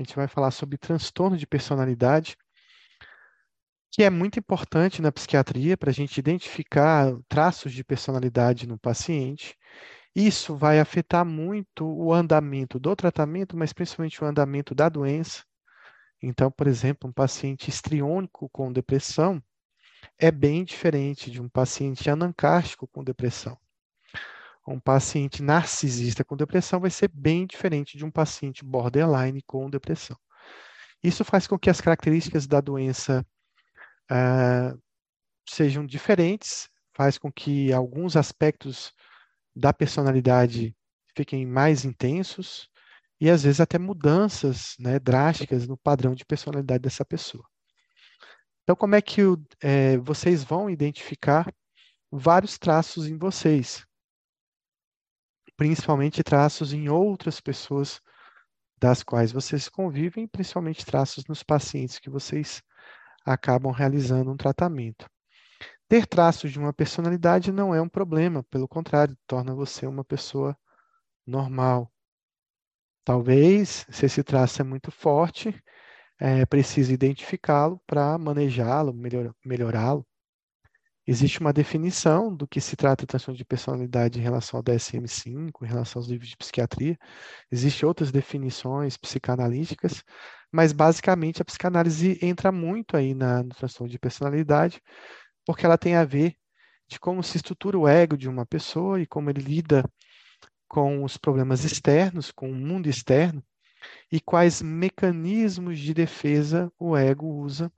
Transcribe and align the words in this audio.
A 0.00 0.02
gente 0.02 0.16
vai 0.16 0.26
falar 0.26 0.50
sobre 0.50 0.78
transtorno 0.78 1.36
de 1.36 1.46
personalidade, 1.46 2.34
que 3.92 4.02
é 4.02 4.08
muito 4.08 4.38
importante 4.38 5.02
na 5.02 5.12
psiquiatria 5.12 5.76
para 5.76 5.90
a 5.90 5.92
gente 5.92 6.16
identificar 6.16 7.12
traços 7.28 7.70
de 7.70 7.84
personalidade 7.84 8.66
no 8.66 8.78
paciente. 8.78 9.58
Isso 10.16 10.56
vai 10.56 10.80
afetar 10.80 11.22
muito 11.26 11.84
o 11.86 12.14
andamento 12.14 12.78
do 12.78 12.96
tratamento, 12.96 13.58
mas 13.58 13.74
principalmente 13.74 14.24
o 14.24 14.26
andamento 14.26 14.74
da 14.74 14.88
doença. 14.88 15.44
Então, 16.22 16.50
por 16.50 16.66
exemplo, 16.66 17.10
um 17.10 17.12
paciente 17.12 17.68
histriônico 17.68 18.48
com 18.48 18.72
depressão 18.72 19.42
é 20.18 20.30
bem 20.30 20.64
diferente 20.64 21.30
de 21.30 21.42
um 21.42 21.48
paciente 21.48 22.08
anancástico 22.08 22.88
com 22.88 23.04
depressão. 23.04 23.58
Um 24.66 24.78
paciente 24.78 25.42
narcisista 25.42 26.24
com 26.24 26.36
depressão 26.36 26.80
vai 26.80 26.90
ser 26.90 27.08
bem 27.08 27.46
diferente 27.46 27.96
de 27.96 28.04
um 28.04 28.10
paciente 28.10 28.64
borderline 28.64 29.42
com 29.42 29.70
depressão. 29.70 30.16
Isso 31.02 31.24
faz 31.24 31.46
com 31.46 31.58
que 31.58 31.70
as 31.70 31.80
características 31.80 32.46
da 32.46 32.60
doença 32.60 33.26
uh, 34.10 34.78
sejam 35.48 35.86
diferentes, 35.86 36.68
faz 36.94 37.16
com 37.16 37.32
que 37.32 37.72
alguns 37.72 38.16
aspectos 38.16 38.92
da 39.56 39.72
personalidade 39.72 40.76
fiquem 41.16 41.46
mais 41.46 41.84
intensos 41.84 42.68
e 43.20 43.28
às 43.28 43.42
vezes 43.42 43.60
até 43.60 43.78
mudanças 43.78 44.74
né, 44.78 44.98
drásticas 44.98 45.66
no 45.66 45.76
padrão 45.76 46.14
de 46.14 46.24
personalidade 46.24 46.82
dessa 46.82 47.04
pessoa. 47.04 47.44
Então, 48.62 48.76
como 48.76 48.94
é 48.94 49.02
que 49.02 49.20
é, 49.60 49.98
vocês 49.98 50.44
vão 50.44 50.70
identificar 50.70 51.52
vários 52.10 52.58
traços 52.58 53.06
em 53.08 53.18
vocês, 53.18 53.84
principalmente 55.60 56.22
traços 56.22 56.72
em 56.72 56.88
outras 56.88 57.38
pessoas 57.38 58.00
das 58.80 59.02
quais 59.02 59.30
vocês 59.30 59.68
convivem, 59.68 60.26
principalmente 60.26 60.86
traços 60.86 61.26
nos 61.26 61.42
pacientes 61.42 61.98
que 61.98 62.08
vocês 62.08 62.62
acabam 63.26 63.70
realizando 63.70 64.30
um 64.30 64.38
tratamento. 64.38 65.06
Ter 65.86 66.06
traços 66.06 66.50
de 66.50 66.58
uma 66.58 66.72
personalidade 66.72 67.52
não 67.52 67.74
é 67.74 67.82
um 67.82 67.90
problema, 67.90 68.42
pelo 68.44 68.66
contrário, 68.66 69.14
torna 69.26 69.54
você 69.54 69.86
uma 69.86 70.02
pessoa 70.02 70.56
normal. 71.26 71.92
Talvez, 73.04 73.84
se 73.90 74.06
esse 74.06 74.24
traço 74.24 74.62
é 74.62 74.64
muito 74.64 74.90
forte, 74.90 75.54
é, 76.18 76.46
precise 76.46 76.94
identificá-lo 76.94 77.78
para 77.86 78.16
manejá-lo, 78.16 78.94
melhor, 78.94 79.34
melhorá-lo. 79.44 80.06
Existe 81.10 81.40
uma 81.40 81.52
definição 81.52 82.32
do 82.32 82.46
que 82.46 82.60
se 82.60 82.76
trata 82.76 83.02
de 83.02 83.08
transtorno 83.08 83.36
de 83.36 83.44
personalidade 83.44 84.20
em 84.20 84.22
relação 84.22 84.58
ao 84.58 84.62
DSM-5, 84.62 85.50
em 85.60 85.66
relação 85.66 85.98
aos 85.98 86.08
livros 86.08 86.28
de 86.28 86.36
psiquiatria. 86.36 86.96
Existem 87.50 87.84
outras 87.84 88.12
definições 88.12 88.96
psicanalíticas, 88.96 90.04
mas 90.52 90.72
basicamente 90.72 91.42
a 91.42 91.44
psicanálise 91.44 92.16
entra 92.22 92.52
muito 92.52 92.96
aí 92.96 93.12
na, 93.12 93.42
no 93.42 93.48
transtorno 93.48 93.90
de 93.90 93.98
personalidade, 93.98 94.80
porque 95.44 95.66
ela 95.66 95.76
tem 95.76 95.96
a 95.96 96.04
ver 96.04 96.36
de 96.86 97.00
como 97.00 97.24
se 97.24 97.38
estrutura 97.38 97.76
o 97.76 97.88
ego 97.88 98.16
de 98.16 98.28
uma 98.28 98.46
pessoa 98.46 99.00
e 99.00 99.04
como 99.04 99.30
ele 99.30 99.40
lida 99.40 99.84
com 100.68 101.02
os 101.02 101.16
problemas 101.16 101.64
externos, 101.64 102.30
com 102.30 102.48
o 102.48 102.54
mundo 102.54 102.88
externo, 102.88 103.42
e 104.12 104.20
quais 104.20 104.62
mecanismos 104.62 105.80
de 105.80 105.92
defesa 105.92 106.72
o 106.78 106.96
ego 106.96 107.26
usa 107.26 107.68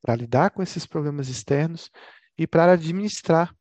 para 0.00 0.16
lidar 0.16 0.52
com 0.52 0.62
esses 0.62 0.86
problemas 0.86 1.28
externos 1.28 1.90
e 2.38 2.46
para 2.46 2.72
administrar 2.72 3.54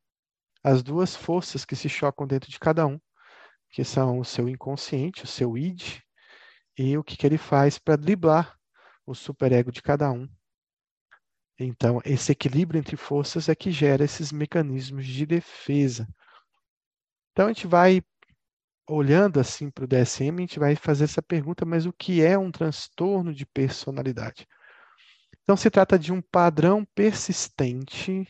as 0.63 0.83
duas 0.83 1.15
forças 1.15 1.65
que 1.65 1.75
se 1.75 1.89
chocam 1.89 2.27
dentro 2.27 2.49
de 2.49 2.59
cada 2.59 2.85
um, 2.85 2.99
que 3.71 3.83
são 3.83 4.19
o 4.19 4.25
seu 4.25 4.47
inconsciente, 4.47 5.23
o 5.23 5.27
seu 5.27 5.57
id, 5.57 5.99
e 6.77 6.97
o 6.97 7.03
que, 7.03 7.17
que 7.17 7.25
ele 7.25 7.37
faz 7.37 7.79
para 7.79 7.95
driblar 7.95 8.55
o 9.05 9.15
superego 9.15 9.71
de 9.71 9.81
cada 9.81 10.11
um. 10.11 10.29
Então, 11.59 11.99
esse 12.05 12.31
equilíbrio 12.31 12.77
entre 12.77 12.95
forças 12.95 13.49
é 13.49 13.55
que 13.55 13.71
gera 13.71 14.03
esses 14.03 14.31
mecanismos 14.31 15.07
de 15.07 15.25
defesa. 15.25 16.07
Então, 17.31 17.45
a 17.45 17.47
gente 17.49 17.65
vai 17.65 18.03
olhando 18.87 19.39
assim 19.39 19.71
para 19.71 19.85
o 19.85 19.87
DSM, 19.87 20.37
a 20.37 20.41
gente 20.41 20.59
vai 20.59 20.75
fazer 20.75 21.05
essa 21.05 21.21
pergunta, 21.21 21.65
mas 21.65 21.85
o 21.87 21.93
que 21.93 22.21
é 22.23 22.37
um 22.37 22.51
transtorno 22.51 23.33
de 23.33 23.45
personalidade? 23.45 24.47
Então, 25.41 25.57
se 25.57 25.69
trata 25.71 25.97
de 25.97 26.13
um 26.13 26.21
padrão 26.21 26.85
persistente, 26.93 28.27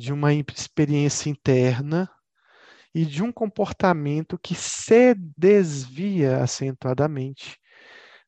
de 0.00 0.12
uma 0.12 0.32
experiência 0.32 1.28
interna 1.28 2.10
e 2.94 3.04
de 3.04 3.22
um 3.22 3.30
comportamento 3.30 4.38
que 4.38 4.54
se 4.54 5.14
desvia 5.36 6.42
acentuadamente 6.42 7.60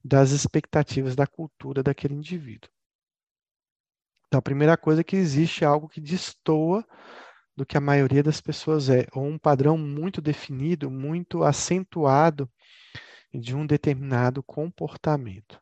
das 0.05 0.31
expectativas 0.33 1.16
da 1.16 1.27
cultura 1.27 1.83
daquele 1.83 2.15
indivíduo. 2.15 2.71
Então, 4.27 4.38
a 4.38 4.43
primeira 4.43 4.77
coisa 4.77 5.00
é 5.00 5.05
que 5.05 5.16
existe 5.16 5.65
algo 5.65 5.88
que 5.88 6.00
destoa 6.00 6.87
do 7.56 7.65
que 7.65 7.77
a 7.77 7.81
maioria 7.81 8.22
das 8.22 8.41
pessoas 8.41 8.89
é, 8.89 9.06
ou 9.12 9.25
um 9.25 9.39
padrão 9.39 9.78
muito 9.78 10.21
definido, 10.21 10.91
muito 10.91 11.43
acentuado 11.43 12.50
de 13.33 13.54
um 13.56 13.66
determinado 13.66 14.43
comportamento. 14.43 15.60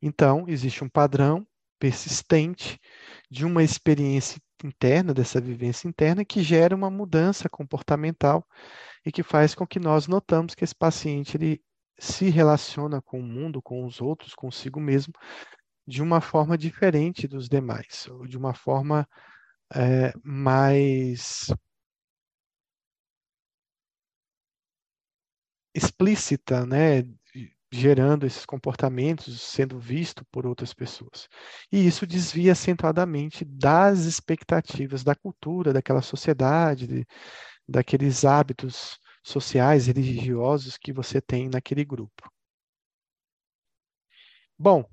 Então, 0.00 0.44
existe 0.48 0.84
um 0.84 0.88
padrão 0.88 1.47
persistente 1.78 2.78
de 3.30 3.44
uma 3.44 3.62
experiência 3.62 4.40
interna, 4.64 5.14
dessa 5.14 5.40
vivência 5.40 5.88
interna, 5.88 6.24
que 6.24 6.42
gera 6.42 6.74
uma 6.74 6.90
mudança 6.90 7.48
comportamental 7.48 8.46
e 9.04 9.12
que 9.12 9.22
faz 9.22 9.54
com 9.54 9.66
que 9.66 9.78
nós 9.78 10.06
notamos 10.06 10.54
que 10.54 10.64
esse 10.64 10.74
paciente 10.74 11.36
ele 11.36 11.62
se 11.98 12.28
relaciona 12.30 13.02
com 13.02 13.20
o 13.20 13.22
mundo, 13.22 13.62
com 13.62 13.84
os 13.84 14.00
outros, 14.00 14.34
consigo 14.34 14.80
mesmo, 14.80 15.12
de 15.86 16.02
uma 16.02 16.20
forma 16.20 16.56
diferente 16.58 17.26
dos 17.26 17.48
demais, 17.48 18.06
ou 18.08 18.26
de 18.26 18.36
uma 18.36 18.54
forma 18.54 19.08
é, 19.74 20.12
mais 20.24 21.48
explícita, 25.74 26.66
né, 26.66 27.02
gerando 27.70 28.26
esses 28.26 28.46
comportamentos, 28.46 29.40
sendo 29.42 29.78
visto 29.78 30.24
por 30.26 30.46
outras 30.46 30.72
pessoas. 30.74 31.28
E 31.70 31.86
isso 31.86 32.06
desvia 32.06 32.52
acentuadamente 32.52 33.44
das 33.44 34.00
expectativas 34.00 35.04
da 35.04 35.14
cultura, 35.14 35.72
daquela 35.72 36.02
sociedade, 36.02 36.86
de, 36.86 37.06
daqueles 37.68 38.24
hábitos 38.24 38.98
sociais, 39.22 39.86
religiosos 39.86 40.78
que 40.78 40.92
você 40.92 41.20
tem 41.20 41.48
naquele 41.48 41.84
grupo. 41.84 42.30
Bom, 44.58 44.84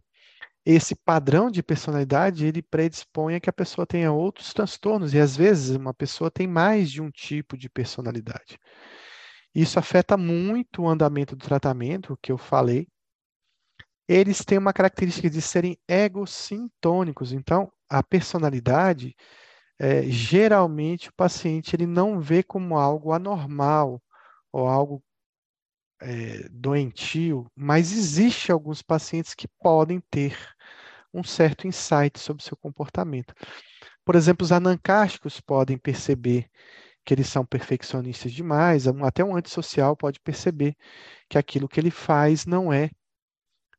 esse 0.65 0.95
padrão 0.95 1.51
de 1.51 1.61
personalidade 1.63 2.45
ele 2.45 2.61
predispõe 2.61 3.35
a 3.35 3.39
que 3.39 3.49
a 3.49 3.53
pessoa 3.53 3.85
tenha 3.85 4.11
outros 4.11 4.53
transtornos 4.53 5.13
e 5.13 5.19
às 5.19 5.35
vezes 5.35 5.75
uma 5.75 5.93
pessoa 5.93 6.31
tem 6.31 6.47
mais 6.47 6.91
de 6.91 7.01
um 7.01 7.11
tipo 7.11 7.57
de 7.57 7.69
personalidade. 7.69 8.59
Isso 9.55 9.79
afeta 9.79 10.17
muito 10.17 10.81
o 10.81 10.87
andamento 10.89 11.35
do 11.35 11.45
tratamento, 11.45 12.19
que 12.21 12.31
eu 12.31 12.37
falei. 12.37 12.87
Eles 14.07 14.43
têm 14.43 14.57
uma 14.57 14.73
característica 14.73 15.29
de 15.29 15.41
serem 15.41 15.77
egocintônicos, 15.87 17.31
então 17.31 17.71
a 17.89 18.03
personalidade 18.03 19.15
é, 19.79 20.03
geralmente 20.03 21.09
o 21.09 21.13
paciente 21.13 21.75
ele 21.75 21.85
não 21.87 22.19
vê 22.19 22.43
como 22.43 22.77
algo 22.77 23.11
anormal 23.11 24.01
ou 24.51 24.67
algo 24.67 25.03
é, 26.01 26.47
doentio, 26.49 27.49
mas 27.55 27.91
existe 27.91 28.51
alguns 28.51 28.81
pacientes 28.81 29.33
que 29.33 29.47
podem 29.59 30.01
ter 30.11 30.37
um 31.13 31.23
certo 31.23 31.65
insight 31.65 32.19
sobre 32.19 32.43
seu 32.43 32.57
comportamento. 32.57 33.33
Por 34.03 34.15
exemplo, 34.15 34.43
os 34.43 34.51
anancásticos 34.51 35.39
podem 35.39 35.77
perceber 35.77 36.49
que 37.05 37.13
eles 37.13 37.27
são 37.27 37.45
perfeccionistas 37.45 38.31
demais, 38.33 38.87
até 38.87 39.23
um 39.23 39.35
antissocial 39.35 39.95
pode 39.95 40.19
perceber 40.19 40.75
que 41.29 41.37
aquilo 41.37 41.69
que 41.69 41.79
ele 41.79 41.91
faz 41.91 42.45
não 42.45 42.73
é, 42.73 42.89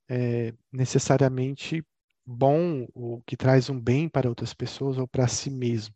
é 0.08 0.54
necessariamente 0.72 1.84
bom 2.24 2.86
ou 2.94 3.22
que 3.26 3.36
traz 3.36 3.70
um 3.70 3.80
bem 3.80 4.08
para 4.08 4.28
outras 4.28 4.54
pessoas 4.54 4.98
ou 4.98 5.06
para 5.08 5.28
si 5.28 5.50
mesmo. 5.50 5.94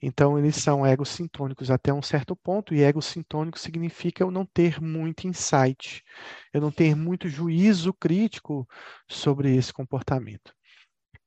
Então, 0.00 0.38
eles 0.38 0.56
são 0.56 0.86
egocintônicos 0.86 1.70
até 1.70 1.92
um 1.92 2.02
certo 2.02 2.36
ponto, 2.36 2.74
e 2.74 2.82
egocintônico 2.82 3.58
significa 3.58 4.22
eu 4.22 4.30
não 4.30 4.44
ter 4.44 4.80
muito 4.80 5.26
insight, 5.26 6.04
eu 6.52 6.60
não 6.60 6.70
ter 6.70 6.94
muito 6.94 7.28
juízo 7.28 7.94
crítico 7.94 8.68
sobre 9.08 9.56
esse 9.56 9.72
comportamento. 9.72 10.54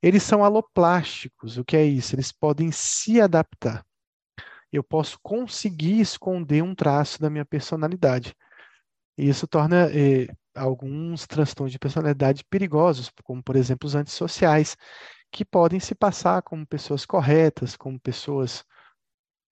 Eles 0.02 0.24
são 0.24 0.46
aloplásticos, 0.46 1.58
o 1.58 1.66
que 1.66 1.76
é 1.76 1.84
isso? 1.84 2.16
Eles 2.16 2.32
podem 2.32 2.72
se 2.72 3.20
adaptar. 3.20 3.84
Eu 4.72 4.84
posso 4.84 5.20
conseguir 5.22 6.00
esconder 6.00 6.64
um 6.64 6.76
traço 6.76 7.20
da 7.22 7.30
minha 7.30 7.46
personalidade. 7.46 8.36
E 9.18 9.30
isso 9.30 9.48
torna 9.48 9.90
eh, 9.92 10.28
alguns 10.56 11.28
transtornos 11.28 11.72
de 11.72 11.80
personalidade 11.80 12.44
perigosos, 12.50 13.12
como, 13.24 13.44
por 13.44 13.56
exemplo, 13.56 13.88
os 13.88 13.96
antissociais, 13.96 14.78
que 15.32 15.46
podem 15.46 15.80
se 15.80 15.96
passar 15.96 16.42
como 16.42 16.66
pessoas 16.68 17.06
corretas, 17.06 17.76
como 17.78 18.00
pessoas 18.00 18.64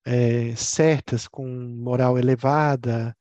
é, 0.06 0.56
certas, 0.56 1.28
com 1.28 1.46
moral 1.48 2.18
elevada, 2.18 3.16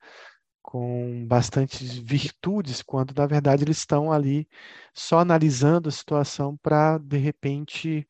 com 0.61 1.25
bastantes 1.27 1.97
virtudes, 1.97 2.81
quando 2.83 3.13
na 3.15 3.25
verdade 3.27 3.63
eles 3.63 3.77
estão 3.77 4.11
ali 4.11 4.47
só 4.93 5.19
analisando 5.19 5.89
a 5.89 5.91
situação 5.91 6.57
para, 6.57 6.97
de 6.97 7.17
repente, 7.17 8.07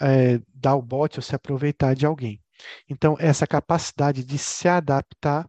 é, 0.00 0.40
dar 0.54 0.76
o 0.76 0.82
bote 0.82 1.18
ou 1.18 1.22
se 1.22 1.34
aproveitar 1.34 1.94
de 1.94 2.06
alguém. 2.06 2.40
Então, 2.88 3.16
essa 3.18 3.46
capacidade 3.46 4.24
de 4.24 4.38
se 4.38 4.68
adaptar 4.68 5.48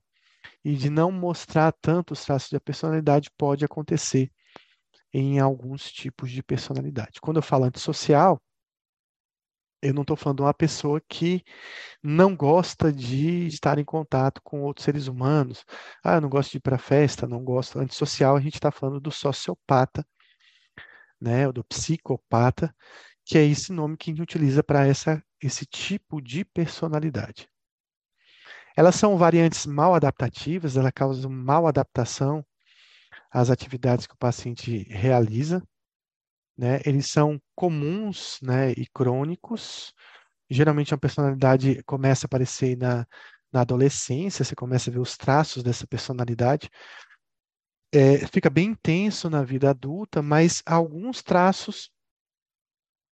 e 0.64 0.76
de 0.76 0.90
não 0.90 1.12
mostrar 1.12 1.74
tanto 1.82 2.14
os 2.14 2.24
traços 2.26 2.50
da 2.52 2.60
personalidade 2.60 3.30
pode 3.38 3.64
acontecer 3.64 4.32
em 5.14 5.40
alguns 5.40 5.92
tipos 5.92 6.32
de 6.32 6.44
personalidade. 6.44 7.22
Quando 7.22 7.38
eu 7.38 7.44
falo 7.44 7.66
antissocial, 7.66 8.42
eu 9.82 9.94
não 9.94 10.02
estou 10.02 10.18
falando 10.18 10.38
de 10.38 10.44
uma 10.44 10.54
pessoa 10.54 11.02
que 11.08 11.44
não 12.04 12.36
gosta 12.36 12.92
de 12.92 13.48
estar 13.48 13.78
em 13.78 13.86
contato 13.86 14.42
com 14.44 14.62
outros 14.62 14.86
seres 14.86 15.08
humanos. 15.08 15.64
Ah, 16.04 16.16
eu 16.16 16.22
não 16.22 16.30
gosto 16.30 16.52
de 16.52 16.58
ir 16.58 16.62
para 16.62 16.78
festa, 16.78 17.28
não 17.28 17.44
gosto. 17.44 17.80
Antissocial, 17.80 18.36
a 18.36 18.42
gente 18.42 18.56
está 18.56 18.72
falando 18.72 19.00
do 19.00 19.12
sociopata, 19.12 20.06
né, 21.22 21.48
ou 21.48 21.54
do 21.54 21.64
psicopata, 21.64 22.74
que 23.28 23.38
é 23.38 23.44
esse 23.44 23.74
nome 23.74 23.98
que 23.98 24.10
a 24.10 24.14
gente 24.14 24.22
utiliza 24.22 24.64
para 24.64 24.88
esse 24.88 25.66
tipo 25.66 26.22
de 26.22 26.46
personalidade. 26.46 27.50
Elas 28.76 28.96
são 28.96 29.18
variantes 29.18 29.66
mal 29.66 29.94
adaptativas, 29.94 30.78
elas 30.78 30.94
causam 30.96 31.30
mal 31.30 31.68
adaptação 31.68 32.46
às 33.30 33.50
atividades 33.50 34.08
que 34.08 34.14
o 34.14 34.18
paciente 34.18 34.84
realiza. 34.84 35.62
Né? 36.58 36.80
Eles 36.86 37.08
são 37.08 37.38
comuns 37.54 38.40
né, 38.42 38.72
e 38.72 38.88
crônicos. 38.94 39.94
Geralmente, 40.50 40.94
a 40.94 40.98
personalidade 40.98 41.84
começa 41.84 42.26
a 42.26 42.28
aparecer 42.28 42.78
na, 42.78 43.06
na 43.52 43.60
adolescência, 43.62 44.46
você 44.46 44.56
começa 44.56 44.90
a 44.90 44.94
ver 44.94 45.00
os 45.00 45.18
traços 45.18 45.64
dessa 45.64 45.86
personalidade. 45.86 46.70
É, 47.92 48.26
fica 48.28 48.50
bem 48.50 48.70
intenso 48.70 49.30
na 49.30 49.44
vida 49.44 49.70
adulta, 49.70 50.22
mas 50.22 50.64
alguns 50.66 51.22
traços 51.22 51.92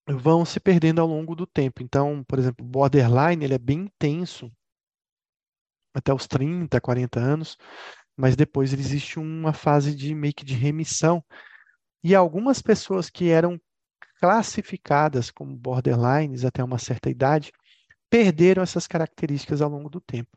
vão 0.06 0.44
se 0.44 0.60
perdendo 0.60 1.00
ao 1.00 1.06
longo 1.06 1.34
do 1.34 1.46
tempo. 1.46 1.82
Então, 1.82 2.22
por 2.24 2.38
exemplo, 2.38 2.64
borderline, 2.64 3.44
ele 3.44 3.54
é 3.54 3.58
bem 3.58 3.80
intenso 3.80 4.50
até 5.94 6.12
os 6.12 6.26
30, 6.26 6.80
40 6.80 7.20
anos, 7.20 7.56
mas 8.16 8.36
depois 8.36 8.72
existe 8.72 9.18
uma 9.18 9.52
fase 9.52 9.94
de 9.94 10.14
meio 10.14 10.34
que 10.34 10.44
de 10.44 10.54
remissão. 10.54 11.24
E 12.02 12.14
algumas 12.14 12.60
pessoas 12.60 13.08
que 13.08 13.30
eram 13.30 13.60
classificadas 14.20 15.30
como 15.30 15.56
borderlines 15.56 16.44
até 16.44 16.62
uma 16.62 16.78
certa 16.78 17.10
idade 17.10 17.52
perderam 18.10 18.62
essas 18.62 18.86
características 18.86 19.60
ao 19.60 19.70
longo 19.70 19.88
do 19.88 20.00
tempo. 20.00 20.30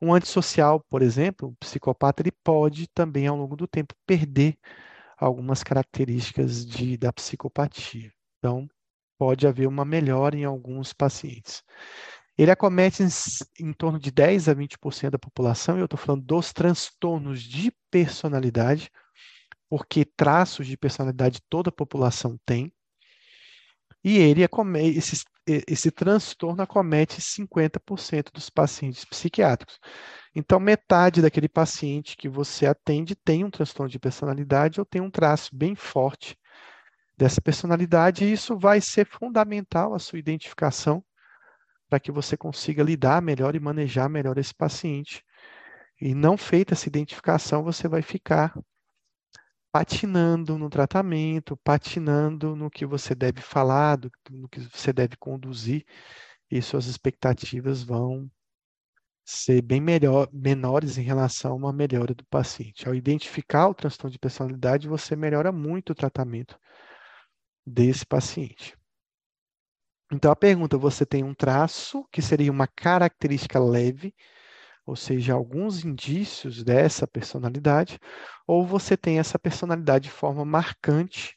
Um 0.00 0.14
antissocial, 0.14 0.80
por 0.88 1.02
exemplo, 1.02 1.48
um 1.48 1.54
psicopata, 1.54 2.22
ele 2.22 2.32
pode 2.32 2.86
também 2.88 3.26
ao 3.26 3.36
longo 3.36 3.56
do 3.56 3.66
tempo 3.66 3.94
perder 4.06 4.58
algumas 5.18 5.62
características 5.62 6.64
de, 6.64 6.96
da 6.96 7.12
psicopatia. 7.12 8.12
Então, 8.38 8.68
pode 9.20 9.46
haver 9.46 9.68
uma 9.68 9.84
melhora 9.84 10.34
em 10.34 10.44
alguns 10.44 10.94
pacientes. 10.94 11.62
Ele 12.38 12.50
acomete 12.50 13.02
em, 13.02 13.08
em 13.60 13.70
torno 13.70 13.98
de 14.00 14.10
10 14.10 14.48
a 14.48 14.54
20% 14.54 15.10
da 15.10 15.18
população, 15.18 15.76
e 15.76 15.80
eu 15.80 15.84
estou 15.84 15.98
falando 15.98 16.24
dos 16.24 16.54
transtornos 16.54 17.42
de 17.42 17.70
personalidade, 17.90 18.90
porque 19.68 20.06
traços 20.06 20.66
de 20.66 20.74
personalidade 20.74 21.42
toda 21.50 21.68
a 21.68 21.72
população 21.72 22.40
tem. 22.46 22.72
E 24.02 24.16
ele 24.16 24.42
acomete, 24.42 24.96
esse, 24.96 25.22
esse 25.46 25.90
transtorno 25.90 26.62
acomete 26.62 27.20
50% 27.20 28.32
dos 28.32 28.48
pacientes 28.48 29.04
psiquiátricos. 29.04 29.78
Então, 30.34 30.58
metade 30.58 31.20
daquele 31.20 31.48
paciente 31.48 32.16
que 32.16 32.26
você 32.26 32.64
atende 32.64 33.14
tem 33.14 33.44
um 33.44 33.50
transtorno 33.50 33.90
de 33.90 33.98
personalidade 33.98 34.80
ou 34.80 34.86
tem 34.86 35.02
um 35.02 35.10
traço 35.10 35.54
bem 35.54 35.74
forte 35.74 36.38
dessa 37.20 37.38
personalidade, 37.42 38.24
e 38.24 38.32
isso 38.32 38.58
vai 38.58 38.80
ser 38.80 39.06
fundamental 39.06 39.92
a 39.92 39.98
sua 39.98 40.18
identificação 40.18 41.04
para 41.86 42.00
que 42.00 42.10
você 42.10 42.34
consiga 42.34 42.82
lidar 42.82 43.20
melhor 43.20 43.54
e 43.54 43.60
manejar 43.60 44.08
melhor 44.08 44.38
esse 44.38 44.54
paciente. 44.54 45.22
E 46.00 46.14
não 46.14 46.38
feita 46.38 46.72
essa 46.72 46.88
identificação, 46.88 47.62
você 47.62 47.86
vai 47.86 48.00
ficar 48.00 48.58
patinando 49.70 50.56
no 50.56 50.70
tratamento, 50.70 51.58
patinando 51.58 52.56
no 52.56 52.70
que 52.70 52.86
você 52.86 53.14
deve 53.14 53.42
falar, 53.42 53.96
do, 53.96 54.10
no 54.30 54.48
que 54.48 54.60
você 54.60 54.90
deve 54.90 55.14
conduzir, 55.18 55.84
e 56.50 56.62
suas 56.62 56.86
expectativas 56.86 57.82
vão 57.82 58.30
ser 59.26 59.60
bem 59.60 59.80
melhor, 59.80 60.26
menores 60.32 60.96
em 60.96 61.02
relação 61.02 61.52
a 61.52 61.54
uma 61.54 61.72
melhora 61.72 62.14
do 62.14 62.24
paciente. 62.24 62.88
Ao 62.88 62.94
identificar 62.94 63.68
o 63.68 63.74
transtorno 63.74 64.10
de 64.10 64.18
personalidade, 64.18 64.88
você 64.88 65.14
melhora 65.14 65.52
muito 65.52 65.90
o 65.90 65.94
tratamento 65.94 66.58
desse 67.66 68.04
paciente. 68.06 68.76
Então, 70.12 70.30
a 70.30 70.36
pergunta: 70.36 70.76
você 70.76 71.06
tem 71.06 71.22
um 71.22 71.34
traço 71.34 72.04
que 72.12 72.20
seria 72.20 72.50
uma 72.50 72.66
característica 72.66 73.58
leve, 73.58 74.14
ou 74.84 74.96
seja, 74.96 75.34
alguns 75.34 75.84
indícios 75.84 76.64
dessa 76.64 77.06
personalidade, 77.06 77.98
ou 78.46 78.66
você 78.66 78.96
tem 78.96 79.18
essa 79.18 79.38
personalidade 79.38 80.04
de 80.04 80.10
forma 80.10 80.44
marcante, 80.44 81.36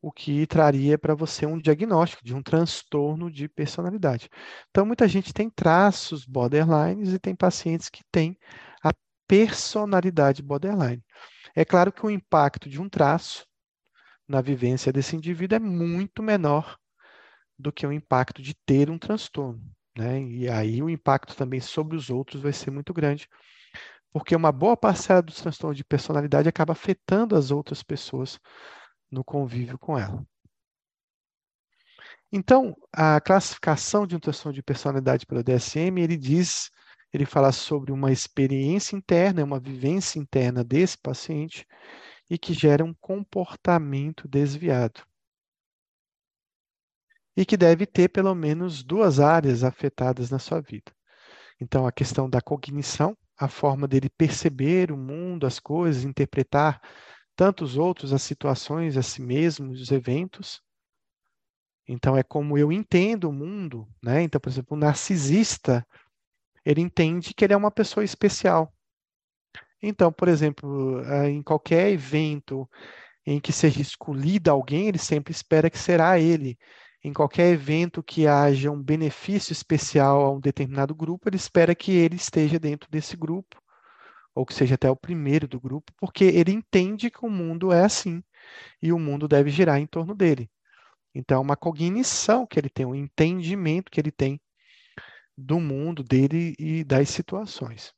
o 0.00 0.12
que 0.12 0.46
traria 0.46 0.98
para 0.98 1.14
você 1.14 1.46
um 1.46 1.58
diagnóstico 1.58 2.24
de 2.24 2.34
um 2.34 2.42
transtorno 2.42 3.30
de 3.30 3.48
personalidade. 3.48 4.28
Então, 4.70 4.86
muita 4.86 5.08
gente 5.08 5.32
tem 5.32 5.50
traços 5.50 6.24
borderlines 6.24 7.12
e 7.12 7.18
tem 7.18 7.34
pacientes 7.34 7.88
que 7.90 8.02
têm 8.10 8.38
a 8.82 8.92
personalidade 9.26 10.42
borderline. 10.42 11.02
É 11.54 11.64
claro 11.64 11.92
que 11.92 12.04
o 12.06 12.10
impacto 12.10 12.68
de 12.68 12.80
um 12.80 12.88
traço 12.88 13.46
na 14.28 14.40
vivência 14.40 14.92
desse 14.92 15.16
indivíduo 15.16 15.56
é 15.56 15.60
muito 15.60 16.22
menor 16.22 16.78
do 17.58 17.72
que 17.72 17.86
o 17.86 17.92
impacto 17.92 18.42
de 18.42 18.54
ter 18.54 18.90
um 18.90 18.98
transtorno. 18.98 19.62
Né? 19.96 20.22
E 20.22 20.48
aí 20.48 20.82
o 20.82 20.90
impacto 20.90 21.34
também 21.34 21.60
sobre 21.60 21.96
os 21.96 22.10
outros 22.10 22.42
vai 22.42 22.52
ser 22.52 22.70
muito 22.70 22.92
grande, 22.92 23.28
porque 24.12 24.36
uma 24.36 24.52
boa 24.52 24.76
parcela 24.76 25.22
dos 25.22 25.40
transtornos 25.40 25.76
de 25.76 25.84
personalidade 25.84 26.48
acaba 26.48 26.72
afetando 26.72 27.36
as 27.36 27.50
outras 27.50 27.82
pessoas 27.82 28.38
no 29.10 29.24
convívio 29.24 29.78
com 29.78 29.98
ela. 29.98 30.26
Então, 32.32 32.76
a 32.92 33.20
classificação 33.20 34.06
de 34.06 34.16
um 34.16 34.18
transtorno 34.18 34.54
de 34.54 34.62
personalidade 34.62 35.24
pelo 35.24 35.44
DSM, 35.44 36.00
ele 36.00 36.16
diz, 36.16 36.70
ele 37.12 37.24
fala 37.24 37.52
sobre 37.52 37.92
uma 37.92 38.12
experiência 38.12 38.96
interna, 38.96 39.44
uma 39.44 39.60
vivência 39.60 40.18
interna 40.18 40.64
desse 40.64 40.98
paciente, 40.98 41.66
e 42.28 42.38
que 42.38 42.52
gera 42.52 42.84
um 42.84 42.94
comportamento 42.94 44.26
desviado. 44.26 45.02
E 47.36 47.44
que 47.44 47.56
deve 47.56 47.86
ter 47.86 48.08
pelo 48.08 48.34
menos 48.34 48.82
duas 48.82 49.20
áreas 49.20 49.62
afetadas 49.62 50.30
na 50.30 50.38
sua 50.38 50.60
vida. 50.60 50.92
Então, 51.60 51.86
a 51.86 51.92
questão 51.92 52.28
da 52.28 52.40
cognição, 52.40 53.16
a 53.38 53.48
forma 53.48 53.86
dele 53.86 54.08
perceber 54.10 54.90
o 54.90 54.96
mundo, 54.96 55.46
as 55.46 55.58
coisas, 55.58 56.04
interpretar 56.04 56.80
tantos 57.34 57.76
outros, 57.76 58.12
as 58.12 58.22
situações, 58.22 58.96
a 58.96 59.02
si 59.02 59.22
mesmo, 59.22 59.70
os 59.70 59.90
eventos. 59.90 60.60
Então, 61.86 62.16
é 62.16 62.22
como 62.22 62.58
eu 62.58 62.72
entendo 62.72 63.28
o 63.28 63.32
mundo, 63.32 63.86
né? 64.02 64.22
Então, 64.22 64.40
por 64.40 64.48
exemplo, 64.48 64.76
o 64.76 64.80
narcisista, 64.80 65.86
ele 66.64 66.80
entende 66.80 67.32
que 67.32 67.44
ele 67.44 67.52
é 67.52 67.56
uma 67.56 67.70
pessoa 67.70 68.02
especial. 68.02 68.72
Então, 69.82 70.12
por 70.12 70.28
exemplo, 70.28 71.00
eh, 71.04 71.30
em 71.30 71.42
qualquer 71.42 71.90
evento 71.90 72.68
em 73.26 73.40
que 73.40 73.52
seja 73.52 73.80
escolhido 73.80 74.50
alguém, 74.50 74.88
ele 74.88 74.98
sempre 74.98 75.32
espera 75.32 75.68
que 75.70 75.78
será 75.78 76.18
ele. 76.18 76.58
Em 77.04 77.12
qualquer 77.12 77.52
evento 77.52 78.02
que 78.02 78.26
haja 78.26 78.70
um 78.70 78.82
benefício 78.82 79.52
especial 79.52 80.22
a 80.24 80.32
um 80.32 80.40
determinado 80.40 80.94
grupo, 80.94 81.28
ele 81.28 81.36
espera 81.36 81.74
que 81.74 81.92
ele 81.92 82.16
esteja 82.16 82.58
dentro 82.58 82.90
desse 82.90 83.16
grupo, 83.16 83.60
ou 84.34 84.46
que 84.46 84.54
seja 84.54 84.74
até 84.76 84.90
o 84.90 84.96
primeiro 84.96 85.48
do 85.48 85.60
grupo, 85.60 85.92
porque 85.98 86.24
ele 86.24 86.52
entende 86.52 87.10
que 87.10 87.24
o 87.24 87.30
mundo 87.30 87.72
é 87.72 87.84
assim 87.84 88.22
e 88.82 88.92
o 88.92 88.98
mundo 88.98 89.28
deve 89.28 89.50
girar 89.50 89.78
em 89.78 89.86
torno 89.86 90.14
dele. 90.14 90.50
Então, 91.14 91.38
é 91.38 91.40
uma 91.40 91.56
cognição 91.56 92.46
que 92.46 92.58
ele 92.58 92.68
tem, 92.68 92.86
um 92.86 92.94
entendimento 92.94 93.90
que 93.90 94.00
ele 94.00 94.12
tem 94.12 94.40
do 95.36 95.60
mundo 95.60 96.02
dele 96.02 96.54
e 96.58 96.84
das 96.84 97.08
situações. 97.10 97.92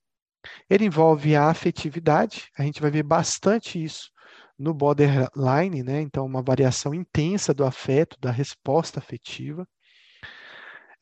Ele 0.68 0.86
envolve 0.86 1.34
a 1.36 1.50
afetividade, 1.50 2.50
a 2.56 2.62
gente 2.62 2.80
vai 2.80 2.90
ver 2.90 3.02
bastante 3.02 3.82
isso 3.82 4.10
no 4.58 4.74
borderline, 4.74 5.82
né? 5.82 6.00
Então, 6.00 6.26
uma 6.26 6.42
variação 6.42 6.94
intensa 6.94 7.54
do 7.54 7.64
afeto, 7.64 8.16
da 8.20 8.30
resposta 8.30 8.98
afetiva, 8.98 9.66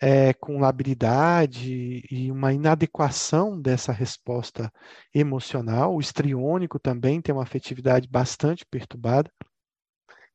é, 0.01 0.35
com 0.35 0.59
labilidade 0.59 2.03
e 2.11 2.31
uma 2.31 2.53
inadequação 2.53 3.61
dessa 3.61 3.93
resposta 3.93 4.71
emocional. 5.15 5.95
O 5.95 6.01
estriônico 6.01 6.79
também 6.79 7.21
tem 7.21 7.35
uma 7.35 7.45
afetividade 7.45 8.07
bastante 8.09 8.65
perturbada. 8.71 9.31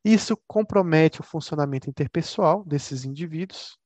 Isso 0.03 0.35
compromete 0.47 1.21
o 1.21 1.23
funcionamento 1.23 1.87
interpessoal 1.87 2.65
desses 2.65 3.05
indivíduos 3.05 3.77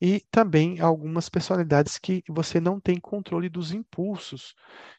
e 0.00 0.20
também 0.30 0.80
algumas 0.80 1.28
personalidades 1.28 1.98
que 1.98 2.22
você 2.28 2.60
não 2.60 2.80
tem 2.80 3.00
controle 3.00 3.48
dos 3.48 3.72
impulsos. 3.72 4.54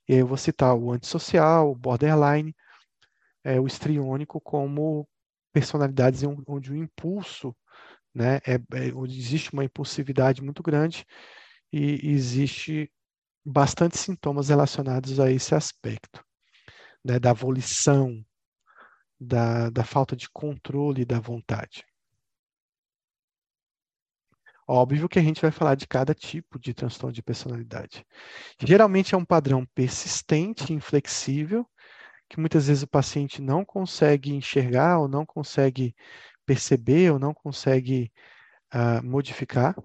E 0.08 0.14
aí 0.14 0.20
eu 0.20 0.28
vou 0.28 0.38
citar 0.38 0.76
o 0.76 0.92
antissocial, 0.92 1.72
o 1.72 1.76
borderline, 1.76 2.56
é, 3.44 3.60
o 3.60 3.68
estriônico 3.68 4.42
como 4.42 5.08
personalidades 5.54 6.24
onde 6.48 6.72
o 6.72 6.76
impulso, 6.76 7.56
né, 8.14 8.38
é, 8.38 8.56
é, 8.56 8.94
onde 8.94 9.18
existe 9.18 9.54
uma 9.54 9.64
impulsividade 9.64 10.42
muito 10.42 10.64
grande 10.64 11.06
e 11.72 12.10
existe 12.12 12.92
bastante 13.46 13.98
sintomas 13.98 14.50
relacionados 14.50 15.20
a 15.20 15.32
esse 15.32 15.56
aspecto, 15.56 16.24
né, 17.04 17.20
da 17.20 17.34
volição, 17.34 18.24
da, 19.20 19.70
da 19.70 19.84
falta 19.84 20.16
de 20.16 20.30
controle 20.30 21.06
da 21.06 21.20
vontade. 21.20 21.86
Óbvio 24.68 25.08
que 25.08 25.18
a 25.18 25.22
gente 25.22 25.42
vai 25.42 25.50
falar 25.52 25.76
de 25.76 25.88
cada 25.88 26.14
tipo 26.14 26.60
de 26.60 26.74
transtorno 26.74 27.14
de 27.14 27.24
personalidade. 27.24 28.06
Geralmente 28.60 29.16
é 29.16 29.18
um 29.18 29.24
padrão 29.24 29.66
persistente, 29.74 30.74
inflexível, 30.74 31.66
que 32.30 32.40
muitas 32.40 32.68
vezes 32.68 32.84
o 32.84 32.88
paciente 32.88 33.42
não 33.42 33.64
consegue 33.64 34.34
enxergar 34.34 35.00
ou 35.00 35.08
não 35.08 35.26
consegue 35.26 35.96
perceber 36.46 37.12
ou 37.12 37.20
não 37.20 37.34
consegue 37.34 38.12
uh, 38.74 39.06
modificar, 39.06 39.76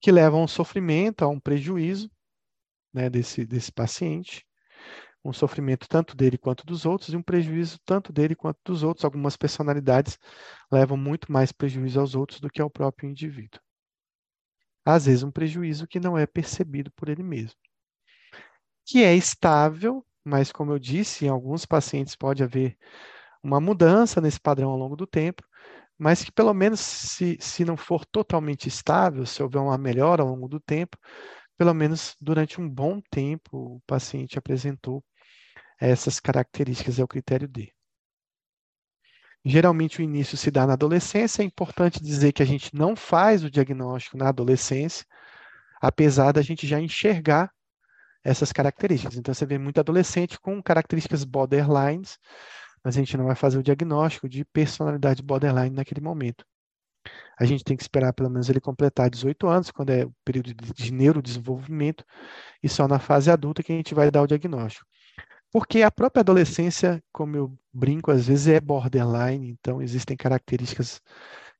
que 0.00 0.12
leva 0.12 0.36
a 0.36 0.40
um 0.40 0.48
sofrimento, 0.48 1.22
a 1.22 1.28
um 1.28 1.40
prejuízo 1.40 2.10
né, 2.92 3.08
desse, 3.08 3.46
desse 3.46 3.72
paciente, 3.72 4.46
um 5.24 5.32
sofrimento 5.32 5.88
tanto 5.88 6.16
dele 6.16 6.38
quanto 6.38 6.64
dos 6.64 6.86
outros 6.86 7.10
e 7.12 7.16
um 7.16 7.22
prejuízo 7.22 7.78
tanto 7.84 8.12
dele 8.12 8.34
quanto 8.34 8.58
dos 8.64 8.82
outros. 8.82 9.04
Algumas 9.04 9.36
personalidades 9.36 10.18
levam 10.70 10.96
muito 10.96 11.30
mais 11.30 11.52
prejuízo 11.52 12.00
aos 12.00 12.14
outros 12.14 12.40
do 12.40 12.50
que 12.50 12.60
ao 12.60 12.70
próprio 12.70 13.08
indivíduo. 13.08 13.60
Às 14.84 15.06
vezes, 15.06 15.22
um 15.22 15.30
prejuízo 15.30 15.86
que 15.86 16.00
não 16.00 16.16
é 16.16 16.26
percebido 16.26 16.90
por 16.92 17.08
ele 17.08 17.22
mesmo. 17.22 17.56
Que 18.86 19.04
é 19.04 19.14
estável, 19.14 20.04
mas, 20.24 20.50
como 20.50 20.72
eu 20.72 20.78
disse, 20.78 21.26
em 21.26 21.28
alguns 21.28 21.66
pacientes 21.66 22.16
pode 22.16 22.42
haver 22.42 22.76
uma 23.42 23.60
mudança 23.60 24.20
nesse 24.20 24.40
padrão 24.40 24.70
ao 24.70 24.78
longo 24.78 24.96
do 24.96 25.06
tempo, 25.06 25.42
mas 25.98 26.24
que, 26.24 26.32
pelo 26.32 26.54
menos, 26.54 26.80
se, 26.80 27.36
se 27.40 27.64
não 27.64 27.76
for 27.76 28.06
totalmente 28.06 28.68
estável, 28.68 29.26
se 29.26 29.42
houver 29.42 29.60
uma 29.60 29.76
melhora 29.78 30.22
ao 30.22 30.28
longo 30.28 30.48
do 30.48 30.58
tempo, 30.58 30.96
pelo 31.58 31.74
menos 31.74 32.16
durante 32.18 32.58
um 32.58 32.68
bom 32.68 33.02
tempo 33.10 33.76
o 33.76 33.80
paciente 33.86 34.38
apresentou 34.38 35.04
essas 35.80 36.20
características, 36.20 36.98
é 36.98 37.04
o 37.04 37.08
critério 37.08 37.48
D. 37.48 37.72
Geralmente 39.44 40.00
o 40.00 40.02
início 40.02 40.36
se 40.36 40.50
dá 40.50 40.66
na 40.66 40.74
adolescência, 40.74 41.42
é 41.42 41.44
importante 41.44 42.02
dizer 42.02 42.32
que 42.32 42.42
a 42.42 42.46
gente 42.46 42.74
não 42.74 42.94
faz 42.94 43.42
o 43.42 43.50
diagnóstico 43.50 44.18
na 44.18 44.28
adolescência, 44.28 45.06
apesar 45.80 46.32
da 46.32 46.42
gente 46.42 46.66
já 46.66 46.78
enxergar 46.78 47.50
essas 48.22 48.52
características. 48.52 49.16
Então 49.16 49.32
você 49.32 49.46
vê 49.46 49.58
muito 49.58 49.80
adolescente 49.80 50.38
com 50.38 50.62
características 50.62 51.24
borderlines, 51.24 52.18
mas 52.84 52.96
a 52.96 53.00
gente 53.00 53.16
não 53.16 53.26
vai 53.26 53.34
fazer 53.34 53.58
o 53.58 53.62
diagnóstico 53.62 54.28
de 54.28 54.44
personalidade 54.44 55.22
borderline 55.22 55.74
naquele 55.74 56.02
momento. 56.02 56.44
A 57.38 57.46
gente 57.46 57.64
tem 57.64 57.76
que 57.76 57.82
esperar 57.82 58.12
pelo 58.12 58.28
menos 58.28 58.50
ele 58.50 58.60
completar 58.60 59.08
18 59.08 59.46
anos, 59.48 59.70
quando 59.70 59.90
é 59.90 60.04
o 60.04 60.12
período 60.22 60.52
de 60.52 60.92
neurodesenvolvimento, 60.92 62.04
e 62.62 62.68
só 62.68 62.86
na 62.86 62.98
fase 62.98 63.30
adulta 63.30 63.62
que 63.62 63.72
a 63.72 63.76
gente 63.76 63.94
vai 63.94 64.10
dar 64.10 64.22
o 64.22 64.26
diagnóstico. 64.26 64.89
Porque 65.52 65.82
a 65.82 65.90
própria 65.90 66.20
adolescência, 66.20 67.02
como 67.12 67.36
eu 67.36 67.58
brinco, 67.72 68.10
às 68.10 68.26
vezes 68.26 68.46
é 68.46 68.60
borderline, 68.60 69.50
então 69.50 69.82
existem 69.82 70.16
características 70.16 71.02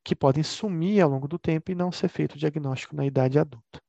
que 0.05 0.15
podem 0.15 0.43
sumir 0.43 1.01
ao 1.01 1.11
longo 1.11 1.27
do 1.27 1.39
tempo 1.39 1.71
e 1.71 1.75
não 1.75 1.91
ser 1.91 2.09
feito 2.09 2.35
o 2.35 2.39
diagnóstico 2.39 2.95
na 2.95 3.05
idade 3.05 3.39
adulta. 3.39 3.81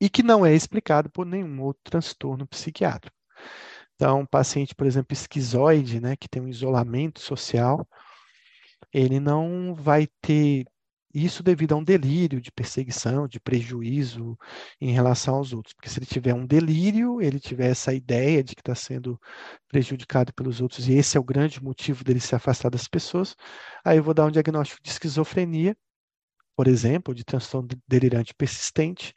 E 0.00 0.08
que 0.08 0.22
não 0.22 0.44
é 0.44 0.54
explicado 0.54 1.10
por 1.10 1.26
nenhum 1.26 1.62
outro 1.62 1.82
transtorno 1.84 2.46
psiquiátrico. 2.46 3.16
Então, 3.94 4.20
um 4.20 4.26
paciente, 4.26 4.74
por 4.74 4.86
exemplo, 4.86 5.12
esquizoide, 5.12 6.00
né, 6.00 6.16
que 6.16 6.28
tem 6.28 6.40
um 6.40 6.48
isolamento 6.48 7.20
social, 7.20 7.86
ele 8.92 9.20
não 9.20 9.74
vai 9.74 10.06
ter 10.20 10.64
isso 11.12 11.42
devido 11.42 11.74
a 11.74 11.76
um 11.76 11.84
delírio 11.84 12.40
de 12.40 12.52
perseguição, 12.52 13.26
de 13.26 13.40
prejuízo 13.40 14.38
em 14.80 14.92
relação 14.92 15.36
aos 15.36 15.52
outros. 15.52 15.74
Porque 15.74 15.88
se 15.88 15.98
ele 15.98 16.06
tiver 16.06 16.34
um 16.34 16.46
delírio, 16.46 17.20
ele 17.20 17.40
tiver 17.40 17.70
essa 17.70 17.92
ideia 17.92 18.42
de 18.44 18.54
que 18.54 18.60
está 18.60 18.74
sendo 18.74 19.20
prejudicado 19.68 20.32
pelos 20.34 20.60
outros, 20.60 20.88
e 20.88 20.94
esse 20.94 21.16
é 21.16 21.20
o 21.20 21.24
grande 21.24 21.62
motivo 21.62 22.04
dele 22.04 22.20
se 22.20 22.34
afastar 22.34 22.70
das 22.70 22.86
pessoas, 22.88 23.34
aí 23.84 23.98
eu 23.98 24.02
vou 24.04 24.14
dar 24.14 24.26
um 24.26 24.30
diagnóstico 24.30 24.82
de 24.82 24.90
esquizofrenia, 24.90 25.76
por 26.56 26.68
exemplo, 26.68 27.14
de 27.14 27.24
transtorno 27.24 27.68
delirante 27.88 28.34
persistente, 28.34 29.14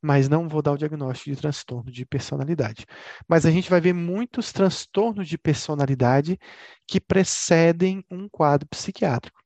mas 0.00 0.28
não 0.28 0.48
vou 0.48 0.62
dar 0.62 0.72
o 0.72 0.76
diagnóstico 0.78 1.30
de 1.30 1.36
transtorno 1.36 1.90
de 1.90 2.04
personalidade. 2.06 2.86
Mas 3.26 3.46
a 3.46 3.50
gente 3.50 3.70
vai 3.70 3.80
ver 3.80 3.94
muitos 3.94 4.52
transtornos 4.52 5.26
de 5.26 5.38
personalidade 5.38 6.38
que 6.86 7.00
precedem 7.00 8.04
um 8.10 8.28
quadro 8.28 8.68
psiquiátrico. 8.68 9.43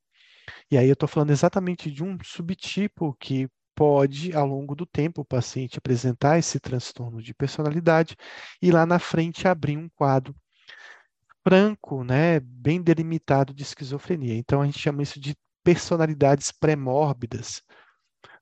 E 0.70 0.76
aí 0.76 0.88
eu 0.88 0.92
estou 0.92 1.08
falando 1.08 1.30
exatamente 1.30 1.90
de 1.90 2.02
um 2.04 2.18
subtipo 2.22 3.14
que 3.18 3.48
pode, 3.74 4.34
ao 4.34 4.46
longo 4.46 4.74
do 4.74 4.84
tempo, 4.84 5.22
o 5.22 5.24
paciente 5.24 5.78
apresentar 5.78 6.38
esse 6.38 6.58
transtorno 6.60 7.22
de 7.22 7.32
personalidade 7.32 8.16
e 8.60 8.70
lá 8.70 8.84
na 8.84 8.98
frente 8.98 9.46
abrir 9.46 9.76
um 9.78 9.88
quadro 9.88 10.34
franco, 11.46 12.04
né, 12.04 12.40
bem 12.40 12.82
delimitado 12.82 13.54
de 13.54 13.62
esquizofrenia. 13.62 14.34
Então 14.34 14.60
a 14.60 14.66
gente 14.66 14.78
chama 14.78 15.02
isso 15.02 15.18
de 15.20 15.34
personalidades 15.64 16.52
pré-mórbidas 16.52 17.62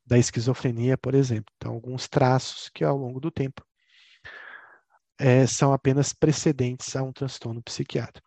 da 0.05 0.19
esquizofrenia, 0.19 0.97
por 0.97 1.15
exemplo. 1.15 1.53
Então, 1.57 1.73
alguns 1.73 2.09
traços 2.09 2.69
que 2.69 2.85
ao 2.85 2.97
longo 2.97 3.21
do 3.21 3.31
tempo 3.31 3.65
é, 5.19 5.47
são 5.47 5.73
apenas 5.73 6.13
precedentes 6.13 6.95
a 6.97 7.03
um 7.03 7.13
transtorno 7.13 7.63
psiquiátrico. 7.63 8.26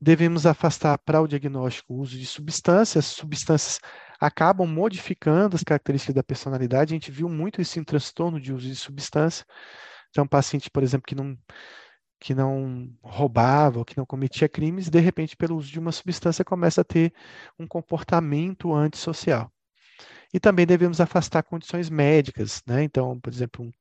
Devemos 0.00 0.44
afastar 0.46 0.98
para 0.98 1.20
o 1.20 1.26
diagnóstico 1.26 1.94
o 1.94 1.98
uso 1.98 2.18
de 2.18 2.26
substâncias. 2.26 3.06
Substâncias 3.06 3.80
acabam 4.20 4.66
modificando 4.66 5.56
as 5.56 5.62
características 5.62 6.14
da 6.14 6.22
personalidade. 6.22 6.92
A 6.92 6.96
gente 6.96 7.10
viu 7.10 7.28
muito 7.28 7.60
isso 7.60 7.78
em 7.78 7.84
transtorno 7.84 8.40
de 8.40 8.52
uso 8.52 8.66
de 8.66 8.76
substância. 8.76 9.44
Então, 10.10 10.24
um 10.24 10.28
paciente, 10.28 10.70
por 10.70 10.82
exemplo, 10.82 11.06
que 11.06 11.14
não, 11.14 11.36
que 12.20 12.34
não 12.34 12.90
roubava, 13.02 13.78
ou 13.78 13.84
que 13.84 13.96
não 13.98 14.06
cometia 14.06 14.48
crimes, 14.48 14.88
de 14.88 15.00
repente, 15.00 15.36
pelo 15.36 15.56
uso 15.56 15.70
de 15.70 15.78
uma 15.78 15.92
substância, 15.92 16.44
começa 16.44 16.80
a 16.82 16.84
ter 16.84 17.12
um 17.58 17.66
comportamento 17.66 18.72
antissocial. 18.72 19.50
E 20.32 20.40
também 20.40 20.66
devemos 20.66 21.00
afastar 21.00 21.42
condições 21.42 21.90
médicas, 21.90 22.62
né? 22.66 22.82
Então, 22.82 23.20
por 23.20 23.32
exemplo, 23.32 23.64
um, 23.64 23.72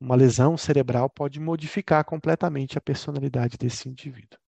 uma 0.00 0.16
lesão 0.16 0.56
cerebral 0.56 1.08
pode 1.08 1.40
modificar 1.40 2.04
completamente 2.04 2.76
a 2.76 2.80
personalidade 2.80 3.56
desse 3.56 3.88
indivíduo. 3.88 4.41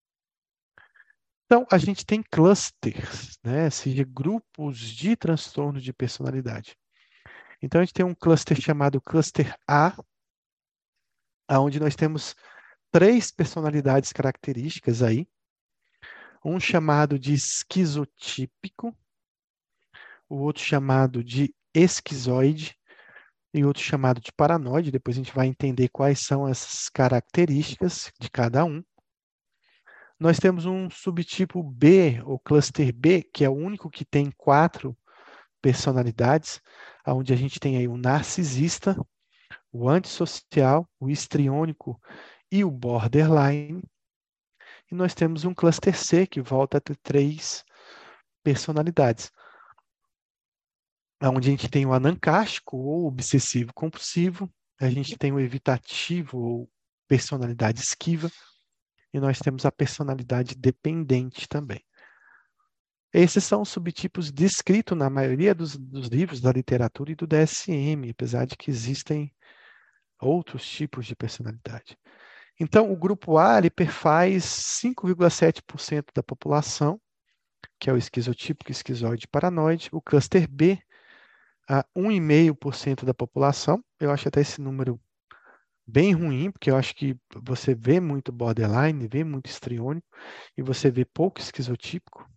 Então, 1.46 1.66
a 1.70 1.78
gente 1.78 2.06
tem 2.06 2.22
clusters, 2.22 3.38
né? 3.44 3.68
seja, 3.70 4.04
grupos 4.04 4.78
de 4.78 5.14
transtorno 5.14 5.80
de 5.80 5.92
personalidade. 5.92 6.76
Então, 7.62 7.80
a 7.80 7.84
gente 7.84 7.94
tem 7.94 8.04
um 8.04 8.14
cluster 8.14 8.60
chamado 8.60 9.00
cluster 9.00 9.54
A, 9.68 9.94
onde 11.50 11.78
nós 11.78 11.94
temos 11.94 12.34
três 12.90 13.30
personalidades 13.30 14.12
características 14.12 15.02
aí. 15.02 15.26
Um 16.44 16.60
chamado 16.60 17.18
de 17.18 17.34
esquizotípico, 17.34 18.96
o 20.28 20.36
outro 20.36 20.62
chamado 20.62 21.24
de 21.24 21.54
esquizoide 21.74 22.76
e 23.52 23.64
outro 23.64 23.82
chamado 23.82 24.20
de 24.20 24.32
paranoide. 24.32 24.90
Depois 24.90 25.16
a 25.16 25.22
gente 25.22 25.34
vai 25.34 25.46
entender 25.46 25.88
quais 25.88 26.20
são 26.20 26.46
essas 26.46 26.88
características 26.88 28.12
de 28.20 28.30
cada 28.30 28.64
um. 28.64 28.82
Nós 30.24 30.38
temos 30.38 30.64
um 30.64 30.88
subtipo 30.88 31.62
B, 31.62 32.22
ou 32.24 32.38
cluster 32.38 32.94
B, 32.94 33.22
que 33.22 33.44
é 33.44 33.48
o 33.50 33.52
único 33.52 33.90
que 33.90 34.06
tem 34.06 34.30
quatro 34.30 34.96
personalidades, 35.60 36.62
onde 37.06 37.34
a 37.34 37.36
gente 37.36 37.60
tem 37.60 37.76
aí 37.76 37.86
o 37.86 37.98
narcisista, 37.98 38.96
o 39.70 39.86
antissocial, 39.86 40.88
o 40.98 41.10
histriônico 41.10 42.00
e 42.50 42.64
o 42.64 42.70
borderline. 42.70 43.82
E 44.90 44.94
nós 44.94 45.12
temos 45.12 45.44
um 45.44 45.52
cluster 45.52 45.94
C, 45.94 46.26
que 46.26 46.40
volta 46.40 46.78
a 46.78 46.80
ter 46.80 46.96
três 47.02 47.62
personalidades, 48.42 49.30
onde 51.22 51.48
a 51.48 51.50
gente 51.50 51.68
tem 51.68 51.84
o 51.84 51.92
anancástico, 51.92 52.78
ou 52.78 53.08
obsessivo 53.08 53.74
compulsivo, 53.74 54.50
a 54.80 54.88
gente 54.88 55.18
tem 55.18 55.32
o 55.32 55.38
evitativo, 55.38 56.38
ou 56.38 56.70
personalidade 57.06 57.80
esquiva, 57.80 58.30
e 59.14 59.20
nós 59.20 59.38
temos 59.38 59.64
a 59.64 59.70
personalidade 59.70 60.56
dependente 60.56 61.48
também. 61.48 61.80
Esses 63.12 63.44
são 63.44 63.62
os 63.62 63.68
subtipos 63.68 64.32
descritos 64.32 64.98
na 64.98 65.08
maioria 65.08 65.54
dos, 65.54 65.76
dos, 65.76 66.08
livros 66.08 66.40
da 66.40 66.50
literatura 66.50 67.12
e 67.12 67.14
do 67.14 67.28
DSM, 67.28 68.10
apesar 68.10 68.44
de 68.44 68.56
que 68.56 68.72
existem 68.72 69.32
outros 70.20 70.68
tipos 70.68 71.06
de 71.06 71.14
personalidade. 71.14 71.96
Então, 72.58 72.92
o 72.92 72.96
grupo 72.96 73.38
A 73.38 73.58
ele 73.58 73.70
perfaz 73.70 74.44
5,7% 74.82 76.06
da 76.12 76.22
população, 76.24 77.00
que 77.78 77.88
é 77.88 77.92
o 77.92 77.96
esquizotípico, 77.96 78.72
esquizoide 78.72 79.28
paranoide. 79.28 79.88
O 79.92 80.02
cluster 80.02 80.48
B, 80.50 80.82
a 81.68 81.84
1,5% 81.96 83.04
da 83.04 83.14
população. 83.14 83.82
Eu 84.00 84.10
acho 84.10 84.26
até 84.26 84.40
esse 84.40 84.60
número 84.60 85.00
bem 85.86 86.12
ruim, 86.12 86.50
porque 86.50 86.70
eu 86.70 86.76
acho 86.76 86.94
que 86.94 87.16
você 87.42 87.74
vê 87.74 88.00
muito 88.00 88.32
borderline, 88.32 89.08
vê 89.08 89.22
muito 89.24 89.50
estriônico, 89.50 90.06
e 90.56 90.62
você 90.62 90.90
vê 90.90 91.04
pouco 91.04 91.40
esquizotípico, 91.40 92.28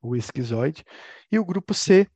o 0.00 0.16
esquizoide. 0.16 0.84
E 1.30 1.38
o 1.38 1.44
grupo 1.44 1.74
C, 1.74 2.08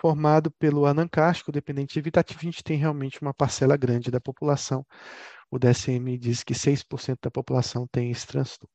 formado 0.00 0.50
pelo 0.52 0.86
anancástico 0.86 1.52
dependente 1.52 1.98
evitativo, 1.98 2.40
a 2.40 2.44
gente 2.44 2.62
tem 2.62 2.76
realmente 2.76 3.20
uma 3.22 3.34
parcela 3.34 3.76
grande 3.76 4.10
da 4.10 4.20
população. 4.20 4.86
O 5.50 5.58
DSM 5.58 6.16
diz 6.18 6.44
que 6.44 6.54
6% 6.54 7.18
da 7.22 7.30
população 7.30 7.86
tem 7.88 8.10
esse 8.10 8.26
transtorno. 8.26 8.72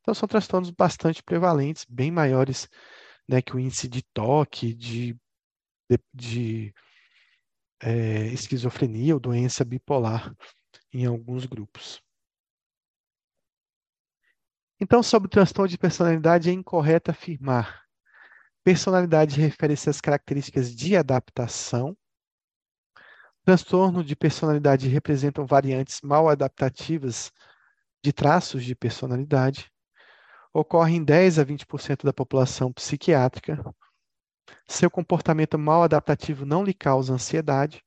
Então, 0.00 0.14
são 0.14 0.28
transtornos 0.28 0.70
bastante 0.70 1.22
prevalentes, 1.22 1.84
bem 1.88 2.10
maiores 2.10 2.68
né, 3.28 3.42
que 3.42 3.56
o 3.56 3.58
índice 3.58 3.88
de 3.88 4.02
toque, 4.12 4.74
de, 4.74 5.16
de, 5.90 5.98
de 6.12 6.74
é, 7.82 8.26
esquizofrenia 8.28 9.14
ou 9.14 9.20
doença 9.20 9.64
bipolar 9.64 10.34
em 10.94 11.06
alguns 11.06 11.44
grupos. 11.44 12.00
Então, 14.80 15.02
sobre 15.02 15.26
o 15.26 15.30
transtorno 15.30 15.68
de 15.68 15.78
personalidade, 15.78 16.50
é 16.50 16.52
incorreto 16.52 17.10
afirmar. 17.10 17.82
Personalidade 18.62 19.40
refere-se 19.40 19.90
às 19.90 20.00
características 20.00 20.74
de 20.74 20.96
adaptação. 20.96 21.96
Transtorno 23.44 24.02
de 24.02 24.16
personalidade 24.16 24.88
representam 24.88 25.44
variantes 25.44 26.00
mal 26.02 26.28
adaptativas 26.28 27.30
de 28.02 28.12
traços 28.12 28.64
de 28.64 28.74
personalidade. 28.74 29.70
Ocorre 30.52 30.94
em 30.94 31.04
10 31.04 31.38
a 31.38 31.44
20% 31.44 32.04
da 32.04 32.12
população 32.12 32.72
psiquiátrica. 32.72 33.62
Seu 34.68 34.90
comportamento 34.90 35.58
mal 35.58 35.82
adaptativo 35.82 36.46
não 36.46 36.62
lhe 36.62 36.72
causa 36.72 37.12
ansiedade, 37.12 37.82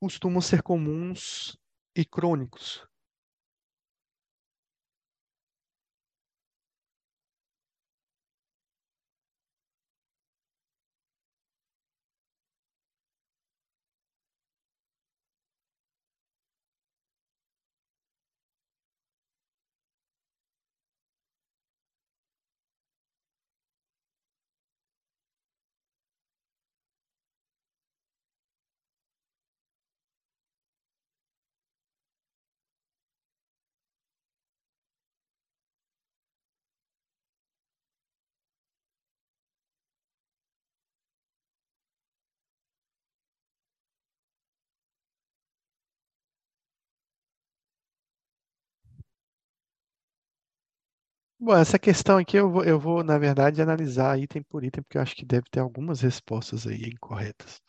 costumam 0.00 0.40
ser 0.40 0.62
comuns 0.62 1.58
e 1.94 2.04
crônicos. 2.04 2.89
Bom, 51.40 51.56
essa 51.56 51.76
questão 51.78 52.18
aqui 52.18 52.36
eu 52.36 52.48
vou, 52.50 52.62
eu 52.64 52.78
vou, 52.78 53.02
na 53.02 53.18
verdade, 53.18 53.60
analisar 53.62 54.16
item 54.18 54.42
por 54.44 54.62
item, 54.62 54.82
porque 54.82 54.96
eu 54.98 55.02
acho 55.02 55.16
que 55.16 55.24
deve 55.24 55.44
ter 55.50 55.58
algumas 55.60 56.00
respostas 56.02 56.66
aí 56.68 56.84
incorretas. 56.84 57.60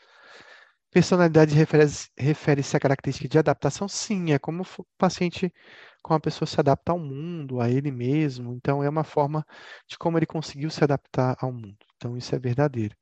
Personalidade 0.91 1.54
refere-se 1.56 2.10
refere 2.17 2.62
à 2.76 2.80
característica 2.80 3.28
de 3.28 3.38
adaptação? 3.39 3.88
Sim, 3.89 4.32
é 4.34 4.39
como 4.39 4.63
o 4.63 4.86
paciente, 4.98 5.52
como 6.04 6.17
a 6.17 6.19
pessoa 6.22 6.48
se 6.48 6.60
adapta 6.60 6.91
ao 6.91 7.00
mundo, 7.00 7.60
a 7.62 7.69
ele 7.69 7.91
mesmo. 7.91 8.54
Então, 8.54 8.84
é 8.84 8.89
uma 8.89 9.04
forma 9.04 9.46
de 9.88 9.98
como 9.98 10.17
ele 10.17 10.26
conseguiu 10.26 10.69
se 10.69 10.84
adaptar 10.84 11.36
ao 11.39 11.52
mundo. 11.54 11.78
Então, 11.98 12.17
isso 12.17 12.34
é 12.36 12.39
verdadeiro. 12.39 12.96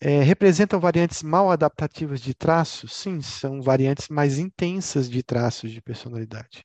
É, 0.00 0.22
representam 0.22 0.80
variantes 0.80 1.22
mal 1.22 1.50
adaptativas 1.50 2.20
de 2.20 2.34
traços? 2.34 2.94
Sim, 2.94 3.20
são 3.22 3.60
variantes 3.62 4.08
mais 4.08 4.38
intensas 4.38 5.08
de 5.08 5.22
traços 5.22 5.70
de 5.70 5.80
personalidade 5.82 6.64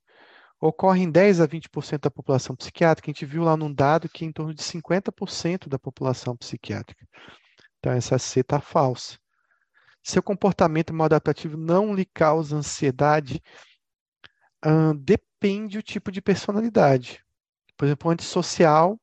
ocorre 0.62 1.02
em 1.02 1.10
10 1.12 1.41
a 1.41 1.47
20% 1.47 2.04
da 2.04 2.12
população 2.12 2.56
psiquiátrica. 2.56 3.10
A 3.10 3.13
gente 3.13 3.26
viu 3.26 3.43
lá 3.43 3.58
num 3.58 3.74
dado 3.74 4.08
que 4.08 4.24
é 4.24 4.28
em 4.28 4.32
torno 4.32 4.54
de 4.54 4.62
50% 4.62 5.67
da 5.67 5.80
população 5.80 6.38
psiquiátrica. 6.38 7.06
Então, 7.80 7.91
essa 7.91 8.19
C 8.19 8.41
está 8.41 8.62
falsa. 8.62 9.17
Seu 10.04 10.21
comportamento 10.21 10.93
maladaptativo 10.93 11.58
não 11.58 11.95
lhe 11.95 12.06
causa 12.06 12.56
ansiedade? 12.56 13.41
Hum, 14.63 14.95
depende 14.95 15.78
do 15.80 15.84
tipo 15.84 16.12
de 16.12 16.21
personalidade. 16.21 17.24
Por 17.76 17.86
exemplo, 17.86 18.10
o 18.10 18.13
antissocial, 18.13 19.00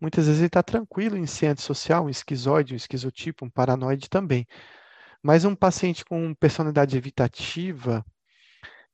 muitas 0.00 0.24
vezes 0.26 0.40
ele 0.40 0.46
está 0.46 0.62
tranquilo 0.62 1.18
em 1.18 1.26
ser 1.26 1.48
antissocial, 1.48 2.06
um 2.06 2.08
esquizoide, 2.08 2.72
um 2.72 2.76
esquizotipo, 2.76 3.44
um 3.44 3.50
paranoide 3.50 4.08
também. 4.08 4.46
Mas 5.22 5.44
um 5.44 5.54
paciente 5.54 6.04
com 6.04 6.34
personalidade 6.34 6.96
evitativa, 6.96 8.04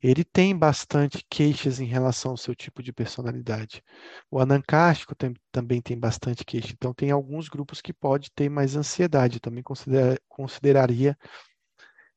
ele 0.09 0.25
tem 0.25 0.57
bastante 0.57 1.25
queixas 1.31 1.81
em 1.81 1.87
relação 1.87 2.33
ao 2.33 2.37
seu 2.37 2.55
tipo 2.55 2.83
de 2.83 2.93
personalidade. 2.93 3.83
O 4.31 4.39
anancástico 4.39 5.15
tem, 5.15 5.35
também 5.51 5.81
tem 5.81 5.99
bastante 5.99 6.45
queixa, 6.45 6.73
então 6.73 6.93
tem 6.93 7.11
alguns 7.11 7.49
grupos 7.49 7.81
que 7.81 7.93
pode 7.93 8.31
ter 8.33 8.49
mais 8.51 8.77
ansiedade, 8.77 9.41
também 9.41 9.63
considera, 9.63 10.19
consideraria 10.29 11.17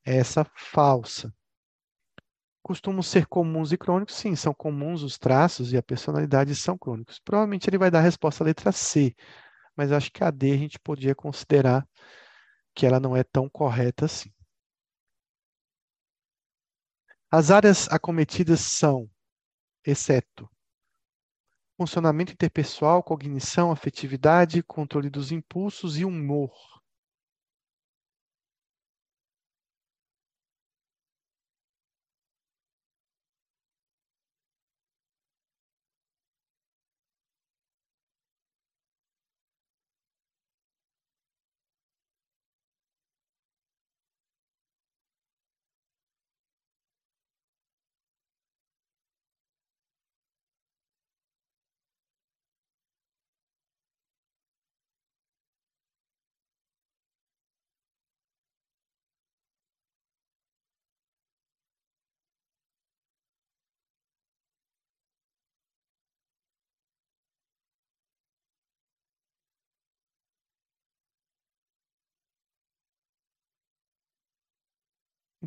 essa 0.04 0.46
falsa. 0.56 1.34
Costumam 2.62 3.02
ser 3.02 3.26
comuns 3.28 3.72
e 3.72 3.78
crônicos? 3.78 4.16
Sim, 4.16 4.36
são 4.36 4.54
comuns 4.54 5.02
os 5.02 5.18
traços 5.18 5.72
e 5.72 5.78
a 5.78 5.82
personalidade 5.84 6.54
são 6.56 6.78
crônicos. 6.78 7.20
Provavelmente 7.20 7.70
ele 7.70 7.78
vai 7.78 7.90
dar 7.90 8.00
a 8.00 8.02
resposta 8.02 8.44
à 8.44 8.46
letra 8.46 8.74
C, 8.74 9.16
mas 9.76 9.92
acho 9.92 10.12
que 10.12 10.24
a 10.24 10.32
D 10.32 10.52
a 10.52 10.58
gente 10.58 10.80
podia 10.80 11.16
considerar 11.16 11.88
que 12.76 12.86
ela 12.86 13.00
não 13.00 13.16
é 13.16 13.24
tão 13.24 13.50
correta 13.50 14.06
assim. 14.06 14.32
As 17.30 17.52
áreas 17.52 17.90
acometidas 17.90 18.62
são, 18.62 19.10
exceto, 19.86 20.50
funcionamento 21.76 22.32
interpessoal, 22.32 23.04
cognição, 23.04 23.70
afetividade, 23.70 24.64
controle 24.64 25.10
dos 25.10 25.30
impulsos 25.30 25.98
e 25.98 26.06
humor. 26.06 26.77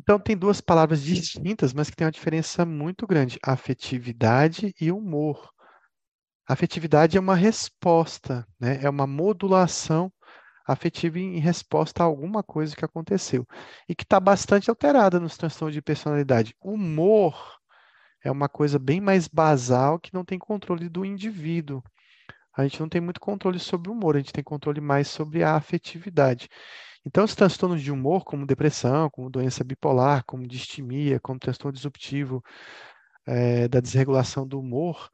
Então, 0.01 0.19
tem 0.19 0.35
duas 0.35 0.59
palavras 0.59 1.03
distintas, 1.03 1.73
mas 1.73 1.87
que 1.87 1.95
têm 1.95 2.07
uma 2.07 2.11
diferença 2.11 2.65
muito 2.65 3.05
grande: 3.05 3.37
afetividade 3.45 4.73
e 4.81 4.91
humor. 4.91 5.51
Afetividade 6.49 7.17
é 7.17 7.19
uma 7.19 7.35
resposta, 7.35 8.43
né? 8.59 8.79
é 8.81 8.89
uma 8.89 9.05
modulação 9.05 10.11
afetiva 10.65 11.19
em 11.19 11.37
resposta 11.37 12.01
a 12.01 12.05
alguma 12.07 12.41
coisa 12.41 12.75
que 12.75 12.83
aconteceu 12.83 13.45
e 13.87 13.93
que 13.93 14.03
está 14.03 14.19
bastante 14.19 14.71
alterada 14.71 15.19
nos 15.19 15.37
transtornos 15.37 15.75
de 15.75 15.83
personalidade. 15.83 16.55
Humor 16.59 17.59
é 18.23 18.31
uma 18.31 18.49
coisa 18.49 18.79
bem 18.79 18.99
mais 18.99 19.27
basal 19.27 19.99
que 19.99 20.15
não 20.15 20.25
tem 20.25 20.39
controle 20.39 20.89
do 20.89 21.05
indivíduo. 21.05 21.83
A 22.57 22.63
gente 22.63 22.79
não 22.79 22.89
tem 22.89 22.99
muito 22.99 23.19
controle 23.19 23.59
sobre 23.59 23.91
o 23.91 23.93
humor, 23.93 24.15
a 24.15 24.19
gente 24.19 24.33
tem 24.33 24.43
controle 24.43 24.81
mais 24.81 25.07
sobre 25.07 25.43
a 25.43 25.55
afetividade. 25.55 26.49
Então, 27.05 27.23
os 27.23 27.35
transtornos 27.35 27.81
de 27.81 27.91
humor, 27.91 28.23
como 28.23 28.45
depressão, 28.45 29.09
como 29.09 29.29
doença 29.29 29.63
bipolar, 29.63 30.23
como 30.25 30.47
distimia, 30.47 31.19
como 31.19 31.39
transtorno 31.39 31.73
disruptivo 31.73 32.43
é, 33.25 33.67
da 33.67 33.79
desregulação 33.79 34.47
do 34.47 34.59
humor, 34.59 35.09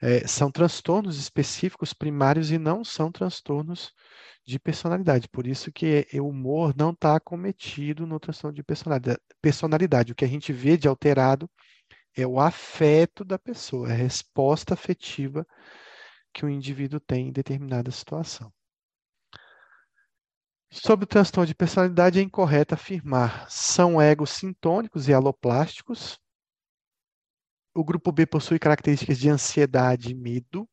é, 0.00 0.26
são 0.26 0.50
transtornos 0.50 1.18
específicos 1.18 1.92
primários 1.92 2.50
e 2.50 2.58
não 2.58 2.84
são 2.84 3.10
transtornos 3.12 3.92
de 4.46 4.58
personalidade. 4.58 5.28
Por 5.28 5.46
isso 5.46 5.70
que 5.72 6.06
o 6.14 6.28
humor 6.28 6.74
não 6.76 6.90
está 6.92 7.16
acometido 7.16 8.06
no 8.06 8.18
transtorno 8.18 8.54
de 8.54 8.62
personalidade. 8.62 9.20
personalidade. 9.42 10.12
O 10.12 10.14
que 10.14 10.24
a 10.24 10.28
gente 10.28 10.52
vê 10.52 10.76
de 10.76 10.88
alterado 10.88 11.50
é 12.16 12.26
o 12.26 12.40
afeto 12.40 13.24
da 13.24 13.38
pessoa, 13.38 13.90
é 13.90 13.92
a 13.92 13.96
resposta 13.96 14.74
afetiva 14.74 15.46
que 16.32 16.44
o 16.44 16.48
indivíduo 16.48 17.00
tem 17.00 17.28
em 17.28 17.32
determinada 17.32 17.90
situação. 17.90 18.52
Sobre 20.70 21.04
o 21.04 21.08
transtorno 21.08 21.46
de 21.46 21.54
personalidade, 21.54 22.18
é 22.18 22.22
incorreto 22.22 22.74
afirmar. 22.74 23.50
São 23.50 24.00
egos 24.00 24.30
sintônicos 24.30 25.08
e 25.08 25.14
aloplásticos, 25.14 26.20
o 27.78 27.84
grupo 27.84 28.10
B 28.10 28.26
possui 28.26 28.58
características 28.58 29.18
de 29.18 29.28
ansiedade 29.28 30.10
e 30.10 30.14
medo. 30.14 30.68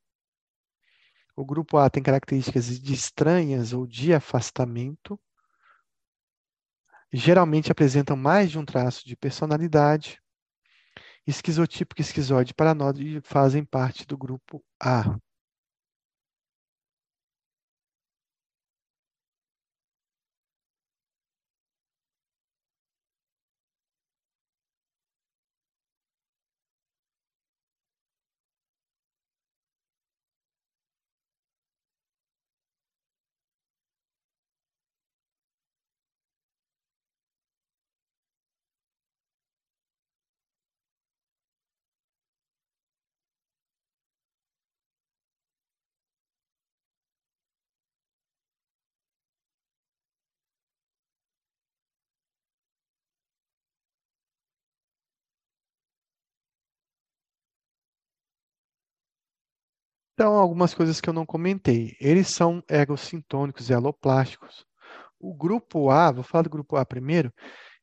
O 1.35 1.45
grupo 1.45 1.77
A 1.77 1.87
tem 1.87 2.01
características 2.01 2.79
de 2.79 2.93
estranhas 2.95 3.73
ou 3.73 3.85
de 3.85 4.11
afastamento. 4.11 5.19
Geralmente 7.13 7.71
apresentam 7.71 8.17
mais 8.17 8.49
de 8.49 8.57
um 8.57 8.65
traço 8.65 9.05
de 9.05 9.15
personalidade. 9.15 10.19
Esquizotípico 11.27 12.01
e 12.01 12.03
esquizoide 12.03 12.55
paranoide 12.55 13.21
fazem 13.23 13.63
parte 13.63 14.03
do 14.07 14.17
grupo 14.17 14.65
A. 14.81 15.19
Então, 60.15 60.35
algumas 60.35 60.73
coisas 60.73 61.01
que 61.01 61.09
eu 61.09 61.13
não 61.13 61.25
comentei. 61.25 61.93
Eles 61.99 62.29
são 62.29 62.63
egossintônicos 62.69 63.69
e 63.69 63.73
aloplásticos. 63.73 64.65
O 65.19 65.33
grupo 65.35 65.89
A, 65.91 66.09
vou 66.09 66.23
falar 66.23 66.43
do 66.43 66.49
grupo 66.49 66.77
A 66.77 66.85
primeiro, 66.85 67.33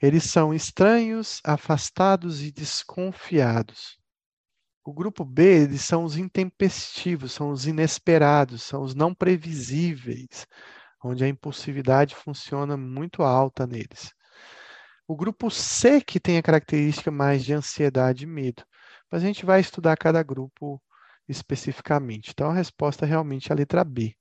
eles 0.01 0.25
são 0.25 0.55
estranhos, 0.55 1.43
afastados 1.45 2.43
e 2.43 2.51
desconfiados. 2.51 3.99
O 4.83 4.95
grupo 4.95 5.27
B, 5.27 5.65
eles 5.65 5.83
são 5.83 6.05
os 6.05 6.17
intempestivos, 6.17 7.33
são 7.33 7.51
os 7.51 7.67
inesperados, 7.67 8.63
são 8.63 8.83
os 8.83 8.95
não 8.95 9.15
previsíveis, 9.15 10.47
onde 11.05 11.25
a 11.25 11.29
impulsividade 11.29 12.17
funciona 12.17 12.79
muito 12.79 13.23
alta 13.23 13.67
neles. 13.67 14.11
O 15.07 15.15
grupo 15.15 15.51
C, 15.51 16.01
que 16.01 16.19
tem 16.19 16.39
a 16.39 16.43
característica 16.43 17.11
mais 17.11 17.45
de 17.45 17.53
ansiedade 17.53 18.25
e 18.25 18.27
medo. 18.27 18.65
Mas 19.11 19.23
a 19.23 19.27
gente 19.27 19.45
vai 19.45 19.61
estudar 19.61 19.99
cada 19.99 20.23
grupo 20.23 20.81
especificamente. 21.29 22.31
Então, 22.31 22.51
a 22.51 22.55
resposta 22.55 23.05
é 23.05 23.09
realmente 23.09 23.53
a 23.53 23.57
letra 23.57 23.85
B. 23.85 24.15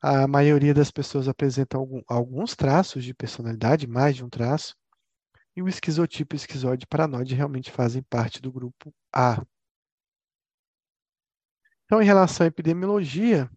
A 0.00 0.26
maioria 0.26 0.74
das 0.74 0.90
pessoas 0.90 1.28
apresenta 1.28 1.76
algum, 1.76 2.02
alguns 2.08 2.56
traços 2.56 3.04
de 3.04 3.14
personalidade, 3.14 3.86
mais 3.86 4.16
de 4.16 4.24
um 4.24 4.28
traço, 4.28 4.74
e 5.54 5.62
o 5.62 5.68
esquizotipo 5.68 6.34
e 6.34 6.36
o 6.36 6.38
esquizoide 6.38 6.86
paranoide 6.86 7.34
realmente 7.34 7.70
fazem 7.70 8.02
parte 8.02 8.40
do 8.40 8.50
grupo 8.50 8.92
A. 9.14 9.44
Então, 11.84 12.00
em 12.00 12.06
relação 12.06 12.44
à 12.44 12.48
epidemiologia, 12.48 13.50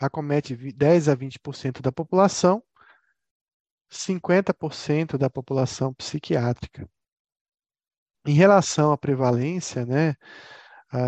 acomete 0.00 0.56
10 0.72 1.08
a 1.08 1.14
20% 1.16 1.82
da 1.82 1.90
população, 1.90 2.62
50% 3.90 5.18
da 5.18 5.28
população 5.28 5.92
psiquiátrica. 5.92 6.88
Em 8.26 8.34
relação 8.34 8.92
à 8.92 8.96
prevalência, 8.96 9.84
né, 9.84 10.14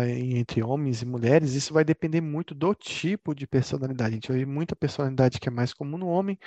entre 0.09 0.61
homens 0.63 1.01
e 1.01 1.05
mulheres, 1.05 1.53
isso 1.53 1.73
vai 1.73 1.83
depender 1.83 2.21
muito 2.21 2.53
do 2.53 2.73
tipo 2.75 3.33
de 3.33 3.47
personalidade. 3.47 4.09
A 4.11 4.13
gente 4.15 4.29
vai 4.29 4.39
ver 4.39 4.45
muita 4.45 4.75
personalidade 4.75 5.39
que 5.39 5.47
é 5.47 5.51
mais 5.51 5.73
comum 5.73 5.97
no 5.97 6.07
homem, 6.07 6.37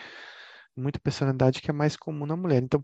muita 0.76 0.98
personalidade 0.98 1.60
que 1.60 1.70
é 1.70 1.72
mais 1.72 1.96
comum 1.96 2.26
na 2.26 2.36
mulher. 2.36 2.62
Então, 2.62 2.80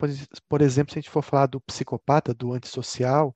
por, 0.48 0.62
exemplo, 0.62 0.92
se 0.92 0.98
a 0.98 1.02
gente 1.02 1.10
for 1.10 1.22
falar 1.22 1.46
do 1.46 1.60
psicopata, 1.60 2.34
do 2.34 2.52
antissocial 2.52 3.34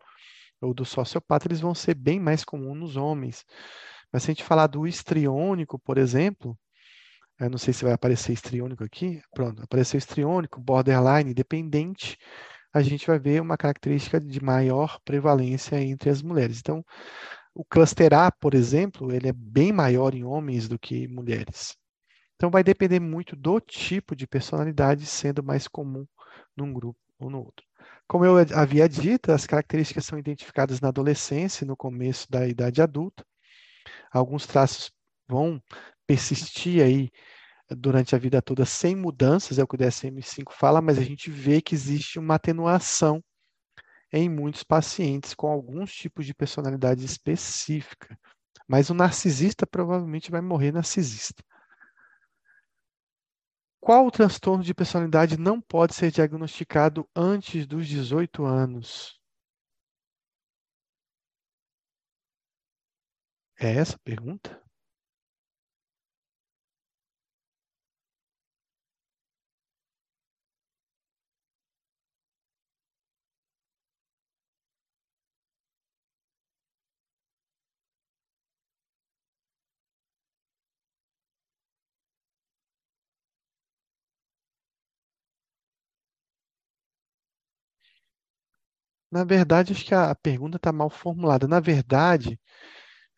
ou 0.61 0.74
do 0.74 0.85
sociopata, 0.85 1.46
eles 1.48 1.61
vão 1.61 1.74
ser 1.74 1.94
bem 1.94 2.20
mais 2.20 2.44
comuns 2.44 2.78
nos 2.78 2.96
homens. 2.96 3.44
Mas 4.12 4.22
se 4.22 4.30
a 4.30 4.35
gente 4.35 4.44
falar 4.44 4.66
do 4.66 4.87
histriônico, 4.87 5.78
por 5.78 5.98
exemplo, 5.98 6.59
eu 7.40 7.50
não 7.50 7.59
sei 7.59 7.72
se 7.72 7.85
vai 7.85 7.92
aparecer 7.92 8.33
histriônico 8.33 8.85
aqui, 8.85 9.22
pronto, 9.35 9.62
apareceu 9.62 9.98
histriônico, 9.98 10.61
borderline, 10.61 11.33
dependente, 11.33 12.18
a 12.72 12.83
gente 12.83 13.06
vai 13.06 13.18
ver 13.18 13.40
uma 13.42 13.56
característica 13.56 14.20
de 14.20 14.42
maior 14.42 14.98
prevalência 15.04 15.80
entre 15.80 16.11
as 16.11 16.22
mulheres. 16.22 16.59
Então, 16.61 16.85
o 17.54 17.64
cluster 17.64 18.14
A, 18.14 18.30
por 18.30 18.54
exemplo, 18.54 19.12
ele 19.12 19.28
é 19.28 19.33
bem 19.33 19.72
maior 19.72 20.14
em 20.14 20.24
homens 20.24 20.68
do 20.68 20.78
que 20.78 21.09
mulheres. 21.09 21.76
Então, 22.37 22.50
vai 22.50 22.62
depender 22.62 23.00
muito 23.00 23.37
do 23.37 23.61
tipo 23.61 24.14
de 24.16 24.26
personalidade 24.26 25.04
sendo 25.06 25.42
mais 25.42 25.68
comum 25.68 26.06
num 26.56 26.72
grupo 26.72 26.98
ou 27.18 27.28
no 27.28 27.38
outro. 27.38 27.66
Como 28.09 28.24
eu 28.24 28.37
havia 28.54 28.88
dito, 28.88 29.30
as 29.30 29.46
características 29.46 30.04
são 30.04 30.18
identificadas 30.18 30.80
na 30.80 30.88
adolescência 30.88 31.66
no 31.66 31.76
começo 31.76 32.26
da 32.30 32.46
idade 32.46 32.83
adulta. 32.83 33.24
Alguns 34.12 34.46
traços 34.46 34.90
vão 35.28 35.62
persistir 36.06 36.83
aí 36.83 37.11
durante 37.76 38.14
a 38.14 38.18
vida 38.18 38.42
toda 38.42 38.64
sem 38.64 38.96
mudanças, 38.96 39.59
é 39.59 39.62
o 39.62 39.66
que 39.66 39.74
o 39.74 39.78
DSM-5 39.78 40.52
fala, 40.52 40.80
mas 40.80 40.98
a 40.98 41.02
gente 41.02 41.30
vê 41.30 41.61
que 41.61 41.74
existe 41.74 42.18
uma 42.18 42.35
atenuação 42.35 43.22
em 44.12 44.28
muitos 44.28 44.62
pacientes 44.62 45.35
com 45.35 45.48
alguns 45.48 45.92
tipos 45.94 46.26
de 46.26 46.35
personalidade 46.35 47.04
específica. 47.04 48.18
Mas 48.66 48.90
o 48.90 48.94
narcisista 48.94 49.66
provavelmente 49.66 50.30
vai 50.30 50.40
morrer 50.40 50.72
narcisista. 50.72 51.42
Qual 53.80 54.06
o 54.06 54.11
transtorno 54.11 54.62
de 54.62 54.74
personalidade 54.74 55.38
não 55.38 55.61
pode 55.61 55.94
ser 55.94 56.11
diagnosticado 56.11 57.09
antes 57.16 57.66
dos 57.66 57.87
18 57.87 58.44
anos? 58.44 59.18
É 63.59 63.74
essa 63.74 63.96
a 63.96 63.98
pergunta? 63.98 64.69
Na 89.11 89.25
verdade, 89.25 89.73
acho 89.73 89.85
que 89.85 89.94
a 89.94 90.14
pergunta 90.14 90.57
está 90.57 90.73
mal 90.73 90.88
formulada. 90.90 91.49
Na 91.49 91.61
verdade, 91.61 92.38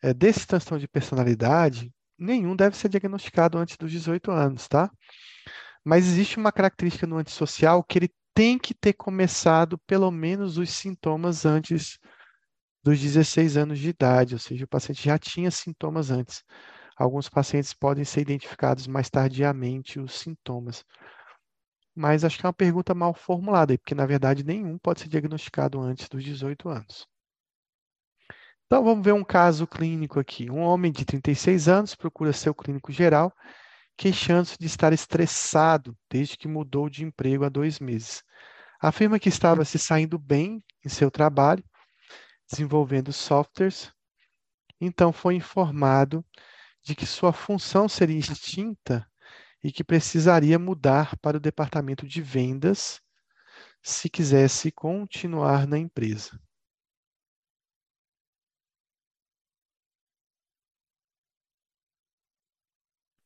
é, 0.01 0.13
desse 0.13 0.47
transtorno 0.47 0.79
de 0.81 0.87
personalidade, 0.87 1.91
nenhum 2.17 2.55
deve 2.55 2.77
ser 2.77 2.89
diagnosticado 2.89 3.57
antes 3.57 3.77
dos 3.77 3.91
18 3.91 4.31
anos, 4.31 4.67
tá? 4.67 4.91
Mas 5.83 6.05
existe 6.07 6.37
uma 6.37 6.51
característica 6.51 7.07
no 7.07 7.17
antissocial 7.17 7.83
que 7.83 7.99
ele 7.99 8.09
tem 8.33 8.57
que 8.57 8.73
ter 8.73 8.93
começado 8.93 9.77
pelo 9.79 10.09
menos 10.11 10.57
os 10.57 10.71
sintomas 10.71 11.45
antes 11.45 11.99
dos 12.83 12.99
16 12.99 13.57
anos 13.57 13.79
de 13.79 13.89
idade, 13.89 14.35
ou 14.35 14.39
seja, 14.39 14.65
o 14.65 14.67
paciente 14.67 15.03
já 15.03 15.17
tinha 15.17 15.51
sintomas 15.51 16.11
antes. 16.11 16.43
Alguns 16.97 17.29
pacientes 17.29 17.73
podem 17.73 18.05
ser 18.05 18.21
identificados 18.21 18.87
mais 18.87 19.09
tardiamente 19.09 19.99
os 19.99 20.13
sintomas. 20.19 20.83
Mas 21.95 22.23
acho 22.23 22.39
que 22.39 22.45
é 22.45 22.47
uma 22.47 22.53
pergunta 22.53 22.93
mal 22.93 23.13
formulada, 23.13 23.77
porque 23.77 23.95
na 23.95 24.05
verdade 24.05 24.43
nenhum 24.43 24.77
pode 24.77 25.01
ser 25.01 25.07
diagnosticado 25.09 25.79
antes 25.79 26.09
dos 26.09 26.23
18 26.23 26.69
anos. 26.69 27.07
Então 28.65 28.83
vamos 28.83 29.05
ver 29.05 29.13
um 29.13 29.23
caso 29.23 29.67
clínico 29.67 30.19
aqui. 30.19 30.49
Um 30.49 30.59
homem 30.61 30.91
de 30.91 31.05
36 31.05 31.67
anos 31.67 31.95
procura 31.95 32.33
seu 32.33 32.55
clínico 32.55 32.91
geral, 32.91 33.31
queixando-se 33.95 34.57
de 34.57 34.65
estar 34.65 34.91
estressado 34.93 35.95
desde 36.09 36.37
que 36.37 36.47
mudou 36.47 36.89
de 36.89 37.03
emprego 37.03 37.45
há 37.45 37.49
dois 37.49 37.79
meses. 37.79 38.23
Afirma 38.81 39.19
que 39.19 39.29
estava 39.29 39.63
se 39.63 39.77
saindo 39.77 40.17
bem 40.17 40.63
em 40.83 40.89
seu 40.89 41.11
trabalho, 41.11 41.63
desenvolvendo 42.49 43.13
softwares 43.13 43.91
Então 44.81 45.13
foi 45.13 45.35
informado 45.35 46.25
de 46.83 46.95
que 46.95 47.05
sua 47.05 47.31
função 47.31 47.87
seria 47.87 48.17
extinta 48.17 49.07
e 49.63 49.71
que 49.71 49.83
precisaria 49.83 50.59
mudar 50.59 51.17
para 51.19 51.37
o 51.37 51.39
departamento 51.39 52.05
de 52.07 52.21
vendas 52.21 53.01
se 53.81 54.09
quisesse 54.09 54.71
continuar 54.71 55.67
na 55.67 55.77
empresa. 55.79 56.39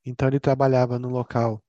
Então 0.06 0.28
ele 0.28 0.40
trabalhava 0.40 0.98
no 0.98 1.10
local 1.10 1.62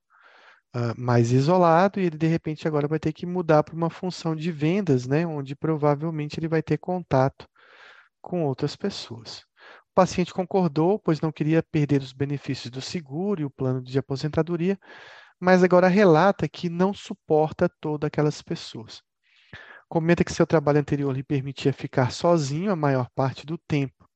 uh, 0.75 0.99
mais 0.99 1.31
isolado 1.31 1.99
e 1.99 2.05
ele 2.05 2.17
de 2.17 2.27
repente 2.27 2.67
agora 2.67 2.87
vai 2.87 2.99
ter 2.99 3.13
que 3.13 3.25
mudar 3.25 3.63
para 3.63 3.75
uma 3.75 3.89
função 3.89 4.35
de 4.35 4.51
vendas, 4.51 5.07
né, 5.07 5.25
onde 5.27 5.55
provavelmente 5.55 6.39
ele 6.39 6.47
vai 6.47 6.63
ter 6.63 6.77
contato 6.77 7.47
com 8.21 8.45
outras 8.45 8.75
pessoas. 8.75 9.48
Paciente 9.99 10.33
concordou, 10.33 10.97
pois 10.97 11.19
não 11.19 11.29
queria 11.29 11.61
perder 11.61 12.01
os 12.01 12.13
benefícios 12.13 12.71
do 12.71 12.79
seguro 12.79 13.41
e 13.41 13.43
o 13.43 13.49
plano 13.49 13.81
de 13.81 13.99
aposentadoria, 13.99 14.79
mas 15.37 15.61
agora 15.61 15.89
relata 15.89 16.47
que 16.47 16.69
não 16.69 16.93
suporta 16.93 17.67
todas 17.81 18.07
aquelas 18.07 18.41
pessoas. 18.41 19.01
Comenta 19.89 20.23
que 20.23 20.31
seu 20.31 20.47
trabalho 20.47 20.79
anterior 20.79 21.13
lhe 21.13 21.21
permitia 21.21 21.73
ficar 21.73 22.13
sozinho 22.13 22.71
a 22.71 22.77
maior 22.77 23.09
parte 23.13 23.45
do 23.45 23.57
tempo. 23.57 24.07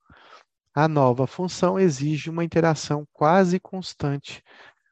A 0.73 0.87
nova 0.87 1.27
função 1.27 1.77
exige 1.77 2.29
uma 2.29 2.45
interação 2.45 3.05
quase 3.11 3.59
constante 3.59 4.41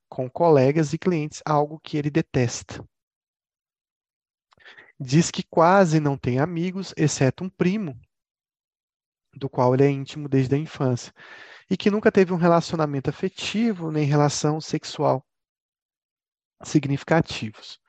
com 0.09 0.29
colegas 0.29 0.91
e 0.91 0.97
clientes, 0.97 1.41
algo 1.45 1.79
que 1.81 1.95
ele 1.95 2.09
detesta. 2.09 2.83
Diz 4.99 5.31
que 5.31 5.41
quase 5.49 6.01
não 6.01 6.17
tem 6.17 6.37
amigos, 6.37 6.93
exceto 6.97 7.45
um 7.45 7.49
primo, 7.49 7.97
do 9.33 9.49
qual 9.49 9.73
ele 9.73 9.83
é 9.83 9.89
íntimo 9.89 10.27
desde 10.27 10.55
a 10.55 10.57
infância, 10.57 11.13
e 11.69 11.77
que 11.77 11.89
nunca 11.91 12.11
teve 12.11 12.33
um 12.33 12.37
relacionamento 12.37 13.09
afetivo 13.09 13.91
nem 13.91 14.05
relação 14.05 14.59
sexual 14.59 15.25
significativos. 16.63 17.79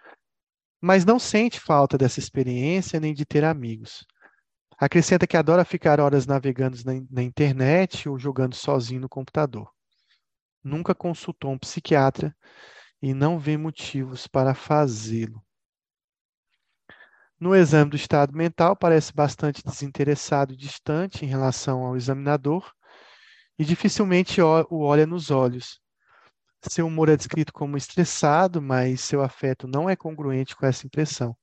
Mas 0.80 1.04
não 1.04 1.18
sente 1.18 1.60
falta 1.60 1.96
dessa 1.96 2.18
experiência 2.18 2.98
nem 2.98 3.14
de 3.14 3.24
ter 3.24 3.44
amigos. 3.44 4.06
Acrescenta 4.78 5.26
que 5.26 5.36
adora 5.36 5.64
ficar 5.64 6.00
horas 6.00 6.26
navegando 6.26 6.76
na, 6.84 6.92
na 7.10 7.22
internet 7.22 8.08
ou 8.08 8.18
jogando 8.18 8.54
sozinho 8.54 9.00
no 9.00 9.08
computador. 9.08 9.70
Nunca 10.62 10.94
consultou 10.94 11.52
um 11.52 11.58
psiquiatra 11.58 12.34
e 13.00 13.12
não 13.12 13.38
vê 13.38 13.56
motivos 13.56 14.26
para 14.26 14.54
fazê-lo. 14.54 15.42
No 17.42 17.56
exame 17.56 17.90
do 17.90 17.96
estado 17.96 18.32
mental, 18.32 18.76
parece 18.76 19.12
bastante 19.12 19.64
desinteressado 19.64 20.52
e 20.52 20.56
distante 20.56 21.24
em 21.24 21.28
relação 21.28 21.84
ao 21.84 21.96
examinador 21.96 22.72
e 23.58 23.64
dificilmente 23.64 24.40
o 24.40 24.78
olha 24.78 25.04
nos 25.04 25.28
olhos. 25.28 25.80
Seu 26.70 26.86
humor 26.86 27.08
é 27.08 27.16
descrito 27.16 27.52
como 27.52 27.76
estressado, 27.76 28.62
mas 28.62 29.00
seu 29.00 29.24
afeto 29.24 29.66
não 29.66 29.90
é 29.90 29.96
congruente 29.96 30.54
com 30.54 30.64
essa 30.64 30.86
impressão. 30.86 31.36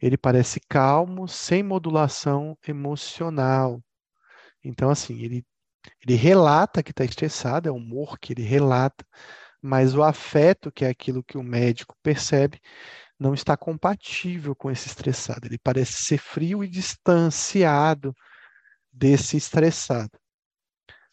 Ele 0.00 0.16
parece 0.16 0.58
calmo, 0.66 1.28
sem 1.28 1.62
modulação 1.62 2.56
emocional. 2.66 3.84
Então, 4.64 4.88
assim, 4.88 5.20
ele, 5.20 5.44
ele 6.00 6.14
relata 6.14 6.82
que 6.82 6.90
está 6.90 7.04
estressado, 7.04 7.68
é 7.68 7.70
o 7.70 7.76
humor 7.76 8.18
que 8.18 8.32
ele 8.32 8.44
relata, 8.44 9.04
mas 9.60 9.94
o 9.94 10.02
afeto, 10.02 10.72
que 10.72 10.86
é 10.86 10.88
aquilo 10.88 11.22
que 11.22 11.36
o 11.36 11.42
médico 11.42 11.94
percebe, 12.02 12.58
não 13.22 13.34
está 13.34 13.56
compatível 13.56 14.54
com 14.54 14.68
esse 14.70 14.88
estressado. 14.88 15.46
Ele 15.46 15.56
parece 15.56 15.92
ser 15.92 16.18
frio 16.18 16.64
e 16.64 16.68
distanciado 16.68 18.14
desse 18.92 19.36
estressado. 19.36 20.18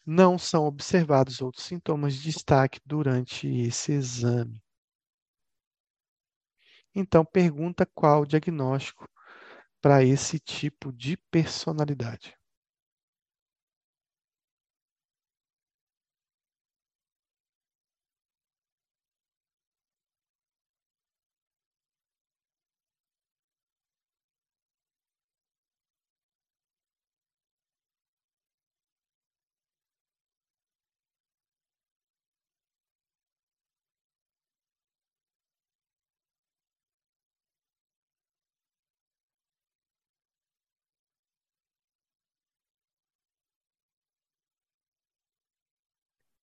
Não 0.03 0.37
são 0.39 0.65
observados 0.65 1.39
outros 1.39 1.65
sintomas 1.65 2.15
de 2.15 2.23
destaque 2.23 2.79
durante 2.83 3.47
esse 3.47 3.91
exame. 3.91 4.59
Então, 6.95 7.23
pergunta 7.23 7.85
qual 7.85 8.23
o 8.23 8.25
diagnóstico 8.25 9.07
para 9.79 10.03
esse 10.03 10.39
tipo 10.39 10.91
de 10.91 11.15
personalidade. 11.29 12.38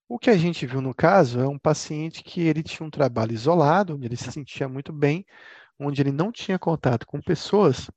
O 0.09 0.19
que 0.19 0.31
a 0.31 0.37
gente 0.37 0.67
viu 0.67 0.81
no 0.81 0.95
caso 0.95 1.41
é 1.41 1.49
um 1.49 1.59
paciente 1.59 2.23
que 2.23 2.41
ele 2.41 2.63
tinha 2.63 2.87
um 2.87 2.91
trabalho 2.91 3.33
isolado, 3.33 3.95
onde 3.95 4.07
ele 4.07 4.17
se 4.17 4.31
sentia 4.31 4.69
muito 4.69 4.93
bem, 4.93 5.27
onde 5.79 6.01
ele 6.01 6.13
não 6.13 6.31
tinha 6.31 6.59
contato 6.59 7.05
com 7.07 7.21
pessoas 7.21 7.91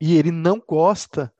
e 0.00 0.16
ele 0.16 0.30
não 0.30 0.60
gosta 0.60 1.32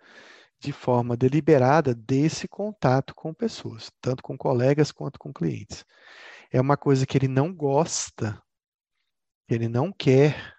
de 0.60 0.72
forma 0.72 1.16
deliberada 1.16 1.94
desse 1.94 2.48
contato 2.48 3.14
com 3.14 3.34
pessoas, 3.34 3.90
tanto 4.00 4.22
com 4.22 4.38
colegas 4.38 4.92
quanto 4.92 5.18
com 5.18 5.32
clientes. 5.32 5.84
É 6.50 6.60
uma 6.60 6.76
coisa 6.76 7.04
que 7.04 7.18
ele 7.18 7.28
não 7.28 7.52
gosta, 7.52 8.40
que 9.48 9.54
ele 9.54 9.68
não 9.68 9.92
quer, 9.92 10.54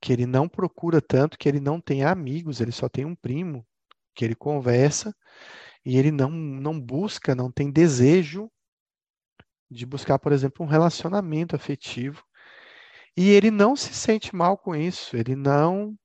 que 0.00 0.12
ele 0.12 0.26
não 0.26 0.48
procura 0.48 1.00
tanto, 1.00 1.38
que 1.38 1.48
ele 1.48 1.60
não 1.60 1.80
tem 1.80 2.04
amigos, 2.04 2.60
ele 2.60 2.72
só 2.72 2.88
tem 2.88 3.04
um 3.04 3.16
primo 3.16 3.66
que 4.14 4.24
ele 4.24 4.34
conversa 4.34 5.14
e 5.86 5.96
ele 5.96 6.10
não, 6.10 6.28
não 6.28 6.80
busca, 6.80 7.32
não 7.32 7.48
tem 7.48 7.70
desejo 7.70 8.50
de 9.70 9.86
buscar, 9.86 10.18
por 10.18 10.32
exemplo, 10.32 10.66
um 10.66 10.68
relacionamento 10.68 11.54
afetivo. 11.54 12.24
E 13.16 13.30
ele 13.30 13.52
não 13.52 13.76
se 13.76 13.94
sente 13.94 14.34
mal 14.34 14.58
com 14.58 14.74
isso, 14.74 15.16
ele 15.16 15.36
não 15.36 15.96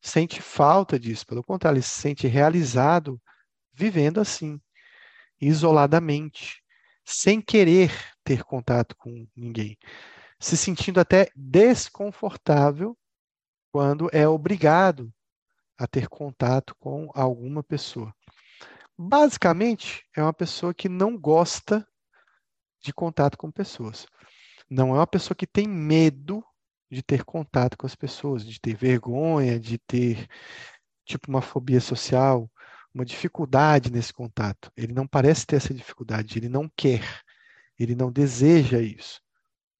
sente 0.00 0.40
falta 0.40 0.98
disso, 0.98 1.26
pelo 1.26 1.44
contrário, 1.44 1.76
ele 1.76 1.82
se 1.82 2.00
sente 2.00 2.26
realizado 2.26 3.20
vivendo 3.74 4.22
assim, 4.22 4.58
isoladamente, 5.38 6.62
sem 7.04 7.38
querer 7.42 7.92
ter 8.24 8.42
contato 8.42 8.96
com 8.96 9.28
ninguém, 9.36 9.76
se 10.40 10.56
sentindo 10.56 10.98
até 10.98 11.28
desconfortável 11.36 12.96
quando 13.70 14.08
é 14.14 14.26
obrigado 14.26 15.12
a 15.76 15.86
ter 15.86 16.08
contato 16.08 16.74
com 16.76 17.10
alguma 17.14 17.62
pessoa. 17.62 18.14
Basicamente, 18.98 20.04
é 20.16 20.22
uma 20.22 20.32
pessoa 20.32 20.72
que 20.72 20.88
não 20.88 21.18
gosta 21.18 21.86
de 22.82 22.92
contato 22.92 23.36
com 23.36 23.50
pessoas. 23.50 24.06
Não 24.70 24.90
é 24.90 24.98
uma 24.98 25.06
pessoa 25.06 25.36
que 25.36 25.46
tem 25.46 25.68
medo 25.68 26.42
de 26.90 27.02
ter 27.02 27.24
contato 27.24 27.76
com 27.76 27.86
as 27.86 27.94
pessoas, 27.94 28.44
de 28.44 28.60
ter 28.60 28.74
vergonha, 28.74 29.60
de 29.60 29.78
ter 29.78 30.26
tipo 31.04 31.28
uma 31.28 31.42
fobia 31.42 31.80
social, 31.80 32.50
uma 32.94 33.04
dificuldade 33.04 33.92
nesse 33.92 34.12
contato. 34.12 34.72
Ele 34.76 34.92
não 34.92 35.06
parece 35.06 35.46
ter 35.46 35.56
essa 35.56 35.74
dificuldade, 35.74 36.38
ele 36.38 36.48
não 36.48 36.70
quer, 36.74 37.22
ele 37.78 37.94
não 37.94 38.10
deseja 38.10 38.80
isso. 38.80 39.20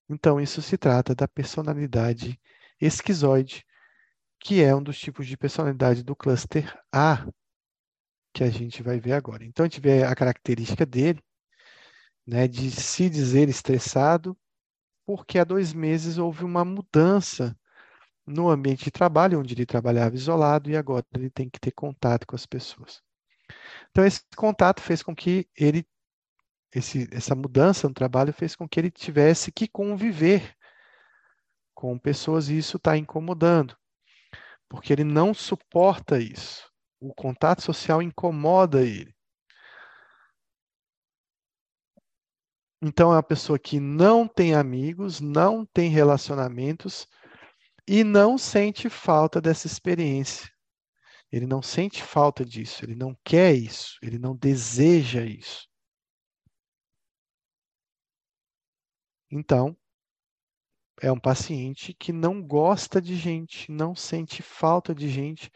Então, 0.09 0.41
isso 0.41 0.61
se 0.61 0.77
trata 0.77 1.15
da 1.15 1.27
personalidade 1.27 2.39
esquizoide, 2.81 3.65
que 4.39 4.63
é 4.63 4.75
um 4.75 4.83
dos 4.83 4.99
tipos 4.99 5.27
de 5.27 5.37
personalidade 5.37 6.03
do 6.05 6.15
cluster 6.15 6.79
A, 6.93 7.27
que 8.37 8.45
a 8.45 8.51
gente 8.51 8.83
vai 8.83 9.01
ver 9.01 9.15
agora. 9.15 9.47
Então, 9.47 9.65
a 9.65 9.67
gente 9.69 9.81
vê 9.81 10.03
a 10.03 10.15
característica 10.15 10.85
dele, 10.85 11.25
né, 12.27 12.47
de 12.47 12.71
se 12.71 13.09
dizer 13.09 13.49
estressado, 13.49 14.37
porque 15.07 15.39
há 15.39 15.45
dois 15.45 15.73
meses 15.73 16.19
houve 16.19 16.45
uma 16.45 16.63
mudança 16.63 17.59
no 18.27 18.51
ambiente 18.51 18.85
de 18.85 18.91
trabalho, 18.91 19.41
onde 19.41 19.55
ele 19.55 19.65
trabalhava 19.65 20.15
isolado 20.15 20.69
e 20.69 20.77
agora 20.77 21.03
ele 21.15 21.31
tem 21.31 21.49
que 21.49 21.59
ter 21.59 21.71
contato 21.71 22.27
com 22.27 22.37
as 22.37 22.45
pessoas. 22.45 23.01
Então, 23.91 24.05
esse 24.05 24.21
contato 24.37 24.83
fez 24.83 25.03
com 25.03 25.17
que 25.17 25.49
ele, 25.57 25.87
esse, 26.75 27.09
essa 27.13 27.35
mudança 27.35 27.89
no 27.89 27.95
trabalho 27.95 28.35
fez 28.35 28.55
com 28.55 28.69
que 28.69 28.79
ele 28.79 28.91
tivesse 28.91 29.51
que 29.51 29.67
conviver 29.67 30.55
com 31.75 31.99
pessoas 31.99 32.51
e 32.51 32.59
isso 32.59 32.77
está 32.77 32.99
incomodando, 32.99 33.75
porque 34.69 34.93
ele 34.93 35.05
não 35.05 35.33
suporta 35.33 36.19
isso 36.21 36.71
o 37.09 37.15
contato 37.15 37.63
social 37.63 38.03
incomoda 38.03 38.83
ele. 38.83 39.15
Então, 42.83 43.11
é 43.11 43.17
uma 43.17 43.23
pessoa 43.23 43.59
que 43.59 43.81
não 43.81 44.29
tem 44.29 44.55
amigos, 44.55 45.21
não 45.21 45.65
tem 45.65 45.91
relacionamentos 45.91 47.07
e 47.89 48.05
não 48.05 48.37
sente 48.37 48.89
falta 48.91 49.41
dessa 49.41 49.67
experiência. 49.67 50.51
Ele 51.33 51.47
não 51.47 51.63
sente 51.63 52.03
falta 52.03 52.45
disso, 52.45 52.85
ele 52.85 52.95
não 52.95 53.17
quer 53.25 53.55
isso, 53.55 53.99
ele 54.03 54.19
não 54.19 54.37
deseja 54.37 55.25
isso. 55.25 55.69
Então, 59.31 59.77
é 61.01 61.11
um 61.13 61.19
paciente 61.19 61.93
que 61.93 62.13
não 62.13 62.43
gosta 62.43 63.01
de 63.01 63.17
gente, 63.17 63.71
não 63.71 63.95
sente 63.95 64.43
falta 64.43 64.95
de 64.95 65.09
gente. 65.09 65.51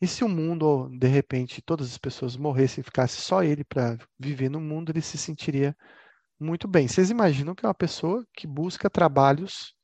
E 0.00 0.06
se 0.06 0.22
o 0.22 0.28
mundo, 0.28 0.88
de 0.90 1.08
repente, 1.08 1.60
todas 1.60 1.90
as 1.90 1.98
pessoas 1.98 2.36
morressem 2.36 2.80
e 2.82 2.84
ficasse 2.84 3.20
só 3.20 3.42
ele 3.42 3.64
para 3.64 3.98
viver 4.18 4.48
no 4.48 4.60
mundo, 4.60 4.90
ele 4.92 5.02
se 5.02 5.18
sentiria 5.18 5.76
muito 6.38 6.68
bem. 6.68 6.86
Vocês 6.86 7.10
imaginam 7.10 7.54
que 7.54 7.64
é 7.66 7.68
uma 7.68 7.74
pessoa 7.74 8.24
que 8.32 8.46
busca 8.46 8.88
trabalhos 8.88 9.74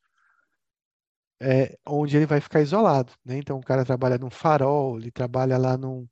é, 1.42 1.76
onde 1.86 2.16
ele 2.16 2.26
vai 2.26 2.40
ficar 2.40 2.60
isolado, 2.60 3.12
né? 3.24 3.36
Então, 3.38 3.58
o 3.58 3.64
cara 3.64 3.84
trabalha 3.84 4.16
num 4.18 4.30
farol, 4.30 4.98
ele 4.98 5.10
trabalha 5.10 5.58
lá 5.58 5.76
num, 5.76 6.08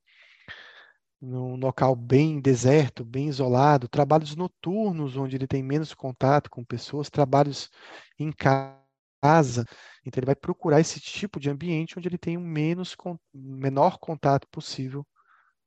num 1.20 1.54
local 1.56 1.94
bem 1.94 2.40
deserto, 2.40 3.04
bem 3.04 3.28
isolado, 3.28 3.88
trabalhos 3.88 4.34
noturnos, 4.34 5.16
onde 5.16 5.36
ele 5.36 5.46
tem 5.46 5.62
menos 5.62 5.94
contato 5.94 6.50
com 6.50 6.64
pessoas, 6.64 7.08
trabalhos 7.08 7.70
em 8.18 8.32
casa. 8.32 8.81
Então, 9.22 10.20
ele 10.20 10.26
vai 10.26 10.34
procurar 10.34 10.80
esse 10.80 11.00
tipo 11.00 11.38
de 11.38 11.48
ambiente 11.48 11.98
onde 11.98 12.08
ele 12.08 12.18
tem 12.18 12.36
o 12.36 12.40
um 12.40 12.44
menos, 12.44 12.96
menor 13.32 13.98
contato 13.98 14.48
possível 14.48 15.06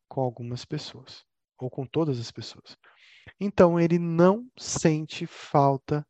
com 0.08 0.22
algumas 0.22 0.66
pessoas, 0.66 1.24
ou 1.58 1.70
com 1.70 1.86
todas 1.86 2.20
as 2.20 2.32
pessoas. 2.32 2.78
Então, 3.40 3.80
ele 3.80 3.98
não 3.98 4.46
sente 4.58 5.26
falta 5.26 6.06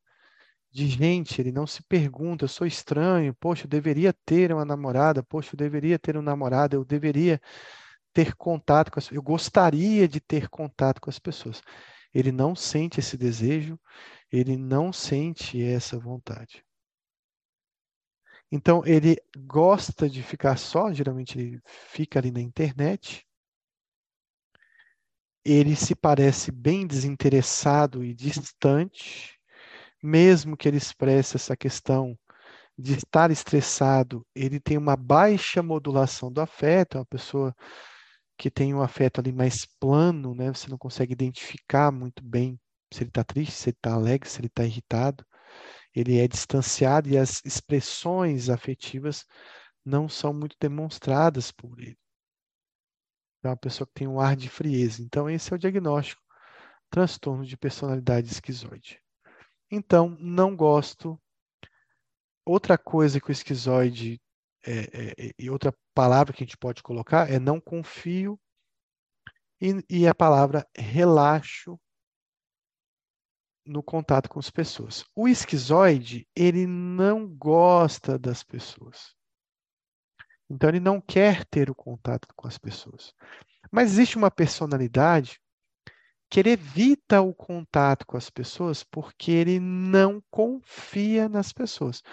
de 0.71 0.87
gente, 0.87 1.39
ele 1.39 1.51
não 1.51 1.65
se 1.65 1.81
pergunta, 1.83 2.47
sou 2.47 2.67
estranho, 2.67 3.33
poxa, 3.39 3.65
eu 3.65 3.69
deveria 3.69 4.13
ter 4.25 4.51
uma 4.51 4.65
namorada, 4.65 5.23
poxa, 5.23 5.51
eu 5.53 5.57
deveria 5.57 5.97
ter 5.97 6.17
um 6.17 6.21
namorado, 6.21 6.75
eu 6.75 6.83
deveria 6.83 7.39
ter 8.13 8.35
contato 8.35 8.91
com 8.91 8.99
as 8.99 9.11
eu 9.11 9.21
gostaria 9.21 10.07
de 10.07 10.19
ter 10.19 10.49
contato 10.49 10.99
com 11.01 11.09
as 11.09 11.19
pessoas. 11.19 11.61
Ele 12.13 12.31
não 12.31 12.55
sente 12.55 12.99
esse 12.99 13.17
desejo, 13.17 13.79
ele 14.31 14.57
não 14.57 14.91
sente 14.91 15.61
essa 15.61 15.99
vontade. 15.99 16.63
Então, 18.55 18.81
ele 18.85 19.17
gosta 19.37 20.09
de 20.09 20.23
ficar 20.23 20.57
só, 20.57 20.93
geralmente 20.93 21.37
ele 21.37 21.61
fica 21.65 22.19
ali 22.19 22.31
na 22.31 22.39
internet. 22.39 23.27
Ele 25.43 25.75
se 25.75 25.93
parece 25.93 26.53
bem 26.53 26.87
desinteressado 26.87 28.01
e 28.01 28.13
distante, 28.13 29.37
mesmo 30.01 30.55
que 30.55 30.69
ele 30.69 30.77
expresse 30.77 31.35
essa 31.35 31.57
questão 31.57 32.17
de 32.77 32.93
estar 32.93 33.29
estressado, 33.29 34.25
ele 34.33 34.57
tem 34.57 34.77
uma 34.77 34.95
baixa 34.95 35.61
modulação 35.61 36.31
do 36.31 36.39
afeto, 36.39 36.95
é 36.95 36.99
uma 37.01 37.05
pessoa 37.05 37.53
que 38.37 38.49
tem 38.49 38.73
um 38.73 38.81
afeto 38.81 39.19
ali 39.19 39.33
mais 39.33 39.65
plano, 39.81 40.33
né? 40.33 40.47
Você 40.53 40.69
não 40.69 40.77
consegue 40.77 41.11
identificar 41.11 41.91
muito 41.91 42.23
bem 42.23 42.57
se 42.89 43.03
ele 43.03 43.09
está 43.09 43.23
triste, 43.23 43.51
se 43.51 43.69
ele 43.69 43.77
está 43.77 43.93
alegre, 43.93 44.29
se 44.29 44.39
ele 44.39 44.47
está 44.47 44.63
irritado. 44.63 45.25
Ele 45.95 46.19
é 46.19 46.27
distanciado 46.27 47.09
e 47.09 47.17
as 47.17 47.41
expressões 47.45 48.49
afetivas 48.49 49.25
não 49.83 50.09
são 50.09 50.33
muito 50.33 50.55
demonstradas 50.59 51.51
por 51.51 51.79
ele. 51.79 51.97
É 53.43 53.47
uma 53.47 53.57
pessoa 53.57 53.87
que 53.87 53.93
tem 53.93 54.07
um 54.07 54.19
ar 54.19 54.35
de 54.35 54.49
frieza. 54.49 55.01
Então, 55.01 55.29
esse 55.29 55.53
é 55.53 55.55
o 55.55 55.59
diagnóstico 55.59 56.21
transtorno 56.89 57.45
de 57.45 57.55
personalidade 57.55 58.31
esquizoide. 58.31 59.01
Então, 59.69 60.17
não 60.19 60.55
gosto. 60.55 61.19
Outra 62.45 62.77
coisa 62.77 63.19
que 63.19 63.29
o 63.29 63.31
esquizoide 63.31 64.21
é, 64.65 64.79
é, 65.27 65.31
e 65.37 65.49
outra 65.49 65.73
palavra 65.93 66.33
que 66.33 66.43
a 66.43 66.45
gente 66.45 66.57
pode 66.57 66.81
colocar 66.81 67.29
é 67.29 67.39
não 67.39 67.61
confio 67.61 68.39
e, 69.61 69.83
e 69.89 70.07
a 70.07 70.15
palavra 70.15 70.67
relaxo 70.75 71.79
no 73.65 73.81
contato 73.81 74.29
com 74.29 74.39
as 74.39 74.49
pessoas. 74.49 75.03
O 75.15 75.27
esquizoide, 75.27 76.27
ele 76.35 76.67
não 76.67 77.27
gosta 77.27 78.17
das 78.17 78.43
pessoas. 78.43 79.15
Então, 80.49 80.69
ele 80.69 80.79
não 80.79 81.01
quer 81.01 81.43
ter 81.45 81.69
o 81.69 81.75
contato 81.75 82.27
com 82.35 82.47
as 82.47 82.57
pessoas. 82.57 83.13
Mas 83.71 83.91
existe 83.91 84.15
uma 84.15 84.29
personalidade 84.29 85.39
que 86.29 86.39
ele 86.39 86.51
evita 86.51 87.21
o 87.21 87.33
contato 87.33 88.05
com 88.05 88.17
as 88.17 88.29
pessoas 88.29 88.83
porque 88.83 89.31
ele 89.31 89.59
não 89.59 90.21
confia 90.29 91.27
nas 91.27 91.51
pessoas. 91.51 92.03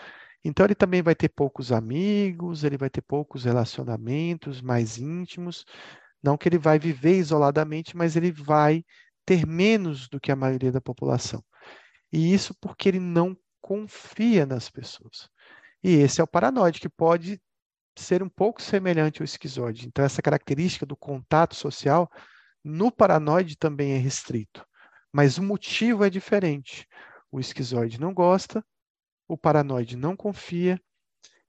Então, 0.45 0.65
ele 0.65 0.75
também 0.75 1.03
vai 1.03 1.15
ter 1.15 1.29
poucos 1.29 1.71
amigos, 1.71 2.65
ele 2.65 2.77
vai 2.77 2.91
ter 2.91 3.03
poucos 3.03 3.45
relacionamentos 3.45 4.61
mais 4.63 4.99
íntimos. 4.99 5.65
Não 6.23 6.37
que 6.37 6.49
ele 6.49 6.59
vai 6.59 6.79
viver 6.79 7.19
isoladamente, 7.19 7.97
mas 7.97 8.17
ele 8.17 8.33
vai 8.33 8.85
ter 9.25 9.47
menos 9.47 10.09
do 10.09 10.21
que 10.21 10.33
a 10.33 10.37
maioria 10.37 10.73
da 10.73 10.81
população. 10.81 11.43
E 12.13 12.33
isso 12.33 12.55
porque 12.61 12.89
ele 12.89 13.01
não 13.01 13.37
confia 13.61 14.45
nas 14.45 14.69
pessoas. 14.69 15.29
E 15.83 15.95
esse 15.95 16.21
é 16.21 16.25
o 16.25 16.27
paranoide, 16.27 16.81
que 16.81 16.89
pode 16.89 17.41
ser 17.97 18.23
um 18.23 18.29
pouco 18.29 18.61
semelhante 18.61 19.21
ao 19.21 19.25
esquizoide. 19.25 19.87
Então, 19.87 20.05
essa 20.05 20.23
característica 20.23 20.87
do 20.87 20.97
contato 20.97 21.55
social 21.55 22.11
no 22.65 22.91
paranoide 22.91 23.57
também 23.57 23.93
é 23.93 23.99
restrito. 23.99 24.67
Mas 25.13 25.39
o 25.39 25.43
motivo 25.43 26.05
é 26.05 26.11
diferente. 26.11 26.87
O 27.31 27.41
esquizoide 27.41 28.01
não 28.01 28.15
gosta, 28.15 28.65
o 29.29 29.37
paranoide 29.37 29.97
não 29.97 30.17
confia. 30.17 30.81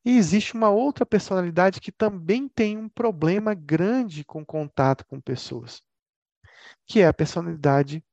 E 0.06 0.18
existe 0.18 0.54
uma 0.54 0.70
outra 0.70 1.06
personalidade 1.06 1.80
que 1.80 1.92
também 1.92 2.48
tem 2.48 2.78
um 2.78 2.90
problema 2.90 3.54
grande 3.54 4.26
com 4.26 4.46
contato 4.46 5.06
com 5.06 5.22
pessoas, 5.22 5.82
que 6.86 7.02
é 7.02 7.08
a 7.08 7.14
personalidade 7.14 8.04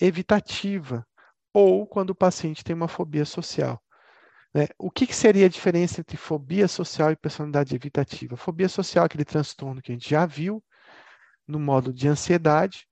evitativa, 0.00 1.06
ou 1.52 1.86
quando 1.86 2.10
o 2.10 2.14
paciente 2.14 2.64
tem 2.64 2.74
uma 2.74 2.88
fobia 2.88 3.24
social. 3.24 3.82
Né? 4.54 4.68
O 4.78 4.90
que, 4.90 5.06
que, 5.06 5.14
seria 5.14 5.46
a 5.46 5.48
diferença 5.48 6.00
entre 6.00 6.16
fobia 6.16 6.66
social 6.68 7.10
e 7.12 7.16
personalidade 7.16 7.74
evitativa? 7.74 8.36
Fobia 8.36 8.68
social 8.68 9.04
é 9.04 9.06
aquele 9.06 9.24
transtorno 9.24 9.82
que 9.82 9.92
a 9.92 9.94
gente 9.94 10.08
já 10.08 10.26
viu 10.26 10.62
no 11.46 11.58
modo 11.58 11.92
de 11.92 12.08
ansiedade, 12.08 12.86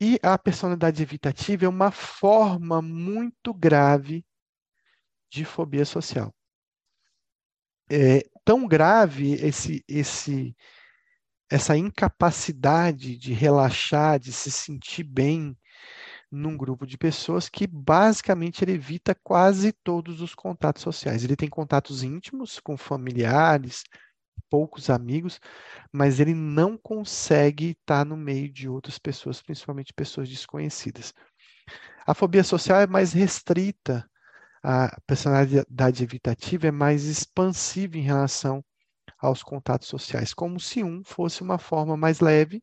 e 0.00 0.18
a 0.22 0.38
personalidade 0.38 1.02
evitativa 1.02 1.64
é 1.64 1.68
uma 1.68 1.90
forma 1.90 2.80
muito 2.80 3.52
grave 3.52 4.24
de 5.28 5.44
fobia 5.44 5.84
social. 5.84 6.32
É 7.90 8.22
tão 8.44 8.66
grave 8.66 9.32
esse, 9.34 9.84
esse, 9.88 10.56
essa 11.50 11.76
incapacidade 11.76 13.16
de 13.16 13.32
relaxar, 13.32 14.18
de 14.18 14.32
se 14.32 14.50
sentir 14.50 15.04
bem 15.04 15.56
num 16.30 16.56
grupo 16.56 16.86
de 16.86 16.98
pessoas 16.98 17.48
que 17.48 17.66
basicamente 17.66 18.62
ele 18.62 18.72
evita 18.72 19.14
quase 19.14 19.72
todos 19.72 20.20
os 20.20 20.34
contatos 20.34 20.82
sociais. 20.82 21.24
Ele 21.24 21.36
tem 21.36 21.48
contatos 21.48 22.02
íntimos 22.02 22.60
com 22.60 22.76
familiares, 22.76 23.82
poucos 24.50 24.90
amigos, 24.90 25.40
mas 25.92 26.20
ele 26.20 26.34
não 26.34 26.76
consegue 26.76 27.70
estar 27.70 28.04
no 28.04 28.16
meio 28.16 28.52
de 28.52 28.68
outras 28.68 28.98
pessoas, 28.98 29.40
principalmente 29.40 29.92
pessoas 29.92 30.28
desconhecidas. 30.28 31.14
A 32.06 32.14
fobia 32.14 32.44
social 32.44 32.80
é 32.80 32.86
mais 32.86 33.12
restrita 33.12 34.08
a 34.62 35.00
personalidade 35.06 36.02
evitativa 36.02 36.66
é 36.66 36.70
mais 36.70 37.04
expansiva 37.04 37.96
em 37.96 38.02
relação 38.02 38.64
aos 39.18 39.42
contatos 39.42 39.88
sociais, 39.88 40.32
como 40.32 40.60
se 40.60 40.82
um 40.82 41.02
fosse 41.04 41.42
uma 41.42 41.58
forma 41.58 41.96
mais 41.96 42.20
leve, 42.20 42.62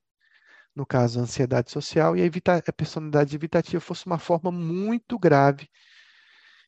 no 0.76 0.86
caso 0.86 1.20
a 1.20 1.24
ansiedade 1.24 1.72
social, 1.72 2.16
e 2.16 2.22
a, 2.22 2.26
evita 2.26 2.58
a 2.58 2.74
personalidade 2.74 3.36
evitativa 3.36 3.80
fosse 3.80 4.06
uma 4.06 4.20
forma 4.20 4.52
muito 4.52 5.18
grave 5.18 5.70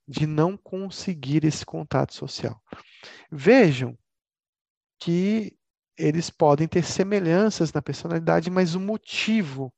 de 0.08 0.26
não 0.26 0.56
conseguir 0.58 1.44
esse 1.44 1.66
contato 1.66 2.14
social. 2.14 2.62
Vejam 3.32 3.98
que 5.00 5.58
eles 5.98 6.30
podem 6.30 6.68
ter 6.68 6.84
semelhanças 6.84 7.74
na 7.74 7.82
personalidade, 7.82 8.50
mas 8.50 8.76
o 8.76 8.80
motivo 8.80 9.74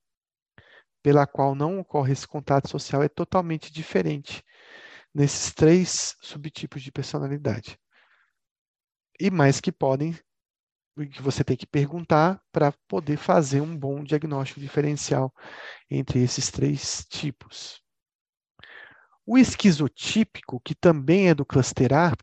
pela 1.01 1.25
qual 1.25 1.55
não 1.55 1.79
ocorre 1.79 2.11
esse 2.13 2.27
contato 2.27 2.69
social 2.69 3.01
é 3.01 3.09
totalmente 3.09 3.71
diferente 3.71 4.43
nesses 5.13 5.53
três 5.53 6.15
subtipos 6.21 6.83
de 6.83 6.91
personalidade. 6.91 7.79
E 9.19 9.29
mais 9.29 9.59
que 9.59 9.71
podem, 9.71 10.17
que 11.11 11.21
você 11.21 11.43
tem 11.43 11.57
que 11.57 11.67
perguntar 11.67 12.41
para 12.51 12.71
poder 12.87 13.17
fazer 13.17 13.61
um 13.61 13.77
bom 13.77 14.03
diagnóstico 14.03 14.59
diferencial 14.59 15.33
entre 15.89 16.23
esses 16.23 16.49
três 16.49 17.05
tipos. 17.09 17.81
O 19.25 19.37
esquizotípico, 19.37 20.59
que 20.61 20.73
também 20.73 21.29
é 21.29 21.35
do 21.35 21.45
cluster 21.45 21.93
A, 21.93 22.13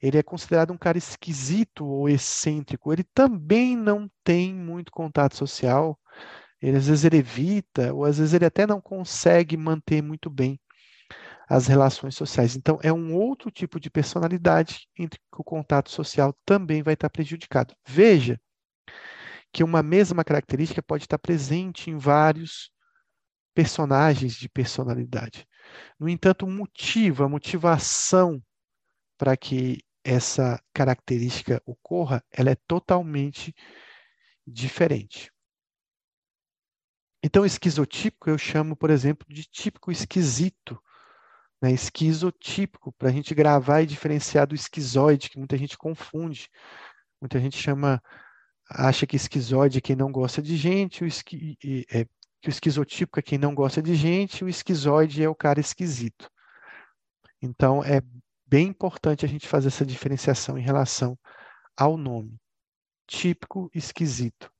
ele 0.00 0.16
é 0.16 0.22
considerado 0.22 0.72
um 0.72 0.78
cara 0.78 0.96
esquisito 0.96 1.84
ou 1.84 2.08
excêntrico. 2.08 2.92
Ele 2.92 3.04
também 3.04 3.76
não 3.76 4.10
tem 4.24 4.54
muito 4.54 4.90
contato 4.90 5.36
social. 5.36 5.98
Ele, 6.60 6.76
às 6.76 6.86
vezes 6.86 7.04
ele 7.04 7.18
evita, 7.18 7.92
ou 7.92 8.04
às 8.04 8.18
vezes 8.18 8.32
ele 8.32 8.46
até 8.46 8.66
não 8.66 8.80
consegue 8.80 9.56
manter 9.56 10.02
muito 10.02 10.30
bem 10.30 10.58
as 11.50 11.66
relações 11.66 12.14
sociais. 12.14 12.54
Então, 12.54 12.78
é 12.80 12.92
um 12.92 13.12
outro 13.12 13.50
tipo 13.50 13.80
de 13.80 13.90
personalidade 13.90 14.86
em 14.96 15.08
que 15.08 15.18
o 15.36 15.42
contato 15.42 15.90
social 15.90 16.32
também 16.44 16.80
vai 16.80 16.94
estar 16.94 17.10
prejudicado. 17.10 17.74
Veja 17.84 18.40
que 19.52 19.64
uma 19.64 19.82
mesma 19.82 20.22
característica 20.22 20.80
pode 20.80 21.04
estar 21.04 21.18
presente 21.18 21.90
em 21.90 21.98
vários 21.98 22.70
personagens 23.52 24.34
de 24.34 24.48
personalidade. 24.48 25.44
No 25.98 26.08
entanto, 26.08 26.46
o 26.46 26.50
motivo, 26.50 27.24
a 27.24 27.28
motivação 27.28 28.40
para 29.18 29.36
que 29.36 29.80
essa 30.04 30.62
característica 30.72 31.60
ocorra, 31.66 32.22
ela 32.30 32.50
é 32.50 32.56
totalmente 32.68 33.52
diferente. 34.46 35.32
Então, 37.24 37.44
esquizotípico 37.44 38.30
eu 38.30 38.38
chamo, 38.38 38.76
por 38.76 38.88
exemplo, 38.88 39.26
de 39.28 39.42
típico 39.42 39.90
esquisito, 39.90 40.80
né? 41.60 41.72
esquizotípico, 41.72 42.92
para 42.92 43.08
a 43.08 43.12
gente 43.12 43.34
gravar 43.34 43.82
e 43.82 43.86
diferenciar 43.86 44.46
do 44.46 44.54
esquizoide, 44.54 45.30
que 45.30 45.38
muita 45.38 45.56
gente 45.56 45.76
confunde. 45.76 46.48
Muita 47.20 47.38
gente 47.38 47.56
chama, 47.58 48.02
acha 48.68 49.06
que 49.06 49.16
esquizoide 49.16 49.78
é 49.78 49.80
quem 49.80 49.94
não 49.96 50.10
gosta 50.10 50.40
de 50.40 50.56
gente, 50.56 51.04
o 51.04 51.06
esqui, 51.06 51.58
é, 51.92 52.06
que 52.40 52.48
o 52.48 52.50
esquizotípico 52.50 53.18
é 53.18 53.22
quem 53.22 53.38
não 53.38 53.54
gosta 53.54 53.82
de 53.82 53.94
gente, 53.94 54.44
o 54.44 54.48
esquizoide 54.48 55.22
é 55.22 55.28
o 55.28 55.34
cara 55.34 55.60
esquisito. 55.60 56.30
Então, 57.42 57.84
é 57.84 58.00
bem 58.46 58.68
importante 58.68 59.24
a 59.24 59.28
gente 59.28 59.46
fazer 59.46 59.68
essa 59.68 59.84
diferenciação 59.84 60.58
em 60.58 60.62
relação 60.62 61.18
ao 61.76 61.96
nome. 61.96 62.38
Típico, 63.06 63.70
esquisito. 63.74 64.50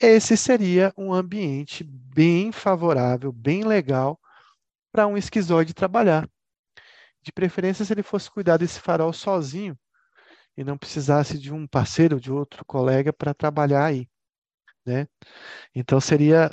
Esse 0.00 0.36
seria 0.36 0.92
um 0.96 1.12
ambiente 1.12 1.82
bem 1.84 2.52
favorável, 2.52 3.32
bem 3.32 3.64
legal 3.64 4.20
para 4.92 5.06
um 5.06 5.16
esquizoide 5.16 5.74
trabalhar. 5.74 6.28
De 7.24 7.32
preferência, 7.32 7.84
se 7.84 7.92
ele 7.92 8.02
fosse 8.02 8.30
cuidar 8.30 8.58
desse 8.58 8.78
farol 8.78 9.12
sozinho 9.12 9.78
e 10.56 10.62
não 10.62 10.76
precisasse 10.76 11.38
de 11.38 11.52
um 11.52 11.66
parceiro, 11.66 12.20
de 12.20 12.30
outro 12.30 12.64
colega 12.66 13.12
para 13.12 13.32
trabalhar 13.32 13.86
aí. 13.86 14.06
Né? 14.84 15.08
Então, 15.74 15.98
seria 16.00 16.50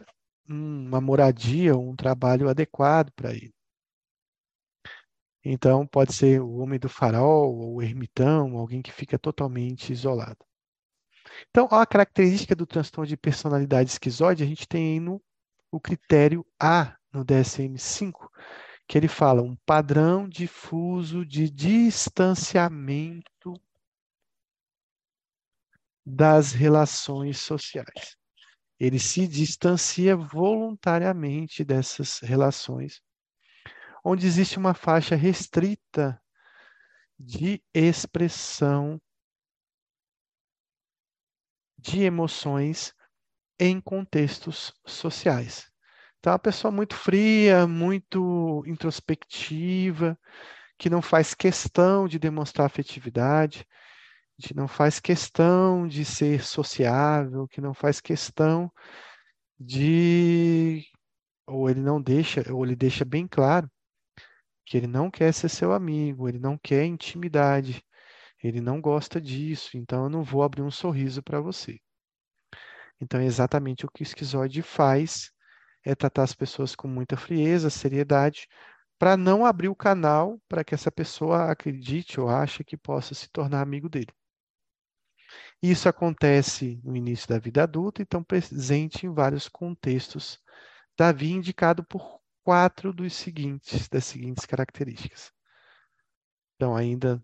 uma 0.47 1.01
moradia, 1.01 1.77
um 1.77 1.93
trabalho 1.93 2.47
adequado 2.47 3.11
para 3.11 3.31
ele. 3.31 3.53
Então, 5.43 5.85
pode 5.85 6.13
ser 6.13 6.41
o 6.41 6.57
homem 6.57 6.79
do 6.79 6.87
farol, 6.87 7.53
ou 7.53 7.75
o 7.75 7.81
ermitão, 7.81 8.57
alguém 8.57 8.81
que 8.81 8.93
fica 8.93 9.19
totalmente 9.19 9.91
isolado. 9.91 10.45
Então, 11.49 11.67
a 11.69 11.85
característica 11.85 12.55
do 12.55 12.65
transtorno 12.65 13.07
de 13.07 13.17
personalidade 13.17 13.89
esquizoide, 13.89 14.43
a 14.43 14.47
gente 14.47 14.67
tem 14.67 14.99
no 14.99 15.21
o 15.69 15.79
critério 15.79 16.45
A 16.59 16.95
no 17.13 17.25
DSM-5, 17.25 18.29
que 18.91 18.97
ele 18.97 19.07
fala 19.07 19.41
um 19.41 19.55
padrão 19.65 20.27
difuso 20.27 21.25
de 21.25 21.49
distanciamento 21.49 23.53
das 26.05 26.51
relações 26.51 27.39
sociais. 27.39 28.17
Ele 28.77 28.99
se 28.99 29.29
distancia 29.29 30.13
voluntariamente 30.13 31.63
dessas 31.63 32.19
relações, 32.19 33.01
onde 34.03 34.27
existe 34.27 34.57
uma 34.57 34.73
faixa 34.73 35.15
restrita 35.15 36.21
de 37.17 37.63
expressão 37.73 39.01
de 41.77 42.01
emoções 42.01 42.93
em 43.57 43.79
contextos 43.79 44.73
sociais. 44.85 45.70
Então, 46.21 46.31
é 46.31 46.33
uma 46.35 46.39
pessoa 46.39 46.71
muito 46.71 46.93
fria, 46.95 47.65
muito 47.65 48.63
introspectiva, 48.67 50.15
que 50.77 50.87
não 50.87 51.01
faz 51.01 51.33
questão 51.33 52.07
de 52.07 52.19
demonstrar 52.19 52.67
afetividade, 52.67 53.65
que 54.39 54.53
não 54.55 54.67
faz 54.67 54.99
questão 54.99 55.87
de 55.87 56.05
ser 56.05 56.43
sociável, 56.43 57.47
que 57.47 57.59
não 57.59 57.73
faz 57.73 57.99
questão 57.99 58.71
de 59.59 60.85
ou 61.47 61.69
ele 61.69 61.81
não 61.81 61.99
deixa, 62.01 62.43
ou 62.53 62.63
ele 62.65 62.75
deixa 62.75 63.03
bem 63.03 63.27
claro 63.27 63.69
que 64.65 64.77
ele 64.77 64.87
não 64.87 65.09
quer 65.11 65.33
ser 65.33 65.49
seu 65.49 65.73
amigo, 65.73 66.29
ele 66.29 66.39
não 66.39 66.57
quer 66.57 66.85
intimidade, 66.85 67.83
ele 68.43 68.61
não 68.61 68.79
gosta 68.79 69.19
disso, 69.19 69.75
então 69.75 70.03
eu 70.03 70.09
não 70.09 70.23
vou 70.23 70.43
abrir 70.43 70.61
um 70.61 70.71
sorriso 70.71 71.23
para 71.23 71.41
você. 71.41 71.79
Então, 73.01 73.19
é 73.19 73.25
exatamente 73.25 73.85
o 73.85 73.89
que 73.89 74.03
o 74.03 74.05
esquizoide 74.05 74.61
faz, 74.61 75.31
é 75.83 75.95
tratar 75.95 76.23
as 76.23 76.33
pessoas 76.33 76.75
com 76.75 76.87
muita 76.87 77.17
frieza, 77.17 77.69
seriedade, 77.69 78.47
para 78.99 79.17
não 79.17 79.45
abrir 79.45 79.67
o 79.67 79.75
canal 79.75 80.39
para 80.47 80.63
que 80.63 80.75
essa 80.75 80.91
pessoa 80.91 81.51
acredite 81.51 82.19
ou 82.19 82.29
ache 82.29 82.63
que 82.63 82.77
possa 82.77 83.15
se 83.15 83.29
tornar 83.29 83.61
amigo 83.61 83.89
dele. 83.89 84.13
Isso 85.61 85.87
acontece 85.87 86.79
no 86.83 86.95
início 86.95 87.27
da 87.27 87.39
vida 87.39 87.63
adulta, 87.63 88.01
então 88.01 88.23
presente 88.23 89.05
em 89.05 89.13
vários 89.13 89.47
contextos 89.47 90.39
da 90.97 91.11
vida, 91.11 91.33
indicado 91.33 91.83
por 91.83 92.21
quatro 92.43 92.93
dos 92.93 93.13
seguintes, 93.13 93.87
das 93.87 94.05
seguintes 94.05 94.45
características. 94.45 95.31
Então, 96.55 96.75
ainda 96.75 97.23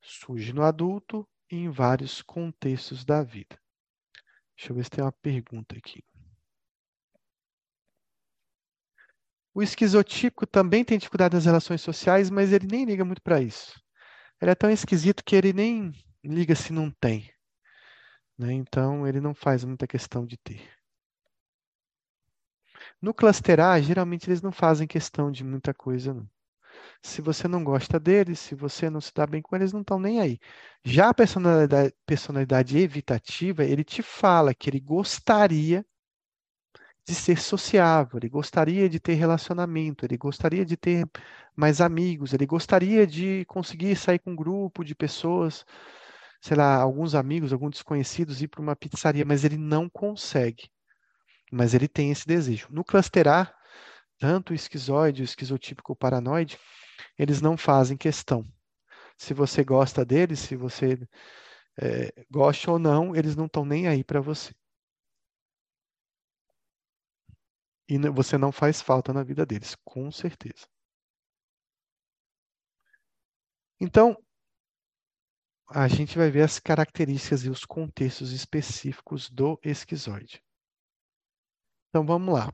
surge 0.00 0.52
no 0.52 0.62
adulto 0.62 1.28
e 1.50 1.56
em 1.56 1.70
vários 1.70 2.22
contextos 2.22 3.04
da 3.04 3.22
vida. 3.22 3.58
Deixa 4.56 4.72
eu 4.72 4.76
ver 4.76 4.84
se 4.84 4.90
tem 4.90 5.04
uma 5.04 5.12
pergunta 5.12 5.76
aqui. 5.76 6.04
O 9.54 9.62
esquizotípico 9.62 10.46
também 10.46 10.84
tem 10.84 10.98
dificuldade 10.98 11.36
nas 11.36 11.44
relações 11.44 11.80
sociais, 11.80 12.28
mas 12.28 12.52
ele 12.52 12.66
nem 12.66 12.84
liga 12.84 13.04
muito 13.04 13.22
para 13.22 13.40
isso. 13.40 13.80
Ele 14.42 14.50
é 14.50 14.54
tão 14.54 14.68
esquisito 14.68 15.22
que 15.24 15.36
ele 15.36 15.52
nem 15.52 15.92
liga 16.24 16.56
se 16.56 16.72
não 16.72 16.90
tem. 16.90 17.30
Né? 18.36 18.52
Então, 18.52 19.06
ele 19.06 19.20
não 19.20 19.32
faz 19.32 19.64
muita 19.64 19.86
questão 19.86 20.26
de 20.26 20.36
ter. 20.36 20.68
No 23.00 23.14
cluster 23.14 23.60
A, 23.60 23.80
geralmente 23.80 24.28
eles 24.28 24.42
não 24.42 24.50
fazem 24.50 24.88
questão 24.88 25.30
de 25.30 25.44
muita 25.44 25.72
coisa, 25.72 26.12
não. 26.12 26.28
Se 27.00 27.22
você 27.22 27.46
não 27.46 27.62
gosta 27.62 28.00
deles, 28.00 28.40
se 28.40 28.54
você 28.56 28.90
não 28.90 29.00
se 29.00 29.12
dá 29.14 29.26
bem 29.26 29.40
com 29.40 29.54
eles, 29.54 29.72
não 29.72 29.82
estão 29.82 30.00
nem 30.00 30.20
aí. 30.20 30.40
Já 30.82 31.10
a 31.10 31.14
personalidade, 31.14 31.94
personalidade 32.04 32.76
evitativa, 32.78 33.64
ele 33.64 33.84
te 33.84 34.02
fala 34.02 34.52
que 34.52 34.68
ele 34.68 34.80
gostaria 34.80 35.86
de 37.06 37.14
ser 37.14 37.38
sociável, 37.38 38.18
ele 38.18 38.28
gostaria 38.28 38.88
de 38.88 38.98
ter 38.98 39.14
relacionamento, 39.14 40.04
ele 40.06 40.16
gostaria 40.16 40.64
de 40.64 40.76
ter 40.76 41.06
mais 41.54 41.80
amigos, 41.80 42.32
ele 42.32 42.46
gostaria 42.46 43.06
de 43.06 43.44
conseguir 43.46 43.94
sair 43.96 44.18
com 44.18 44.30
um 44.32 44.36
grupo 44.36 44.82
de 44.82 44.94
pessoas, 44.94 45.66
sei 46.40 46.56
lá, 46.56 46.76
alguns 46.76 47.14
amigos, 47.14 47.52
alguns 47.52 47.72
desconhecidos, 47.72 48.40
ir 48.40 48.48
para 48.48 48.62
uma 48.62 48.74
pizzaria, 48.74 49.24
mas 49.24 49.44
ele 49.44 49.58
não 49.58 49.88
consegue. 49.88 50.70
Mas 51.52 51.74
ele 51.74 51.88
tem 51.88 52.10
esse 52.10 52.26
desejo. 52.26 52.68
No 52.70 52.82
cluster 52.82 53.28
A, 53.28 53.54
tanto 54.18 54.52
o 54.52 54.54
esquizoide, 54.54 55.22
o 55.22 55.24
esquizotípico 55.24 55.94
paranoide, 55.94 56.58
eles 57.18 57.40
não 57.42 57.56
fazem 57.56 57.96
questão. 57.96 58.46
Se 59.16 59.34
você 59.34 59.62
gosta 59.62 60.04
deles, 60.04 60.40
se 60.40 60.56
você 60.56 60.98
é, 61.80 62.12
gosta 62.30 62.70
ou 62.70 62.78
não, 62.78 63.14
eles 63.14 63.36
não 63.36 63.46
estão 63.46 63.64
nem 63.64 63.86
aí 63.88 64.02
para 64.02 64.20
você. 64.20 64.52
E 67.88 67.98
você 68.10 68.38
não 68.38 68.50
faz 68.50 68.80
falta 68.80 69.12
na 69.12 69.22
vida 69.22 69.44
deles, 69.44 69.76
com 69.84 70.10
certeza. 70.10 70.66
Então, 73.80 74.16
a 75.68 75.88
gente 75.88 76.16
vai 76.16 76.30
ver 76.30 76.42
as 76.42 76.58
características 76.58 77.44
e 77.44 77.50
os 77.50 77.64
contextos 77.64 78.32
específicos 78.32 79.30
do 79.30 79.58
esquizoide. 79.62 80.42
Então, 81.88 82.04
vamos 82.04 82.34
lá. 82.34 82.52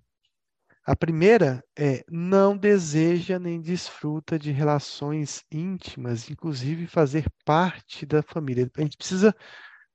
A 0.84 0.96
primeira 0.96 1.62
é 1.78 2.02
não 2.10 2.56
deseja 2.56 3.38
nem 3.38 3.60
desfruta 3.60 4.38
de 4.38 4.50
relações 4.50 5.44
íntimas, 5.50 6.30
inclusive 6.30 6.86
fazer 6.86 7.26
parte 7.44 8.04
da 8.06 8.22
família. 8.22 8.70
A 8.76 8.80
gente 8.82 8.96
precisa 8.96 9.34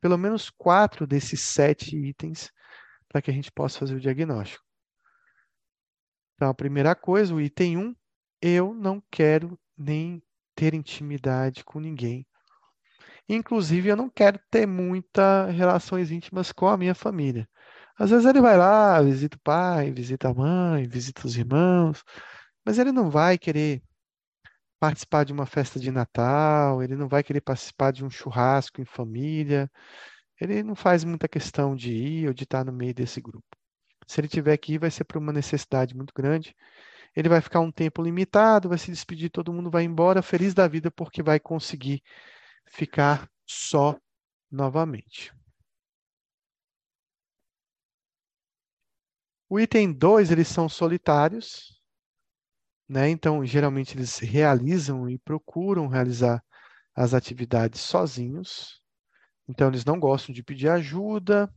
pelo 0.02 0.18
menos 0.18 0.50
quatro 0.50 1.08
desses 1.08 1.42
sete 1.42 1.98
itens 1.98 2.52
para 3.10 3.22
que 3.22 3.32
a 3.32 3.34
gente 3.34 3.52
possa 3.52 3.80
fazer 3.80 3.96
o 3.96 4.00
diagnóstico. 4.00 4.65
Então, 6.36 6.50
a 6.50 6.54
primeira 6.54 6.96
coisa, 6.96 7.34
o 7.34 7.42
item 7.42 7.78
1, 7.78 7.82
um, 7.82 7.96
eu 8.42 8.74
não 8.74 9.02
quero 9.12 9.58
nem 9.78 10.22
ter 10.56 10.74
intimidade 10.74 11.64
com 11.64 11.80
ninguém. 11.80 12.26
Inclusive, 13.28 13.90
eu 13.90 13.96
não 13.96 14.10
quero 14.10 14.40
ter 14.52 14.68
muitas 14.68 15.54
relações 15.56 16.12
íntimas 16.12 16.52
com 16.52 16.68
a 16.68 16.78
minha 16.78 16.94
família. 16.94 17.48
Às 17.98 18.10
vezes 18.12 18.26
ele 18.26 18.42
vai 18.42 18.58
lá, 18.58 19.02
visita 19.02 19.38
o 19.38 19.40
pai, 19.42 19.92
visita 19.92 20.30
a 20.30 20.34
mãe, 20.34 20.88
visita 20.88 21.26
os 21.26 21.38
irmãos, 21.38 22.04
mas 22.66 22.78
ele 22.78 22.92
não 22.92 23.10
vai 23.10 23.38
querer 23.38 23.82
participar 24.80 25.24
de 25.26 25.34
uma 25.34 25.46
festa 25.46 25.80
de 25.80 25.92
Natal, 25.92 26.84
ele 26.84 26.96
não 26.96 27.08
vai 27.08 27.24
querer 27.24 27.42
participar 27.42 27.92
de 27.92 28.06
um 28.06 28.10
churrasco 28.10 28.82
em 28.82 28.86
família, 28.86 29.72
ele 30.40 30.64
não 30.64 30.76
faz 30.76 31.04
muita 31.04 31.28
questão 31.28 31.76
de 31.76 31.92
ir 31.94 32.28
ou 32.28 32.34
de 32.34 32.44
estar 32.44 32.66
no 32.66 32.74
meio 32.74 32.94
desse 32.94 33.22
grupo. 33.22 33.55
Se 34.08 34.22
ele 34.22 34.28
tiver 34.28 34.58
que 34.58 34.74
ir, 34.74 34.78
vai 34.80 34.92
ser 34.92 35.04
por 35.06 35.18
uma 35.18 35.34
necessidade 35.34 35.96
muito 35.96 36.14
grande. 36.14 36.56
ele 37.16 37.30
vai 37.30 37.42
ficar 37.42 37.62
um 37.62 37.72
tempo 37.72 38.02
limitado, 38.04 38.70
vai 38.70 38.78
se 38.78 38.92
despedir, 38.92 39.30
todo 39.32 39.54
mundo 39.54 39.72
vai 39.72 39.84
embora, 39.84 40.22
feliz 40.22 40.54
da 40.54 40.68
vida, 40.68 40.92
porque 40.92 41.24
vai 41.24 41.40
conseguir 41.40 42.04
ficar 42.68 43.30
só 43.46 43.98
novamente. 44.52 45.34
O 49.50 49.60
item 49.60 49.92
2, 49.94 50.32
eles 50.32 50.48
são 50.48 50.68
solitários, 50.70 51.82
né? 52.88 53.10
Então, 53.10 53.46
geralmente 53.46 53.96
eles 53.96 54.20
realizam 54.20 55.10
e 55.10 55.18
procuram 55.18 55.88
realizar 55.88 56.44
as 56.96 57.14
atividades 57.14 57.82
sozinhos. 57.82 58.82
Então, 59.48 59.68
eles 59.70 59.86
não 59.86 60.00
gostam 60.00 60.34
de 60.34 60.44
pedir 60.44 60.70
ajuda, 60.70 61.54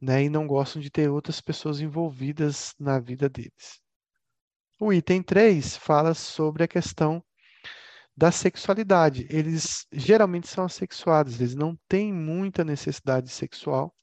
né? 0.00 0.24
E 0.24 0.28
não 0.28 0.46
gostam 0.46 0.80
de 0.80 0.90
ter 0.90 1.10
outras 1.10 1.40
pessoas 1.40 1.80
envolvidas 1.80 2.74
na 2.78 2.98
vida 2.98 3.28
deles. 3.28 3.80
O 4.80 4.92
item 4.92 5.22
3 5.22 5.76
fala 5.76 6.14
sobre 6.14 6.62
a 6.64 6.68
questão 6.68 7.24
da 8.16 8.30
sexualidade. 8.30 9.26
Eles 9.30 9.86
geralmente 9.92 10.48
são 10.48 10.64
assexuados, 10.64 11.40
eles 11.40 11.54
não 11.54 11.78
têm 11.88 12.12
muita 12.12 12.64
necessidade 12.64 13.28
sexual. 13.30 13.94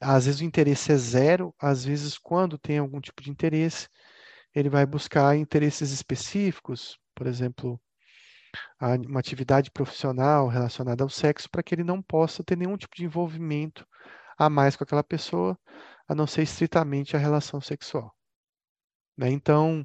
Às 0.00 0.26
vezes 0.26 0.40
o 0.40 0.44
interesse 0.44 0.90
é 0.92 0.96
zero, 0.96 1.54
às 1.58 1.84
vezes, 1.84 2.18
quando 2.18 2.58
tem 2.58 2.78
algum 2.78 3.00
tipo 3.00 3.22
de 3.22 3.30
interesse, 3.30 3.88
ele 4.54 4.68
vai 4.68 4.84
buscar 4.84 5.36
interesses 5.36 5.92
específicos, 5.92 6.98
por 7.14 7.26
exemplo, 7.26 7.80
uma 9.08 9.20
atividade 9.20 9.70
profissional 9.70 10.48
relacionada 10.48 11.02
ao 11.04 11.10
sexo, 11.10 11.48
para 11.50 11.62
que 11.62 11.74
ele 11.74 11.84
não 11.84 12.02
possa 12.02 12.44
ter 12.44 12.56
nenhum 12.56 12.76
tipo 12.76 12.94
de 12.96 13.04
envolvimento 13.04 13.86
a 14.38 14.48
mais 14.48 14.76
com 14.76 14.84
aquela 14.84 15.02
pessoa, 15.02 15.58
a 16.08 16.14
não 16.14 16.26
ser 16.26 16.42
estritamente 16.42 17.16
a 17.16 17.18
relação 17.18 17.60
sexual. 17.60 18.14
Né? 19.16 19.30
Então, 19.30 19.84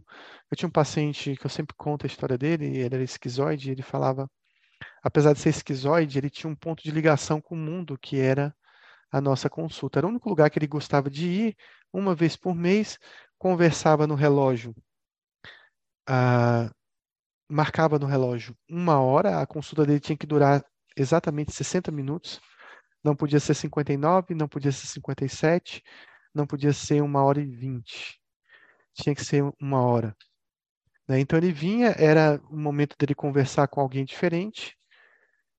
eu 0.52 0.56
tinha 0.56 0.68
um 0.68 0.72
paciente 0.72 1.36
que 1.36 1.46
eu 1.46 1.50
sempre 1.50 1.76
conto 1.76 2.06
a 2.06 2.08
história 2.08 2.38
dele, 2.38 2.66
ele 2.66 2.96
era 2.96 3.04
esquizoide, 3.04 3.72
ele 3.72 3.82
falava, 3.82 4.30
apesar 5.04 5.34
de 5.34 5.40
ser 5.40 5.50
esquizoide, 5.50 6.18
ele 6.18 6.30
tinha 6.30 6.50
um 6.50 6.56
ponto 6.56 6.84
de 6.84 6.92
ligação 6.92 7.42
com 7.42 7.56
o 7.56 7.58
mundo, 7.58 7.98
que 8.00 8.20
era 8.20 8.56
a 9.12 9.20
nossa 9.22 9.50
consulta. 9.50 10.00
Era 10.00 10.08
o 10.08 10.10
único 10.10 10.30
lugar 10.30 10.50
que 10.50 10.60
ele 10.60 10.68
gostava 10.68 11.10
de 11.10 11.28
ir, 11.28 11.58
uma 11.92 12.16
vez 12.16 12.36
por 12.36 12.56
mês, 12.56 12.98
conversava 13.38 14.08
no 14.08 14.16
relógio, 14.16 14.74
ah, 16.08 16.70
marcava 17.54 18.00
no 18.00 18.06
relógio 18.06 18.56
uma 18.70 19.00
hora, 19.00 19.40
a 19.42 19.48
consulta 19.48 19.86
dele 19.86 20.00
tinha 20.00 20.18
que 20.18 20.28
durar 20.28 20.64
exatamente 20.98 21.54
60 21.54 21.92
minutos, 21.92 22.42
não 23.04 23.16
podia 23.16 23.40
ser 23.40 23.54
59, 23.54 24.34
não 24.36 24.48
podia 24.48 24.72
ser 24.72 24.88
57, 24.88 25.84
não 26.34 26.48
podia 26.48 26.74
ser 26.74 27.02
uma 27.02 27.24
hora 27.24 27.42
e 27.42 27.46
vinte 27.46 28.24
tinha 28.94 29.16
que 29.16 29.24
ser 29.26 29.44
uma 29.60 29.82
hora. 29.82 30.16
Né? 31.08 31.20
Então 31.20 31.38
ele 31.38 31.52
vinha, 31.52 31.90
era 31.98 32.42
o 32.50 32.58
momento 32.58 32.96
dele 32.98 33.16
conversar 33.16 33.68
com 33.68 33.82
alguém 33.82 34.06
diferente, 34.06 34.78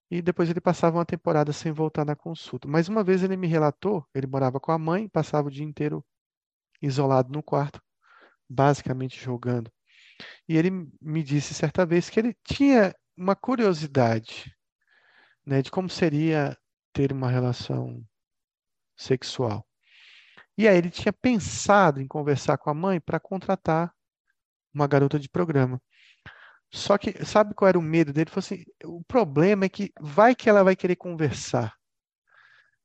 e 0.09 0.21
depois 0.21 0.49
ele 0.49 0.61
passava 0.61 0.97
uma 0.97 1.05
temporada 1.05 1.51
sem 1.51 1.71
voltar 1.71 2.05
na 2.05 2.15
consulta. 2.15 2.67
Mas 2.67 2.87
uma 2.87 3.03
vez 3.03 3.23
ele 3.23 3.35
me 3.35 3.47
relatou, 3.47 4.05
ele 4.13 4.27
morava 4.27 4.59
com 4.59 4.71
a 4.71 4.77
mãe, 4.77 5.09
passava 5.09 5.47
o 5.47 5.51
dia 5.51 5.65
inteiro 5.65 6.05
isolado 6.81 7.31
no 7.31 7.43
quarto, 7.43 7.81
basicamente 8.49 9.19
jogando. 9.19 9.71
E 10.47 10.57
ele 10.57 10.69
me 11.01 11.23
disse 11.23 11.53
certa 11.53 11.85
vez 11.85 12.09
que 12.09 12.19
ele 12.19 12.35
tinha 12.43 12.93
uma 13.17 13.35
curiosidade 13.35 14.55
né, 15.45 15.61
de 15.61 15.69
como 15.71 15.89
seria 15.89 16.57
ter 16.93 17.11
uma 17.11 17.29
relação 17.29 18.03
sexual. 18.95 19.65
E 20.57 20.67
aí 20.67 20.77
ele 20.77 20.89
tinha 20.89 21.11
pensado 21.11 22.01
em 22.01 22.07
conversar 22.07 22.57
com 22.57 22.69
a 22.69 22.73
mãe 22.73 22.99
para 22.99 23.19
contratar 23.19 23.93
uma 24.73 24.87
garota 24.87 25.19
de 25.19 25.29
programa. 25.29 25.81
Só 26.71 26.97
que 26.97 27.25
sabe 27.25 27.53
qual 27.53 27.69
era 27.69 27.79
o 27.79 27.81
medo 27.81 28.11
dele? 28.11 28.23
Ele 28.23 28.31
falou 28.31 28.45
assim: 28.45 28.63
o 28.85 29.03
problema 29.03 29.65
é 29.65 29.69
que 29.69 29.91
vai 29.99 30.35
que 30.35 30.49
ela 30.49 30.63
vai 30.63 30.75
querer 30.75 30.95
conversar. 30.95 31.73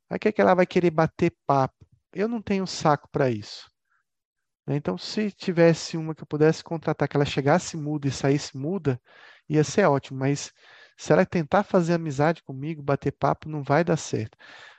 Vai 0.09 0.19
que 0.19 0.41
ela 0.41 0.55
vai 0.55 0.67
querer 0.67 0.91
bater 0.91 1.33
papo. 1.47 1.87
Eu 2.13 2.29
não 2.29 2.43
tenho 2.43 2.67
saco 2.67 3.09
para 3.11 3.31
isso. 3.31 3.70
Né? 4.67 4.77
Então, 4.77 4.97
se 4.99 5.31
tivesse 5.33 5.97
uma 5.97 6.15
que 6.15 6.23
eu 6.23 6.27
pudesse 6.27 6.63
contratar, 6.63 7.09
que 7.09 7.17
ela 7.17 7.25
chegasse 7.25 7.77
muda 7.77 8.09
e 8.09 8.11
saísse 8.11 8.57
muda, 8.57 9.01
ia 9.49 9.65
ser 9.65 9.85
ótimo. 9.87 10.19
Mas 10.21 10.53
se 10.97 11.13
ela 11.13 11.25
tentar 11.27 11.65
fazer 11.65 11.95
amizade 11.95 12.43
comigo, 12.43 12.83
bater 12.83 13.13
papo, 13.13 13.49
não 13.49 13.63
vai 13.63 13.85
dar 13.85 13.97
certo. 13.97 14.37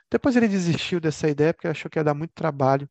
Depois 0.09 0.35
ele 0.35 0.47
desistiu 0.47 0.99
dessa 0.99 1.29
ideia 1.29 1.53
porque 1.53 1.67
achou 1.67 1.89
que 1.89 1.99
ia 1.99 2.03
dar 2.03 2.13
muito 2.13 2.33
trabalho 2.33 2.89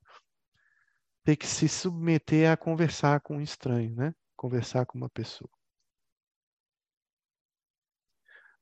ter 1.25 1.37
que 1.37 1.47
se 1.47 1.69
submeter 1.69 2.51
a 2.51 2.57
conversar 2.57 3.21
com 3.21 3.37
um 3.37 3.41
estranho, 3.41 3.95
né? 3.95 4.15
Conversar 4.37 4.87
com 4.87 4.99
uma 4.99 5.09
pessoa. 5.09 5.51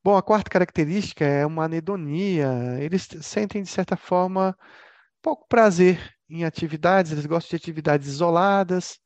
Bom, 0.03 0.17
a 0.17 0.23
quarta 0.23 0.51
característica 0.51 1.25
é 1.25 1.45
uma 1.47 1.65
anedonia. 1.65 2.49
Eles 2.81 3.09
sentem, 3.23 3.63
de 3.63 3.69
certa 3.69 3.97
forma, 3.97 4.57
pouco 5.23 5.47
prazer 5.49 6.18
em 6.29 6.45
atividades, 6.45 7.13
eles 7.13 7.27
gostam 7.27 7.51
de 7.51 7.57
atividades 7.57 8.09
isoladas, 8.09 8.99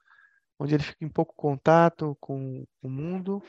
onde 0.58 0.74
ele 0.74 0.82
fica 0.82 1.04
em 1.04 1.08
pouco 1.08 1.34
contato 1.36 2.16
com 2.20 2.64
o 2.82 2.88
mundo. 2.88 3.42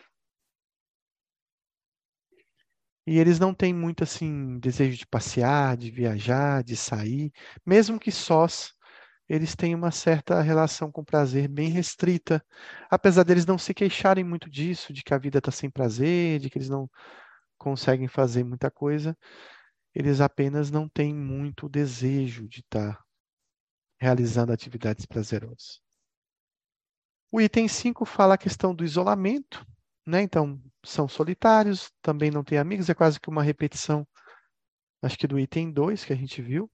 E 3.05 3.19
eles 3.19 3.39
não 3.39 3.53
têm 3.53 3.73
muito 3.73 4.03
assim 4.03 4.57
desejo 4.59 4.97
de 4.97 5.07
passear, 5.07 5.75
de 5.75 5.91
viajar, 5.91 6.63
de 6.63 6.75
sair, 6.75 7.31
mesmo 7.65 7.99
que 7.99 8.11
sós, 8.11 8.73
eles 9.27 9.55
têm 9.55 9.75
uma 9.75 9.91
certa 9.91 10.41
relação 10.41 10.91
com 10.91 11.03
prazer 11.03 11.47
bem 11.47 11.69
restrita, 11.69 12.43
apesar 12.89 13.23
deles 13.23 13.45
não 13.45 13.57
se 13.57 13.73
queixarem 13.73 14.23
muito 14.23 14.49
disso, 14.49 14.93
de 14.93 15.03
que 15.03 15.13
a 15.13 15.17
vida 15.17 15.39
está 15.39 15.51
sem 15.51 15.69
prazer, 15.69 16.39
de 16.39 16.49
que 16.49 16.57
eles 16.57 16.69
não 16.69 16.89
conseguem 17.57 18.07
fazer 18.07 18.43
muita 18.43 18.69
coisa, 18.71 19.17
eles 19.95 20.21
apenas 20.21 20.71
não 20.71 20.87
têm 20.89 21.13
muito 21.13 21.69
desejo 21.69 22.47
de 22.47 22.61
estar 22.61 22.95
tá 22.95 23.02
realizando 23.99 24.51
atividades 24.51 25.05
prazerosas. 25.05 25.81
O 27.31 27.41
item 27.41 27.67
5 27.67 28.05
fala 28.05 28.35
a 28.35 28.37
questão 28.37 28.75
do 28.75 28.83
isolamento, 28.83 29.65
né? 30.05 30.21
Então, 30.21 30.61
são 30.85 31.07
solitários, 31.07 31.91
também 32.01 32.29
não 32.29 32.43
têm 32.43 32.57
amigos, 32.57 32.89
é 32.89 32.93
quase 32.93 33.19
que 33.19 33.29
uma 33.29 33.41
repetição, 33.41 34.07
acho 35.01 35.17
que 35.17 35.27
do 35.27 35.39
item 35.39 35.71
2 35.71 36.05
que 36.05 36.13
a 36.13 36.15
gente 36.15 36.41
viu, 36.41 36.69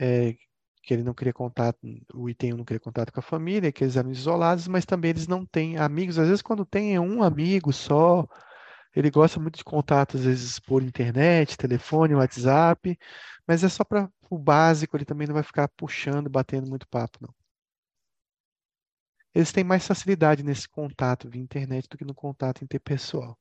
é, 0.00 0.34
que 0.82 0.94
ele 0.94 1.02
não 1.02 1.14
queria 1.14 1.32
contato, 1.32 1.78
o 2.14 2.28
item 2.28 2.54
1 2.54 2.56
não 2.58 2.64
queria 2.64 2.80
contato 2.80 3.12
com 3.12 3.20
a 3.20 3.22
família, 3.22 3.72
que 3.72 3.84
eles 3.84 3.96
eram 3.96 4.10
isolados, 4.10 4.68
mas 4.68 4.84
também 4.84 5.10
eles 5.10 5.26
não 5.26 5.44
têm 5.46 5.76
amigos, 5.78 6.18
às 6.18 6.28
vezes 6.28 6.42
quando 6.42 6.64
tem 6.64 6.98
um 6.98 7.22
amigo 7.22 7.72
só, 7.72 8.26
ele 8.94 9.10
gosta 9.10 9.40
muito 9.40 9.58
de 9.58 9.64
contato, 9.64 10.16
às 10.16 10.24
vezes 10.24 10.58
por 10.58 10.82
internet, 10.82 11.56
telefone, 11.56 12.14
WhatsApp, 12.14 12.98
mas 13.46 13.64
é 13.64 13.68
só 13.68 13.84
para 13.84 14.10
o 14.30 14.38
básico, 14.38 14.96
ele 14.96 15.04
também 15.04 15.26
não 15.26 15.34
vai 15.34 15.42
ficar 15.42 15.68
puxando, 15.68 16.28
batendo 16.30 16.68
muito 16.68 16.88
papo, 16.88 17.18
não 17.22 17.34
eles 19.38 19.52
têm 19.52 19.62
mais 19.62 19.86
facilidade 19.86 20.42
nesse 20.42 20.68
contato 20.68 21.28
via 21.28 21.40
internet 21.40 21.88
do 21.88 21.96
que 21.96 22.04
no 22.04 22.14
contato 22.14 22.64
interpessoal. 22.64 23.38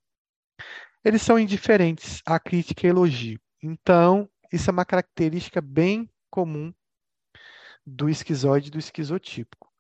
Eles 1.04 1.24
são 1.24 1.40
indiferentes 1.40 2.22
à 2.24 2.40
crítica 2.40 2.86
e 2.86 2.90
elogio. 2.90 3.40
Então, 3.64 4.30
isso 4.54 4.70
é 4.70 4.74
uma 4.74 4.86
característica 4.86 5.60
bem 5.60 6.08
comum 6.30 6.72
do 7.86 8.10
esquizoide 8.10 8.68
e 8.68 8.72
do 8.72 8.78
esquizotípico. 8.78 9.72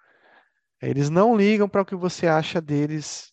Eles 0.81 1.09
não 1.09 1.35
ligam 1.35 1.69
para 1.69 1.81
o 1.81 1.85
que 1.85 1.95
você 1.95 2.25
acha 2.25 2.59
deles. 2.59 3.31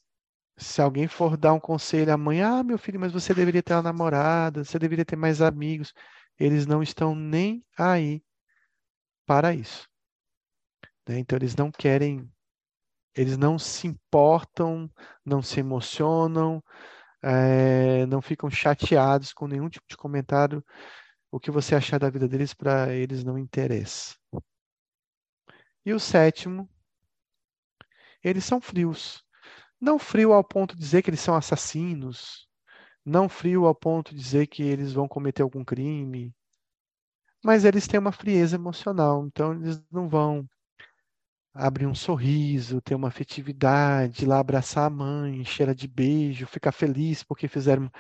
Se 0.57 0.81
alguém 0.81 1.09
for 1.09 1.37
dar 1.37 1.53
um 1.53 1.61
conselho 1.61 2.13
amanhã, 2.13 2.61
ah, 2.61 2.65
meu 2.65 2.79
filho, 2.79 3.01
mas 3.01 3.13
você 3.13 3.35
deveria 3.35 3.63
ter 3.63 3.75
uma 3.75 3.83
namorada, 3.83 4.65
você 4.65 4.79
deveria 4.79 5.05
ter 5.05 5.17
mais 5.17 5.43
amigos. 5.43 5.93
Eles 6.39 6.67
não 6.67 6.83
estão 6.83 7.15
nem 7.15 7.65
aí 7.77 8.23
para 9.27 9.55
isso. 9.55 9.89
Né? 11.09 11.19
Então, 11.19 11.37
eles 11.37 11.57
não 11.57 11.71
querem 11.71 12.31
eles 13.15 13.37
não 13.37 13.59
se 13.59 13.87
importam, 13.87 14.91
não 15.25 15.41
se 15.41 15.61
emocionam, 15.61 16.63
é, 17.23 18.05
não 18.07 18.21
ficam 18.21 18.51
chateados 18.51 19.33
com 19.33 19.47
nenhum 19.47 19.69
tipo 19.69 19.87
de 19.89 19.97
comentário. 19.97 20.65
O 21.31 21.41
que 21.41 21.51
você 21.51 21.75
achar 21.75 21.99
da 21.99 22.11
vida 22.11 22.29
deles, 22.29 22.55
para 22.55 22.93
eles 22.93 23.25
não 23.25 23.39
interessa. 23.39 24.17
E 25.85 25.93
o 25.93 26.01
sétimo, 26.01 26.69
eles 28.23 28.45
são 28.45 28.61
frios. 28.61 29.24
Não 29.85 29.99
frio 29.99 30.33
ao 30.33 30.43
ponto 30.43 30.75
de 30.75 30.81
dizer 30.81 31.03
que 31.03 31.11
eles 31.11 31.21
são 31.21 31.35
assassinos, 31.35 32.49
não 33.05 33.29
frio 33.29 33.67
ao 33.67 33.75
ponto 33.75 34.15
de 34.15 34.21
dizer 34.23 34.47
que 34.47 34.63
eles 34.63 34.95
vão 34.95 35.07
cometer 35.07 35.43
algum 35.43 35.63
crime, 35.63 36.35
mas 37.45 37.67
eles 37.67 37.87
têm 37.87 38.01
uma 38.01 38.11
frieza 38.11 38.57
emocional, 38.57 39.27
então 39.27 39.53
eles 39.53 39.85
não 39.93 40.09
vão 40.09 40.49
abrir 41.53 41.87
um 41.87 41.95
sorriso, 41.95 42.81
ter 42.81 42.95
uma 42.95 43.09
afetividade, 43.09 44.25
ir 44.25 44.27
lá 44.27 44.39
abraçar 44.41 44.87
a 44.87 44.91
mãe, 44.91 45.45
cheira 45.45 45.75
de 45.75 45.87
beijo, 45.87 46.47
ficar 46.47 46.73
feliz 46.73 47.23
porque 47.23 47.47
fizeram 47.47 47.91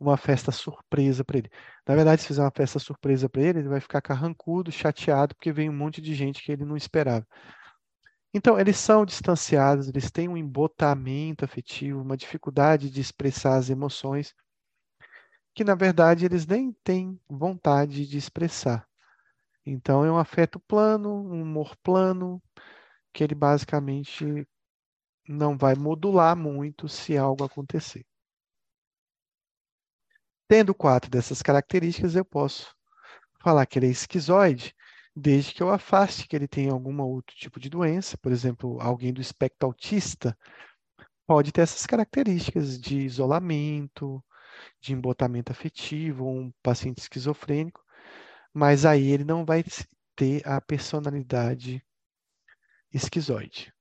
uma 0.00 0.16
festa 0.16 0.50
surpresa 0.50 1.22
para 1.24 1.38
ele. 1.38 1.50
Na 1.86 1.94
verdade, 1.94 2.22
se 2.22 2.28
fizer 2.28 2.42
uma 2.42 2.50
festa 2.50 2.78
surpresa 2.78 3.28
para 3.28 3.42
ele, 3.42 3.58
ele 3.60 3.68
vai 3.68 3.80
ficar 3.80 4.00
carrancudo, 4.00 4.72
chateado, 4.72 5.34
porque 5.34 5.52
vem 5.52 5.68
um 5.70 5.76
monte 5.76 6.00
de 6.00 6.14
gente 6.14 6.42
que 6.42 6.52
ele 6.52 6.64
não 6.64 6.76
esperava. 6.76 7.26
Então, 8.36 8.58
eles 8.58 8.76
são 8.76 9.06
distanciados, 9.06 9.86
eles 9.88 10.10
têm 10.10 10.28
um 10.28 10.36
embotamento 10.36 11.44
afetivo, 11.44 12.02
uma 12.02 12.16
dificuldade 12.16 12.90
de 12.90 13.00
expressar 13.00 13.56
as 13.56 13.70
emoções, 13.70 14.34
que 15.54 15.62
na 15.62 15.76
verdade 15.76 16.24
eles 16.24 16.44
nem 16.44 16.72
têm 16.82 17.18
vontade 17.28 18.04
de 18.08 18.18
expressar. 18.18 18.88
Então, 19.64 20.04
é 20.04 20.10
um 20.10 20.18
afeto 20.18 20.58
plano, 20.58 21.14
um 21.14 21.42
humor 21.42 21.76
plano, 21.76 22.42
que 23.12 23.22
ele 23.22 23.36
basicamente 23.36 24.44
não 25.28 25.56
vai 25.56 25.76
modular 25.76 26.36
muito 26.36 26.88
se 26.88 27.16
algo 27.16 27.44
acontecer. 27.44 28.04
Tendo 30.48 30.74
quatro 30.74 31.08
dessas 31.08 31.40
características, 31.40 32.16
eu 32.16 32.24
posso 32.24 32.74
falar 33.40 33.64
que 33.64 33.78
ele 33.78 33.86
é 33.86 33.90
esquizoide, 33.90 34.74
desde 35.14 35.54
que 35.54 35.62
eu 35.62 35.70
afaste 35.70 36.26
que 36.26 36.34
ele 36.34 36.48
tenha 36.48 36.72
algum 36.72 37.00
outro 37.02 37.36
tipo 37.36 37.60
de 37.60 37.68
doença, 37.68 38.18
por 38.18 38.32
exemplo, 38.32 38.80
alguém 38.80 39.12
do 39.12 39.20
espectro 39.20 39.66
autista 39.66 40.36
pode 41.26 41.52
ter 41.52 41.62
essas 41.62 41.86
características 41.86 42.78
de 42.78 42.98
isolamento, 43.00 44.22
de 44.80 44.92
embotamento 44.92 45.52
afetivo, 45.52 46.28
um 46.28 46.52
paciente 46.62 46.98
esquizofrênico, 46.98 47.82
mas 48.52 48.84
aí 48.84 49.10
ele 49.10 49.24
não 49.24 49.44
vai 49.44 49.64
ter 50.16 50.46
a 50.46 50.60
personalidade 50.60 51.84
esquizoide. 52.92 53.72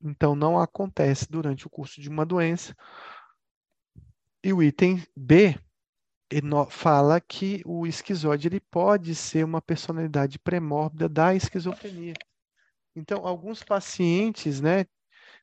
Então, 0.00 0.36
não 0.36 0.58
acontece 0.58 1.26
durante 1.28 1.66
o 1.66 1.70
curso 1.70 2.00
de 2.00 2.08
uma 2.08 2.24
doença. 2.24 2.74
E 4.42 4.52
o 4.52 4.62
item 4.62 5.02
B 5.16 5.58
fala 6.68 7.20
que 7.20 7.62
o 7.64 7.86
esquizoide 7.86 8.48
ele 8.48 8.60
pode 8.60 9.14
ser 9.14 9.44
uma 9.44 9.62
personalidade 9.62 10.38
pré-mórbida 10.38 11.08
da 11.08 11.34
esquizofrenia. 11.34 12.14
Então, 12.94 13.26
alguns 13.26 13.62
pacientes, 13.62 14.60
né, 14.60 14.84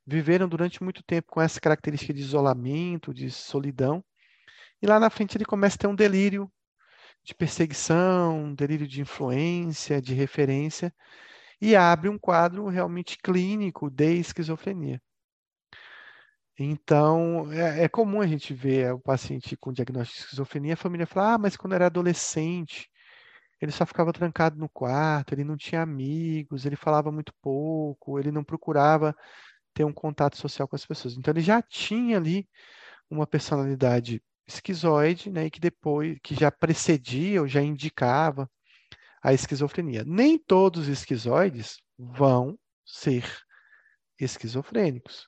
viveram 0.06 0.48
durante 0.48 0.84
muito 0.84 1.04
tempo 1.04 1.32
com 1.32 1.42
essa 1.42 1.60
característica 1.60 2.14
de 2.14 2.22
isolamento, 2.22 3.14
de 3.14 3.32
solidão, 3.32 4.04
e 4.82 4.86
lá 4.86 5.00
na 5.00 5.10
frente 5.10 5.38
ele 5.38 5.46
começa 5.46 5.76
a 5.76 5.80
ter 5.80 5.88
um 5.88 5.96
delírio 5.96 6.52
de 7.24 7.34
perseguição, 7.34 8.46
um 8.46 8.54
delírio 8.54 8.88
de 8.88 9.02
influência, 9.02 10.02
de 10.02 10.14
referência, 10.14 10.94
e 11.60 11.76
abre 11.76 12.10
um 12.10 12.20
quadro 12.20 12.68
realmente 12.68 13.18
clínico 13.18 13.90
de 13.90 14.14
esquizofrenia. 14.14 15.02
Então, 16.58 17.52
é, 17.52 17.84
é, 17.84 17.90
comum 17.90 18.22
a 18.22 18.28
gente 18.28 18.54
ver 18.54 18.94
o 18.94 19.00
paciente 19.00 19.58
com 19.58 19.74
diagnóstico 19.74 20.18
de 20.20 20.24
esquizofrenia, 20.24 20.74
a 20.74 20.78
família 20.78 21.06
fala, 21.06 21.34
ah, 21.34 21.38
mas 21.38 21.58
quando 21.58 21.74
era 21.74 21.88
adolescente, 21.88 22.90
ele 23.62 23.72
só 23.72 23.86
ficava 23.86 24.14
trancado 24.14 24.58
no 24.58 24.70
quarto, 24.70 25.34
ele 25.34 25.44
não 25.44 25.58
tinha 25.58 25.82
amigos, 25.82 26.66
ele 26.66 26.76
falava 26.78 27.12
muito 27.12 27.34
pouco, 27.42 28.20
ele 28.20 28.32
não 28.32 28.44
procurava 28.44 29.16
ter 29.74 29.86
um 29.86 29.94
contato 29.94 30.38
social 30.38 30.68
com 30.68 30.76
as 30.76 30.86
pessoas. 30.86 31.18
Então, 31.18 31.34
ele 31.34 31.42
já 31.42 31.62
tinha 31.62 32.18
ali 32.18 32.48
uma 33.10 33.28
personalidade 33.28 34.24
esquizoide, 34.48 35.30
né, 35.32 35.48
e 35.48 35.52
que 35.52 35.60
depois, 35.60 36.18
que 36.24 36.36
já 36.36 36.52
precedia 36.52 37.42
ou 37.42 37.48
já 37.48 37.62
indicava 37.62 38.50
a 39.24 39.34
esquizofrenia. 39.34 40.04
Nem 40.06 40.38
todos 40.38 40.84
os 40.84 40.88
esquizoides 40.88 41.78
vão 41.98 42.58
ser 42.86 43.26
esquizofrênicos. 44.20 45.28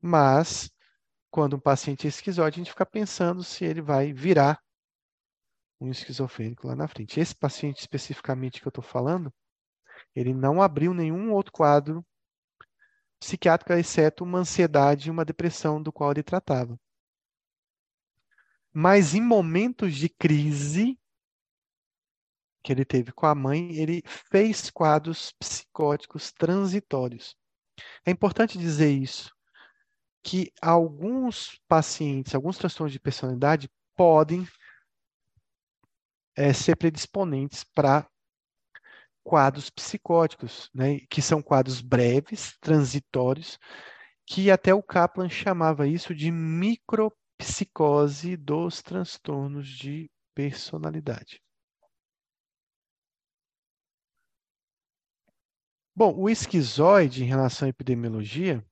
Mas, 0.00 0.70
quando 1.30 1.56
um 1.56 1.60
paciente 1.60 2.06
é 2.06 2.08
esquizoide, 2.08 2.56
a 2.56 2.58
gente 2.58 2.70
fica 2.70 2.86
pensando 2.86 3.42
se 3.42 3.64
ele 3.64 3.80
vai 3.82 4.12
virar 4.12 4.62
um 5.80 5.90
esquizofrênico 5.90 6.66
lá 6.66 6.74
na 6.74 6.88
frente. 6.88 7.20
Esse 7.20 7.34
paciente 7.34 7.80
especificamente 7.80 8.60
que 8.60 8.66
eu 8.66 8.70
estou 8.70 8.82
falando, 8.82 9.32
ele 10.14 10.34
não 10.34 10.62
abriu 10.62 10.92
nenhum 10.94 11.32
outro 11.32 11.52
quadro 11.52 12.04
psiquiátrico, 13.20 13.72
exceto 13.72 14.24
uma 14.24 14.38
ansiedade 14.38 15.08
e 15.08 15.10
uma 15.10 15.24
depressão 15.24 15.82
do 15.82 15.92
qual 15.92 16.12
ele 16.12 16.22
tratava. 16.22 16.78
Mas 18.72 19.14
em 19.14 19.20
momentos 19.20 19.94
de 19.94 20.08
crise, 20.08 20.98
que 22.62 22.72
ele 22.72 22.84
teve 22.84 23.12
com 23.12 23.26
a 23.26 23.34
mãe, 23.34 23.74
ele 23.74 24.02
fez 24.30 24.70
quadros 24.70 25.32
psicóticos 25.32 26.32
transitórios. 26.32 27.36
É 28.04 28.10
importante 28.10 28.58
dizer 28.58 28.90
isso, 28.90 29.34
que 30.28 30.52
alguns 30.60 31.58
pacientes, 31.66 32.34
alguns 32.34 32.58
transtornos 32.58 32.92
de 32.92 33.00
personalidade 33.00 33.70
podem 33.96 34.46
é, 36.36 36.52
ser 36.52 36.76
predisponentes 36.76 37.64
para 37.64 38.06
quadros 39.24 39.70
psicóticos, 39.70 40.68
né, 40.74 41.00
que 41.08 41.22
são 41.22 41.40
quadros 41.40 41.80
breves, 41.80 42.58
transitórios, 42.60 43.58
que 44.26 44.50
até 44.50 44.74
o 44.74 44.82
Kaplan 44.82 45.30
chamava 45.30 45.88
isso 45.88 46.14
de 46.14 46.30
micropsicose 46.30 48.36
dos 48.36 48.82
transtornos 48.82 49.66
de 49.66 50.10
personalidade. 50.34 51.40
Bom, 55.96 56.14
o 56.18 56.28
esquizoide, 56.28 57.24
em 57.24 57.26
relação 57.26 57.64
à 57.64 57.70
epidemiologia, 57.70 58.62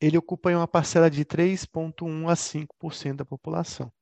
ele 0.00 0.18
ocupa 0.18 0.50
uma 0.50 0.68
parcela 0.68 1.10
de 1.10 1.24
3,1 1.24 2.28
a 2.28 2.36
5% 2.36 3.16
da 3.16 3.24
população. 3.24 3.92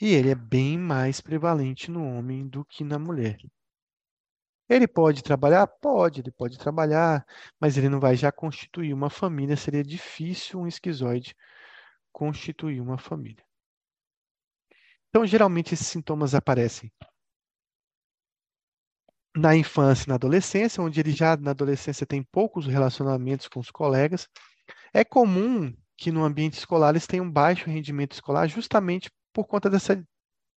E 0.00 0.14
ele 0.14 0.30
é 0.30 0.34
bem 0.34 0.76
mais 0.76 1.20
prevalente 1.20 1.90
no 1.90 2.04
homem 2.04 2.46
do 2.48 2.64
que 2.64 2.82
na 2.82 2.98
mulher. 2.98 3.38
Ele 4.68 4.88
pode 4.88 5.22
trabalhar? 5.22 5.66
Pode, 5.66 6.20
ele 6.20 6.32
pode 6.32 6.58
trabalhar, 6.58 7.24
mas 7.60 7.76
ele 7.76 7.88
não 7.88 8.00
vai 8.00 8.16
já 8.16 8.32
constituir 8.32 8.92
uma 8.92 9.10
família. 9.10 9.56
Seria 9.56 9.82
difícil 9.82 10.60
um 10.60 10.66
esquizoide 10.66 11.36
constituir 12.10 12.80
uma 12.80 12.98
família. 12.98 13.44
Então, 15.08 15.26
geralmente, 15.26 15.74
esses 15.74 15.86
sintomas 15.86 16.34
aparecem 16.34 16.90
na 19.36 19.56
infância 19.56 20.04
e 20.04 20.08
na 20.08 20.14
adolescência, 20.16 20.82
onde 20.82 21.00
ele 21.00 21.12
já 21.12 21.36
na 21.36 21.52
adolescência 21.52 22.06
tem 22.06 22.22
poucos 22.22 22.66
relacionamentos 22.66 23.48
com 23.48 23.60
os 23.60 23.70
colegas. 23.70 24.28
É 24.92 25.04
comum 25.04 25.74
que 25.96 26.10
no 26.10 26.24
ambiente 26.24 26.58
escolar 26.58 26.90
eles 26.90 27.06
tenham 27.06 27.30
baixo 27.30 27.70
rendimento 27.70 28.12
escolar 28.12 28.46
justamente 28.48 29.10
por 29.32 29.46
conta 29.46 29.70
dessa 29.70 30.02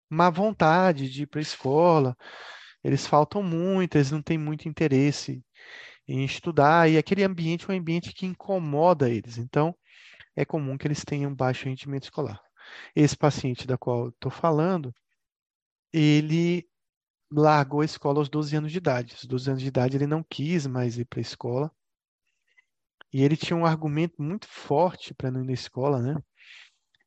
má 0.10 0.30
vontade 0.30 1.10
de 1.10 1.24
ir 1.24 1.28
para 1.28 1.40
a 1.40 1.42
escola. 1.42 2.18
Eles 2.84 3.08
faltam 3.08 3.42
muito, 3.42 3.96
eles 3.96 4.12
não 4.12 4.22
têm 4.22 4.38
muito 4.38 4.68
interesse 4.68 5.44
em 6.08 6.24
estudar, 6.24 6.90
e 6.90 6.98
aquele 6.98 7.24
ambiente 7.24 7.66
é 7.70 7.74
um 7.74 7.78
ambiente 7.78 8.14
que 8.14 8.26
incomoda 8.26 9.10
eles. 9.10 9.38
Então, 9.38 9.76
é 10.36 10.46
comum 10.46 10.78
que 10.78 10.88
eles 10.88 11.04
tenham 11.04 11.34
baixo 11.34 11.66
rendimento 11.66 12.04
escolar. 12.04 12.40
Esse 12.96 13.18
paciente 13.18 13.66
da 13.68 13.78
qual 13.78 14.10
estou 14.10 14.32
falando, 14.32 14.94
ele 15.94 16.68
largou 17.32 17.82
a 17.82 17.86
escola 17.86 18.20
aos 18.20 18.30
12 18.30 18.56
anos 18.56 18.72
de 18.72 18.78
idade. 18.78 19.14
Aos 19.14 19.26
12 19.26 19.50
anos 19.50 19.62
de 19.62 19.68
idade 19.68 19.98
ele 19.98 20.08
não 20.08 20.24
quis 20.24 20.68
mais 20.68 20.98
ir 20.98 21.06
para 21.06 21.20
a 21.20 21.22
escola. 21.22 21.72
E 23.12 23.24
ele 23.24 23.38
tinha 23.38 23.56
um 23.56 23.66
argumento 23.66 24.22
muito 24.22 24.48
forte 24.48 25.14
para 25.14 25.32
não 25.32 25.42
ir 25.42 25.48
na 25.48 25.54
escola, 25.54 26.02
né? 26.02 26.22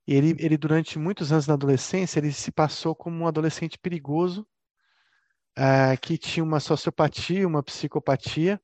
E 0.06 0.14
ele, 0.14 0.34
ele, 0.38 0.56
durante 0.56 0.98
muitos 0.98 1.32
anos 1.32 1.46
na 1.46 1.54
adolescência, 1.54 2.18
ele 2.18 2.32
se 2.32 2.50
passou 2.50 2.94
como 2.94 3.22
um 3.22 3.26
adolescente 3.26 3.78
perigoso, 3.78 4.46
uh, 5.58 6.00
que 6.00 6.16
tinha 6.16 6.42
uma 6.42 6.60
sociopatia, 6.60 7.46
uma 7.46 7.62
psicopatia, 7.62 8.58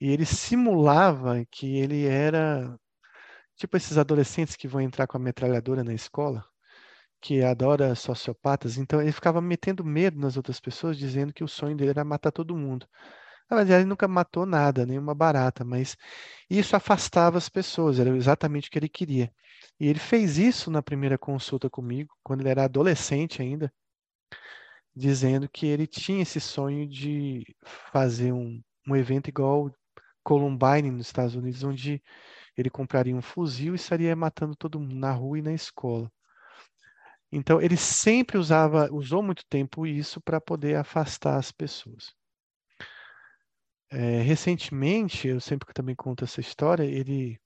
e 0.00 0.10
ele 0.10 0.26
simulava 0.26 1.44
que 1.48 1.76
ele 1.76 2.06
era 2.06 2.76
tipo 3.54 3.76
esses 3.76 3.96
adolescentes 3.96 4.56
que 4.56 4.66
vão 4.66 4.80
entrar 4.80 5.06
com 5.06 5.16
a 5.16 5.20
metralhadora 5.20 5.84
na 5.84 5.94
escola 5.94 6.44
que 7.22 7.42
adora 7.44 7.94
sociopatas, 7.94 8.76
então 8.78 9.00
ele 9.00 9.12
ficava 9.12 9.40
metendo 9.40 9.84
medo 9.84 10.18
nas 10.20 10.36
outras 10.36 10.60
pessoas, 10.60 10.98
dizendo 10.98 11.32
que 11.32 11.44
o 11.44 11.48
sonho 11.48 11.76
dele 11.76 11.90
era 11.90 12.04
matar 12.04 12.32
todo 12.32 12.56
mundo. 12.56 12.86
Na 13.48 13.56
verdade, 13.58 13.82
ele 13.82 13.88
nunca 13.88 14.08
matou 14.08 14.44
nada, 14.46 14.84
nenhuma 14.86 15.14
barata, 15.14 15.64
mas 15.64 15.96
isso 16.50 16.74
afastava 16.76 17.38
as 17.38 17.48
pessoas, 17.48 18.00
era 18.00 18.10
exatamente 18.16 18.68
o 18.68 18.72
que 18.72 18.78
ele 18.78 18.88
queria. 18.88 19.32
E 19.78 19.86
ele 19.88 19.98
fez 20.00 20.38
isso 20.38 20.70
na 20.70 20.82
primeira 20.82 21.16
consulta 21.18 21.70
comigo, 21.70 22.12
quando 22.24 22.40
ele 22.40 22.50
era 22.50 22.64
adolescente 22.64 23.40
ainda, 23.40 23.72
dizendo 24.94 25.48
que 25.48 25.66
ele 25.66 25.86
tinha 25.86 26.22
esse 26.22 26.40
sonho 26.40 26.88
de 26.88 27.44
fazer 27.92 28.32
um, 28.32 28.60
um 28.88 28.96
evento 28.96 29.28
igual 29.28 29.70
Columbine 30.24 30.90
nos 30.90 31.06
Estados 31.06 31.34
Unidos, 31.36 31.62
onde 31.62 32.02
ele 32.56 32.70
compraria 32.70 33.14
um 33.14 33.22
fuzil 33.22 33.74
e 33.74 33.76
estaria 33.76 34.14
matando 34.16 34.56
todo 34.56 34.80
mundo 34.80 34.94
na 34.96 35.12
rua 35.12 35.38
e 35.38 35.42
na 35.42 35.52
escola. 35.52 36.10
Então, 37.32 37.60
ele 37.60 37.76
sempre 37.76 38.38
usava, 38.38 38.88
usou 38.92 39.22
muito 39.22 39.44
tempo 39.46 39.86
isso 39.86 40.20
para 40.20 40.40
poder 40.40 40.76
afastar 40.76 41.36
as 41.38 41.50
pessoas. 41.50 42.14
É, 43.90 44.20
recentemente, 44.22 45.28
eu 45.28 45.40
sempre 45.40 45.72
também 45.74 45.94
conto 45.94 46.24
essa 46.24 46.40
história, 46.40 46.82
ele 46.84 47.38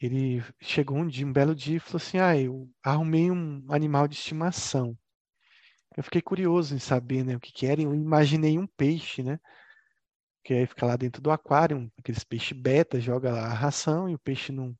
ele 0.00 0.42
chegou 0.60 0.96
um 0.98 1.06
dia, 1.06 1.26
um 1.26 1.32
belo 1.32 1.54
dia, 1.54 1.76
e 1.76 1.80
falou 1.80 1.96
assim: 1.96 2.18
"Ah, 2.18 2.36
eu 2.38 2.70
arrumei 2.82 3.30
um 3.30 3.62
animal 3.70 4.08
de 4.08 4.14
estimação". 4.14 4.96
Eu 5.96 6.02
fiquei 6.04 6.22
curioso 6.22 6.74
em 6.74 6.78
saber 6.78 7.24
né, 7.24 7.36
o 7.36 7.40
que, 7.40 7.52
que 7.52 7.66
era. 7.66 7.82
Eu 7.82 7.94
imaginei 7.94 8.58
um 8.58 8.66
peixe, 8.66 9.22
né? 9.22 9.38
Que 10.42 10.54
aí 10.54 10.66
fica 10.66 10.86
lá 10.86 10.96
dentro 10.96 11.20
do 11.20 11.30
aquário, 11.30 11.92
aqueles 11.98 12.24
peixes 12.24 12.58
beta, 12.58 12.98
joga 13.00 13.30
lá 13.32 13.46
a 13.46 13.52
ração 13.54 14.08
e 14.08 14.14
o 14.14 14.18
peixe 14.18 14.50
não 14.52 14.74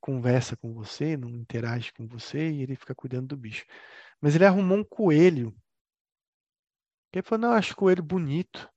conversa 0.00 0.56
com 0.56 0.72
você, 0.72 1.16
não 1.16 1.30
interage 1.30 1.92
com 1.92 2.06
você 2.06 2.50
e 2.50 2.62
ele 2.62 2.76
fica 2.76 2.94
cuidando 2.94 3.28
do 3.28 3.36
bicho. 3.36 3.64
Mas 4.20 4.34
ele 4.34 4.44
arrumou 4.44 4.78
um 4.78 4.84
coelho. 4.84 5.54
Ele 7.12 7.22
falou, 7.22 7.42
não, 7.42 7.48
eu 7.50 7.58
acho 7.58 7.76
coelho 7.76 8.02
bonito. 8.02 8.68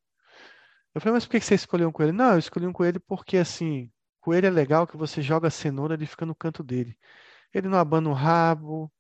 Eu 0.93 1.01
falei, 1.01 1.13
mas 1.13 1.25
por 1.25 1.31
que 1.31 1.41
você 1.41 1.55
escolheu 1.55 1.89
um 1.89 1.91
coelho? 1.91 2.13
Não, 2.13 2.33
eu 2.33 2.39
escolhi 2.39 2.67
um 2.67 2.73
coelho 2.73 2.99
porque, 3.01 3.37
assim, 3.37 3.91
coelho 4.19 4.47
é 4.47 4.49
legal 4.49 4.85
que 4.85 4.97
você 4.97 5.21
joga 5.21 5.49
cenoura, 5.49 5.93
ele 5.93 6.05
fica 6.05 6.25
no 6.25 6.35
canto 6.35 6.63
dele. 6.63 6.97
Ele 7.53 7.67
não 7.67 7.77
abana 7.77 8.09
o 8.09 8.13
rabo, 8.13 8.91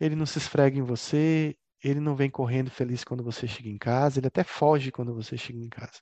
ele 0.00 0.14
não 0.14 0.26
se 0.26 0.38
esfrega 0.38 0.78
em 0.78 0.82
você, 0.82 1.56
ele 1.82 2.00
não 2.00 2.16
vem 2.16 2.30
correndo 2.30 2.70
feliz 2.70 3.04
quando 3.04 3.24
você 3.24 3.46
chega 3.46 3.68
em 3.68 3.78
casa, 3.78 4.18
ele 4.20 4.26
até 4.26 4.42
foge 4.44 4.90
quando 4.90 5.14
você 5.14 5.36
chega 5.36 5.58
em 5.58 5.68
casa. 5.68 6.00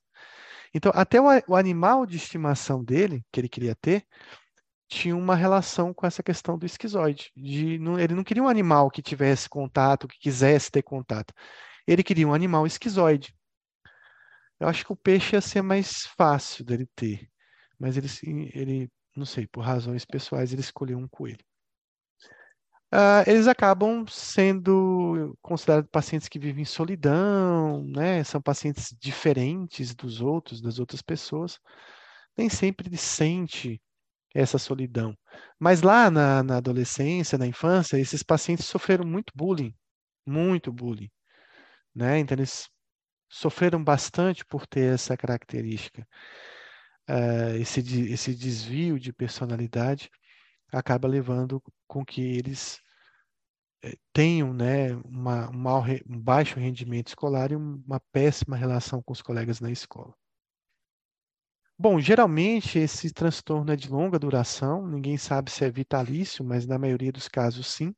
Então, 0.75 0.93
até 0.95 1.21
o 1.21 1.55
animal 1.55 2.07
de 2.07 2.17
estimação 2.17 2.85
dele, 2.85 3.25
que 3.33 3.41
ele 3.41 3.49
queria 3.49 3.75
ter, 3.75 4.05
tinha 4.89 5.17
uma 5.17 5.35
relação 5.35 5.93
com 5.93 6.07
essa 6.07 6.23
questão 6.23 6.59
do 6.59 6.67
esquizoide. 6.67 7.31
De, 7.37 7.79
não, 7.79 7.99
ele 7.99 8.15
não 8.15 8.25
queria 8.25 8.43
um 8.43 8.49
animal 8.49 8.91
que 8.91 9.03
tivesse 9.03 9.49
contato, 9.49 10.09
que 10.09 10.19
quisesse 10.19 10.71
ter 10.71 10.83
contato. 10.83 11.35
Ele 11.87 12.03
queria 12.03 12.27
um 12.27 12.35
animal 12.35 12.67
esquizoide. 12.67 13.35
Eu 14.59 14.69
acho 14.69 14.85
que 14.85 14.93
o 14.93 14.97
peixe 14.97 15.37
ia 15.37 15.41
ser 15.41 15.63
mais 15.63 16.07
fácil 16.17 16.65
dele 16.65 16.89
ter, 16.97 17.29
mas 17.79 17.97
ele, 17.97 18.09
ele 18.55 18.91
não 19.15 19.27
sei, 19.27 19.47
por 19.47 19.63
razões 19.63 20.05
pessoais, 20.05 20.53
ele 20.53 20.63
escolheu 20.63 20.99
um 20.99 21.09
coelho. 21.09 21.45
Uh, 22.95 23.29
eles 23.29 23.49
acabam 23.49 24.07
sendo 24.09 25.37
considerados 25.43 25.91
pacientes 25.91 26.29
que 26.29 26.39
vivem 26.39 26.63
em 26.63 26.65
solidão, 26.65 27.85
né? 27.85 28.23
São 28.25 28.41
pacientes 28.41 28.95
diferentes 28.99 29.95
dos 29.95 30.21
outros, 30.21 30.63
das 30.63 30.79
outras 30.79 31.03
pessoas. 31.03 31.59
Nem 32.37 32.49
sempre 32.49 32.89
ele 32.89 32.97
sente 32.97 33.83
essa 34.37 34.59
solidão. 34.59 35.17
Mas 35.59 35.83
lá 35.83 36.11
na, 36.11 36.43
na 36.43 36.59
adolescência, 36.59 37.39
na 37.39 37.47
infância, 37.47 37.99
esses 37.99 38.23
pacientes 38.23 38.67
sofreram 38.67 39.07
muito 39.07 39.33
bullying, 39.35 39.75
muito 40.27 40.73
bullying, 40.73 41.11
né? 41.95 42.19
Então 42.19 42.37
eles 42.37 42.69
sofreram 43.29 43.83
bastante 43.83 44.45
por 44.45 44.67
ter 44.67 44.95
essa 44.95 45.17
característica. 45.17 46.07
Uh, 47.09 47.57
esse, 47.61 47.81
esse 48.13 48.35
desvio 48.35 48.99
de 48.99 49.13
personalidade 49.13 50.11
acaba 50.73 51.09
levando 51.09 51.63
com 51.87 52.05
que 52.05 52.21
eles 52.21 52.81
eh, 53.83 53.97
tenham 54.13 54.53
né, 54.53 54.95
uma, 55.05 55.49
um, 55.51 55.57
mau, 55.57 55.85
um 56.09 56.21
baixo 56.21 56.59
rendimento 56.59 57.09
escolar 57.09 57.53
e 57.53 57.57
uma 57.57 58.01
péssima 58.13 58.57
relação 58.57 59.03
com 59.03 59.13
os 59.13 59.23
colegas 59.23 59.61
na 59.61 59.71
escola. 59.71 60.15
Bom, 61.79 61.99
geralmente 61.99 62.79
esse 62.79 63.11
transtorno 63.11 63.73
é 63.73 63.77
de 63.77 63.89
longa 63.89 64.19
duração, 64.19 64.87
ninguém 64.87 65.17
sabe 65.17 65.51
se 65.51 65.65
é 65.65 65.71
vitalício, 65.71 66.45
mas 66.45 66.67
na 66.67 66.79
maioria 66.79 67.11
dos 67.11 67.29
casos 67.29 67.67
sim. 67.67 67.95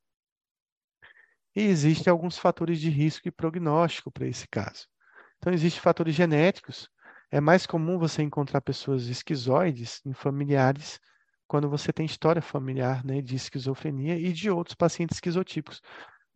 E 1.55 1.61
existem 1.61 2.09
alguns 2.11 2.37
fatores 2.37 2.79
de 2.79 2.89
risco 2.89 3.27
e 3.27 3.31
prognóstico 3.31 4.11
para 4.11 4.27
esse 4.27 4.47
caso. 4.47 4.87
Então, 5.37 5.53
existem 5.53 5.81
fatores 5.81 6.15
genéticos. 6.15 6.89
É 7.31 7.39
mais 7.39 7.65
comum 7.65 7.97
você 7.99 8.21
encontrar 8.23 8.61
pessoas 8.61 9.07
esquizoides 9.07 10.01
em 10.05 10.13
familiares 10.13 10.99
quando 11.47 11.69
você 11.69 11.91
tem 11.91 12.05
história 12.05 12.41
familiar 12.41 13.03
né, 13.05 13.21
de 13.21 13.35
esquizofrenia 13.35 14.17
e 14.19 14.31
de 14.33 14.49
outros 14.49 14.75
pacientes 14.75 15.17
esquizotípicos. 15.17 15.81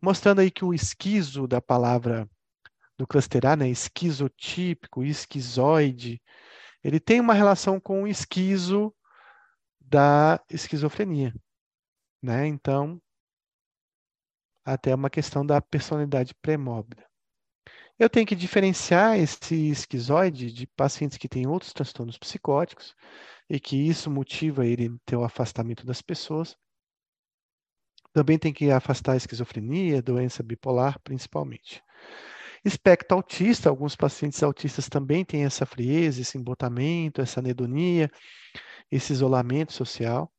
Mostrando 0.02 0.40
aí 0.40 0.50
que 0.50 0.64
o 0.64 0.74
esquizo 0.74 1.46
da 1.46 1.60
palavra 1.62 2.28
do 2.98 3.06
cluster 3.06 3.46
A, 3.46 3.56
né, 3.56 3.68
esquizotípico, 3.68 5.04
esquizoide, 5.04 6.20
ele 6.84 7.00
tem 7.00 7.18
uma 7.18 7.32
relação 7.32 7.80
com 7.80 8.02
o 8.02 8.06
esquizo 8.06 8.94
da 9.80 10.38
esquizofrenia. 10.50 11.34
Né? 12.22 12.46
Então, 12.46 13.00
até 14.64 14.94
uma 14.94 15.10
questão 15.10 15.44
da 15.44 15.60
personalidade 15.60 16.34
pré-mórbida. 16.34 17.04
Eu 17.98 18.10
tenho 18.10 18.26
que 18.26 18.34
diferenciar 18.34 19.18
esse 19.18 19.70
esquizoide 19.70 20.52
de 20.52 20.66
pacientes 20.66 21.16
que 21.16 21.28
têm 21.28 21.46
outros 21.46 21.72
transtornos 21.72 22.18
psicóticos 22.18 22.94
e 23.48 23.60
que 23.60 23.76
isso 23.76 24.10
motiva 24.10 24.66
ele 24.66 24.96
ter 25.06 25.16
o 25.16 25.24
afastamento 25.24 25.86
das 25.86 26.02
pessoas. 26.02 26.56
Também 28.12 28.38
tem 28.38 28.52
que 28.52 28.70
afastar 28.70 29.12
a 29.12 29.16
esquizofrenia, 29.16 30.02
doença 30.02 30.42
bipolar, 30.42 30.98
principalmente. 31.00 31.82
Espectro 32.64 33.16
autista, 33.16 33.68
alguns 33.68 33.94
pacientes 33.94 34.42
autistas 34.42 34.88
também 34.88 35.24
têm 35.24 35.44
essa 35.44 35.66
frieza, 35.66 36.20
esse 36.22 36.38
embotamento, 36.38 37.20
essa 37.20 37.40
anedonia, 37.40 38.10
esse 38.90 39.12
isolamento 39.12 39.72
social. 39.72 40.32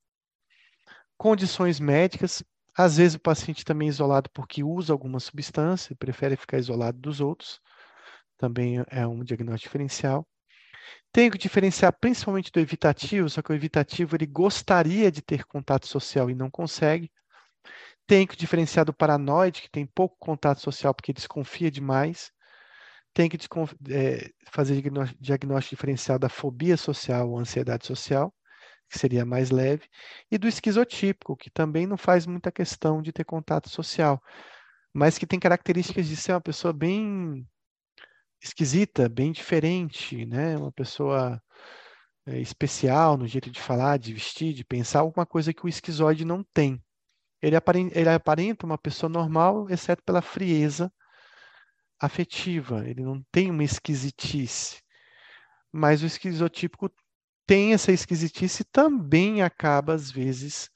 Condições 1.17 1.79
médicas, 1.79 2.43
às 2.75 2.97
vezes 2.97 3.15
o 3.15 3.19
paciente 3.19 3.63
também 3.63 3.87
é 3.87 3.89
isolado 3.89 4.29
porque 4.31 4.63
usa 4.63 4.91
alguma 4.91 5.19
substância 5.19 5.93
e 5.93 5.95
prefere 5.95 6.35
ficar 6.35 6.57
isolado 6.57 6.97
dos 6.99 7.21
outros. 7.21 7.61
Também 8.37 8.83
é 8.89 9.05
um 9.07 9.23
diagnóstico 9.23 9.69
diferencial. 9.69 10.27
Tenho 11.11 11.31
que 11.31 11.37
diferenciar 11.37 11.97
principalmente 11.99 12.51
do 12.51 12.59
evitativo, 12.59 13.29
só 13.29 13.41
que 13.41 13.51
o 13.51 13.55
evitativo 13.55 14.15
ele 14.15 14.25
gostaria 14.25 15.11
de 15.11 15.21
ter 15.21 15.45
contato 15.45 15.87
social 15.87 16.29
e 16.29 16.35
não 16.35 16.49
consegue. 16.49 17.09
Tem 18.07 18.27
que 18.27 18.35
diferenciar 18.35 18.85
do 18.85 18.93
paranoide, 18.93 19.61
que 19.61 19.69
tem 19.69 19.85
pouco 19.85 20.15
contato 20.19 20.61
social 20.61 20.93
porque 20.93 21.13
desconfia 21.13 21.71
demais. 21.71 22.31
Tem 23.13 23.29
que 23.29 23.37
é, 23.89 24.29
fazer 24.51 24.81
diagnóstico 25.19 25.75
diferencial 25.75 26.19
da 26.19 26.29
fobia 26.29 26.77
social 26.77 27.29
ou 27.29 27.39
ansiedade 27.39 27.85
social 27.85 28.33
que 28.89 28.99
seria 28.99 29.25
mais 29.25 29.51
leve, 29.51 29.87
e 30.31 30.37
do 30.37 30.47
esquizotípico, 30.47 31.35
que 31.35 31.49
também 31.49 31.87
não 31.87 31.97
faz 31.97 32.25
muita 32.25 32.51
questão 32.51 33.01
de 33.01 33.11
ter 33.11 33.25
contato 33.25 33.69
social, 33.69 34.21
mas 34.93 35.17
que 35.17 35.27
tem 35.27 35.39
características 35.39 36.07
de 36.07 36.15
ser 36.15 36.33
uma 36.33 36.41
pessoa 36.41 36.73
bem 36.73 37.45
esquisita, 38.41 39.09
bem 39.09 39.31
diferente, 39.31 40.25
né? 40.25 40.57
Uma 40.57 40.71
pessoa 40.71 41.41
é, 42.27 42.39
especial 42.39 43.17
no 43.17 43.27
jeito 43.27 43.49
de 43.51 43.59
falar, 43.59 43.97
de 43.97 44.13
vestir, 44.13 44.53
de 44.53 44.63
pensar, 44.63 44.99
alguma 44.99 45.25
coisa 45.25 45.53
que 45.53 45.65
o 45.65 45.69
esquizoide 45.69 46.25
não 46.25 46.43
tem. 46.53 46.81
Ele 47.45 47.55
aparenta, 47.55 47.99
ele 47.99 48.09
aparenta 48.09 48.65
uma 48.65 48.77
pessoa 48.77 49.07
normal, 49.07 49.69
exceto 49.69 50.01
pela 50.03 50.19
frieza 50.19 50.91
afetiva. 51.99 52.87
Ele 52.89 53.03
não 53.03 53.23
tem 53.31 53.51
uma 53.51 53.63
esquisitice. 53.63 54.81
Mas 55.71 56.01
o 56.01 56.07
esquizotípico 56.07 56.89
tem 57.45 57.73
essa 57.73 57.91
esquisitice 57.91 58.63
também 58.63 59.43
acaba, 59.43 59.93
às 59.93 60.09
vezes, 60.09 60.71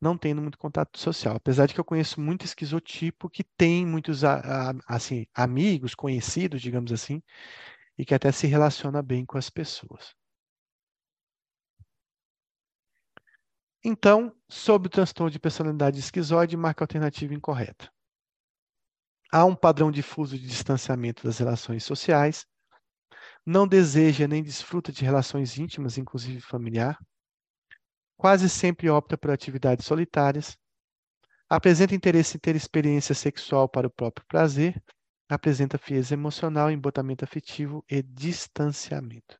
não 0.00 0.18
tendo 0.18 0.42
muito 0.42 0.58
contato 0.58 0.98
social. 0.98 1.36
Apesar 1.36 1.66
de 1.66 1.74
que 1.74 1.78
eu 1.78 1.84
conheço 1.84 2.20
muito 2.20 2.44
esquizotipo 2.44 3.30
que 3.30 3.44
tem 3.44 3.86
muitos 3.86 4.22
assim, 4.88 5.24
amigos, 5.32 5.94
conhecidos, 5.94 6.60
digamos 6.60 6.90
assim, 6.90 7.22
e 7.96 8.04
que 8.04 8.14
até 8.14 8.32
se 8.32 8.48
relaciona 8.48 9.00
bem 9.02 9.24
com 9.24 9.38
as 9.38 9.48
pessoas. 9.48 10.16
Então, 13.84 14.34
sobre 14.48 14.88
o 14.88 14.90
transtorno 14.90 15.30
de 15.30 15.38
personalidade 15.38 15.98
esquizoide, 15.98 16.56
marca 16.56 16.82
alternativa 16.82 17.32
incorreta. 17.32 17.90
Há 19.30 19.44
um 19.44 19.54
padrão 19.54 19.90
difuso 19.90 20.38
de 20.38 20.46
distanciamento 20.46 21.22
das 21.22 21.38
relações 21.38 21.84
sociais, 21.84 22.46
não 23.46 23.68
deseja 23.68 24.26
nem 24.26 24.42
desfruta 24.42 24.90
de 24.90 25.04
relações 25.04 25.58
íntimas, 25.58 25.96
inclusive 25.96 26.40
familiar, 26.40 26.98
quase 28.16 28.48
sempre 28.48 28.90
opta 28.90 29.16
por 29.16 29.30
atividades 29.30 29.86
solitárias, 29.86 30.56
apresenta 31.48 31.94
interesse 31.94 32.36
em 32.36 32.40
ter 32.40 32.56
experiência 32.56 33.14
sexual 33.14 33.68
para 33.68 33.86
o 33.86 33.90
próprio 33.90 34.26
prazer, 34.26 34.82
apresenta 35.28 35.78
frieza 35.78 36.14
emocional, 36.14 36.70
embotamento 36.70 37.24
afetivo 37.24 37.84
e 37.88 38.02
distanciamento. 38.02 39.38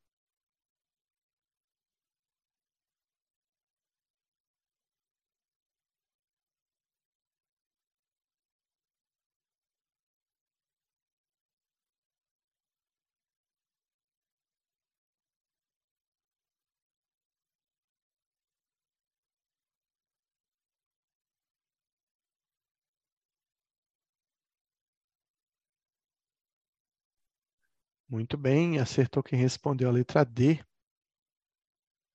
Muito 28.09 28.39
bem, 28.39 28.79
acertou 28.79 29.23
quem 29.23 29.39
respondeu 29.39 29.87
a 29.87 29.93
letra 29.93 30.25
D. 30.25 30.65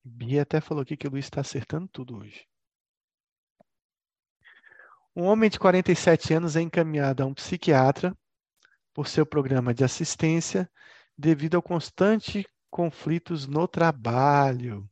Bia 0.04 0.42
até 0.42 0.60
falou 0.60 0.82
aqui 0.82 0.98
que 0.98 1.08
o 1.08 1.12
Luiz 1.12 1.26
está 1.26 1.42
acertando 1.42 1.88
tudo 1.88 2.18
hoje. 2.18 2.48
Um 5.16 5.26
homem 5.26 5.52
de 5.52 5.60
47 5.60 6.34
anos 6.34 6.56
é 6.56 6.62
encaminhado 6.62 7.22
a 7.22 7.28
um 7.28 7.34
psiquiatra 7.34 8.18
por 8.92 9.08
seu 9.08 9.24
programa 9.24 9.72
de 9.72 9.84
assistência 9.84 10.68
devido 11.16 11.56
ao 11.56 11.62
constante 11.62 12.44
conflitos 12.72 13.46
no 13.46 13.68
trabalho. 13.68 14.90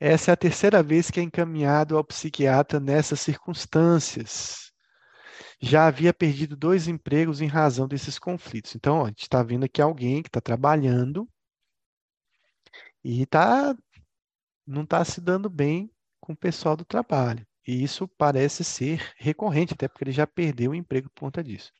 Essa 0.00 0.32
é 0.32 0.34
a 0.34 0.36
terceira 0.36 0.82
vez 0.82 1.08
que 1.08 1.20
é 1.20 1.22
encaminhado 1.22 1.96
ao 1.96 2.04
psiquiatra 2.04 2.80
nessas 2.80 3.20
circunstâncias. 3.20 4.67
Já 5.60 5.86
havia 5.86 6.14
perdido 6.14 6.56
dois 6.56 6.86
empregos 6.86 7.40
em 7.40 7.46
razão 7.46 7.88
desses 7.88 8.18
conflitos. 8.18 8.74
Então, 8.74 8.98
ó, 8.98 9.04
a 9.04 9.08
gente 9.08 9.22
está 9.22 9.42
vendo 9.42 9.64
aqui 9.64 9.82
alguém 9.82 10.22
que 10.22 10.28
está 10.28 10.40
trabalhando 10.40 11.28
e 13.02 13.26
tá, 13.26 13.76
não 14.66 14.82
está 14.82 15.04
se 15.04 15.20
dando 15.20 15.50
bem 15.50 15.90
com 16.20 16.32
o 16.32 16.36
pessoal 16.36 16.76
do 16.76 16.84
trabalho. 16.84 17.46
E 17.66 17.82
isso 17.82 18.06
parece 18.06 18.64
ser 18.64 19.12
recorrente, 19.16 19.74
até 19.74 19.88
porque 19.88 20.04
ele 20.04 20.12
já 20.12 20.26
perdeu 20.26 20.70
o 20.70 20.74
emprego 20.74 21.10
por 21.10 21.20
conta 21.20 21.42
disso. 21.42 21.72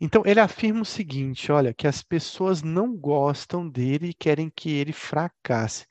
Então, 0.00 0.22
ele 0.24 0.40
afirma 0.40 0.82
o 0.82 0.84
seguinte: 0.84 1.50
olha, 1.52 1.74
que 1.74 1.86
as 1.86 2.02
pessoas 2.02 2.62
não 2.62 2.96
gostam 2.96 3.68
dele 3.68 4.08
e 4.10 4.14
querem 4.14 4.50
que 4.50 4.70
ele 4.70 4.92
fracasse. 4.92 5.86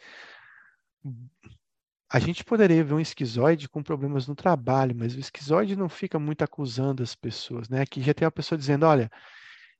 A 2.09 2.19
gente 2.19 2.43
poderia 2.43 2.83
ver 2.83 2.93
um 2.93 2.99
esquizoide 2.99 3.67
com 3.67 3.83
problemas 3.83 4.27
no 4.27 4.35
trabalho, 4.35 4.95
mas 4.95 5.15
o 5.15 5.19
esquizoide 5.19 5.75
não 5.75 5.89
fica 5.89 6.17
muito 6.17 6.41
acusando 6.41 7.03
as 7.03 7.15
pessoas, 7.15 7.67
né? 7.69 7.81
Aqui 7.81 8.01
já 8.01 8.13
tem 8.13 8.25
uma 8.25 8.31
pessoa 8.31 8.57
dizendo: 8.57 8.85
olha, 8.85 9.09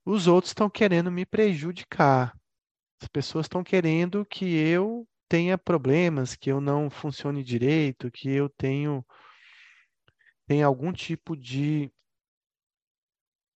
os 0.04 0.26
outros 0.26 0.50
estão 0.50 0.70
querendo 0.70 1.10
me 1.12 1.26
prejudicar. 1.26 2.34
As 3.02 3.08
pessoas 3.08 3.46
estão 3.46 3.64
querendo 3.64 4.26
que 4.26 4.44
eu 4.46 5.06
tenha 5.28 5.58
problemas, 5.58 6.36
que 6.36 6.50
eu 6.50 6.60
não 6.60 6.90
funcione 6.90 7.44
direito, 7.44 8.10
que 8.10 8.30
eu 8.30 8.48
tenho, 8.50 9.04
tenha 10.46 10.66
algum 10.66 10.92
tipo 10.92 11.36
de 11.36 11.90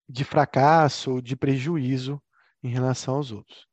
de 0.09 0.25
fracasso 0.25 1.11
ou 1.13 1.21
de 1.21 1.35
prejuízo 1.35 2.23
em 2.63 2.69
relação 2.69 3.17
aos 3.17 3.33
outros. 3.33 3.67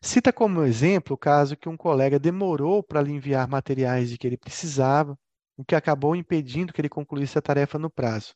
Cita 0.00 0.32
como 0.32 0.64
exemplo 0.64 1.14
o 1.14 1.18
caso 1.18 1.56
que 1.56 1.68
um 1.68 1.76
colega 1.76 2.18
demorou 2.18 2.82
para 2.82 3.02
lhe 3.02 3.12
enviar 3.12 3.48
materiais 3.48 4.10
de 4.10 4.18
que 4.18 4.26
ele 4.26 4.36
precisava, 4.36 5.18
o 5.56 5.64
que 5.64 5.74
acabou 5.74 6.14
impedindo 6.14 6.72
que 6.72 6.80
ele 6.80 6.88
concluísse 6.88 7.38
a 7.38 7.42
tarefa 7.42 7.78
no 7.78 7.90
prazo. 7.90 8.34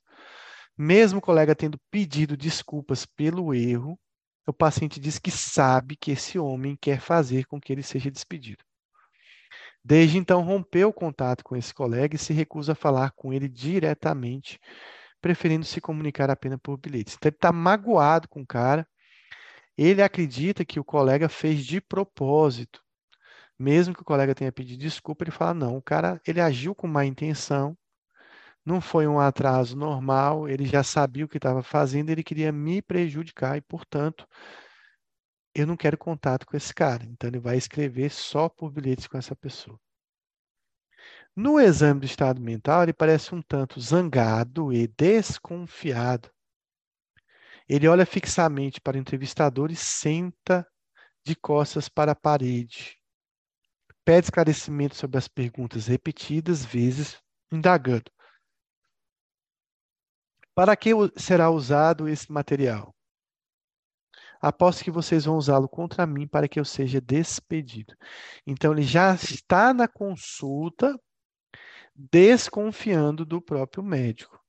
Mesmo 0.77 1.19
o 1.19 1.23
colega 1.23 1.55
tendo 1.55 1.79
pedido 1.91 2.37
desculpas 2.37 3.07
pelo 3.07 3.55
erro, 3.55 3.99
o 4.47 4.53
paciente 4.53 4.99
diz 4.99 5.19
que 5.19 5.31
sabe 5.31 5.97
que 5.97 6.11
esse 6.11 6.39
homem 6.39 6.77
quer 6.81 7.01
fazer 7.01 7.47
com 7.47 7.61
que 7.61 7.73
ele 7.73 7.83
seja 7.83 8.11
despedido. 8.11 8.65
Desde 9.85 10.19
então, 10.19 10.43
rompeu 10.43 10.89
o 10.89 10.93
contato 10.93 11.43
com 11.45 11.57
esse 11.57 11.75
colega 11.75 12.17
e 12.17 12.19
se 12.19 12.33
recusa 12.33 12.73
a 12.73 12.77
falar 12.77 13.13
com 13.13 13.33
ele 13.33 13.49
diretamente 13.49 14.59
preferindo 15.21 15.65
se 15.65 15.81
comunicar 15.81 16.29
apenas 16.31 16.59
por 16.61 16.77
bilhetes. 16.77 17.15
Então, 17.15 17.29
ele 17.29 17.37
está 17.37 17.53
magoado 17.53 18.29
com 18.29 18.43
o 18.43 18.47
cara. 18.47 18.87
Ele 19.77 20.03
acredita 20.03 20.65
que 20.65 20.79
o 20.81 20.85
colega 20.85 21.29
fez 21.29 21.65
de 21.65 21.81
propósito. 21.81 22.83
Mesmo 23.59 23.95
que 23.95 24.03
o 24.03 24.05
colega 24.05 24.35
tenha 24.35 24.53
pedido 24.53 24.81
desculpa, 24.81 25.25
ele 25.25 25.31
fala: 25.31 25.55
não, 25.55 25.77
o 25.77 25.83
cara 25.83 26.21
ele 26.27 26.41
agiu 26.41 26.75
com 26.75 26.87
má 26.87 27.05
intenção, 27.05 27.77
não 28.65 28.81
foi 28.81 29.07
um 29.07 29.19
atraso 29.19 29.77
normal, 29.77 30.49
ele 30.49 30.65
já 30.67 30.83
sabia 30.83 31.25
o 31.25 31.29
que 31.29 31.37
estava 31.37 31.63
fazendo, 31.63 32.11
ele 32.11 32.23
queria 32.23 32.53
me 32.53 32.81
prejudicar 32.81 33.57
e, 33.57 33.61
portanto, 33.61 34.27
eu 35.55 35.67
não 35.67 35.77
quero 35.77 35.99
contato 35.99 36.47
com 36.47 36.57
esse 36.57 36.75
cara. 36.75 37.05
Então, 37.05 37.29
ele 37.29 37.41
vai 37.41 37.57
escrever 37.57 38.11
só 38.11 38.49
por 38.49 38.71
bilhetes 38.71 39.07
com 39.07 39.19
essa 39.19 39.35
pessoa. 39.37 39.79
No 41.35 41.59
exame 41.59 42.01
do 42.01 42.07
estado 42.07 42.41
mental, 42.41 42.83
ele 42.83 42.93
parece 42.93 43.35
um 43.35 43.43
tanto 43.43 43.81
zangado 43.81 44.73
e 44.73 44.87
desconfiado. 44.87 46.31
Ele 47.69 47.89
olha 47.89 48.05
fixamente 48.05 48.81
para 48.81 48.97
o 48.97 49.01
entrevistador 49.01 49.71
e 49.71 49.77
senta 49.77 50.67
de 51.25 51.37
costas 51.37 51.89
para 51.89 52.13
a 52.13 52.17
parede. 52.17 52.99
Pede 54.05 54.27
esclarecimento 54.27 54.97
sobre 54.97 55.19
as 55.19 55.29
perguntas 55.29 55.87
repetidas 55.87 56.65
vezes, 56.65 57.21
indagando. 57.53 58.11
Para 60.55 60.77
que 60.77 60.91
será 61.17 61.51
usado 61.51 62.09
esse 62.09 62.31
material? 62.31 62.95
Aposto 64.41 64.83
que 64.83 64.91
vocês 64.91 65.25
vão 65.25 65.37
usá-lo 65.37 65.69
contra 65.69 66.05
mim 66.05 66.27
para 66.27 66.49
que 66.49 66.59
eu 66.59 66.65
seja 66.65 67.01
despedido. 67.01 67.95
Então, 68.45 68.73
ele 68.73 68.83
já 68.83 69.15
está 69.15 69.73
na 69.73 69.87
consulta 69.87 70.99
desconfiando 71.95 73.25
do 73.25 73.41
próprio 73.41 73.85
médico. 73.85 74.42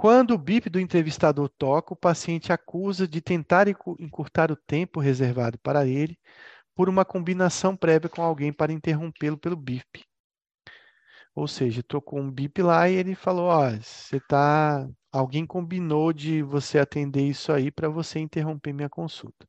Quando 0.00 0.30
o 0.30 0.38
bip 0.38 0.70
do 0.70 0.80
entrevistador 0.80 1.46
toca, 1.58 1.92
o 1.92 1.96
paciente 1.96 2.54
acusa 2.54 3.06
de 3.06 3.20
tentar 3.20 3.68
encurtar 3.68 4.50
o 4.50 4.56
tempo 4.56 4.98
reservado 4.98 5.58
para 5.58 5.86
ele 5.86 6.18
por 6.74 6.88
uma 6.88 7.04
combinação 7.04 7.76
prévia 7.76 8.08
com 8.08 8.22
alguém 8.22 8.50
para 8.50 8.72
interrompê-lo 8.72 9.36
pelo 9.36 9.56
bip. 9.56 10.02
Ou 11.34 11.46
seja, 11.46 11.82
tocou 11.82 12.18
um 12.18 12.30
bip 12.30 12.62
lá 12.62 12.88
e 12.88 12.94
ele 12.94 13.14
falou: 13.14 13.50
"Ó, 13.50 13.68
você 13.72 14.18
tá, 14.20 14.88
alguém 15.12 15.44
combinou 15.44 16.14
de 16.14 16.42
você 16.42 16.78
atender 16.78 17.28
isso 17.28 17.52
aí 17.52 17.70
para 17.70 17.90
você 17.90 18.18
interromper 18.20 18.72
minha 18.72 18.88
consulta". 18.88 19.46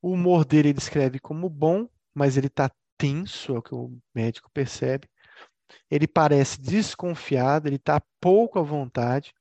O 0.00 0.12
humor 0.12 0.46
dele 0.46 0.68
ele 0.68 0.72
descreve 0.72 1.18
como 1.18 1.50
bom, 1.50 1.86
mas 2.14 2.38
ele 2.38 2.46
está 2.46 2.70
tenso, 2.96 3.54
é 3.54 3.58
o 3.58 3.62
que 3.62 3.74
o 3.74 3.94
médico 4.14 4.50
percebe. 4.54 5.06
Ele 5.90 6.06
parece 6.06 6.60
desconfiado, 6.60 7.66
ele 7.66 7.76
está 7.76 8.00
pouco 8.20 8.58
à 8.58 8.62
vontade. 8.62 9.34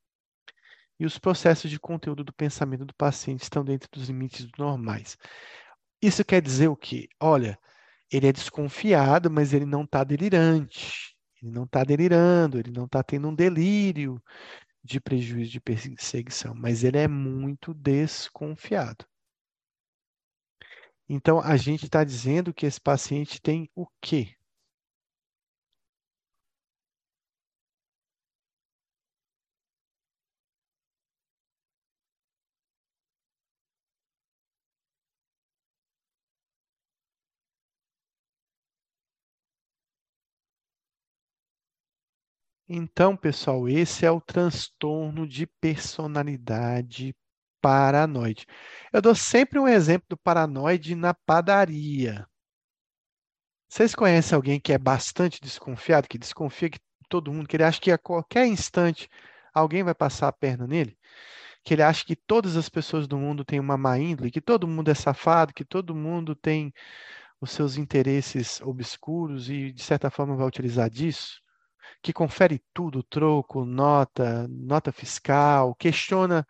E 0.99 1.05
os 1.05 1.19
processos 1.19 1.69
de 1.69 1.80
conteúdo 1.80 2.23
do 2.23 2.34
pensamento 2.34 2.86
do 2.86 2.93
paciente 2.95 3.43
estão 3.43 3.63
dentro 3.63 3.89
dos 3.91 4.07
limites 4.07 4.47
normais. 4.57 5.17
Isso 6.01 6.25
quer 6.25 6.41
dizer 6.41 6.67
o 6.67 6.75
quê? 6.75 7.07
Olha, 7.19 7.57
ele 8.11 8.28
é 8.28 8.32
desconfiado, 8.32 9.30
mas 9.30 9.53
ele 9.53 9.65
não 9.65 9.84
está 9.84 10.03
delirante. 10.03 11.15
Ele 11.41 11.51
não 11.51 11.65
está 11.65 11.84
delirando, 11.84 12.57
ele 12.59 12.71
não 12.71 12.86
está 12.86 13.03
tendo 13.03 13.28
um 13.28 13.36
delírio 13.36 14.21
de 14.84 14.99
prejuízo 14.99 15.51
de 15.51 15.59
perseguição, 15.59 16.55
mas 16.55 16.84
ele 16.84 16.97
é 16.97 17.07
muito 17.07 17.73
desconfiado. 17.73 19.05
Então, 21.09 21.39
a 21.39 21.55
gente 21.57 21.86
está 21.86 22.03
dizendo 22.03 22.53
que 22.53 22.65
esse 22.65 22.80
paciente 22.80 23.41
tem 23.41 23.69
o 23.75 23.86
quê? 24.01 24.36
Então, 42.70 43.15
pessoal, 43.15 43.68
esse 43.68 44.05
é 44.05 44.11
o 44.11 44.22
transtorno 44.22 45.28
de 45.28 45.45
personalidade 45.45 47.15
paranoide. 47.61 48.45
Eu 48.91 49.01
dou 49.01 49.15
sempre 49.15 49.59
um 49.59 49.68
exemplo 49.68 50.05
do 50.09 50.18
paranoide 50.18 50.95
na 50.95 51.13
padaria. 51.13 52.28
Vocês 53.70 53.95
conhecem 53.95 54.36
alguém 54.36 54.59
que 54.59 54.74
é 54.74 54.78
bastante 54.78 55.39
desconfiado, 55.41 56.07
que 56.07 56.18
desconfia 56.18 56.70
que 56.70 56.80
todo 57.09 57.32
mundo, 57.32 57.47
que 57.47 57.55
ele 57.55 57.63
acha 57.63 57.80
que 57.80 57.91
a 57.91 57.97
qualquer 57.97 58.45
instante 58.47 59.09
alguém 59.53 59.84
vai 59.84 59.95
passar 59.95 60.28
a 60.28 60.34
perna 60.34 60.68
nele? 60.68 60.97
Que 61.63 61.74
ele 61.76 61.84
acha 61.84 62.05
que 62.05 62.15
todas 62.15 62.57
as 62.57 62.70
pessoas 62.70 63.07
do 63.07 63.18
mundo 63.18 63.45
têm 63.45 63.59
uma 63.59 63.78
má 63.78 63.99
índole, 63.99 64.32
que 64.32 64.41
todo 64.41 64.68
mundo 64.68 64.89
é 64.91 64.95
safado, 64.95 65.53
que 65.53 65.65
todo 65.65 65.95
mundo 65.95 66.36
tem 66.36 66.74
os 67.41 67.51
seus 67.51 67.78
interesses 67.78 68.61
obscuros 68.61 69.49
e, 69.49 69.72
de 69.74 69.84
certa 69.84 70.09
forma, 70.11 70.36
vai 70.36 70.47
utilizar 70.47 70.89
disso? 70.89 71.41
Que 72.01 72.13
confere 72.13 72.63
tudo, 72.73 73.03
troco, 73.03 73.65
nota, 73.65 74.47
nota 74.49 74.91
fiscal, 74.91 75.75
questiona 75.75 76.45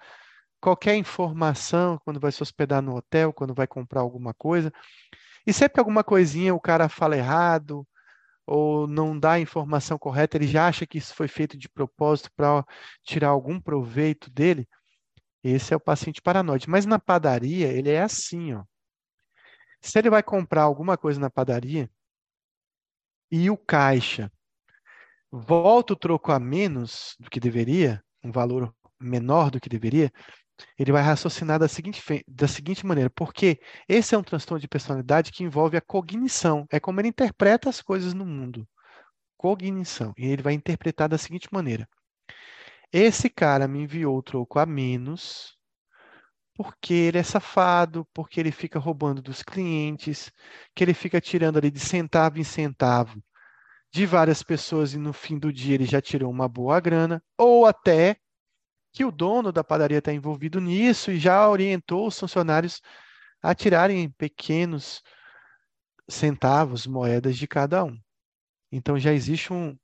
qualquer 0.59 0.95
informação 0.95 1.99
quando 2.03 2.19
vai 2.19 2.31
se 2.31 2.41
hospedar 2.43 2.81
no 2.81 2.95
hotel, 2.95 3.33
quando 3.33 3.53
vai 3.53 3.67
comprar 3.67 4.01
alguma 4.01 4.33
coisa. 4.33 4.71
E 5.45 5.53
sempre 5.53 5.79
alguma 5.79 6.03
coisinha 6.03 6.53
o 6.53 6.59
cara 6.59 6.89
fala 6.89 7.17
errado 7.17 7.87
ou 8.45 8.87
não 8.87 9.17
dá 9.19 9.33
a 9.33 9.39
informação 9.39 9.97
correta, 9.97 10.37
ele 10.37 10.47
já 10.47 10.67
acha 10.67 10.85
que 10.85 10.97
isso 10.97 11.13
foi 11.13 11.27
feito 11.27 11.57
de 11.57 11.67
propósito 11.67 12.31
para 12.35 12.65
tirar 13.03 13.29
algum 13.29 13.59
proveito 13.59 14.29
dele. 14.31 14.67
Esse 15.43 15.73
é 15.73 15.77
o 15.77 15.81
paciente 15.81 16.21
paranoide. 16.21 16.69
Mas 16.69 16.85
na 16.85 16.97
padaria, 16.99 17.67
ele 17.67 17.89
é 17.91 18.01
assim, 18.01 18.53
ó. 18.53 18.63
Se 19.81 19.99
ele 19.99 20.09
vai 20.09 20.23
comprar 20.23 20.63
alguma 20.63 20.97
coisa 20.97 21.19
na 21.19 21.29
padaria 21.29 21.89
e 23.31 23.49
o 23.49 23.57
caixa 23.57 24.31
volta 25.31 25.93
o 25.93 25.95
troco 25.95 26.31
a 26.31 26.39
menos 26.39 27.15
do 27.19 27.29
que 27.29 27.39
deveria, 27.39 28.03
um 28.23 28.31
valor 28.31 28.73
menor 28.99 29.51
do 29.51 29.59
que 29.59 29.69
deveria, 29.69 30.11
ele 30.77 30.91
vai 30.91 31.03
raciocinar 31.03 31.59
da 31.59 31.67
seguinte, 31.67 32.01
da 32.27 32.47
seguinte 32.47 32.85
maneira, 32.85 33.09
porque 33.09 33.59
esse 33.87 34.15
é 34.15 34.17
um 34.17 34.23
transtorno 34.23 34.59
de 34.59 34.67
personalidade 34.67 35.31
que 35.31 35.43
envolve 35.43 35.77
a 35.77 35.81
cognição, 35.81 36.65
é 36.71 36.79
como 36.79 36.99
ele 36.99 37.09
interpreta 37.09 37.69
as 37.69 37.81
coisas 37.81 38.13
no 38.13 38.25
mundo. 38.25 38.67
Cognição. 39.37 40.13
E 40.17 40.25
ele 40.25 40.41
vai 40.41 40.53
interpretar 40.53 41.07
da 41.07 41.17
seguinte 41.17 41.47
maneira: 41.51 41.87
Esse 42.91 43.29
cara 43.29 43.67
me 43.67 43.83
enviou 43.83 44.17
o 44.17 44.23
troco 44.23 44.57
a 44.59 44.65
menos 44.65 45.55
porque 46.55 46.93
ele 46.93 47.19
é 47.19 47.23
safado, 47.23 48.07
porque 48.11 48.39
ele 48.39 48.51
fica 48.51 48.79
roubando 48.79 49.21
dos 49.21 49.43
clientes, 49.43 50.31
que 50.73 50.83
ele 50.83 50.93
fica 50.95 51.21
tirando 51.21 51.57
ali 51.57 51.69
de 51.69 51.79
centavo 51.79 52.39
em 52.39 52.43
centavo 52.43 53.21
de 53.97 54.05
várias 54.05 54.43
pessoas 54.43 54.93
e 54.93 54.97
no 54.99 55.11
fim 55.11 55.39
do 55.39 55.51
dia 55.51 55.73
ele 55.73 55.85
já 55.85 55.99
tirou 55.99 56.29
uma 56.29 56.47
boa 56.47 56.79
grana, 56.79 57.19
ou 57.35 57.65
até 57.65 58.17
que 58.93 59.03
o 59.03 59.11
dono 59.11 59.51
da 59.51 59.63
padaria 59.63 59.97
está 59.97 60.13
envolvido 60.13 60.61
nisso 60.61 61.09
e 61.09 61.17
já 61.17 61.49
orientou 61.49 62.05
os 62.05 62.19
funcionários 62.19 62.79
a 63.41 63.55
tirarem 63.55 64.07
pequenos 64.11 65.01
centavos, 66.07 66.85
moedas 66.85 67.37
de 67.37 67.47
cada 67.47 67.83
um. 67.83 67.99
Então 68.71 68.99
já 68.99 69.11
existe 69.11 69.51
um, 69.51 69.75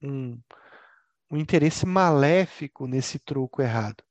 um, 0.00 0.40
um 1.28 1.36
interesse 1.36 1.84
maléfico 1.84 2.86
nesse 2.86 3.18
troco 3.18 3.60
errado. 3.60 4.04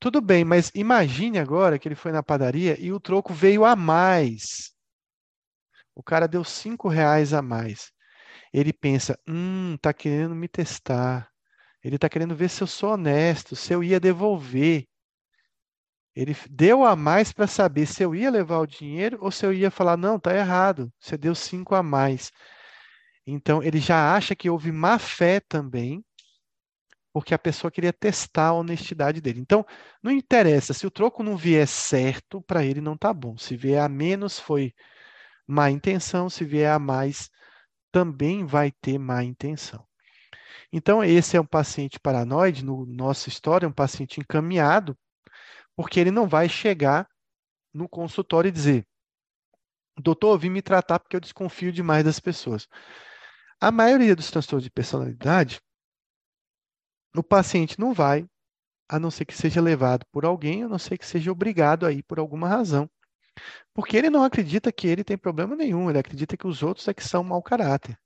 Tudo 0.00 0.22
bem, 0.22 0.42
mas 0.42 0.70
imagine 0.74 1.38
agora 1.38 1.78
que 1.78 1.86
ele 1.86 1.94
foi 1.94 2.12
na 2.12 2.22
padaria 2.22 2.80
e 2.80 2.92
o 2.92 3.00
troco 3.00 3.34
veio 3.34 3.66
a 3.66 3.76
mais. 3.76 4.72
O 5.94 6.02
cara 6.02 6.26
deu 6.26 6.42
cinco 6.44 6.88
reais 6.88 7.34
a 7.34 7.42
mais. 7.42 7.92
Ele 8.52 8.72
pensa, 8.72 9.18
hum, 9.28 9.76
tá 9.80 9.92
querendo 9.92 10.34
me 10.34 10.48
testar. 10.48 11.30
Ele 11.82 11.96
está 11.96 12.08
querendo 12.08 12.34
ver 12.34 12.48
se 12.48 12.62
eu 12.62 12.66
sou 12.66 12.92
honesto, 12.92 13.54
se 13.54 13.72
eu 13.72 13.82
ia 13.82 14.00
devolver. 14.00 14.86
Ele 16.14 16.36
deu 16.50 16.84
a 16.84 16.96
mais 16.96 17.32
para 17.32 17.46
saber 17.46 17.86
se 17.86 18.02
eu 18.02 18.14
ia 18.14 18.30
levar 18.30 18.58
o 18.58 18.66
dinheiro 18.66 19.18
ou 19.20 19.30
se 19.30 19.46
eu 19.46 19.52
ia 19.52 19.70
falar, 19.70 19.96
não, 19.96 20.18
tá 20.18 20.34
errado, 20.34 20.92
você 20.98 21.16
deu 21.16 21.34
cinco 21.34 21.74
a 21.74 21.82
mais. 21.82 22.32
Então, 23.26 23.62
ele 23.62 23.78
já 23.78 24.14
acha 24.16 24.34
que 24.34 24.50
houve 24.50 24.72
má 24.72 24.98
fé 24.98 25.38
também, 25.38 26.02
porque 27.12 27.34
a 27.34 27.38
pessoa 27.38 27.70
queria 27.70 27.92
testar 27.92 28.46
a 28.48 28.52
honestidade 28.54 29.20
dele. 29.20 29.40
Então, 29.40 29.64
não 30.02 30.10
interessa, 30.10 30.72
se 30.74 30.86
o 30.86 30.90
troco 30.90 31.22
não 31.22 31.36
vier 31.36 31.66
certo, 31.68 32.40
para 32.42 32.64
ele 32.64 32.80
não 32.80 32.96
tá 32.96 33.12
bom. 33.12 33.36
Se 33.36 33.56
vier 33.56 33.82
a 33.82 33.88
menos, 33.88 34.38
foi 34.38 34.72
má 35.46 35.70
intenção, 35.70 36.28
se 36.30 36.44
vier 36.44 36.72
a 36.72 36.78
mais, 36.78 37.30
também 37.92 38.44
vai 38.44 38.70
ter 38.70 38.98
má 38.98 39.22
intenção. 39.24 39.86
Então, 40.72 41.02
esse 41.02 41.36
é 41.36 41.40
um 41.40 41.46
paciente 41.46 41.98
paranoide, 41.98 42.64
no 42.64 42.84
nossa 42.86 43.28
história, 43.28 43.66
é 43.66 43.68
um 43.68 43.72
paciente 43.72 44.20
encaminhado, 44.20 44.96
porque 45.74 45.98
ele 45.98 46.10
não 46.10 46.28
vai 46.28 46.48
chegar 46.48 47.08
no 47.72 47.88
consultório 47.88 48.48
e 48.48 48.52
dizer: 48.52 48.86
doutor, 49.96 50.38
vim 50.38 50.50
me 50.50 50.62
tratar 50.62 50.98
porque 50.98 51.16
eu 51.16 51.20
desconfio 51.20 51.72
demais 51.72 52.04
das 52.04 52.20
pessoas. 52.20 52.68
A 53.60 53.70
maioria 53.70 54.14
dos 54.14 54.30
transtornos 54.30 54.64
de 54.64 54.70
personalidade, 54.70 55.60
o 57.16 57.22
paciente 57.22 57.78
não 57.78 57.92
vai, 57.92 58.26
a 58.88 58.98
não 58.98 59.10
ser 59.10 59.24
que 59.24 59.34
seja 59.34 59.60
levado 59.60 60.06
por 60.12 60.24
alguém, 60.24 60.62
a 60.62 60.68
não 60.68 60.78
ser 60.78 60.96
que 60.98 61.06
seja 61.06 61.32
obrigado 61.32 61.84
a 61.84 61.92
ir 61.92 62.02
por 62.04 62.18
alguma 62.18 62.48
razão. 62.48 62.88
Porque 63.74 63.96
ele 63.96 64.10
não 64.10 64.22
acredita 64.24 64.72
que 64.72 64.86
ele 64.86 65.04
tem 65.04 65.16
problema 65.16 65.54
nenhum, 65.56 65.88
ele 65.88 65.98
acredita 65.98 66.36
que 66.36 66.46
os 66.46 66.62
outros 66.62 66.88
é 66.88 66.94
que 66.94 67.04
são 67.04 67.22
mau 67.22 67.42
caráter. 67.42 67.98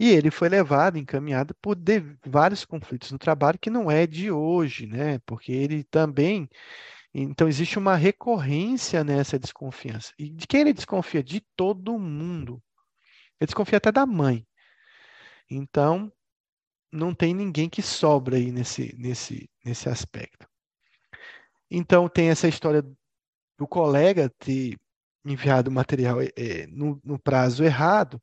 E 0.00 0.08
ele 0.08 0.30
foi 0.30 0.48
levado, 0.48 0.96
encaminhado 0.96 1.54
por 1.60 1.76
vários 2.24 2.64
conflitos 2.64 3.12
no 3.12 3.18
trabalho 3.18 3.58
que 3.58 3.68
não 3.68 3.90
é 3.90 4.06
de 4.06 4.30
hoje, 4.30 4.86
né? 4.86 5.18
Porque 5.26 5.52
ele 5.52 5.84
também. 5.84 6.48
Então, 7.12 7.46
existe 7.46 7.78
uma 7.78 7.96
recorrência 7.96 9.04
nessa 9.04 9.38
desconfiança. 9.38 10.14
E 10.18 10.30
de 10.30 10.46
quem 10.46 10.62
ele 10.62 10.72
desconfia? 10.72 11.22
De 11.22 11.40
todo 11.54 11.98
mundo. 11.98 12.62
Ele 13.38 13.46
desconfia 13.46 13.76
até 13.76 13.92
da 13.92 14.06
mãe. 14.06 14.46
Então, 15.50 16.10
não 16.90 17.14
tem 17.14 17.34
ninguém 17.34 17.68
que 17.68 17.82
sobra 17.82 18.36
aí 18.36 18.50
nesse, 18.50 18.94
nesse, 18.96 19.50
nesse 19.62 19.88
aspecto. 19.88 20.48
Então, 21.70 22.08
tem 22.08 22.30
essa 22.30 22.48
história 22.48 22.82
do 23.60 23.68
colega 23.68 24.32
ter 24.38 24.74
enviado 25.22 25.68
o 25.68 25.72
material 25.72 26.22
é, 26.22 26.66
no, 26.68 26.98
no 27.04 27.18
prazo 27.18 27.62
errado 27.62 28.18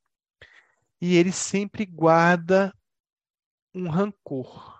e 0.99 1.15
ele 1.15 1.31
sempre 1.31 1.85
guarda 1.85 2.73
um 3.71 3.87
rancor. 3.87 4.75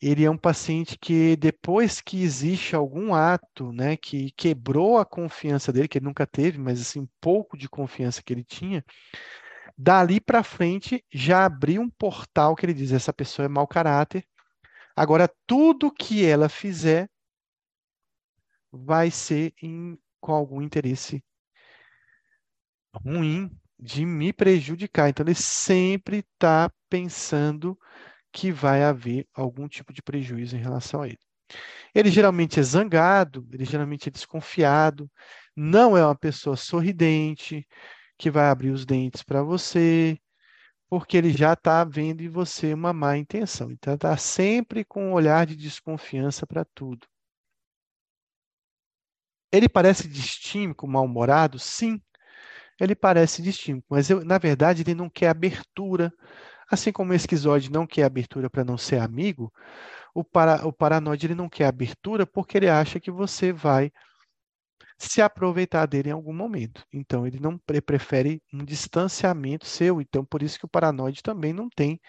Ele 0.00 0.24
é 0.24 0.30
um 0.30 0.38
paciente 0.38 0.96
que, 0.96 1.34
depois 1.34 2.00
que 2.00 2.22
existe 2.22 2.76
algum 2.76 3.14
ato 3.14 3.72
né, 3.72 3.96
que 3.96 4.30
quebrou 4.36 4.96
a 4.96 5.04
confiança 5.04 5.72
dele, 5.72 5.88
que 5.88 5.98
ele 5.98 6.04
nunca 6.04 6.24
teve, 6.24 6.56
mas 6.56 6.80
assim, 6.80 7.08
pouco 7.20 7.56
de 7.56 7.68
confiança 7.68 8.22
que 8.22 8.32
ele 8.32 8.44
tinha, 8.44 8.84
dali 9.76 10.20
para 10.20 10.44
frente 10.44 11.04
já 11.12 11.46
abriu 11.46 11.82
um 11.82 11.90
portal 11.90 12.54
que 12.54 12.64
ele 12.64 12.74
diz: 12.74 12.92
essa 12.92 13.12
pessoa 13.12 13.46
é 13.46 13.48
mau 13.48 13.66
caráter. 13.66 14.24
Agora, 14.94 15.28
tudo 15.48 15.90
que 15.90 16.24
ela 16.24 16.48
fizer 16.48 17.08
vai 18.76 19.10
ser 19.10 19.52
em, 19.62 19.98
com 20.20 20.32
algum 20.32 20.60
interesse 20.60 21.22
ruim 22.94 23.50
de 23.78 24.04
me 24.06 24.32
prejudicar. 24.32 25.08
Então, 25.08 25.24
ele 25.24 25.34
sempre 25.34 26.18
está 26.18 26.70
pensando 26.88 27.78
que 28.32 28.50
vai 28.50 28.82
haver 28.82 29.26
algum 29.34 29.68
tipo 29.68 29.92
de 29.92 30.02
prejuízo 30.02 30.56
em 30.56 30.60
relação 30.60 31.02
a 31.02 31.06
ele. 31.06 31.18
Ele 31.94 32.10
geralmente 32.10 32.58
é 32.58 32.62
zangado, 32.62 33.46
ele 33.52 33.64
geralmente 33.64 34.08
é 34.08 34.12
desconfiado, 34.12 35.10
não 35.56 35.96
é 35.96 36.04
uma 36.04 36.16
pessoa 36.16 36.56
sorridente, 36.56 37.66
que 38.18 38.30
vai 38.30 38.48
abrir 38.48 38.70
os 38.70 38.84
dentes 38.86 39.22
para 39.22 39.42
você, 39.42 40.18
porque 40.88 41.16
ele 41.16 41.32
já 41.32 41.52
está 41.52 41.84
vendo 41.84 42.22
em 42.22 42.28
você 42.28 42.72
uma 42.74 42.92
má 42.92 43.16
intenção. 43.16 43.70
Então, 43.70 43.94
está 43.94 44.16
sempre 44.16 44.84
com 44.84 45.10
um 45.10 45.12
olhar 45.12 45.46
de 45.46 45.56
desconfiança 45.56 46.46
para 46.46 46.64
tudo. 46.74 47.06
Ele 49.54 49.68
parece 49.68 50.08
distímico, 50.08 50.86
mal-humorado? 50.86 51.58
Sim, 51.58 52.00
ele 52.80 52.94
parece 52.94 53.42
distinto, 53.42 53.84
mas 53.88 54.10
eu, 54.10 54.24
na 54.24 54.38
verdade 54.38 54.82
ele 54.82 54.94
não 54.94 55.08
quer 55.10 55.28
abertura. 55.28 56.12
Assim 56.70 56.92
como 56.92 57.12
o 57.12 57.14
esquizoide 57.14 57.70
não 57.70 57.86
quer 57.86 58.04
abertura 58.04 58.50
para 58.50 58.64
não 58.64 58.78
ser 58.78 58.98
amigo, 59.00 59.52
o, 60.14 60.24
para, 60.24 60.66
o 60.66 60.72
paranoide 60.72 61.26
ele 61.26 61.34
não 61.34 61.48
quer 61.48 61.66
abertura 61.66 62.26
porque 62.26 62.56
ele 62.58 62.68
acha 62.68 63.00
que 63.00 63.10
você 63.10 63.52
vai 63.52 63.92
se 64.98 65.20
aproveitar 65.22 65.86
dele 65.86 66.08
em 66.08 66.12
algum 66.12 66.32
momento. 66.32 66.84
Então 66.92 67.26
ele 67.26 67.38
não 67.40 67.60
ele 67.68 67.80
prefere 67.80 68.42
um 68.52 68.64
distanciamento 68.64 69.66
seu. 69.66 70.00
Então 70.00 70.24
por 70.24 70.42
isso 70.42 70.58
que 70.58 70.64
o 70.64 70.68
paranoide 70.68 71.22
também 71.22 71.52
não 71.52 71.68
tem 71.68 72.00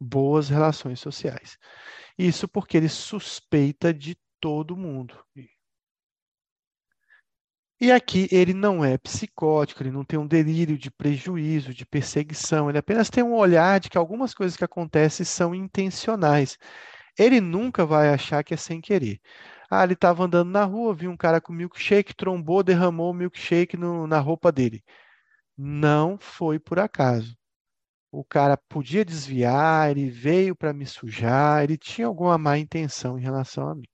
boas 0.00 0.48
relações 0.48 1.00
sociais. 1.00 1.58
Isso 2.18 2.48
porque 2.48 2.76
ele 2.76 2.88
suspeita 2.88 3.94
de 3.94 4.16
todo 4.40 4.76
mundo. 4.76 5.18
E 7.80 7.90
aqui 7.92 8.28
ele 8.30 8.54
não 8.54 8.84
é 8.84 8.96
psicótico, 8.98 9.82
ele 9.82 9.90
não 9.90 10.04
tem 10.04 10.18
um 10.18 10.26
delírio 10.26 10.78
de 10.78 10.90
prejuízo, 10.90 11.74
de 11.74 11.84
perseguição, 11.84 12.68
ele 12.68 12.78
apenas 12.78 13.10
tem 13.10 13.22
um 13.22 13.34
olhar 13.34 13.80
de 13.80 13.90
que 13.90 13.98
algumas 13.98 14.32
coisas 14.34 14.56
que 14.56 14.64
acontecem 14.64 15.24
são 15.26 15.54
intencionais. 15.54 16.56
Ele 17.18 17.40
nunca 17.40 17.86
vai 17.86 18.10
achar 18.10 18.42
que 18.44 18.54
é 18.54 18.56
sem 18.56 18.80
querer. 18.80 19.20
Ah, 19.70 19.84
ele 19.84 19.94
estava 19.94 20.24
andando 20.24 20.50
na 20.50 20.64
rua, 20.64 20.94
viu 20.94 21.10
um 21.10 21.16
cara 21.16 21.40
com 21.40 21.52
milkshake, 21.52 22.14
trombou, 22.14 22.62
derramou 22.62 23.10
o 23.10 23.14
milkshake 23.14 23.76
no, 23.76 24.06
na 24.06 24.20
roupa 24.20 24.52
dele. 24.52 24.82
Não 25.56 26.18
foi 26.18 26.58
por 26.60 26.78
acaso. 26.78 27.36
O 28.12 28.24
cara 28.24 28.56
podia 28.56 29.04
desviar, 29.04 29.90
ele 29.90 30.10
veio 30.10 30.56
para 30.56 30.72
me 30.72 30.86
sujar, 30.86 31.64
ele 31.64 31.78
tinha 31.78 32.06
alguma 32.06 32.38
má 32.38 32.58
intenção 32.58 33.18
em 33.18 33.22
relação 33.22 33.68
a 33.68 33.74
mim. 33.74 33.84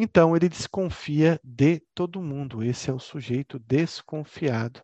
Então 0.00 0.36
ele 0.36 0.48
desconfia 0.48 1.40
de 1.42 1.80
todo 1.92 2.22
mundo. 2.22 2.62
Esse 2.62 2.88
é 2.88 2.92
o 2.92 3.00
sujeito 3.00 3.58
desconfiado. 3.58 4.80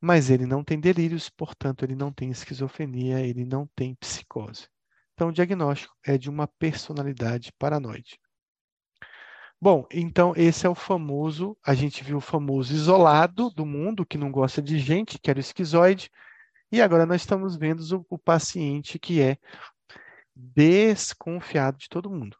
Mas 0.00 0.30
ele 0.30 0.46
não 0.46 0.64
tem 0.64 0.80
delírios, 0.80 1.28
portanto, 1.28 1.84
ele 1.84 1.94
não 1.94 2.10
tem 2.10 2.30
esquizofrenia, 2.30 3.20
ele 3.20 3.44
não 3.44 3.68
tem 3.76 3.94
psicose. 3.96 4.68
Então, 5.12 5.28
o 5.28 5.32
diagnóstico 5.32 5.94
é 6.02 6.16
de 6.16 6.30
uma 6.30 6.48
personalidade 6.48 7.52
paranoide. 7.58 8.18
Bom, 9.60 9.86
então 9.92 10.32
esse 10.34 10.66
é 10.66 10.68
o 10.68 10.74
famoso, 10.74 11.54
a 11.62 11.74
gente 11.74 12.02
viu 12.02 12.16
o 12.16 12.20
famoso 12.20 12.72
isolado 12.72 13.50
do 13.50 13.66
mundo, 13.66 14.06
que 14.06 14.16
não 14.16 14.30
gosta 14.30 14.62
de 14.62 14.78
gente, 14.78 15.18
que 15.18 15.28
era 15.28 15.38
o 15.38 15.40
esquizoide, 15.40 16.10
e 16.72 16.80
agora 16.80 17.04
nós 17.04 17.20
estamos 17.20 17.54
vendo 17.56 17.80
o, 17.94 18.06
o 18.14 18.18
paciente 18.18 18.98
que 18.98 19.20
é 19.20 19.36
desconfiado 20.34 21.76
de 21.76 21.88
todo 21.88 22.10
mundo. 22.10 22.38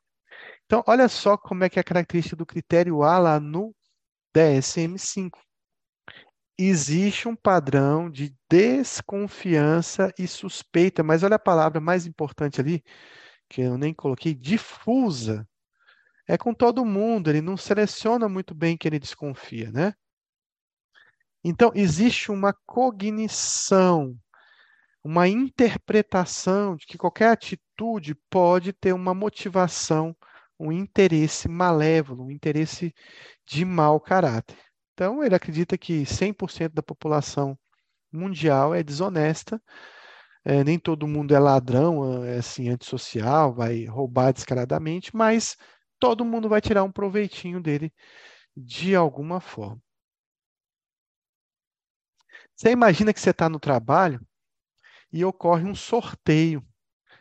Então, 0.67 0.83
olha 0.87 1.09
só 1.09 1.37
como 1.37 1.63
é 1.63 1.69
que 1.69 1.79
é 1.79 1.81
a 1.81 1.85
característica 1.85 2.35
do 2.35 2.45
critério 2.45 3.03
A 3.03 3.19
lá 3.19 3.41
no 3.41 3.75
DSM-5. 4.35 5.39
Existe 6.59 7.29
um 7.29 7.37
padrão 7.37 8.11
de 8.11 8.35
desconfiança 8.51 10.13
e 10.19 10.27
suspeita, 10.27 11.03
mas 11.05 11.23
olha 11.23 11.37
a 11.37 11.39
palavra 11.39 11.81
mais 11.81 12.05
importante 12.07 12.61
ali, 12.61 12.83
que 13.49 13.61
eu 13.61 13.79
nem 13.79 13.95
coloquei, 13.95 14.35
difusa. 14.35 15.47
É 16.27 16.37
com 16.37 16.53
todo 16.53 16.85
mundo, 16.85 17.31
ele 17.31 17.41
não 17.41 17.57
seleciona 17.57 18.29
muito 18.29 18.55
bem 18.55 18.77
quem 18.77 18.89
ele 18.89 18.99
desconfia, 18.99 19.71
né? 19.71 19.95
Então, 21.45 21.71
existe 21.77 22.33
uma 22.33 22.53
cognição, 22.67 24.19
uma 25.05 25.29
interpretação 25.29 26.75
de 26.75 26.87
que 26.87 26.99
qualquer 26.99 27.29
atitude 27.29 28.17
pode 28.29 28.73
ter 28.73 28.93
uma 28.93 29.15
motivação, 29.15 30.17
um 30.59 30.73
interesse 30.73 31.49
malévolo, 31.49 32.25
um 32.25 32.31
interesse 32.31 32.95
de 33.47 33.65
mau 33.65 34.01
caráter. 34.01 34.57
Então, 34.95 35.23
ele 35.23 35.35
acredita 35.35 35.77
que 35.79 36.07
100% 36.07 36.75
da 36.75 36.83
população 36.83 37.59
mundial 38.13 38.75
é 38.75 38.83
desonesta, 38.83 39.61
é, 40.45 40.65
nem 40.65 40.79
todo 40.79 41.09
mundo 41.09 41.35
é 41.35 41.39
ladrão, 41.39 42.25
é 42.25 42.39
assim, 42.39 42.69
antissocial, 42.69 43.55
vai 43.55 43.85
roubar 43.87 44.33
descaradamente, 44.33 45.15
mas 45.15 45.57
todo 45.99 46.25
mundo 46.25 46.49
vai 46.49 46.61
tirar 46.61 46.85
um 46.85 46.93
proveitinho 46.93 47.61
dele 47.61 47.93
de 48.57 48.95
alguma 48.97 49.41
forma. 49.41 49.81
Você 52.55 52.71
imagina 52.71 53.13
que 53.13 53.21
você 53.21 53.31
está 53.31 53.49
no 53.49 53.61
trabalho 53.61 54.21
e 55.13 55.25
ocorre 55.25 55.65
um 55.65 55.75
sorteio. 55.75 56.65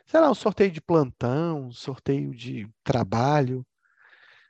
Sei 0.07 0.19
lá, 0.19 0.29
um 0.29 0.35
sorteio 0.35 0.71
de 0.71 0.81
plantão, 0.81 1.67
um 1.67 1.71
sorteio 1.71 2.33
de 2.33 2.67
trabalho, 2.83 3.65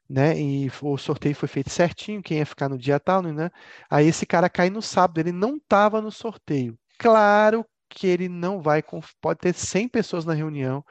né? 0.10 0.40
E 0.40 0.72
o 0.82 0.98
sorteio 0.98 1.36
foi 1.36 1.48
feito 1.48 1.70
certinho, 1.70 2.22
quem 2.22 2.38
ia 2.40 2.46
ficar 2.46 2.70
no 2.70 2.78
dia 2.78 3.00
tal, 3.00 3.22
né? 3.22 3.50
Aí 3.90 4.08
esse 4.08 4.26
cara 4.26 4.50
cai 4.50 4.70
no 4.70 4.82
sábado, 4.82 5.20
ele 5.20 5.32
não 5.32 5.58
estava 5.58 6.02
no 6.02 6.12
sorteio. 6.12 6.78
Claro 6.98 7.66
que 7.90 8.08
ele 8.08 8.28
não 8.30 8.62
vai, 8.62 8.84
pode 9.22 9.40
ter 9.40 9.54
100 9.54 9.88
pessoas 9.88 10.26
na 10.26 10.34
reunião, 10.34 10.84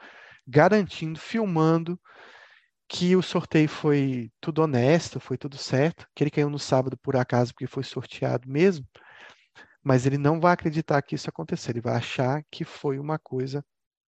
garantindo, 0.47 1.19
filmando 1.19 1.99
que 2.87 3.15
o 3.15 3.21
sorteio 3.21 3.69
foi 3.69 4.31
tudo 4.39 4.61
honesto, 4.63 5.19
foi 5.19 5.37
tudo 5.37 5.57
certo, 5.57 6.07
que 6.15 6.23
ele 6.23 6.31
caiu 6.31 6.49
no 6.49 6.59
sábado 6.59 6.97
por 6.97 7.15
acaso 7.15 7.53
porque 7.53 7.67
foi 7.67 7.83
sorteado 7.83 8.47
mesmo, 8.49 8.85
mas 9.83 10.05
ele 10.05 10.17
não 10.17 10.39
vai 10.39 10.53
acreditar 10.53 11.01
que 11.01 11.15
isso 11.15 11.29
aconteceu, 11.29 11.71
ele 11.71 11.81
vai 11.81 11.95
achar 11.95 12.43
que 12.51 12.63
foi 12.63 12.99
uma 12.99 13.19
coisa 13.19 13.63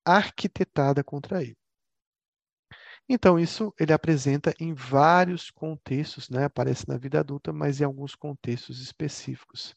arquitetada 0.07 1.03
contra 1.03 1.41
ele. 1.41 1.57
Então, 3.09 3.39
isso 3.39 3.73
ele 3.79 3.93
apresenta 3.93 4.53
em 4.59 4.73
vários 4.73 5.49
contextos, 5.49 6.29
né? 6.29 6.43
aparece 6.43 6.87
na 6.87 6.97
vida 6.97 7.19
adulta, 7.19 7.53
mas 7.53 7.79
em 7.79 7.85
alguns 7.85 8.15
contextos 8.15 8.81
específicos. 8.81 9.75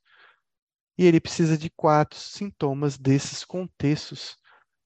E 0.98 1.06
ele 1.06 1.20
precisa 1.20 1.56
de 1.56 1.70
quatro 1.70 2.18
sintomas 2.18 2.98
desses 2.98 3.44
contextos 3.44 4.36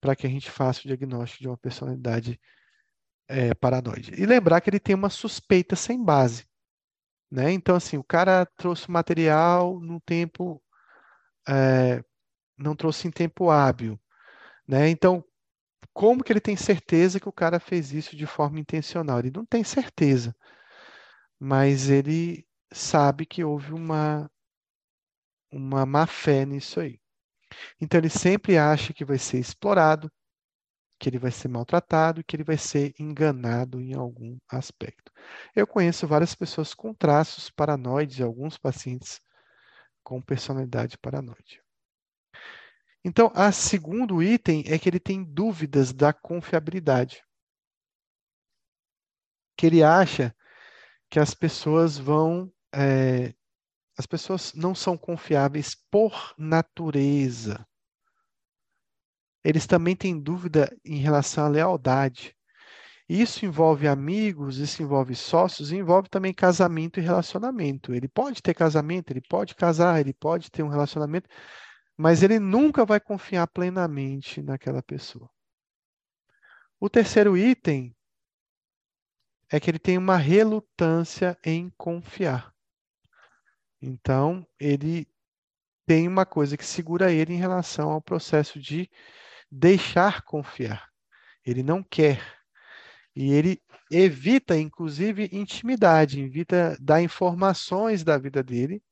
para 0.01 0.15
que 0.15 0.27
a 0.27 0.31
gente 0.31 0.51
faça 0.51 0.81
o 0.81 0.87
diagnóstico 0.87 1.43
de 1.43 1.49
uma 1.49 1.57
personalidade 1.57 2.39
é, 3.27 3.55
paranoide. 3.55 4.13
E 4.15 4.27
lembrar 4.27 4.61
que 4.61 4.69
ele 4.69 4.79
tem 4.79 4.95
uma 4.95 5.09
suspeita 5.09 5.75
sem 5.75 6.03
base. 6.03 6.47
Né? 7.31 7.51
Então, 7.53 7.75
assim, 7.75 7.97
o 7.97 8.05
cara 8.05 8.47
trouxe 8.57 8.91
material 8.91 9.81
no 9.81 10.01
tempo. 10.01 10.63
É, 11.49 12.05
não 12.57 12.77
trouxe 12.77 13.09
em 13.09 13.11
tempo 13.11 13.51
hábil. 13.51 13.99
Né? 14.69 14.89
Então, 14.91 15.25
como 15.95 16.25
que 16.25 16.33
ele 16.33 16.41
tem 16.41 16.57
certeza 16.57 17.21
que 17.21 17.29
o 17.29 17.33
cara 17.33 17.61
fez 17.61 17.93
isso 17.93 18.17
de 18.17 18.27
forma 18.27 18.61
intencional? 18.61 19.21
Ele 19.21 19.31
não 19.35 19.47
tem 19.47 19.63
certeza, 19.65 20.35
mas 21.39 21.89
ele 21.89 22.47
sabe 22.73 23.25
que 23.25 23.45
houve 23.45 23.73
uma, 23.73 24.31
uma 25.51 25.87
má 25.87 26.07
fé 26.07 26.45
nisso 26.45 26.81
aí. 26.81 27.01
Então 27.81 27.99
ele 28.01 28.11
sempre 28.11 28.59
acha 28.59 28.93
que 28.93 29.05
vai 29.05 29.19
ser 29.19 29.39
explorado, 29.39 30.11
que 30.99 31.09
ele 31.09 31.19
vai 31.19 31.31
ser 31.31 31.49
maltratado, 31.49 32.25
que 32.25 32.37
ele 32.37 32.45
vai 32.45 32.59
ser 32.59 32.93
enganado 32.99 33.81
em 33.81 33.95
algum 33.95 34.39
aspecto. 34.49 35.13
Eu 35.55 35.67
conheço 35.67 36.07
várias 36.07 36.35
pessoas 36.35 36.75
com 36.75 36.93
traços 36.93 37.51
paranoides, 37.51 38.21
alguns 38.21 38.59
pacientes 38.59 39.21
com 40.03 40.21
personalidade 40.21 40.99
paranoide. 40.99 41.64
Então, 43.05 43.31
o 43.35 43.53
segundo 43.53 44.23
item 44.23 44.65
é 44.67 44.79
que 44.79 44.89
ele 44.89 44.99
tem 44.99 45.23
dúvidas 45.23 45.93
da 45.93 46.13
confiabilidade. 46.13 47.23
Que 49.57 49.67
ele 49.67 49.83
acha 49.83 50.35
que 51.11 51.21
as 51.21 51.35
pessoas 51.35 51.99
vão. 51.99 52.53
É, 52.75 53.35
as 53.97 54.07
pessoas 54.07 54.55
não 54.55 54.75
são 54.75 54.97
confiáveis 54.99 55.77
por 55.91 56.35
natureza 56.37 57.65
eles 59.45 59.67
também 59.67 59.95
têm 59.95 60.19
dúvida 60.19 60.75
em 60.83 60.97
relação 60.97 61.45
à 61.45 61.49
lealdade. 61.49 62.35
Isso 63.07 63.45
envolve 63.45 63.87
amigos, 63.87 64.57
isso 64.57 64.83
envolve 64.83 65.15
sócios, 65.15 65.71
envolve 65.71 66.09
também 66.09 66.33
casamento 66.33 66.99
e 66.99 67.03
relacionamento. 67.03 67.93
Ele 67.93 68.09
pode 68.09 68.43
ter 68.43 68.55
casamento, 68.55 69.11
ele 69.11 69.21
pode 69.21 69.55
casar, 69.55 70.01
ele 70.01 70.15
pode 70.15 70.51
ter 70.51 70.63
um 70.63 70.69
relacionamento, 70.69 71.29
mas 71.97 72.23
ele 72.23 72.39
nunca 72.39 72.85
vai 72.85 73.01
confiar 73.01 73.47
plenamente 73.47 74.43
naquela 74.43 74.83
pessoa. 74.83 75.31
O 76.81 76.91
terceiro 76.91 77.37
item 77.37 77.95
é 79.51 79.61
que 79.61 79.71
ele 79.71 79.79
tem 79.79 79.97
uma 79.97 80.17
relutância 80.17 81.39
em 81.45 81.71
confiar. 81.77 82.53
Então, 83.81 84.47
ele 84.59 85.07
tem 85.87 86.09
uma 86.09 86.27
coisa 86.27 86.57
que 86.57 86.65
segura 86.65 87.13
ele 87.13 87.35
em 87.35 87.39
relação 87.39 87.91
ao 87.91 88.03
processo 88.03 88.59
de 88.59 88.91
deixar 89.51 90.23
confiar. 90.23 90.89
Ele 91.45 91.63
não 91.63 91.83
quer. 91.83 92.21
E 93.15 93.33
ele 93.33 93.63
evita, 93.91 94.59
inclusive, 94.59 95.29
intimidade, 95.31 96.21
evita 96.21 96.77
dar 96.81 97.03
informações 97.03 98.03
da 98.03 98.19
vida 98.19 98.43
dele 98.43 98.83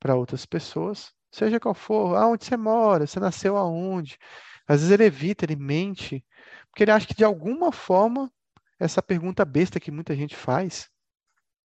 para 0.00 0.16
outras 0.16 0.44
pessoas, 0.46 1.12
seja 1.30 1.60
qual 1.60 1.74
for, 1.74 2.16
aonde 2.16 2.44
você 2.44 2.56
mora, 2.56 3.06
você 3.06 3.20
nasceu 3.20 3.56
aonde. 3.56 4.18
Às 4.66 4.80
vezes 4.80 4.90
ele 4.92 5.04
evita, 5.04 5.44
ele 5.44 5.56
mente, 5.56 6.24
porque 6.68 6.84
ele 6.84 6.92
acha 6.92 7.06
que 7.06 7.14
de 7.14 7.24
alguma 7.24 7.72
forma 7.72 8.30
essa 8.78 9.02
pergunta 9.02 9.44
besta 9.44 9.80
que 9.80 9.90
muita 9.90 10.14
gente 10.16 10.36
faz, 10.36 10.88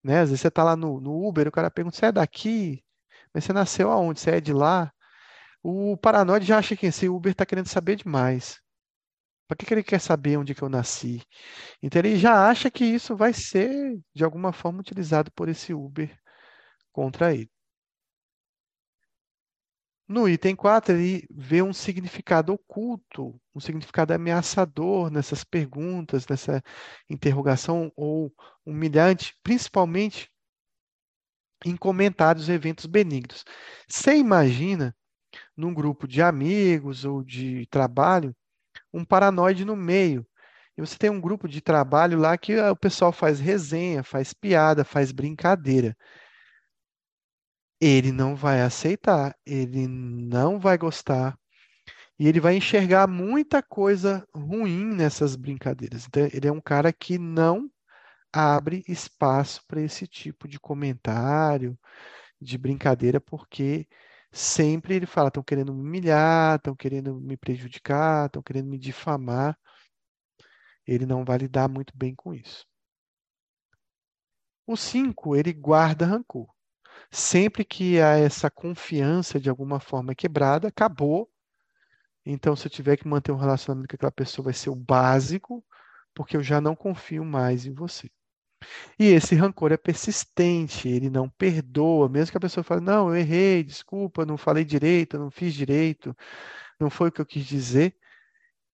né? 0.03 0.21
Às 0.21 0.31
vezes 0.31 0.41
você 0.41 0.49
está 0.49 0.65
lá 0.65 0.77
no, 0.77 1.01
no 1.01 1.27
Uber, 1.29 1.49
o 1.49 1.53
cara 1.53 1.71
pergunta: 1.71 1.97
você 1.97 2.07
é 2.07 2.13
daqui? 2.13 2.85
Mas 3.35 3.45
você 3.45 3.53
nasceu 3.53 3.91
aonde? 3.91 4.21
Você 4.21 4.33
é 4.33 4.41
de 4.41 4.53
lá? 4.53 4.93
O 5.63 5.97
paranoide 5.97 6.47
já 6.47 6.59
acha 6.59 6.77
que 6.77 6.87
esse 6.87 7.09
Uber 7.09 7.33
está 7.33 7.47
querendo 7.47 7.69
saber 7.69 7.97
demais. 7.97 8.61
Para 9.47 9.57
que, 9.57 9.67
que 9.67 9.75
ele 9.75 9.83
quer 9.83 10.01
saber 10.01 10.39
onde 10.39 10.55
que 10.55 10.63
eu 10.63 10.69
nasci? 10.69 11.23
Então 11.83 12.01
ele 12.01 12.17
já 12.17 12.49
acha 12.49 12.71
que 12.71 12.85
isso 12.85 13.17
vai 13.17 13.33
ser, 13.33 14.01
de 14.15 14.25
alguma 14.25 14.53
forma, 14.53 14.81
utilizado 14.81 15.31
por 15.33 15.49
esse 15.49 15.75
Uber 15.75 16.11
contra 16.93 17.35
ele. 17.35 17.51
No 20.13 20.29
item 20.29 20.55
4, 20.55 20.95
ele 20.95 21.27
vê 21.31 21.63
um 21.63 21.73
significado 21.73 22.53
oculto, 22.53 23.41
um 23.55 23.59
significado 23.59 24.13
ameaçador 24.13 25.11
nessas 25.11 25.43
perguntas, 25.43 26.27
nessa 26.27 26.63
interrogação 27.09 27.91
ou 27.97 28.31
humilhante, 28.63 29.35
principalmente 29.43 30.31
em 31.65 31.75
comentários 31.75 32.51
e 32.51 32.53
eventos 32.53 32.85
benignos. 32.85 33.43
Você 33.89 34.15
imagina 34.15 34.95
num 35.57 35.73
grupo 35.73 36.07
de 36.07 36.21
amigos 36.21 37.07
ou 37.07 37.25
de 37.25 37.67
trabalho, 37.71 38.37
um 38.93 39.07
paranoide 39.07 39.65
no 39.65 39.75
meio. 39.75 40.27
E 40.77 40.83
você 40.83 40.99
tem 40.99 41.09
um 41.09 41.23
grupo 41.23 41.49
de 41.49 41.63
trabalho 41.63 42.19
lá 42.19 42.37
que 42.37 42.55
o 42.55 42.77
pessoal 42.77 43.13
faz 43.13 43.41
resenha, 43.41 44.03
faz 44.03 44.35
piada, 44.35 44.85
faz 44.85 45.11
brincadeira. 45.11 45.97
Ele 47.85 48.13
não 48.13 48.37
vai 48.37 48.63
aceitar, 48.63 49.37
ele 49.45 49.89
não 49.89 50.61
vai 50.61 50.79
gostar, 50.79 51.37
e 52.17 52.29
ele 52.29 52.39
vai 52.39 52.57
enxergar 52.57 53.09
muita 53.09 53.61
coisa 53.61 54.25
ruim 54.33 54.85
nessas 54.95 55.35
brincadeiras. 55.35 56.07
Então, 56.07 56.29
ele 56.33 56.47
é 56.47 56.53
um 56.53 56.61
cara 56.61 56.93
que 56.93 57.19
não 57.19 57.69
abre 58.33 58.85
espaço 58.87 59.65
para 59.67 59.81
esse 59.81 60.07
tipo 60.07 60.47
de 60.47 60.61
comentário, 60.61 61.77
de 62.41 62.57
brincadeira, 62.57 63.21
porque 63.21 63.89
sempre 64.31 64.95
ele 64.95 65.07
fala: 65.07 65.27
estão 65.27 65.43
querendo 65.43 65.75
me 65.75 65.81
humilhar, 65.81 66.59
estão 66.59 66.77
querendo 66.77 67.21
me 67.21 67.37
prejudicar, 67.37 68.27
estão 68.27 68.43
querendo 68.43 68.69
me 68.69 68.79
difamar. 68.79 69.59
Ele 70.87 71.05
não 71.05 71.25
vai 71.25 71.39
lidar 71.39 71.69
muito 71.69 71.93
bem 71.97 72.15
com 72.15 72.33
isso. 72.33 72.65
O 74.67 74.77
5, 74.77 75.35
ele 75.35 75.53
guarda 75.53 76.07
rancor. 76.07 76.49
Sempre 77.15 77.63
que 77.63 78.01
há 78.01 78.17
essa 78.17 78.51
confiança 78.51 79.39
de 79.39 79.51
alguma 79.51 79.79
forma 79.79 80.15
quebrada, 80.15 80.69
acabou. 80.69 81.31
Então, 82.25 82.57
se 82.57 82.67
eu 82.67 82.71
tiver 82.71 82.97
que 82.97 83.07
manter 83.07 83.33
um 83.33 83.37
relacionamento 83.37 83.89
com 83.89 83.97
aquela 83.97 84.11
pessoa, 84.11 84.47
vai 84.47 84.55
ser 84.55 84.71
o 84.71 84.75
básico, 84.75 85.63
porque 86.15 86.37
eu 86.37 86.43
já 86.43 86.59
não 86.59 86.75
confio 86.75 87.23
mais 87.23 87.67
em 87.67 87.75
você. 87.75 88.11
E 88.99 89.07
esse 89.07 89.35
rancor 89.35 89.73
é 89.73 89.77
persistente, 89.77 90.89
ele 90.89 91.11
não 91.11 91.29
perdoa, 91.29 92.09
mesmo 92.09 92.31
que 92.33 92.39
a 92.39 92.41
pessoa 92.41 92.65
fale, 92.65 92.81
não, 92.81 93.11
eu 93.11 93.17
errei, 93.17 93.63
desculpa, 93.63 94.25
não 94.25 94.39
falei 94.39 94.65
direito, 94.65 95.19
não 95.19 95.31
fiz 95.31 95.53
direito, 95.53 96.17
não 96.81 96.89
foi 96.89 97.09
o 97.09 97.13
que 97.13 97.21
eu 97.21 97.27
quis 97.27 97.45
dizer, 97.45 97.95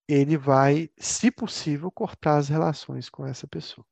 ele 0.07 0.37
vai, 0.37 0.89
se 0.97 1.31
possível, 1.31 1.91
cortar 1.91 2.37
as 2.37 2.49
relações 2.49 3.09
com 3.09 3.25
essa 3.25 3.47
pessoa, 3.47 3.85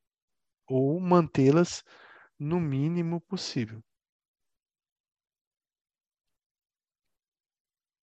ou 0.67 0.99
mantê-las 0.99 1.83
no 2.39 2.59
mínimo 2.59 3.21
possível. 3.21 3.83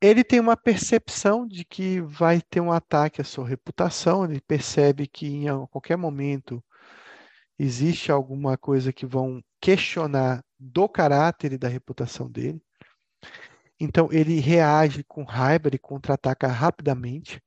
Ele 0.01 0.23
tem 0.23 0.41
uma 0.41 0.57
percepção 0.57 1.47
de 1.47 1.65
que 1.65 2.01
vai 2.01 2.41
ter 2.41 2.61
um 2.61 2.73
ataque 2.73 3.21
à 3.21 3.25
sua 3.25 3.47
reputação, 3.49 4.25
ele 4.25 4.41
percebe 4.41 5.07
que 5.07 5.27
em 5.27 5.67
qualquer 5.69 5.97
momento 5.97 6.63
existe 7.59 8.11
alguma 8.13 8.59
coisa 8.59 8.93
que 8.93 9.07
vão 9.07 9.43
questionar 9.61 10.45
do 10.59 10.89
caráter 10.89 11.53
e 11.53 11.59
da 11.59 11.69
reputação 11.69 12.31
dele. 12.31 12.61
Então 13.79 14.09
ele 14.13 14.41
reage 14.41 15.05
com 15.05 15.25
raiva, 15.25 15.69
ele 15.69 15.79
contra-ataca 15.79 16.47
rapidamente. 16.49 17.41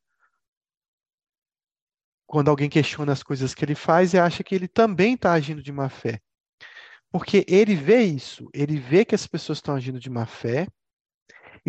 Quando 2.25 2.49
alguém 2.49 2.69
questiona 2.69 3.13
as 3.13 3.23
coisas 3.23 3.53
que 3.53 3.63
ele 3.63 3.75
faz 3.75 4.13
e 4.13 4.19
acha 4.19 4.43
que 4.43 4.53
ele 4.53 4.67
também 4.67 5.13
está 5.13 5.33
agindo 5.33 5.61
de 5.61 5.71
má 5.71 5.89
fé. 5.89 6.19
Porque 7.09 7.45
ele 7.47 7.75
vê 7.75 8.03
isso, 8.03 8.49
ele 8.53 8.77
vê 8.77 9.05
que 9.05 9.15
as 9.15 9.25
pessoas 9.25 9.59
estão 9.59 9.75
agindo 9.75 9.99
de 9.99 10.09
má 10.09 10.25
fé, 10.25 10.67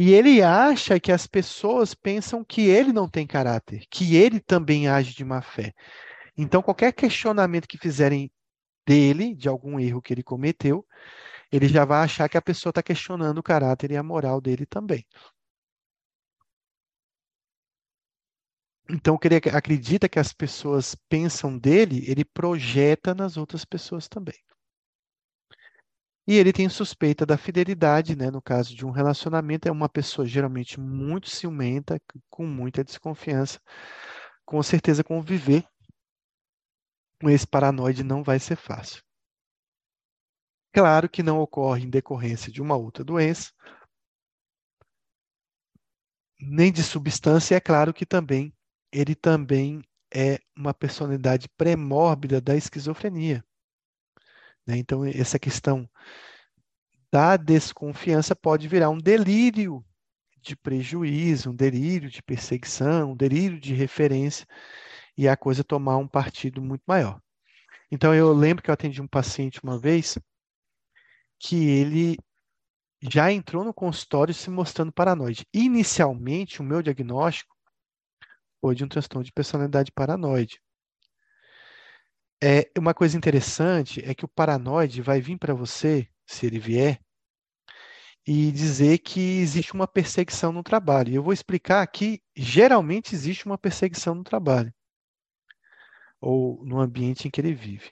e 0.01 0.12
ele 0.15 0.43
acha 0.43 1.01
que 1.01 1.11
as 1.11 1.27
pessoas 1.27 1.93
pensam 1.93 2.45
que 2.45 2.62
ele 2.62 2.93
não 2.93 3.09
tem 3.09 3.27
caráter, 3.27 3.85
que 3.91 4.15
ele 4.15 4.39
também 4.39 4.87
age 4.89 5.12
de 5.12 5.25
má 5.25 5.43
fé. 5.43 5.75
Então, 6.37 6.62
qualquer 6.62 6.93
questionamento 6.93 7.66
que 7.66 7.77
fizerem 7.77 8.31
dele, 8.87 9.35
de 9.35 9.49
algum 9.49 9.81
erro 9.81 10.01
que 10.01 10.15
ele 10.15 10.23
cometeu, 10.23 10.87
ele 11.53 11.69
já 11.69 11.85
vai 11.85 12.05
achar 12.05 12.29
que 12.29 12.39
a 12.39 12.43
pessoa 12.43 12.70
está 12.70 12.83
questionando 12.83 13.39
o 13.39 13.43
caráter 13.43 13.91
e 13.91 13.97
a 13.97 14.03
moral 14.05 14.41
dele 14.41 14.66
também. 14.66 15.05
Então, 18.89 19.19
que 19.19 19.27
ele 19.29 19.37
acredita 19.53 20.09
que 20.09 20.20
as 20.20 20.33
pessoas 20.33 20.95
pensam 21.09 21.59
dele, 21.59 22.05
ele 22.09 22.25
projeta 22.25 23.15
nas 23.15 23.37
outras 23.37 23.65
pessoas 23.65 24.07
também. 24.09 24.37
E 26.29 26.35
ele 26.37 26.53
tem 26.53 26.69
suspeita 26.69 27.25
da 27.25 27.39
fidelidade, 27.39 28.15
né? 28.15 28.31
No 28.31 28.43
caso 28.43 28.77
de 28.77 28.85
um 28.85 28.91
relacionamento, 28.91 29.67
é 29.67 29.73
uma 29.73 29.89
pessoa 29.89 30.27
geralmente 30.27 30.79
muito 30.79 31.31
ciumenta, 31.31 31.99
com 32.29 32.47
muita 32.47 32.85
desconfiança. 32.85 33.59
Com 34.45 34.63
certeza, 34.63 35.03
conviver 35.03 35.65
com 37.19 37.31
esse 37.31 37.47
paranoide 37.47 38.05
não 38.05 38.23
vai 38.23 38.39
ser 38.39 38.57
fácil. 38.57 39.03
Claro 40.71 41.09
que 41.09 41.23
não 41.23 41.41
ocorre 41.41 41.85
em 41.85 41.91
decorrência 41.91 42.53
de 42.53 42.61
uma 42.61 42.77
outra 42.77 43.03
doença, 43.03 43.51
nem 46.39 46.71
de 46.71 46.83
substância, 46.83 47.57
é 47.57 47.61
claro 47.61 47.95
que 47.95 48.05
também 48.05 48.53
ele 48.93 49.15
também 49.15 49.83
é 50.15 50.39
uma 50.55 50.75
personalidade 50.75 51.49
pré-mórbida 51.57 52.39
da 52.39 52.55
esquizofrenia. 52.55 53.43
Né? 54.69 54.77
Então, 54.77 55.03
essa 55.07 55.39
questão 55.39 55.89
da 57.11 57.39
desconfiança 57.39 58.36
pode 58.36 58.69
virar 58.69 58.90
um 58.90 58.99
delírio 58.99 59.82
de 60.43 60.55
prejuízo, 60.55 61.51
um 61.51 61.55
delírio 61.55 62.11
de 62.11 62.23
perseguição, 62.23 63.12
um 63.12 63.16
delírio 63.16 63.59
de 63.59 63.73
referência, 63.73 64.47
e 65.16 65.27
a 65.27 65.36
coisa 65.36 65.65
tomar 65.65 65.97
um 65.97 66.07
partido 66.07 66.61
muito 66.61 66.82
maior. 66.86 67.19
Então, 67.90 68.15
eu 68.15 68.31
lembro 68.35 68.62
que 68.62 68.69
eu 68.69 68.74
atendi 68.74 69.01
um 69.01 69.09
paciente 69.09 69.59
uma 69.62 69.78
vez 69.78 70.19
que 71.39 71.66
ele 71.66 72.19
já 73.01 73.32
entrou 73.32 73.65
no 73.65 73.73
consultório 73.73 74.35
se 74.35 74.51
mostrando 74.51 74.93
paranoide. 74.93 75.47
Inicialmente, 75.55 76.61
o 76.61 76.65
meu 76.65 76.82
diagnóstico 76.82 77.57
foi 78.61 78.74
de 78.74 78.85
um 78.85 78.89
transtorno 78.89 79.24
de 79.24 79.32
personalidade 79.32 79.90
paranoide. 79.93 80.61
É, 82.43 82.70
uma 82.78 82.94
coisa 82.94 83.16
interessante 83.16 84.01
é 84.05 84.15
que 84.15 84.24
o 84.24 84.28
paranoide 84.28 85.02
vai 85.02 85.20
vir 85.20 85.39
para 85.39 85.55
você, 85.55 86.09
se 86.24 86.47
ele 86.47 86.59
vier, 86.59 87.01
e 88.27 88.52
dizer 88.52 88.98
que 88.98 89.39
existe 89.40 89.73
uma 89.73 89.89
perseguição 89.89 90.52
no 90.52 90.62
trabalho. 90.62 91.15
Eu 91.15 91.23
vou 91.23 91.32
explicar 91.32 91.86
que 91.86 92.23
geralmente 92.36 93.15
existe 93.15 93.47
uma 93.47 93.59
perseguição 93.59 94.15
no 94.15 94.23
trabalho 94.23 94.73
ou 96.20 96.65
no 96.65 96.81
ambiente 96.81 97.27
em 97.27 97.31
que 97.31 97.40
ele 97.40 97.55
vive. 97.55 97.90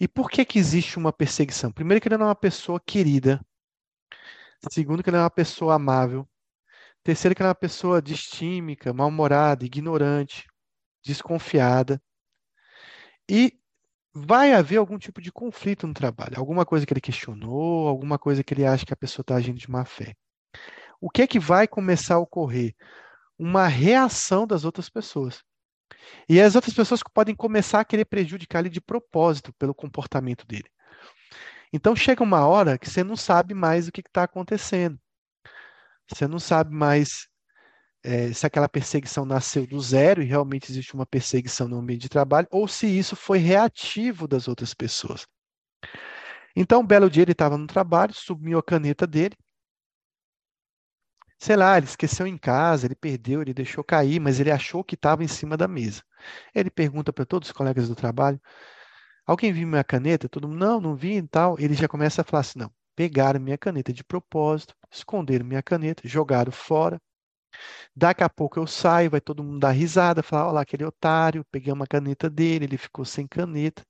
E 0.00 0.08
por 0.08 0.30
que 0.30 0.44
que 0.44 0.58
existe 0.58 0.98
uma 0.98 1.12
perseguição? 1.12 1.72
Primeiro 1.72 2.00
que 2.00 2.08
ele 2.08 2.16
não 2.16 2.26
é 2.26 2.28
uma 2.30 2.34
pessoa 2.34 2.80
querida. 2.80 3.40
Segundo 4.70 5.02
que 5.02 5.10
ele 5.10 5.16
é 5.16 5.20
uma 5.20 5.30
pessoa 5.30 5.74
amável. 5.74 6.28
Terceiro 7.02 7.34
que 7.34 7.42
ele 7.42 7.48
é 7.48 7.50
uma 7.50 7.54
pessoa 7.54 8.02
distímica, 8.02 8.92
mal-humorada, 8.92 9.64
ignorante, 9.64 10.46
desconfiada. 11.04 12.02
E 13.28 13.58
vai 14.24 14.54
haver 14.54 14.78
algum 14.78 14.98
tipo 14.98 15.20
de 15.20 15.30
conflito 15.30 15.86
no 15.86 15.92
trabalho, 15.92 16.38
alguma 16.38 16.64
coisa 16.64 16.86
que 16.86 16.92
ele 16.92 17.02
questionou, 17.02 17.86
alguma 17.86 18.18
coisa 18.18 18.42
que 18.42 18.54
ele 18.54 18.64
acha 18.64 18.86
que 18.86 18.92
a 18.92 18.96
pessoa 18.96 19.22
está 19.22 19.36
agindo 19.36 19.58
de 19.58 19.70
má 19.70 19.84
fé. 19.84 20.14
O 20.98 21.10
que 21.10 21.20
é 21.20 21.26
que 21.26 21.38
vai 21.38 21.68
começar 21.68 22.14
a 22.14 22.18
ocorrer? 22.18 22.74
Uma 23.38 23.66
reação 23.66 24.46
das 24.46 24.64
outras 24.64 24.88
pessoas. 24.88 25.42
E 26.26 26.40
as 26.40 26.54
outras 26.54 26.72
pessoas 26.72 27.02
podem 27.12 27.34
começar 27.34 27.80
a 27.80 27.84
querer 27.84 28.06
prejudicar 28.06 28.60
ele 28.60 28.70
de 28.70 28.80
propósito 28.80 29.52
pelo 29.52 29.74
comportamento 29.74 30.46
dele. 30.46 30.70
Então 31.70 31.94
chega 31.94 32.22
uma 32.22 32.46
hora 32.46 32.78
que 32.78 32.88
você 32.88 33.04
não 33.04 33.16
sabe 33.16 33.52
mais 33.52 33.86
o 33.86 33.92
que 33.92 34.00
está 34.00 34.22
acontecendo. 34.22 34.98
Você 36.08 36.26
não 36.26 36.38
sabe 36.38 36.74
mais 36.74 37.28
é, 38.06 38.32
se 38.32 38.46
aquela 38.46 38.68
perseguição 38.68 39.24
nasceu 39.24 39.66
do 39.66 39.80
zero 39.80 40.22
e 40.22 40.26
realmente 40.26 40.70
existe 40.70 40.94
uma 40.94 41.04
perseguição 41.04 41.66
no 41.68 41.78
ambiente 41.78 42.02
de 42.02 42.08
trabalho, 42.08 42.46
ou 42.50 42.68
se 42.68 42.86
isso 42.86 43.16
foi 43.16 43.38
reativo 43.38 44.28
das 44.28 44.46
outras 44.48 44.72
pessoas. 44.72 45.26
Então, 46.54 46.80
um 46.80 46.86
belo 46.86 47.10
dia 47.10 47.22
ele 47.22 47.32
estava 47.32 47.58
no 47.58 47.66
trabalho, 47.66 48.14
sumiu 48.14 48.58
a 48.58 48.62
caneta 48.62 49.06
dele. 49.06 49.36
Sei 51.38 51.56
lá, 51.56 51.76
ele 51.76 51.86
esqueceu 51.86 52.26
em 52.26 52.38
casa, 52.38 52.86
ele 52.86 52.94
perdeu, 52.94 53.42
ele 53.42 53.52
deixou 53.52 53.84
cair, 53.84 54.20
mas 54.20 54.40
ele 54.40 54.50
achou 54.50 54.82
que 54.82 54.94
estava 54.94 55.22
em 55.22 55.28
cima 55.28 55.56
da 55.56 55.68
mesa. 55.68 56.02
Ele 56.54 56.70
pergunta 56.70 57.12
para 57.12 57.26
todos 57.26 57.48
os 57.48 57.52
colegas 57.52 57.88
do 57.88 57.94
trabalho: 57.94 58.40
Alguém 59.26 59.52
viu 59.52 59.66
minha 59.66 59.84
caneta? 59.84 60.28
Todo 60.28 60.48
mundo, 60.48 60.58
não, 60.58 60.80
não 60.80 60.96
vi 60.96 61.16
e 61.16 61.22
tal. 61.28 61.58
Ele 61.58 61.74
já 61.74 61.88
começa 61.88 62.22
a 62.22 62.24
falar 62.24 62.40
assim: 62.42 62.58
não, 62.60 62.72
pegaram 62.94 63.40
minha 63.40 63.58
caneta 63.58 63.92
de 63.92 64.04
propósito, 64.04 64.74
esconderam 64.90 65.44
minha 65.44 65.62
caneta, 65.62 66.02
jogaram 66.06 66.52
fora. 66.52 67.00
Daqui 67.94 68.22
a 68.22 68.28
pouco 68.28 68.58
eu 68.58 68.66
saio, 68.66 69.10
vai 69.10 69.20
todo 69.20 69.42
mundo 69.42 69.60
dar 69.60 69.70
risada, 69.70 70.22
falar, 70.22 70.44
olha 70.46 70.52
lá, 70.52 70.60
aquele 70.62 70.84
otário, 70.84 71.44
peguei 71.50 71.72
uma 71.72 71.86
caneta 71.86 72.28
dele, 72.28 72.66
ele 72.66 72.76
ficou 72.76 73.04
sem 73.04 73.26
caneta. 73.26 73.84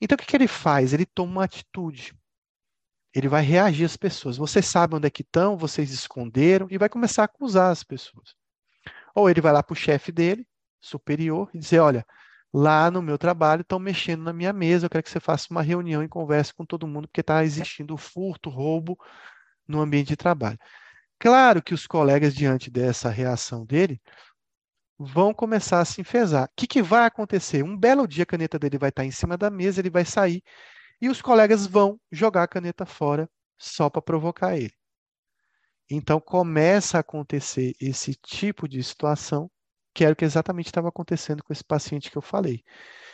Então, 0.00 0.16
o 0.16 0.18
que, 0.18 0.26
que 0.26 0.36
ele 0.36 0.48
faz? 0.48 0.92
Ele 0.92 1.06
toma 1.06 1.32
uma 1.32 1.44
atitude. 1.44 2.14
Ele 3.14 3.28
vai 3.28 3.42
reagir 3.42 3.84
às 3.84 3.96
pessoas. 3.96 4.36
Vocês 4.36 4.66
sabem 4.66 4.96
onde 4.96 5.06
é 5.06 5.10
que 5.10 5.22
estão, 5.22 5.56
vocês 5.56 5.92
esconderam, 5.92 6.66
e 6.70 6.78
vai 6.78 6.88
começar 6.88 7.22
a 7.22 7.24
acusar 7.26 7.70
as 7.70 7.84
pessoas. 7.84 8.34
Ou 9.14 9.28
ele 9.28 9.40
vai 9.40 9.52
lá 9.52 9.62
para 9.62 9.72
o 9.72 9.76
chefe 9.76 10.12
dele, 10.12 10.46
superior, 10.80 11.50
e 11.52 11.58
dizer, 11.58 11.80
olha, 11.80 12.06
lá 12.52 12.90
no 12.90 13.02
meu 13.02 13.18
trabalho 13.18 13.62
estão 13.62 13.78
mexendo 13.78 14.22
na 14.22 14.32
minha 14.32 14.52
mesa, 14.52 14.86
eu 14.86 14.90
quero 14.90 15.02
que 15.02 15.10
você 15.10 15.20
faça 15.20 15.48
uma 15.50 15.62
reunião 15.62 16.02
e 16.02 16.08
converse 16.08 16.54
com 16.54 16.64
todo 16.64 16.86
mundo, 16.86 17.08
porque 17.08 17.20
está 17.20 17.44
existindo 17.44 17.96
furto, 17.96 18.48
roubo 18.48 18.98
no 19.66 19.80
ambiente 19.80 20.08
de 20.08 20.16
trabalho. 20.16 20.58
Claro 21.20 21.62
que 21.62 21.74
os 21.74 21.86
colegas, 21.86 22.34
diante 22.34 22.70
dessa 22.70 23.10
reação 23.10 23.64
dele, 23.64 24.00
vão 24.98 25.34
começar 25.34 25.80
a 25.80 25.84
se 25.84 26.00
enfesar. 26.00 26.46
O 26.46 26.50
que, 26.56 26.66
que 26.66 26.82
vai 26.82 27.04
acontecer? 27.06 27.62
Um 27.62 27.76
belo 27.76 28.08
dia 28.08 28.24
a 28.24 28.26
caneta 28.26 28.58
dele 28.58 28.78
vai 28.78 28.88
estar 28.88 29.04
em 29.04 29.10
cima 29.10 29.36
da 29.36 29.50
mesa, 29.50 29.80
ele 29.80 29.90
vai 29.90 30.04
sair 30.04 30.42
e 31.00 31.08
os 31.08 31.22
colegas 31.22 31.66
vão 31.66 32.00
jogar 32.10 32.44
a 32.44 32.48
caneta 32.48 32.86
fora 32.86 33.28
só 33.58 33.90
para 33.90 34.02
provocar 34.02 34.56
ele. 34.56 34.72
Então 35.90 36.20
começa 36.20 36.96
a 36.98 37.00
acontecer 37.00 37.74
esse 37.80 38.14
tipo 38.14 38.66
de 38.66 38.82
situação, 38.82 39.50
que 40.00 40.04
era 40.04 40.14
o 40.14 40.16
que 40.16 40.24
exatamente 40.24 40.64
estava 40.64 40.88
acontecendo 40.88 41.44
com 41.44 41.52
esse 41.52 41.62
paciente 41.62 42.10
que 42.10 42.16
eu 42.16 42.22
falei. 42.22 42.64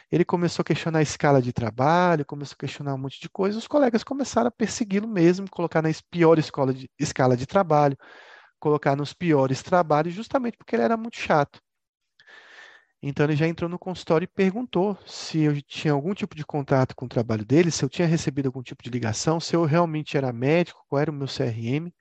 Ele 0.09 0.25
começou 0.25 0.63
a 0.63 0.65
questionar 0.65 1.01
a 1.01 1.03
escala 1.03 1.43
de 1.43 1.53
trabalho, 1.53 2.25
começou 2.25 2.55
a 2.55 2.61
questionar 2.61 2.95
um 2.95 2.99
monte 2.99 3.21
de 3.21 3.29
coisas, 3.29 3.61
os 3.61 3.67
colegas 3.67 4.05
começaram 4.05 4.47
a 4.47 4.53
persegui-lo 4.53 5.09
mesmo, 5.09 5.51
colocar 5.51 5.83
na 5.83 5.89
pior 6.09 6.37
de, 6.37 6.89
escala 6.97 7.37
de 7.37 7.45
trabalho, 7.45 7.97
colocar 8.61 8.95
nos 8.95 9.13
piores 9.13 9.65
trabalhos, 9.65 10.15
justamente 10.15 10.57
porque 10.57 10.77
ele 10.77 10.85
era 10.85 10.97
muito 10.97 11.17
chato. 11.17 11.61
Então 13.03 13.27
ele 13.27 13.35
já 13.35 13.49
entrou 13.49 13.69
no 13.69 13.81
consultório 13.81 14.27
e 14.27 14.29
perguntou 14.29 14.97
se 15.05 15.41
eu 15.41 15.61
tinha 15.63 15.93
algum 15.93 16.15
tipo 16.15 16.37
de 16.37 16.47
contato 16.47 16.95
com 16.95 17.07
o 17.07 17.09
trabalho 17.09 17.45
dele, 17.45 17.73
se 17.73 17.85
eu 17.85 17.89
tinha 17.89 18.07
recebido 18.07 18.47
algum 18.47 18.63
tipo 18.63 18.81
de 18.81 18.91
ligação, 18.91 19.41
se 19.41 19.57
eu 19.57 19.65
realmente 19.65 20.17
era 20.17 20.33
médico, 20.33 20.85
qual 20.87 21.03
era 21.03 21.11
o 21.11 21.15
meu 21.15 21.27
CRM. 21.27 21.93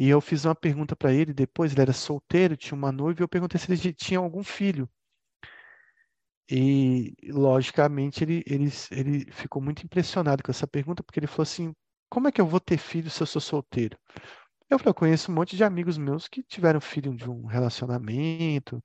E 0.00 0.08
eu 0.08 0.18
fiz 0.18 0.46
uma 0.46 0.54
pergunta 0.54 0.96
para 0.96 1.12
ele 1.12 1.34
depois, 1.34 1.72
ele 1.72 1.82
era 1.82 1.92
solteiro, 1.92 2.56
tinha 2.56 2.74
uma 2.74 2.90
noiva, 2.90 3.20
e 3.20 3.22
eu 3.22 3.28
perguntei 3.28 3.60
se 3.60 3.70
ele 3.70 3.92
tinha 3.92 4.18
algum 4.18 4.42
filho. 4.42 4.88
E, 6.50 7.14
logicamente, 7.28 8.24
ele, 8.24 8.42
ele, 8.46 8.70
ele 8.90 9.30
ficou 9.30 9.60
muito 9.60 9.84
impressionado 9.84 10.42
com 10.42 10.50
essa 10.50 10.66
pergunta, 10.66 11.02
porque 11.02 11.20
ele 11.20 11.26
falou 11.26 11.42
assim: 11.42 11.74
como 12.08 12.28
é 12.28 12.32
que 12.32 12.40
eu 12.40 12.46
vou 12.46 12.58
ter 12.58 12.78
filho 12.78 13.10
se 13.10 13.22
eu 13.22 13.26
sou 13.26 13.42
solteiro? 13.42 13.98
Eu 14.70 14.78
falei: 14.78 14.90
eu 14.90 14.94
conheço 14.94 15.30
um 15.30 15.34
monte 15.34 15.54
de 15.54 15.64
amigos 15.64 15.98
meus 15.98 16.26
que 16.28 16.42
tiveram 16.42 16.80
filho 16.80 17.14
de 17.14 17.28
um 17.28 17.44
relacionamento, 17.44 18.82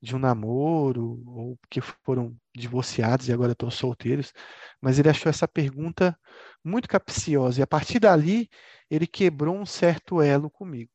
de 0.00 0.16
um 0.16 0.18
namoro, 0.18 1.22
ou 1.26 1.58
que 1.70 1.82
foram 1.82 2.34
divorciados 2.56 3.28
e 3.28 3.32
agora 3.34 3.52
estão 3.52 3.70
solteiros. 3.70 4.32
Mas 4.80 4.98
ele 4.98 5.10
achou 5.10 5.28
essa 5.28 5.46
pergunta 5.46 6.18
muito 6.64 6.88
capciosa, 6.88 7.60
e 7.60 7.62
a 7.62 7.66
partir 7.66 7.98
dali, 8.00 8.48
ele 8.90 9.06
quebrou 9.06 9.56
um 9.56 9.66
certo 9.66 10.22
elo 10.22 10.50
comigo. 10.50 10.90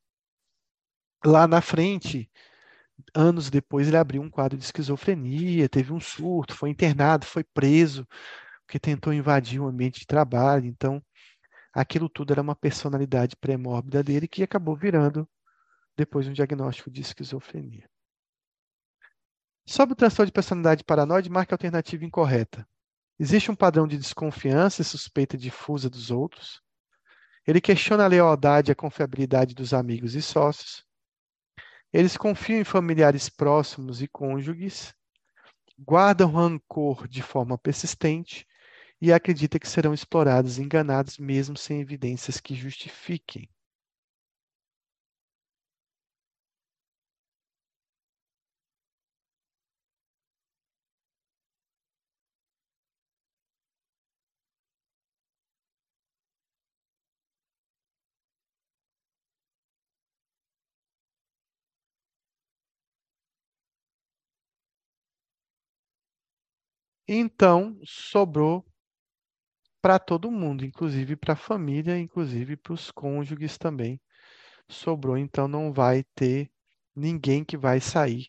lá 1.24 1.46
na 1.48 1.60
frente, 1.62 2.30
anos 3.14 3.50
depois, 3.50 3.88
ele 3.88 3.96
abriu 3.96 4.22
um 4.22 4.30
quadro 4.30 4.58
de 4.58 4.64
esquizofrenia, 4.64 5.68
teve 5.68 5.92
um 5.92 6.00
surto, 6.00 6.54
foi 6.54 6.70
internado, 6.70 7.26
foi 7.26 7.44
preso, 7.44 8.06
porque 8.66 8.78
tentou 8.78 9.12
invadir 9.12 9.60
o 9.60 9.66
ambiente 9.66 10.00
de 10.00 10.06
trabalho. 10.06 10.66
Então, 10.66 11.02
aquilo 11.72 12.08
tudo 12.08 12.32
era 12.32 12.42
uma 12.42 12.56
personalidade 12.56 13.36
pré-mórbida 13.36 14.02
dele 14.02 14.28
que 14.28 14.42
acabou 14.42 14.76
virando 14.76 15.28
depois 15.96 16.26
um 16.26 16.32
diagnóstico 16.32 16.90
de 16.90 17.00
esquizofrenia. 17.00 17.88
Sobre 19.66 19.94
o 19.94 19.96
transtorno 19.96 20.26
de 20.26 20.32
personalidade 20.32 20.84
paranoide, 20.84 21.30
marque 21.30 21.54
a 21.54 21.56
alternativa 21.56 22.04
incorreta. 22.04 22.68
Existe 23.18 23.50
um 23.50 23.54
padrão 23.54 23.86
de 23.86 23.96
desconfiança 23.96 24.82
e 24.82 24.84
suspeita 24.84 25.38
difusa 25.38 25.88
dos 25.88 26.10
outros. 26.10 26.60
Ele 27.46 27.60
questiona 27.60 28.04
a 28.04 28.08
lealdade 28.08 28.70
e 28.70 28.72
a 28.72 28.76
confiabilidade 28.76 29.54
dos 29.54 29.74
amigos 29.74 30.14
e 30.14 30.22
sócios. 30.22 30.84
Eles 31.92 32.16
confiam 32.16 32.60
em 32.60 32.64
familiares 32.64 33.28
próximos 33.28 34.02
e 34.02 34.08
cônjuges, 34.08 34.94
guardam 35.78 36.32
rancor 36.32 37.06
de 37.06 37.22
forma 37.22 37.58
persistente 37.58 38.46
e 39.00 39.12
acredita 39.12 39.58
que 39.58 39.68
serão 39.68 39.92
explorados 39.92 40.58
e 40.58 40.62
enganados 40.62 41.18
mesmo 41.18 41.56
sem 41.56 41.80
evidências 41.80 42.40
que 42.40 42.54
justifiquem. 42.54 43.48
Então, 67.16 67.78
sobrou 67.84 68.66
para 69.80 70.00
todo 70.00 70.32
mundo, 70.32 70.64
inclusive 70.64 71.14
para 71.14 71.34
a 71.34 71.36
família, 71.36 71.96
inclusive 71.96 72.56
para 72.56 72.72
os 72.72 72.90
cônjuges 72.90 73.56
também. 73.56 74.00
Sobrou, 74.68 75.16
então 75.16 75.46
não 75.46 75.72
vai 75.72 76.02
ter 76.16 76.50
ninguém 76.92 77.44
que 77.44 77.56
vai 77.56 77.80
sair 77.80 78.26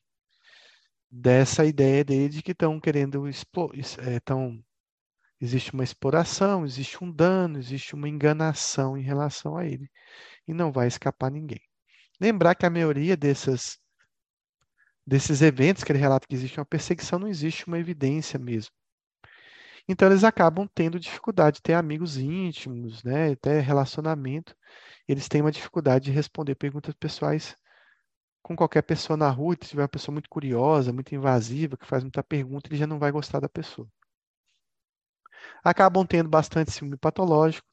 dessa 1.10 1.66
ideia 1.66 2.04
dele 2.04 2.30
de 2.30 2.44
que 2.44 2.52
estão 2.52 2.80
querendo 2.80 3.28
estão 3.28 4.64
existe 5.42 5.74
uma 5.74 5.84
exploração, 5.84 6.64
existe 6.64 7.04
um 7.04 7.12
dano, 7.12 7.58
existe 7.58 7.96
uma 7.96 8.08
enganação 8.08 8.96
em 8.96 9.02
relação 9.02 9.58
a 9.58 9.66
ele 9.66 9.90
e 10.48 10.54
não 10.54 10.72
vai 10.72 10.88
escapar 10.88 11.32
ninguém. 11.32 11.62
Lembrar 12.22 12.54
que 12.54 12.68
a 12.68 12.70
maioria 12.70 13.18
dessas 13.18 13.80
desses 15.06 15.42
eventos 15.42 15.84
que 15.84 15.92
ele 15.92 16.00
relata 16.00 16.28
que 16.28 16.36
existe 16.36 16.60
uma 16.60 16.66
perseguição, 16.66 17.20
não 17.20 17.28
existe 17.28 17.68
uma 17.68 17.80
evidência 17.80 18.40
mesmo. 18.40 18.72
Então 19.88 20.08
eles 20.08 20.24
acabam 20.24 20.68
tendo 20.74 21.00
dificuldade 21.00 21.58
de 21.58 21.62
ter 21.62 21.74
amigos 21.74 22.18
íntimos, 22.18 23.04
né, 23.04 23.32
até 23.32 23.60
relacionamento. 23.60 24.56
Eles 25.08 25.28
têm 25.28 25.42
uma 25.42 25.52
dificuldade 25.52 26.06
de 26.06 26.12
responder 26.12 26.56
perguntas 26.56 26.94
pessoais 26.96 27.56
com 28.44 28.56
qualquer 28.56 28.84
pessoa 28.84 29.18
na 29.18 29.30
rua. 29.30 29.56
Se 29.62 29.70
tiver 29.70 29.84
uma 29.84 29.88
pessoa 29.90 30.14
muito 30.14 30.30
curiosa, 30.30 30.94
muito 30.94 31.14
invasiva, 31.16 31.78
que 31.78 31.86
faz 31.86 32.04
muita 32.04 32.24
pergunta, 32.24 32.68
ele 32.68 32.78
já 32.78 32.88
não 32.88 33.00
vai 33.00 33.12
gostar 33.12 33.40
da 33.40 33.50
pessoa. 33.50 33.88
Acabam 35.64 36.06
tendo 36.06 36.30
bastante 36.30 36.72
ciúme 36.72 36.98
patológico. 36.98 37.68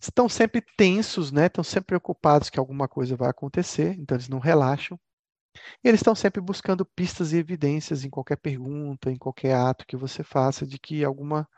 Estão 0.00 0.28
sempre 0.28 0.60
tensos, 0.76 1.30
né? 1.32 1.46
Estão 1.46 1.64
sempre 1.64 1.86
preocupados 1.86 2.50
que 2.50 2.58
alguma 2.58 2.88
coisa 2.88 3.16
vai 3.16 3.30
acontecer, 3.30 3.96
então 3.98 4.16
eles 4.16 4.28
não 4.28 4.38
relaxam. 4.38 4.98
Eles 5.82 6.00
estão 6.00 6.14
sempre 6.14 6.40
buscando 6.40 6.84
pistas 6.84 7.32
e 7.32 7.36
evidências 7.36 8.04
em 8.04 8.10
qualquer 8.10 8.36
pergunta, 8.36 9.10
em 9.10 9.16
qualquer 9.16 9.54
ato 9.54 9.86
que 9.86 9.96
você 9.96 10.22
faça, 10.22 10.66
de 10.66 10.78
que 10.78 11.04
alguma, 11.04 11.48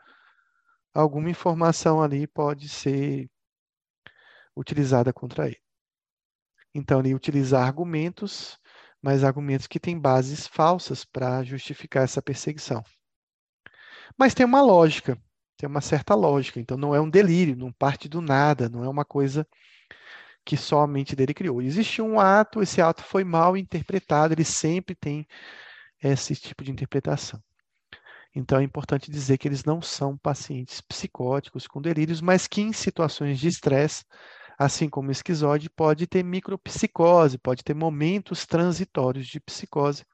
alguma 0.93 1.29
informação 1.29 2.01
ali 2.01 2.27
pode 2.27 2.69
ser 2.69 3.29
utilizada 4.55 5.13
contra 5.13 5.47
ele. 5.47 5.61
Então, 6.73 6.99
ele 6.99 7.15
utilizar 7.15 7.65
argumentos, 7.65 8.59
mas 9.01 9.23
argumentos 9.23 9.67
que 9.67 9.79
têm 9.79 9.99
bases 9.99 10.47
falsas 10.47 11.05
para 11.05 11.43
justificar 11.43 12.03
essa 12.03 12.21
perseguição. 12.21 12.83
Mas 14.17 14.33
tem 14.33 14.45
uma 14.45 14.61
lógica, 14.61 15.17
tem 15.57 15.69
uma 15.69 15.81
certa 15.81 16.15
lógica. 16.15 16.59
Então, 16.59 16.77
não 16.77 16.93
é 16.93 16.99
um 16.99 17.09
delírio, 17.09 17.55
não 17.55 17.71
parte 17.71 18.09
do 18.09 18.21
nada, 18.21 18.67
não 18.67 18.83
é 18.83 18.89
uma 18.89 19.05
coisa 19.05 19.47
que 20.45 20.55
só 20.55 20.81
a 20.81 20.87
mente 20.87 21.15
dele 21.15 21.33
criou. 21.33 21.61
Existe 21.61 22.01
um 22.01 22.19
ato, 22.19 22.61
esse 22.61 22.81
ato 22.81 23.03
foi 23.03 23.23
mal 23.23 23.57
interpretado, 23.57 24.33
ele 24.33 24.45
sempre 24.45 24.93
tem 24.95 25.27
esse 26.01 26.35
tipo 26.35 26.63
de 26.63 26.71
interpretação. 26.71 27.41
Então 28.33 28.59
é 28.59 28.63
importante 28.63 29.09
dizer 29.09 29.37
que 29.37 29.47
eles 29.47 29.63
não 29.63 29.81
são 29.81 30.17
pacientes 30.17 30.81
psicóticos 30.81 31.67
com 31.67 31.81
delírios, 31.81 32.21
mas 32.21 32.47
que 32.47 32.61
em 32.61 32.73
situações 32.73 33.39
de 33.39 33.47
estresse, 33.47 34.03
assim 34.57 34.89
como 34.89 35.09
esquizode, 35.09 35.69
pode 35.69 36.05
ter 36.05 36.23
micropsicose, 36.23 37.37
pode 37.37 37.63
ter 37.63 37.73
momentos 37.73 38.45
transitórios 38.45 39.25
de 39.27 39.39
psicose. 39.39 40.05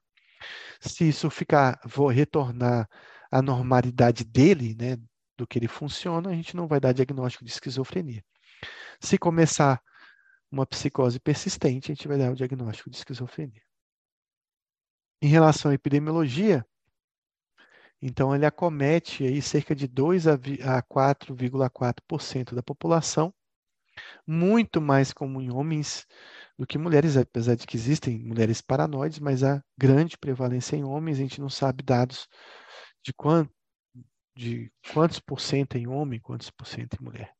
Se 0.80 1.08
isso 1.08 1.28
ficar, 1.30 1.78
vou 1.84 2.08
retornar 2.08 2.88
à 3.30 3.42
normalidade 3.42 4.24
dele, 4.24 4.76
né, 4.78 4.96
do 5.36 5.46
que 5.46 5.58
ele 5.58 5.68
funciona, 5.68 6.30
a 6.30 6.34
gente 6.34 6.56
não 6.56 6.66
vai 6.66 6.80
dar 6.80 6.92
diagnóstico 6.92 7.44
de 7.44 7.50
esquizofrenia. 7.50 8.24
Se 9.00 9.18
começar 9.18 9.80
uma 10.52 10.66
psicose 10.66 11.18
persistente, 11.18 11.90
a 11.90 11.94
gente 11.94 12.06
vai 12.06 12.18
dar 12.18 12.30
o 12.30 12.36
diagnóstico 12.36 12.90
de 12.90 12.98
esquizofrenia. 12.98 13.62
Em 15.22 15.28
relação 15.28 15.70
à 15.70 15.74
epidemiologia, 15.74 16.66
então 18.00 18.34
ele 18.34 18.44
acomete 18.44 19.24
aí 19.24 19.40
cerca 19.40 19.74
de 19.74 19.86
2 19.86 20.26
a 20.26 20.36
4,4% 20.36 22.54
da 22.54 22.62
população, 22.62 23.32
muito 24.26 24.80
mais 24.80 25.12
comum 25.12 25.40
em 25.40 25.50
homens 25.50 26.06
do 26.58 26.66
que 26.66 26.76
mulheres, 26.76 27.16
apesar 27.16 27.54
de 27.54 27.66
que 27.66 27.76
existem 27.76 28.18
mulheres 28.18 28.60
paranoides, 28.60 29.20
mas 29.20 29.42
a 29.42 29.62
grande 29.78 30.18
prevalência 30.18 30.76
em 30.76 30.84
homens, 30.84 31.18
a 31.18 31.22
gente 31.22 31.40
não 31.40 31.48
sabe 31.48 31.82
dados 31.82 32.28
de, 33.04 33.12
quant, 33.12 33.48
de 34.36 34.70
quantos 34.92 35.20
por 35.20 35.40
cento 35.40 35.76
em 35.76 35.86
homem, 35.86 36.20
quantos 36.20 36.50
por 36.50 36.66
cento 36.66 36.96
em 37.00 37.04
mulher. 37.04 37.32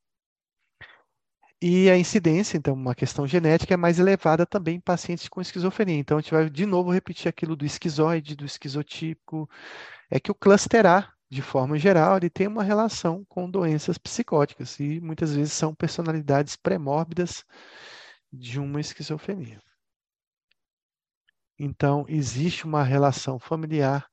E 1.65 1.89
a 1.89 1.97
incidência, 1.97 2.59
então, 2.59 2.75
uma 2.75 2.93
questão 2.93 3.25
genética 3.25 3.73
é 3.75 3.77
mais 3.77 4.01
elevada 4.01 4.45
também 4.45 4.77
em 4.77 4.81
pacientes 4.81 5.29
com 5.29 5.41
esquizofrenia. 5.41 5.97
Então, 5.97 6.19
a 6.19 6.21
gente 6.21 6.33
vai 6.33 6.51
de 6.51 6.67
novo 6.67 6.91
repetir 6.91 7.29
aquilo 7.29 7.55
do 7.55 7.65
esquizoide, 7.65 8.35
do 8.35 8.45
esquizotípico, 8.45 9.49
é 10.11 10.19
que 10.19 10.33
o 10.33 10.35
cluster 10.35 10.85
A, 10.87 11.13
de 11.31 11.41
forma 11.41 11.79
geral, 11.79 12.17
ele 12.17 12.29
tem 12.29 12.49
uma 12.49 12.65
relação 12.65 13.25
com 13.29 13.49
doenças 13.49 13.97
psicóticas 13.97 14.81
e 14.81 15.01
muitas 15.01 15.37
vezes 15.37 15.53
são 15.53 15.73
personalidades 15.73 16.57
pré-mórbidas 16.57 17.45
de 18.33 18.59
uma 18.59 18.81
esquizofrenia. 18.81 19.63
Então, 21.57 22.05
existe 22.09 22.65
uma 22.65 22.83
relação 22.83 23.39
familiar 23.39 24.09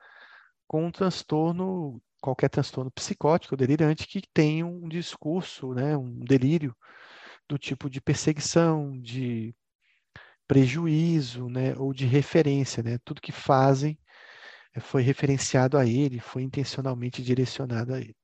com 0.68 0.86
um 0.86 0.92
transtorno, 0.92 2.00
qualquer 2.22 2.50
transtorno 2.50 2.92
psicótico, 2.92 3.58
delirante, 3.58 4.08
que 4.08 4.22
tem 4.32 4.64
um 4.64 4.88
discurso, 4.88 5.74
né, 5.74 5.98
um 5.98 6.20
delírio 6.20 6.76
do 7.50 7.58
tipo 7.58 7.90
de 7.90 8.00
perseguição, 8.02 9.00
de 9.02 9.56
prejuízo, 10.48 11.50
né, 11.50 11.76
ou 11.78 11.94
de 11.94 12.06
referência, 12.06 12.84
né? 12.84 12.98
Tudo 13.06 13.22
que 13.22 13.32
fazem 13.32 13.98
eh, 14.76 14.80
foi 14.82 15.04
referenciado 15.04 15.78
a 15.78 15.86
ele, 15.86 16.20
foi 16.20 16.44
intencionalmente 16.44 17.24
direcionado 17.24 17.94
a 17.94 18.00
ele. 18.02 18.16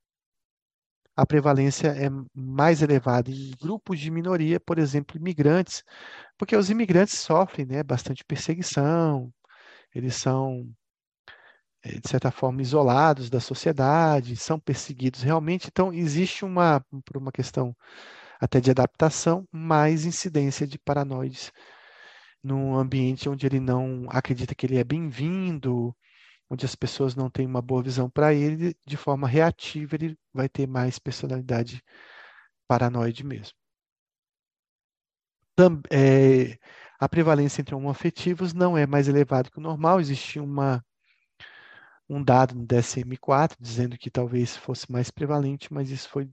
A 1.18 1.26
prevalência 1.26 1.88
é 1.90 2.10
mais 2.34 2.82
elevada 2.82 3.30
em 3.32 3.52
grupos 3.62 4.00
de 4.00 4.12
minoria, 4.12 4.60
por 4.60 4.78
exemplo, 4.78 5.18
imigrantes, 5.18 5.84
porque 6.38 6.56
os 6.56 6.70
imigrantes 6.70 7.18
sofrem, 7.20 7.66
né, 7.66 7.84
bastante 7.84 8.24
perseguição, 8.26 9.34
eles 9.94 10.16
são 10.16 10.70
eh, 11.84 12.00
de 12.00 12.10
certa 12.10 12.32
forma 12.32 12.62
isolados 12.62 13.30
da 13.30 13.40
sociedade, 13.40 14.36
são 14.36 14.60
perseguidos 14.60 15.22
realmente. 15.22 15.68
Então 15.72 15.94
existe 15.94 16.44
uma 16.46 16.82
por 17.06 17.18
uma 17.18 17.32
questão 17.32 17.76
até 18.40 18.60
de 18.60 18.72
adaptação, 18.72 19.48
mais 19.52 20.06
incidência 20.06 20.68
de 20.68 20.78
paranoides 20.80 21.52
num 22.44 22.76
ambiente 22.76 23.28
onde 23.28 23.46
ele 23.48 23.60
não 23.60 24.06
acredita 24.10 24.54
que 24.54 24.68
ele 24.68 24.78
é 24.78 24.84
bem-vindo, 24.84 25.96
onde 26.50 26.66
as 26.66 26.76
pessoas 26.76 27.16
não 27.16 27.30
têm 27.30 27.46
uma 27.48 27.62
boa 27.62 27.82
visão 27.82 28.10
para 28.10 28.34
ele, 28.34 28.76
de 28.86 28.96
forma 28.96 29.28
reativa, 29.28 29.96
ele 29.96 30.18
vai 30.32 30.48
ter 30.48 30.68
mais 30.68 31.00
personalidade 31.00 31.84
paranoide 32.68 33.24
mesmo. 33.26 33.56
É, 35.90 36.58
a 37.00 37.10
prevalência 37.10 37.62
entre 37.62 37.74
homoafetivos 37.74 38.54
não 38.54 38.78
é 38.78 38.86
mais 38.86 39.08
elevada 39.08 39.50
que 39.50 39.58
o 39.58 39.62
normal, 39.62 40.00
existe 40.00 40.40
uma, 40.40 40.86
um 42.10 42.24
dado 42.24 42.54
no 42.56 42.66
DSM-4 42.66 43.56
dizendo 43.60 43.98
que 43.98 44.12
talvez 44.12 44.56
fosse 44.56 44.92
mais 44.92 45.10
prevalente, 45.10 45.74
mas 45.74 45.90
isso 45.90 46.10
foi 46.10 46.30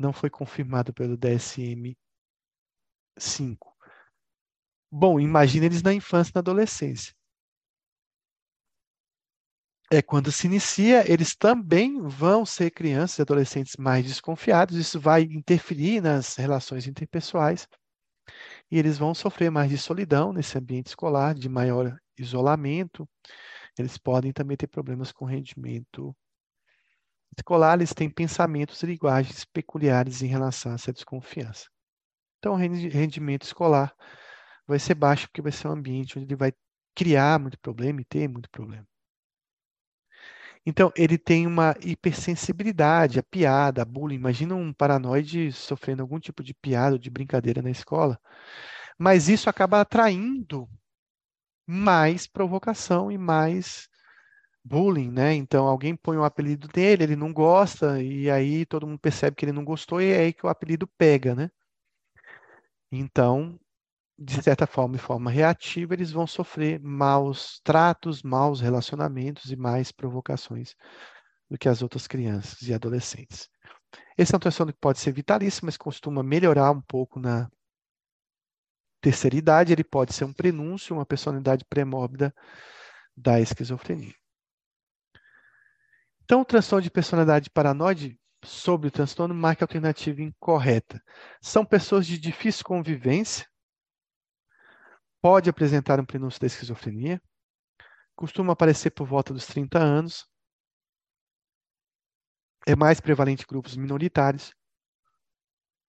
não 0.00 0.12
foi 0.12 0.30
confirmado 0.30 0.92
pelo 0.92 1.16
DSM-5. 1.16 1.96
Bom, 4.90 5.20
imagina 5.20 5.66
eles 5.66 5.82
na 5.82 5.92
infância 5.94 6.32
e 6.32 6.34
na 6.34 6.40
adolescência. 6.40 7.14
É 9.92 10.00
quando 10.00 10.30
se 10.30 10.46
inicia, 10.46 11.10
eles 11.10 11.34
também 11.34 12.00
vão 12.00 12.46
ser 12.46 12.70
crianças 12.70 13.18
e 13.18 13.22
adolescentes 13.22 13.76
mais 13.76 14.04
desconfiados, 14.04 14.76
isso 14.76 15.00
vai 15.00 15.22
interferir 15.22 16.00
nas 16.00 16.36
relações 16.36 16.86
interpessoais, 16.86 17.66
e 18.70 18.78
eles 18.78 18.96
vão 18.98 19.12
sofrer 19.14 19.50
mais 19.50 19.68
de 19.68 19.76
solidão 19.76 20.32
nesse 20.32 20.56
ambiente 20.56 20.86
escolar, 20.86 21.34
de 21.34 21.48
maior 21.48 21.98
isolamento. 22.16 23.08
Eles 23.76 23.98
podem 23.98 24.32
também 24.32 24.56
ter 24.56 24.68
problemas 24.68 25.10
com 25.10 25.24
rendimento 25.24 26.14
escolar, 27.36 27.74
eles 27.74 27.94
têm 27.94 28.10
pensamentos 28.10 28.82
e 28.82 28.86
linguagens 28.86 29.44
peculiares 29.44 30.22
em 30.22 30.26
relação 30.26 30.72
a 30.72 30.74
essa 30.74 30.92
desconfiança. 30.92 31.68
Então, 32.38 32.54
o 32.54 32.56
rendimento 32.56 33.42
escolar 33.42 33.94
vai 34.66 34.78
ser 34.78 34.94
baixo 34.94 35.28
porque 35.28 35.42
vai 35.42 35.52
ser 35.52 35.68
um 35.68 35.72
ambiente 35.72 36.18
onde 36.18 36.26
ele 36.26 36.36
vai 36.36 36.52
criar 36.94 37.38
muito 37.38 37.58
problema 37.58 38.00
e 38.00 38.04
ter 38.04 38.28
muito 38.28 38.50
problema. 38.50 38.86
Então, 40.64 40.92
ele 40.94 41.16
tem 41.18 41.46
uma 41.46 41.74
hipersensibilidade 41.80 43.18
à 43.18 43.22
piada, 43.22 43.82
a 43.82 43.84
bullying. 43.84 44.16
Imagina 44.16 44.54
um 44.54 44.72
paranoide 44.72 45.52
sofrendo 45.52 46.02
algum 46.02 46.20
tipo 46.20 46.42
de 46.42 46.54
piada 46.54 46.92
ou 46.92 46.98
de 46.98 47.10
brincadeira 47.10 47.62
na 47.62 47.70
escola. 47.70 48.20
Mas 48.98 49.28
isso 49.28 49.48
acaba 49.48 49.80
atraindo 49.80 50.68
mais 51.66 52.26
provocação 52.26 53.10
e 53.10 53.16
mais 53.16 53.89
bullying, 54.64 55.10
né? 55.10 55.34
Então, 55.34 55.66
alguém 55.66 55.96
põe 55.96 56.16
o 56.16 56.20
um 56.20 56.24
apelido 56.24 56.68
dele, 56.68 57.04
ele 57.04 57.16
não 57.16 57.32
gosta, 57.32 58.02
e 58.02 58.30
aí 58.30 58.66
todo 58.66 58.86
mundo 58.86 58.98
percebe 58.98 59.36
que 59.36 59.44
ele 59.44 59.52
não 59.52 59.64
gostou, 59.64 60.00
e 60.00 60.10
é 60.12 60.18
aí 60.20 60.32
que 60.32 60.46
o 60.46 60.48
apelido 60.48 60.86
pega, 60.86 61.34
né? 61.34 61.50
Então, 62.92 63.58
de 64.18 64.42
certa 64.42 64.66
forma, 64.66 64.96
de 64.96 65.02
forma 65.02 65.30
reativa, 65.30 65.94
eles 65.94 66.12
vão 66.12 66.26
sofrer 66.26 66.78
maus 66.80 67.60
tratos, 67.64 68.22
maus 68.22 68.60
relacionamentos 68.60 69.50
e 69.50 69.56
mais 69.56 69.90
provocações 69.90 70.74
do 71.48 71.58
que 71.58 71.68
as 71.68 71.82
outras 71.82 72.06
crianças 72.06 72.60
e 72.62 72.74
adolescentes. 72.74 73.48
Esse 74.16 74.34
é 74.34 74.36
um 74.36 74.40
transtorno 74.40 74.72
que 74.72 74.78
pode 74.78 74.98
ser 74.98 75.12
vitalício, 75.12 75.64
mas 75.64 75.76
costuma 75.76 76.22
melhorar 76.22 76.70
um 76.70 76.82
pouco 76.82 77.18
na 77.18 77.50
terceira 79.00 79.36
idade. 79.36 79.72
Ele 79.72 79.84
pode 79.84 80.12
ser 80.12 80.24
um 80.24 80.32
prenúncio, 80.32 80.94
uma 80.94 81.06
personalidade 81.06 81.64
pré-mórbida 81.64 82.34
da 83.16 83.40
esquizofrenia. 83.40 84.19
Então, 86.30 86.42
o 86.42 86.44
transtorno 86.44 86.80
de 86.80 86.92
personalidade 86.92 87.50
paranoide 87.50 88.16
sobre 88.44 88.86
o 88.86 88.90
transtorno 88.92 89.34
marca 89.34 89.64
alternativa 89.64 90.22
incorreta. 90.22 91.02
São 91.42 91.66
pessoas 91.66 92.06
de 92.06 92.16
difícil 92.16 92.64
convivência, 92.64 93.48
pode 95.20 95.50
apresentar 95.50 95.98
um 95.98 96.04
prenúncio 96.04 96.40
da 96.40 96.46
esquizofrenia, 96.46 97.20
costuma 98.14 98.52
aparecer 98.52 98.90
por 98.92 99.08
volta 99.08 99.34
dos 99.34 99.44
30 99.44 99.80
anos, 99.80 100.24
é 102.64 102.76
mais 102.76 103.00
prevalente 103.00 103.42
em 103.42 103.48
grupos 103.48 103.76
minoritários 103.76 104.54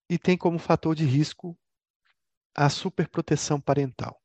e 0.10 0.18
tem 0.18 0.36
como 0.36 0.58
fator 0.58 0.96
de 0.96 1.06
risco 1.06 1.56
a 2.56 2.68
superproteção 2.68 3.62
parental. 3.62 4.21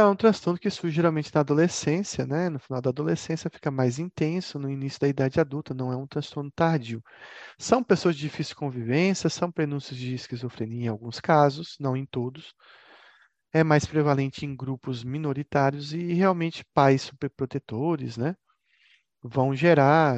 É 0.00 0.06
um 0.06 0.16
transtorno 0.16 0.58
que 0.58 0.70
surge 0.70 0.96
geralmente 0.96 1.30
na 1.34 1.40
adolescência, 1.40 2.26
né? 2.26 2.48
No 2.48 2.58
final 2.58 2.80
da 2.82 2.90
adolescência 2.90 3.50
fica 3.50 3.70
mais 3.70 3.98
intenso, 3.98 4.58
no 4.58 4.70
início 4.70 5.00
da 5.00 5.08
idade 5.08 5.40
adulta, 5.40 5.74
não 5.74 5.92
é 5.92 5.96
um 5.96 6.06
transtorno 6.06 6.50
tardio. 6.50 7.02
São 7.58 7.82
pessoas 7.84 8.16
de 8.16 8.22
difícil 8.22 8.56
convivência, 8.56 9.30
são 9.30 9.50
prenúncios 9.52 9.98
de 9.98 10.14
esquizofrenia 10.14 10.86
em 10.86 10.88
alguns 10.88 11.20
casos, 11.20 11.76
não 11.80 11.96
em 11.96 12.06
todos. 12.06 12.54
É 13.52 13.64
mais 13.64 13.86
prevalente 13.86 14.46
em 14.46 14.56
grupos 14.56 15.04
minoritários 15.04 15.92
e 15.92 16.12
realmente 16.14 16.64
pais 16.74 17.02
superprotetores, 17.02 18.16
né? 18.16 18.36
Vão 19.22 19.54
gerar 19.54 20.16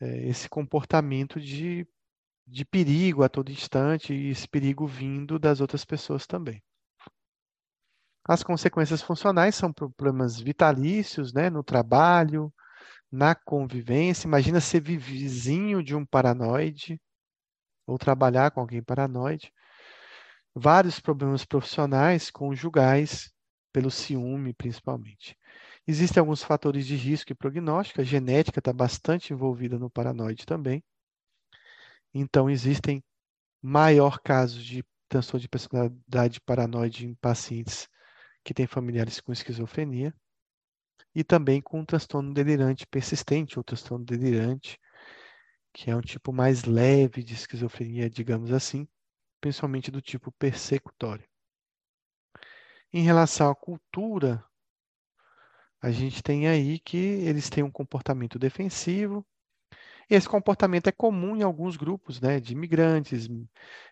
é, 0.00 0.28
esse 0.28 0.48
comportamento 0.48 1.40
de, 1.40 1.86
de 2.46 2.64
perigo 2.64 3.22
a 3.22 3.28
todo 3.28 3.50
instante 3.52 4.14
e 4.14 4.30
esse 4.30 4.48
perigo 4.48 4.86
vindo 4.86 5.38
das 5.38 5.60
outras 5.60 5.84
pessoas 5.84 6.26
também. 6.26 6.62
As 8.28 8.42
consequências 8.42 9.02
funcionais 9.02 9.54
são 9.54 9.72
problemas 9.72 10.40
vitalícios, 10.40 11.32
né, 11.32 11.48
no 11.48 11.62
trabalho, 11.62 12.52
na 13.10 13.34
convivência. 13.34 14.26
Imagina 14.26 14.60
ser 14.60 14.80
vizinho 14.80 15.82
de 15.82 15.94
um 15.94 16.04
paranoide 16.04 17.00
ou 17.86 17.96
trabalhar 17.96 18.50
com 18.50 18.60
alguém 18.60 18.82
paranoide. 18.82 19.52
Vários 20.54 20.98
problemas 20.98 21.44
profissionais, 21.44 22.30
conjugais, 22.30 23.32
pelo 23.72 23.90
ciúme 23.90 24.52
principalmente. 24.54 25.38
Existem 25.86 26.20
alguns 26.20 26.42
fatores 26.42 26.84
de 26.86 26.96
risco 26.96 27.30
e 27.30 27.34
prognóstico, 27.34 28.00
a 28.00 28.04
genética 28.04 28.58
está 28.58 28.72
bastante 28.72 29.32
envolvida 29.32 29.78
no 29.78 29.88
paranoide 29.88 30.44
também. 30.44 30.82
Então, 32.12 32.50
existem 32.50 33.04
maior 33.62 34.18
casos 34.18 34.64
de 34.64 34.84
transtorno 35.08 35.42
de 35.42 35.48
personalidade 35.48 36.40
paranoide 36.40 37.06
em 37.06 37.14
pacientes 37.14 37.88
que 38.46 38.54
tem 38.54 38.64
familiares 38.64 39.20
com 39.20 39.32
esquizofrenia, 39.32 40.14
e 41.12 41.24
também 41.24 41.60
com 41.60 41.84
transtorno 41.84 42.32
delirante 42.32 42.86
persistente, 42.86 43.58
ou 43.58 43.64
transtorno 43.64 44.04
delirante, 44.04 44.78
que 45.72 45.90
é 45.90 45.96
um 45.96 46.00
tipo 46.00 46.32
mais 46.32 46.62
leve 46.62 47.24
de 47.24 47.34
esquizofrenia, 47.34 48.08
digamos 48.08 48.52
assim, 48.52 48.86
principalmente 49.40 49.90
do 49.90 50.00
tipo 50.00 50.30
persecutório. 50.30 51.28
Em 52.92 53.02
relação 53.02 53.50
à 53.50 53.54
cultura, 53.54 54.44
a 55.82 55.90
gente 55.90 56.22
tem 56.22 56.46
aí 56.46 56.78
que 56.78 56.96
eles 56.96 57.50
têm 57.50 57.64
um 57.64 57.70
comportamento 57.70 58.38
defensivo, 58.38 59.26
esse 60.08 60.28
comportamento 60.28 60.86
é 60.88 60.92
comum 60.92 61.36
em 61.36 61.42
alguns 61.42 61.76
grupos, 61.76 62.20
né, 62.20 62.38
de 62.40 62.52
imigrantes, 62.52 63.28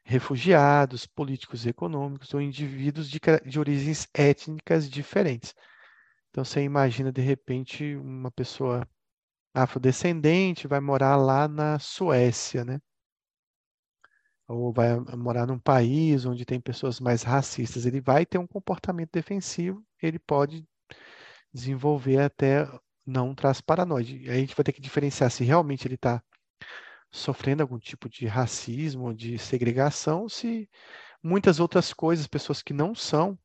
refugiados, 0.05 1.07
políticos 1.07 1.67
econômicos 1.67 2.33
ou 2.35 2.41
indivíduos 2.41 3.11
de, 3.11 3.21
de 3.45 3.59
origens 3.59 4.09
étnicas 4.15 4.89
diferentes. 4.89 5.55
Então, 6.31 6.45
você 6.45 6.63
imagina, 6.63 7.13
de 7.13 7.21
repente, 7.21 7.97
uma 7.97 8.31
pessoa 8.31 8.87
afrodescendente 9.55 10.67
vai 10.69 10.81
morar 10.81 11.17
lá 11.17 11.49
na 11.49 11.79
Suécia, 11.79 12.65
né? 12.65 12.81
Ou 14.49 14.73
vai 14.73 14.99
morar 15.17 15.47
num 15.47 15.59
país 15.59 16.27
onde 16.27 16.45
tem 16.45 16.61
pessoas 16.61 17.01
mais 17.01 17.23
racistas. 17.23 17.87
Ele 17.87 18.01
vai 18.01 18.27
ter 18.27 18.39
um 18.39 18.47
comportamento 18.47 19.11
defensivo, 19.13 19.83
ele 20.03 20.19
pode 20.19 20.67
desenvolver 21.53 22.19
até 22.19 22.69
não 23.07 23.35
traz 23.35 23.61
paranoide. 23.61 24.29
Aí 24.31 24.39
a 24.39 24.41
gente 24.41 24.55
vai 24.55 24.65
ter 24.65 24.73
que 24.73 24.81
diferenciar 24.81 25.31
se 25.31 25.45
realmente 25.45 25.87
ele 25.87 25.95
está 25.97 26.23
sofrendo 27.11 27.63
algum 27.63 27.79
tipo 27.79 28.09
de 28.09 28.27
racismo, 28.27 29.15
de 29.15 29.39
segregação, 29.39 30.29
se 30.29 30.69
muitas 31.23 31.61
outras 31.61 31.93
coisas, 31.93 32.27
pessoas 32.27 32.61
que 32.63 32.73
não 32.73 32.95
são 32.95 33.39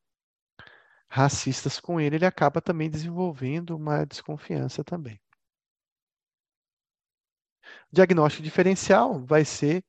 racistas 1.08 1.80
com 1.80 2.00
ele, 2.00 2.16
ele 2.16 2.26
acaba 2.26 2.60
também 2.60 2.90
desenvolvendo 2.90 3.76
uma 3.76 4.04
desconfiança 4.04 4.84
também. 4.84 5.20
Diagnóstico 7.92 8.42
diferencial 8.42 9.24
vai 9.24 9.44
ser 9.44 9.84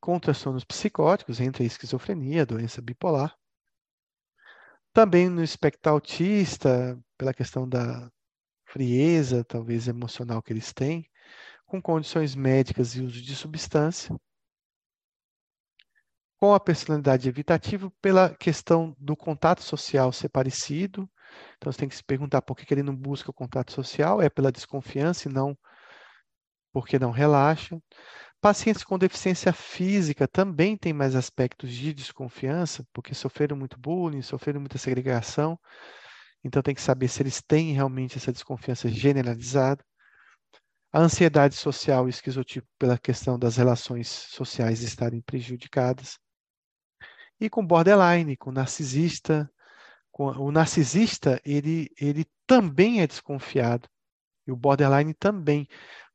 com 0.00 0.18
transtornos 0.20 0.64
psicóticos, 0.64 1.40
entre 1.40 1.64
a 1.64 1.66
esquizofrenia, 1.66 2.46
doença 2.46 2.80
bipolar. 2.82 3.36
Também 4.92 5.28
no 5.28 5.42
espectro 5.42 5.92
autista, 5.92 6.98
pela 7.18 7.34
questão 7.34 7.68
da 7.68 8.10
frieza, 8.66 9.44
talvez 9.44 9.88
emocional 9.88 10.42
que 10.42 10.52
eles 10.52 10.72
têm, 10.72 11.08
com 11.66 11.80
condições 11.82 12.34
médicas 12.34 12.94
e 12.96 13.02
uso 13.02 13.22
de 13.22 13.34
substância, 13.34 14.14
com 16.38 16.54
a 16.54 16.60
personalidade 16.60 17.28
evitativa 17.28 17.90
pela 18.00 18.34
questão 18.34 18.94
do 18.98 19.16
contato 19.16 19.62
social 19.62 20.12
ser 20.12 20.28
parecido, 20.28 21.08
Então 21.56 21.72
você 21.72 21.78
tem 21.78 21.88
que 21.88 21.96
se 21.96 22.04
perguntar 22.04 22.42
por 22.42 22.56
que, 22.56 22.72
ele 22.72 22.82
não 22.82 22.94
busca 22.94 23.30
o 23.30 23.34
contato 23.34 23.72
social, 23.72 24.20
é 24.22 24.28
pela 24.30 24.52
desconfiança 24.52 25.28
e 25.28 25.32
não 25.32 25.56
porque 26.72 26.98
não 26.98 27.10
relaxa. 27.10 27.78
Pacientes 28.40 28.84
com 28.84 28.98
deficiência 28.98 29.52
física 29.52 30.28
também 30.28 30.76
têm 30.76 30.92
mais 30.92 31.16
aspectos 31.16 31.72
de 31.72 31.94
desconfiança, 31.94 32.84
porque 32.92 33.14
sofreram 33.14 33.56
muito 33.56 33.78
bullying, 33.78 34.22
sofreram 34.22 34.60
muita 34.60 34.78
segregação. 34.78 35.58
Então 36.46 36.62
tem 36.62 36.76
que 36.76 36.80
saber 36.80 37.08
se 37.08 37.20
eles 37.20 37.42
têm 37.42 37.72
realmente 37.72 38.16
essa 38.16 38.32
desconfiança 38.32 38.88
generalizada. 38.88 39.84
A 40.92 41.00
ansiedade 41.00 41.56
social 41.56 42.06
e 42.06 42.10
esquizotipo 42.10 42.68
pela 42.78 42.96
questão 42.96 43.36
das 43.36 43.56
relações 43.56 44.06
sociais 44.06 44.80
estarem 44.80 45.20
prejudicadas. 45.20 46.20
E 47.40 47.50
com 47.50 47.66
borderline, 47.66 48.36
com 48.36 48.52
narcisista, 48.52 49.50
com, 50.12 50.26
o 50.38 50.52
narcisista, 50.52 51.40
ele, 51.44 51.90
ele 52.00 52.24
também 52.46 53.00
é 53.00 53.08
desconfiado. 53.08 53.88
E 54.46 54.52
o 54.52 54.56
borderline 54.56 55.14
também 55.14 55.68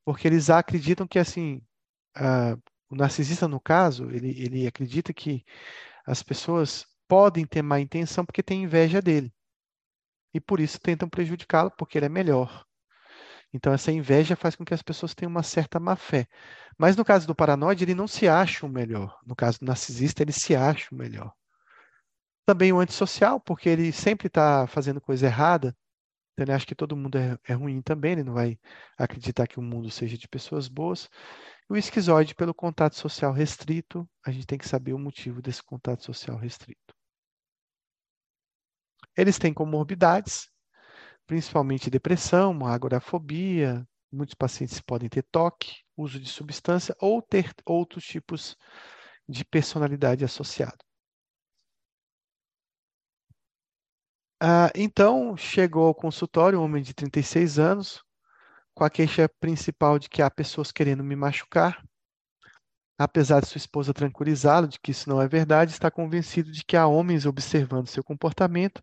porque 0.05 0.29
eles 0.29 0.49
acreditam 0.49 1.05
que 1.05 1.19
assim 1.19 1.57
uh, 2.17 2.57
o 2.89 2.95
narcisista 2.95 3.49
no 3.49 3.59
caso 3.59 4.09
ele, 4.09 4.29
ele 4.41 4.65
acredita 4.65 5.13
que 5.13 5.43
as 6.07 6.23
pessoas 6.23 6.87
podem 7.07 7.45
ter 7.45 7.61
má 7.61 7.81
intenção 7.81 8.25
porque 8.25 8.41
têm 8.41 8.63
inveja 8.63 9.01
dele 9.01 9.31
e 10.33 10.39
por 10.39 10.59
isso 10.59 10.79
tentam 10.79 11.09
prejudicá-lo 11.09 11.71
porque 11.71 11.97
ele 11.97 12.05
é 12.05 12.09
melhor. 12.09 12.65
Então 13.53 13.73
essa 13.73 13.91
inveja 13.91 14.35
faz 14.35 14.55
com 14.55 14.63
que 14.63 14.73
as 14.73 14.81
pessoas 14.81 15.13
tenham 15.13 15.29
uma 15.29 15.43
certa 15.43 15.79
má 15.79 15.95
fé. 15.95 16.27
Mas 16.77 16.95
no 16.95 17.03
caso 17.03 17.27
do 17.27 17.35
paranoide 17.35 17.83
ele 17.83 17.95
não 17.95 18.07
se 18.07 18.27
acha 18.27 18.65
o 18.65 18.69
melhor. 18.69 19.19
No 19.25 19.35
caso 19.35 19.59
do 19.59 19.65
narcisista 19.65 20.23
ele 20.23 20.31
se 20.31 20.55
acha 20.55 20.87
o 20.91 20.97
melhor. 20.97 21.33
Também 22.45 22.71
o 22.71 22.79
antissocial 22.79 23.39
porque 23.39 23.69
ele 23.69 23.91
sempre 23.91 24.27
está 24.27 24.65
fazendo 24.67 25.01
coisa 25.01 25.25
errada. 25.25 25.75
Então, 26.33 26.45
ele 26.45 26.53
acha 26.53 26.65
que 26.65 26.75
todo 26.75 26.95
mundo 26.95 27.17
é, 27.17 27.37
é, 27.45 27.53
ruim 27.53 27.81
também, 27.81 28.13
ele 28.13 28.23
não 28.23 28.33
vai 28.33 28.57
acreditar 28.97 29.47
que 29.47 29.59
o 29.59 29.61
mundo 29.61 29.91
seja 29.91 30.17
de 30.17 30.29
pessoas 30.29 30.69
boas. 30.69 31.09
E 31.69 31.73
o 31.73 31.77
esquizoide, 31.77 32.33
pelo 32.33 32.53
contato 32.53 32.95
social 32.95 33.33
restrito, 33.33 34.09
a 34.25 34.31
gente 34.31 34.47
tem 34.47 34.57
que 34.57 34.67
saber 34.67 34.93
o 34.93 34.99
motivo 34.99 35.41
desse 35.41 35.61
contato 35.61 36.03
social 36.03 36.37
restrito. 36.37 36.95
Eles 39.15 39.38
têm 39.38 39.53
comorbidades, 39.53 40.49
principalmente 41.27 41.89
depressão, 41.89 42.65
agorafobia, 42.65 43.88
muitos 44.11 44.35
pacientes 44.35 44.81
podem 44.81 45.09
ter 45.09 45.23
toque, 45.31 45.83
uso 45.97 46.19
de 46.19 46.29
substância 46.29 46.95
ou 46.99 47.21
ter 47.21 47.53
outros 47.65 48.03
tipos 48.05 48.57
de 49.27 49.45
personalidade 49.45 50.25
associado. 50.25 50.77
Ah, 54.39 54.71
então, 54.75 55.38
chegou 55.38 55.88
ao 55.88 55.95
consultório 55.95 56.59
um 56.59 56.63
homem 56.63 56.81
de 56.81 56.93
36 56.93 57.59
anos, 57.59 58.03
com 58.73 58.83
a 58.83 58.89
queixa 58.89 59.29
principal 59.39 59.99
de 59.99 60.09
que 60.09 60.21
há 60.21 60.31
pessoas 60.31 60.71
querendo 60.71 61.03
me 61.03 61.15
machucar. 61.15 61.83
Apesar 63.03 63.41
de 63.41 63.47
sua 63.47 63.57
esposa 63.57 63.93
tranquilizá-lo 63.93 64.67
de 64.67 64.79
que 64.79 64.91
isso 64.91 65.09
não 65.09 65.19
é 65.19 65.27
verdade, 65.27 65.71
está 65.71 65.89
convencido 65.89 66.51
de 66.51 66.63
que 66.63 66.77
há 66.77 66.85
homens 66.85 67.25
observando 67.25 67.87
seu 67.87 68.03
comportamento 68.03 68.79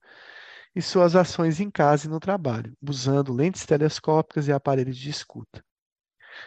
e 0.74 0.82
suas 0.82 1.14
ações 1.14 1.60
em 1.60 1.70
casa 1.70 2.06
e 2.06 2.10
no 2.10 2.18
trabalho, 2.18 2.76
usando 2.82 3.32
lentes 3.32 3.64
telescópicas 3.64 4.48
e 4.48 4.52
aparelhos 4.52 4.96
de 4.96 5.08
escuta. 5.08 5.64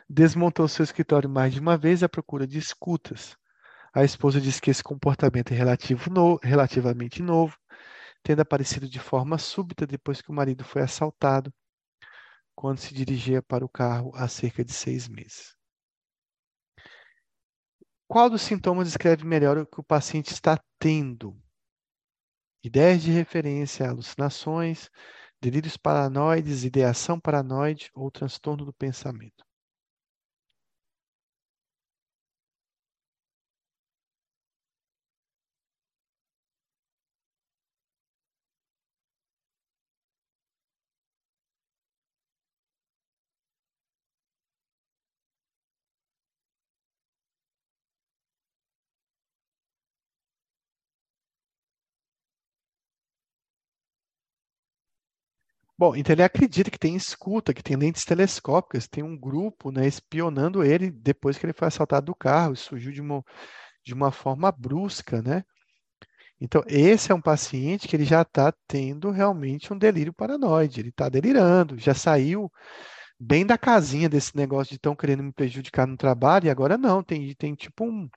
Desmontou 0.10 0.68
seu 0.68 0.84
escritório 0.84 1.30
mais 1.30 1.54
de 1.54 1.62
uma 1.62 1.78
vez 1.78 2.04
à 2.04 2.10
procura 2.10 2.46
de 2.46 2.58
escutas. 2.58 3.38
A 3.94 4.04
esposa 4.04 4.42
diz 4.42 4.60
que 4.60 4.70
esse 4.70 4.84
comportamento 4.84 5.54
é 5.54 5.56
relativo 5.56 6.10
no, 6.10 6.38
relativamente 6.44 7.24
novo 7.24 7.58
tendo 8.24 8.42
aparecido 8.42 8.88
de 8.88 9.00
forma 9.00 9.38
súbita 9.38 9.88
depois 9.88 10.22
que 10.22 10.30
o 10.30 10.34
marido 10.34 10.64
foi 10.64 10.82
assaltado, 10.82 11.52
quando 12.54 12.80
se 12.80 12.94
dirigia 12.94 13.42
para 13.42 13.66
o 13.66 13.70
carro 13.70 14.12
há 14.14 14.28
cerca 14.28 14.64
de 14.64 14.74
seis 14.74 15.08
meses. 15.08 15.61
Qual 18.12 18.30
dos 18.30 18.42
sintomas 18.42 18.90
descreve 18.90 19.24
melhor 19.24 19.58
o 19.58 19.66
que 19.66 19.80
o 19.80 19.84
paciente 19.84 20.34
está 20.34 20.62
tendo? 20.78 21.34
Ideias 22.62 23.02
de 23.02 23.10
referência, 23.10 23.88
alucinações, 23.88 24.90
delírios 25.42 25.78
paranoides, 25.78 26.66
ideação 26.66 27.18
paranoide 27.18 27.90
ou 27.94 28.12
transtorno 28.12 28.66
do 28.66 28.74
pensamento. 28.74 29.46
Bom, 55.82 55.96
então 55.96 56.14
ele 56.14 56.22
acredita 56.22 56.70
que 56.70 56.78
tem 56.78 56.96
escuta, 56.96 57.56
que 57.56 57.64
tem 57.64 57.76
lentes 57.76 58.06
telescópicas, 58.06 58.88
tem 58.88 59.04
um 59.04 59.18
grupo 59.18 59.72
né, 59.72 59.88
espionando 59.88 60.64
ele 60.64 60.92
depois 60.92 61.40
que 61.40 61.46
ele 61.48 61.54
foi 61.54 61.70
assaltado 61.70 62.06
do 62.06 62.14
carro, 62.14 62.56
surgiu 62.56 62.92
de 62.92 63.02
uma, 63.02 63.26
de 63.84 63.92
uma 63.92 64.12
forma 64.12 64.52
brusca, 64.52 65.24
né? 65.24 65.44
Então, 66.40 66.64
esse 66.68 67.12
é 67.12 67.16
um 67.16 67.22
paciente 67.22 67.88
que 67.88 67.96
ele 67.96 68.06
já 68.06 68.22
está 68.22 68.54
tendo 68.68 69.10
realmente 69.10 69.74
um 69.74 69.78
delírio 69.78 70.14
paranoide, 70.14 70.80
ele 70.80 70.90
está 70.90 71.10
delirando, 71.10 71.80
já 71.80 71.96
saiu 71.96 72.52
bem 73.20 73.44
da 73.44 73.58
casinha 73.58 74.08
desse 74.08 74.38
negócio 74.38 74.70
de 74.70 74.76
estão 74.76 74.96
querendo 74.96 75.24
me 75.24 75.34
prejudicar 75.34 75.88
no 75.88 75.98
trabalho, 75.98 76.46
e 76.46 76.52
agora 76.52 76.78
não, 76.78 77.02
tem, 77.02 77.34
tem 77.34 77.56
tipo 77.56 77.86
um, 77.86 78.08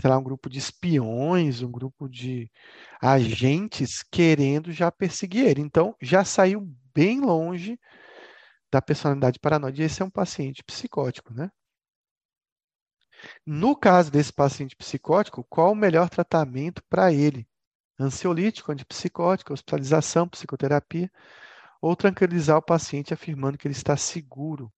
sei 0.00 0.08
lá, 0.08 0.16
um 0.16 0.22
grupo 0.22 0.48
de 0.48 0.60
espiões, 0.60 1.60
um 1.60 1.72
grupo 1.72 2.08
de 2.08 2.48
agentes 3.02 4.00
querendo 4.04 4.70
já 4.70 4.92
perseguir 4.92 5.46
ele. 5.46 5.60
Então, 5.60 5.96
já 6.00 6.24
saiu 6.24 6.72
bem 6.94 7.20
longe 7.20 7.78
da 8.70 8.80
personalidade 8.82 9.38
paranoide. 9.38 9.82
Esse 9.82 10.02
é 10.02 10.04
um 10.04 10.10
paciente 10.10 10.62
psicótico, 10.64 11.32
né? 11.34 11.50
No 13.46 13.76
caso 13.76 14.10
desse 14.10 14.32
paciente 14.32 14.76
psicótico, 14.76 15.44
qual 15.44 15.72
o 15.72 15.76
melhor 15.76 16.10
tratamento 16.10 16.82
para 16.88 17.12
ele? 17.12 17.46
Ansiolítico, 17.98 18.72
antipsicótico, 18.72 19.52
hospitalização, 19.52 20.28
psicoterapia, 20.28 21.10
ou 21.80 21.94
tranquilizar 21.94 22.58
o 22.58 22.62
paciente 22.62 23.14
afirmando 23.14 23.56
que 23.56 23.68
ele 23.68 23.74
está 23.74 23.96
seguro 23.96 24.72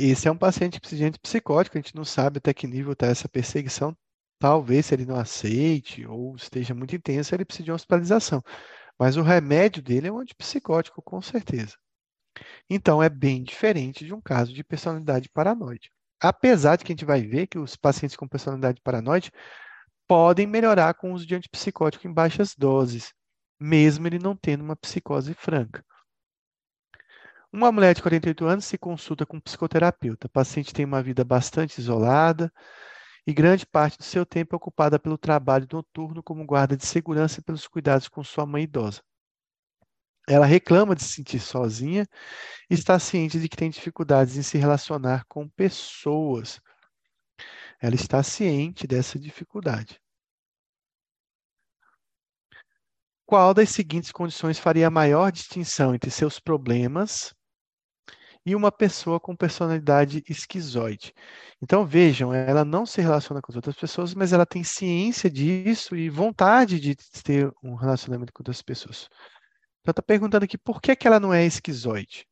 Esse 0.00 0.28
é 0.28 0.30
um 0.30 0.38
paciente 0.38 0.80
paciente 0.80 1.18
psicótico, 1.18 1.76
a 1.76 1.80
gente 1.80 1.96
não 1.96 2.04
sabe 2.04 2.38
até 2.38 2.54
que 2.54 2.68
nível 2.68 2.92
está 2.92 3.08
essa 3.08 3.28
perseguição. 3.28 3.96
Talvez, 4.38 4.86
se 4.86 4.94
ele 4.94 5.04
não 5.04 5.16
aceite 5.16 6.06
ou 6.06 6.36
esteja 6.36 6.72
muito 6.72 6.94
intenso, 6.94 7.34
ele 7.34 7.44
precise 7.44 7.64
de 7.64 7.72
uma 7.72 7.74
hospitalização. 7.74 8.40
Mas 8.96 9.16
o 9.16 9.22
remédio 9.22 9.82
dele 9.82 10.06
é 10.06 10.12
um 10.12 10.20
antipsicótico, 10.20 11.02
com 11.02 11.20
certeza. 11.20 11.76
Então, 12.70 13.02
é 13.02 13.08
bem 13.08 13.42
diferente 13.42 14.04
de 14.04 14.14
um 14.14 14.20
caso 14.20 14.52
de 14.52 14.62
personalidade 14.62 15.28
paranoide. 15.30 15.90
Apesar 16.20 16.76
de 16.76 16.84
que 16.84 16.92
a 16.92 16.94
gente 16.94 17.04
vai 17.04 17.22
ver 17.22 17.48
que 17.48 17.58
os 17.58 17.74
pacientes 17.74 18.16
com 18.16 18.28
personalidade 18.28 18.80
paranoide 18.80 19.32
podem 20.06 20.46
melhorar 20.46 20.94
com 20.94 21.10
o 21.10 21.14
uso 21.14 21.26
de 21.26 21.34
antipsicótico 21.34 22.06
em 22.06 22.12
baixas 22.12 22.54
doses, 22.56 23.12
mesmo 23.58 24.06
ele 24.06 24.20
não 24.20 24.36
tendo 24.36 24.62
uma 24.62 24.76
psicose 24.76 25.34
franca. 25.34 25.84
Uma 27.52 27.72
mulher 27.72 27.94
de 27.94 28.02
48 28.02 28.44
anos 28.44 28.64
se 28.66 28.76
consulta 28.76 29.24
com 29.24 29.38
um 29.38 29.40
psicoterapeuta. 29.40 30.26
A 30.26 30.30
paciente 30.30 30.72
tem 30.74 30.84
uma 30.84 31.02
vida 31.02 31.24
bastante 31.24 31.78
isolada 31.78 32.52
e 33.26 33.32
grande 33.32 33.66
parte 33.66 33.96
do 33.98 34.04
seu 34.04 34.26
tempo 34.26 34.54
é 34.54 34.56
ocupada 34.56 34.98
pelo 34.98 35.16
trabalho 35.16 35.66
noturno 35.72 36.22
como 36.22 36.44
guarda 36.44 36.76
de 36.76 36.84
segurança 36.84 37.40
e 37.40 37.42
pelos 37.42 37.66
cuidados 37.66 38.06
com 38.08 38.22
sua 38.22 38.44
mãe 38.44 38.64
idosa. 38.64 39.02
Ela 40.28 40.44
reclama 40.44 40.94
de 40.94 41.02
se 41.02 41.14
sentir 41.14 41.40
sozinha 41.40 42.06
e 42.68 42.74
está 42.74 42.98
ciente 42.98 43.40
de 43.40 43.48
que 43.48 43.56
tem 43.56 43.70
dificuldades 43.70 44.36
em 44.36 44.42
se 44.42 44.58
relacionar 44.58 45.24
com 45.26 45.48
pessoas. 45.48 46.60
Ela 47.80 47.94
está 47.94 48.22
ciente 48.22 48.86
dessa 48.86 49.18
dificuldade. 49.18 49.98
Qual 53.24 53.54
das 53.54 53.70
seguintes 53.70 54.12
condições 54.12 54.58
faria 54.58 54.88
a 54.88 54.90
maior 54.90 55.32
distinção 55.32 55.94
entre 55.94 56.10
seus 56.10 56.38
problemas 56.38 57.34
e 58.44 58.54
uma 58.54 58.72
pessoa 58.72 59.20
com 59.20 59.36
personalidade 59.36 60.22
esquizoide. 60.28 61.12
Então, 61.62 61.84
vejam, 61.86 62.32
ela 62.32 62.64
não 62.64 62.86
se 62.86 63.00
relaciona 63.00 63.42
com 63.42 63.52
as 63.52 63.56
outras 63.56 63.76
pessoas, 63.76 64.14
mas 64.14 64.32
ela 64.32 64.46
tem 64.46 64.64
ciência 64.64 65.30
disso 65.30 65.96
e 65.96 66.08
vontade 66.08 66.80
de 66.80 66.96
ter 67.22 67.52
um 67.62 67.74
relacionamento 67.74 68.32
com 68.32 68.42
outras 68.42 68.62
pessoas. 68.62 69.08
Então, 69.80 69.92
está 69.92 70.02
perguntando 70.02 70.44
aqui 70.44 70.58
por 70.58 70.80
que, 70.80 70.94
que 70.96 71.06
ela 71.06 71.20
não 71.20 71.32
é 71.32 71.44
esquizoide. 71.44 72.26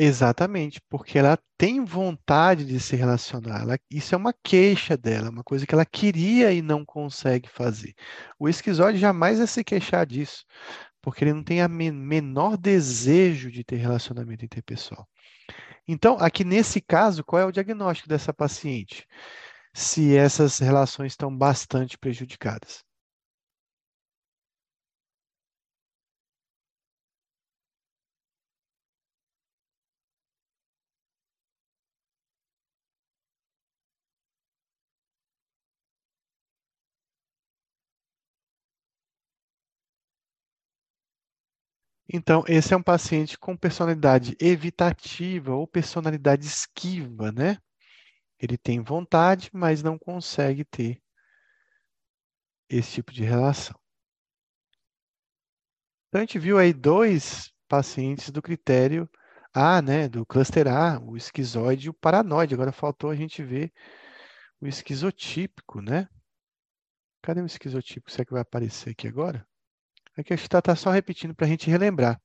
Exatamente, 0.00 0.80
porque 0.88 1.18
ela 1.18 1.36
tem 1.56 1.84
vontade 1.84 2.64
de 2.64 2.78
se 2.78 2.94
relacionar. 2.94 3.62
Ela- 3.62 3.78
isso 3.90 4.14
é 4.14 4.18
uma 4.18 4.32
queixa 4.44 4.96
dela, 4.96 5.28
uma 5.28 5.42
coisa 5.42 5.66
que 5.66 5.74
ela 5.74 5.84
queria 5.84 6.52
e 6.52 6.62
não 6.62 6.84
consegue 6.84 7.48
fazer. 7.48 7.94
O 8.38 8.48
esquizoide 8.48 8.96
jamais 8.98 9.38
vai 9.38 9.46
se 9.48 9.64
queixar 9.64 10.06
disso, 10.06 10.44
porque 11.02 11.24
ele 11.24 11.32
não 11.34 11.42
tem 11.44 11.62
a 11.62 11.68
men- 11.68 11.92
menor 11.92 12.56
desejo 12.56 13.50
de 13.50 13.64
ter 13.64 13.76
relacionamento 13.76 14.44
interpessoal. 14.44 15.08
Então, 15.88 16.16
aqui 16.20 16.44
nesse 16.44 16.80
caso, 16.80 17.24
qual 17.24 17.42
é 17.42 17.46
o 17.46 17.52
diagnóstico 17.52 18.08
dessa 18.08 18.34
paciente? 18.34 19.06
Se 19.74 20.16
essas 20.16 20.58
relações 20.60 21.12
estão 21.12 21.36
bastante 21.36 21.98
prejudicadas. 21.98 22.84
Então, 42.10 42.42
esse 42.48 42.72
é 42.72 42.76
um 42.76 42.82
paciente 42.82 43.38
com 43.38 43.56
personalidade 43.56 44.34
evitativa 44.40 45.54
ou 45.54 45.66
personalidade 45.66 46.46
esquiva, 46.46 47.30
né? 47.30 47.58
Ele 48.40 48.56
tem 48.56 48.80
vontade, 48.80 49.50
mas 49.52 49.82
não 49.82 49.98
consegue 49.98 50.64
ter 50.64 51.02
esse 52.68 52.92
tipo 52.92 53.12
de 53.12 53.24
relação. 53.24 53.78
Então, 56.08 56.20
a 56.20 56.24
gente 56.24 56.38
viu 56.38 56.56
aí 56.58 56.72
dois 56.72 57.52
pacientes 57.68 58.30
do 58.30 58.40
critério 58.40 59.08
A, 59.52 59.82
né? 59.82 60.08
Do 60.08 60.24
cluster 60.24 60.66
A, 60.66 60.98
o 61.00 61.16
esquizoide 61.16 61.86
e 61.86 61.90
o 61.90 61.94
paranoide. 61.94 62.54
Agora 62.54 62.72
faltou 62.72 63.10
a 63.10 63.16
gente 63.16 63.42
ver 63.42 63.72
o 64.60 64.66
esquizotípico, 64.66 65.80
né? 65.80 66.08
Cadê 67.22 67.40
o 67.40 67.46
esquizotípico? 67.46 68.10
Será 68.10 68.24
que 68.24 68.32
vai 68.32 68.42
aparecer 68.42 68.90
aqui 68.90 69.08
agora? 69.08 69.47
Aqui 70.18 70.32
a 70.32 70.36
gente 70.36 70.46
está 70.52 70.74
só 70.74 70.90
repetindo 70.90 71.32
para 71.32 71.46
a 71.46 71.48
gente 71.48 71.70
relembrar. 71.70 72.20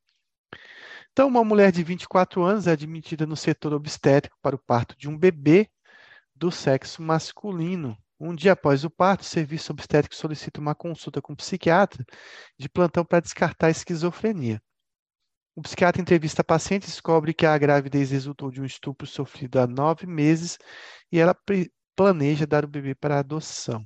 Então, 1.11 1.27
uma 1.27 1.43
mulher 1.43 1.71
de 1.71 1.83
24 1.83 2.41
anos 2.41 2.65
é 2.65 2.71
admitida 2.71 3.23
no 3.27 3.35
setor 3.35 3.71
obstétrico 3.71 4.35
para 4.41 4.55
o 4.55 4.59
parto 4.59 4.97
de 4.97 5.07
um 5.07 5.15
bebê 5.15 5.69
do 6.35 6.51
sexo 6.51 7.03
masculino. 7.03 7.95
Um 8.19 8.33
dia 8.33 8.53
após 8.53 8.83
o 8.83 8.89
parto, 8.89 9.21
o 9.21 9.25
serviço 9.25 9.71
obstétrico 9.71 10.15
solicita 10.15 10.59
uma 10.59 10.73
consulta 10.73 11.21
com 11.21 11.33
o 11.33 11.35
psiquiatra 11.35 12.03
de 12.57 12.67
plantão 12.67 13.05
para 13.05 13.19
descartar 13.19 13.67
a 13.67 13.71
esquizofrenia. 13.71 14.59
O 15.55 15.61
psiquiatra 15.61 16.01
entrevista 16.01 16.41
a 16.41 16.45
paciente 16.45 16.85
e 16.85 16.87
descobre 16.87 17.31
que 17.31 17.45
a 17.45 17.55
gravidez 17.59 18.09
resultou 18.09 18.49
de 18.49 18.59
um 18.59 18.65
estupro 18.65 19.05
sofrido 19.05 19.59
há 19.59 19.67
nove 19.67 20.07
meses 20.07 20.57
e 21.11 21.19
ela 21.19 21.37
planeja 21.95 22.47
dar 22.47 22.65
o 22.65 22.67
bebê 22.67 22.95
para 22.95 23.19
adoção. 23.19 23.85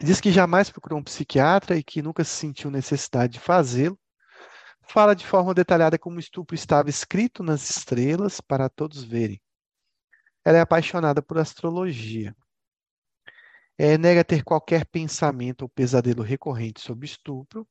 Diz 0.00 0.20
que 0.20 0.30
jamais 0.30 0.70
procurou 0.70 1.00
um 1.00 1.02
psiquiatra 1.02 1.76
e 1.76 1.82
que 1.82 2.00
nunca 2.00 2.22
se 2.22 2.30
sentiu 2.30 2.70
necessidade 2.70 3.32
de 3.32 3.40
fazê-lo. 3.40 3.98
Fala 4.82 5.14
de 5.14 5.26
forma 5.26 5.52
detalhada 5.52 5.98
como 5.98 6.16
o 6.16 6.20
estupro 6.20 6.54
estava 6.54 6.88
escrito 6.88 7.42
nas 7.42 7.68
estrelas 7.68 8.40
para 8.40 8.68
todos 8.68 9.02
verem. 9.02 9.40
Ela 10.44 10.58
é 10.58 10.60
apaixonada 10.60 11.20
por 11.20 11.36
astrologia. 11.36 12.34
É, 13.76 13.98
nega 13.98 14.24
ter 14.24 14.42
qualquer 14.44 14.86
pensamento 14.86 15.62
ou 15.62 15.68
pesadelo 15.68 16.22
recorrente 16.22 16.80
sobre 16.80 17.04
estupro. 17.04 17.66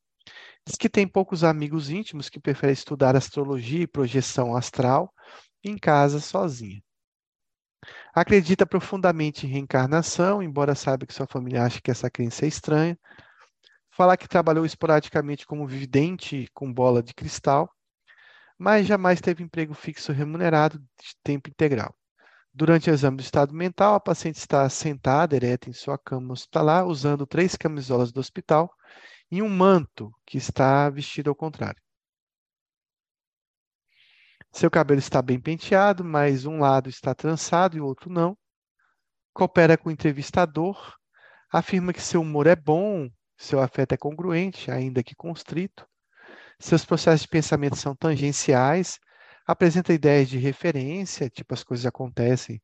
Diz 0.66 0.76
que 0.76 0.90
tem 0.90 1.08
poucos 1.08 1.44
amigos 1.46 1.90
íntimos 1.90 2.30
que 2.30 2.40
preferem 2.40 2.74
estudar 2.74 3.16
astrologia 3.16 3.84
e 3.84 3.88
projeção 3.88 4.56
astral 4.56 5.14
em 5.64 5.78
casa 5.78 6.20
sozinha. 6.20 6.82
Acredita 8.14 8.66
profundamente 8.66 9.46
em 9.46 9.50
reencarnação, 9.50 10.42
embora 10.42 10.76
saiba 10.76 11.06
que 11.06 11.14
sua 11.14 11.28
família 11.28 11.64
acha 11.64 11.82
que 11.82 11.92
essa 11.92 12.10
crença 12.10 12.46
é 12.46 12.48
estranha. 12.48 12.98
Fala 13.92 14.18
que 14.18 14.28
trabalhou 14.28 14.66
esporadicamente 14.66 15.46
como 15.46 15.68
vidente 15.68 16.50
com 16.54 16.72
bola 16.72 17.02
de 17.02 17.14
cristal, 17.14 17.70
mas 18.58 18.88
jamais 18.88 19.22
teve 19.22 19.44
emprego 19.44 19.74
fixo 19.74 20.12
remunerado 20.12 20.80
de 20.80 21.16
tempo 21.24 21.50
integral. 21.50 21.96
Durante 22.54 22.90
o 22.90 22.94
exame 22.94 23.18
do 23.18 23.24
estado 23.24 23.54
mental, 23.54 23.94
a 23.94 24.00
paciente 24.00 24.38
está 24.38 24.68
sentada, 24.68 25.36
ereta 25.36 25.70
em 25.70 25.74
sua 25.74 25.98
cama 25.98 26.34
hospitalar, 26.34 26.88
usando 26.88 27.28
três 27.28 27.56
camisolas 27.56 28.12
do 28.12 28.20
hospital 28.20 28.74
e 29.30 29.42
um 29.44 29.50
manto 29.50 30.12
que 30.26 30.38
está 30.38 30.90
vestido 30.90 31.30
ao 31.30 31.36
contrário. 31.36 31.80
Seu 34.58 34.72
cabelo 34.72 34.98
está 34.98 35.22
bem 35.22 35.40
penteado, 35.40 36.04
mas 36.04 36.48
um 36.48 36.58
lado 36.58 36.90
está 36.90 37.14
trançado 37.14 37.78
e 37.78 37.80
o 37.80 37.86
outro 37.86 38.10
não. 38.10 38.36
Coopera 39.32 39.78
com 39.78 39.88
o 39.88 39.92
entrevistador, 39.92 40.96
afirma 41.54 41.94
que 41.94 42.02
seu 42.02 42.22
humor 42.22 42.48
é 42.48 42.56
bom, 42.56 43.08
seu 43.38 43.62
afeto 43.62 43.92
é 43.92 43.98
congruente, 43.98 44.72
ainda 44.72 45.04
que 45.04 45.14
constrito. 45.14 45.88
Seus 46.60 46.84
processos 46.84 47.22
de 47.22 47.28
pensamento 47.28 47.76
são 47.76 47.96
tangenciais, 47.96 48.98
apresenta 49.46 49.94
ideias 49.94 50.28
de 50.28 50.40
referência, 50.40 51.30
tipo 51.30 51.54
as 51.54 51.64
coisas 51.64 51.86
acontecem 51.86 52.60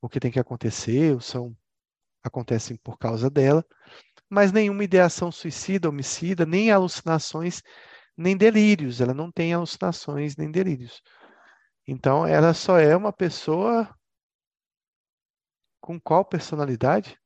o 0.00 0.08
que 0.08 0.18
tem 0.18 0.32
que 0.32 0.40
acontecer, 0.40 1.14
ou 1.14 1.20
são 1.20 1.56
acontecem 2.20 2.76
por 2.82 2.98
causa 2.98 3.30
dela, 3.30 3.64
mas 4.28 4.50
nenhuma 4.50 4.82
ideação 4.82 5.30
suicida, 5.30 5.88
homicida, 5.88 6.44
nem 6.44 6.72
alucinações 6.72 7.62
nem 8.16 8.36
delírios, 8.36 9.00
ela 9.00 9.14
não 9.14 9.30
tem 9.32 9.52
alucinações 9.54 10.36
nem 10.36 10.50
delírios. 10.50 11.02
Então, 11.86 12.26
ela 12.26 12.54
só 12.54 12.78
é 12.78 12.96
uma 12.96 13.12
pessoa 13.12 13.88
com 15.80 15.98
qual 15.98 16.22
personalidade? 16.22 17.18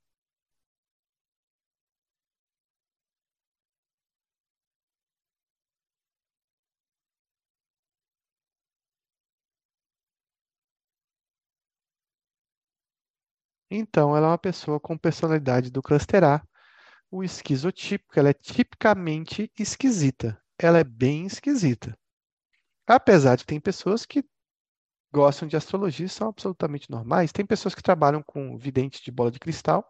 Então, 13.68 14.16
ela 14.16 14.26
é 14.26 14.30
uma 14.30 14.38
pessoa 14.38 14.78
com 14.78 14.96
personalidade 14.96 15.70
do 15.70 15.82
cluster 15.82 16.22
A, 16.22 16.40
o 17.10 17.24
esquizotípico, 17.24 18.18
ela 18.18 18.30
é 18.30 18.34
tipicamente 18.34 19.52
esquisita 19.58 20.40
ela 20.62 20.78
é 20.78 20.84
bem 20.84 21.26
esquisita. 21.26 21.98
Apesar 22.86 23.36
de 23.36 23.46
tem 23.46 23.58
pessoas 23.60 24.04
que 24.04 24.24
gostam 25.12 25.48
de 25.48 25.56
astrologia 25.56 26.08
são 26.08 26.28
absolutamente 26.28 26.90
normais. 26.90 27.32
Tem 27.32 27.44
pessoas 27.46 27.74
que 27.74 27.82
trabalham 27.82 28.22
com 28.22 28.56
vidente 28.56 29.02
de 29.02 29.10
bola 29.10 29.30
de 29.30 29.38
cristal, 29.40 29.88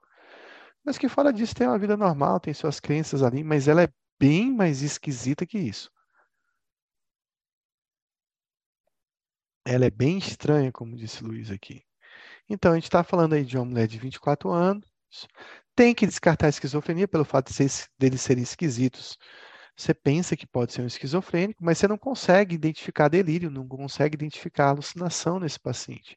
mas 0.85 0.97
que 0.97 1.09
fora 1.09 1.33
disso 1.33 1.55
tem 1.55 1.67
uma 1.67 1.79
vida 1.79 1.97
normal, 1.97 2.41
tem 2.41 2.55
suas 2.55 2.81
crenças 2.81 3.23
ali, 3.23 3.43
mas 3.45 3.69
ela 3.69 3.83
é 3.83 3.89
bem 4.19 4.51
mais 4.51 4.83
esquisita 4.83 5.45
que 5.47 5.59
isso. 5.59 5.91
Ela 9.65 9.87
é 9.87 9.91
bem 9.91 10.19
estranha, 10.19 10.73
como 10.73 10.97
disse 10.97 11.23
Luiz 11.23 11.51
aqui. 11.51 11.83
Então, 12.49 12.73
a 12.73 12.75
gente 12.75 12.85
está 12.85 13.05
falando 13.05 13.35
aí 13.35 13.45
de 13.45 13.57
uma 13.57 13.65
mulher 13.65 13.87
de 13.87 13.99
24 13.99 14.51
anos, 14.51 14.87
tem 15.75 15.95
que 15.95 16.07
descartar 16.07 16.47
a 16.47 16.49
esquizofrenia 16.51 17.07
pelo 17.07 17.25
fato 17.25 17.53
de 17.53 17.69
deles 17.99 18.21
serem 18.21 18.43
esquisitos 18.43 19.19
você 19.81 19.95
pensa 19.95 20.37
que 20.37 20.47
pode 20.47 20.73
ser 20.73 20.83
um 20.83 20.87
esquizofrênico, 20.87 21.65
mas 21.65 21.79
você 21.79 21.89
não 21.89 21.97
consegue 21.97 22.55
identificar 22.55 23.09
delírio, 23.09 23.51
não 23.51 23.67
consegue 23.67 24.15
identificar 24.15 24.69
alucinação 24.69 25.41
nesse 25.41 25.59
paciente. 25.59 26.17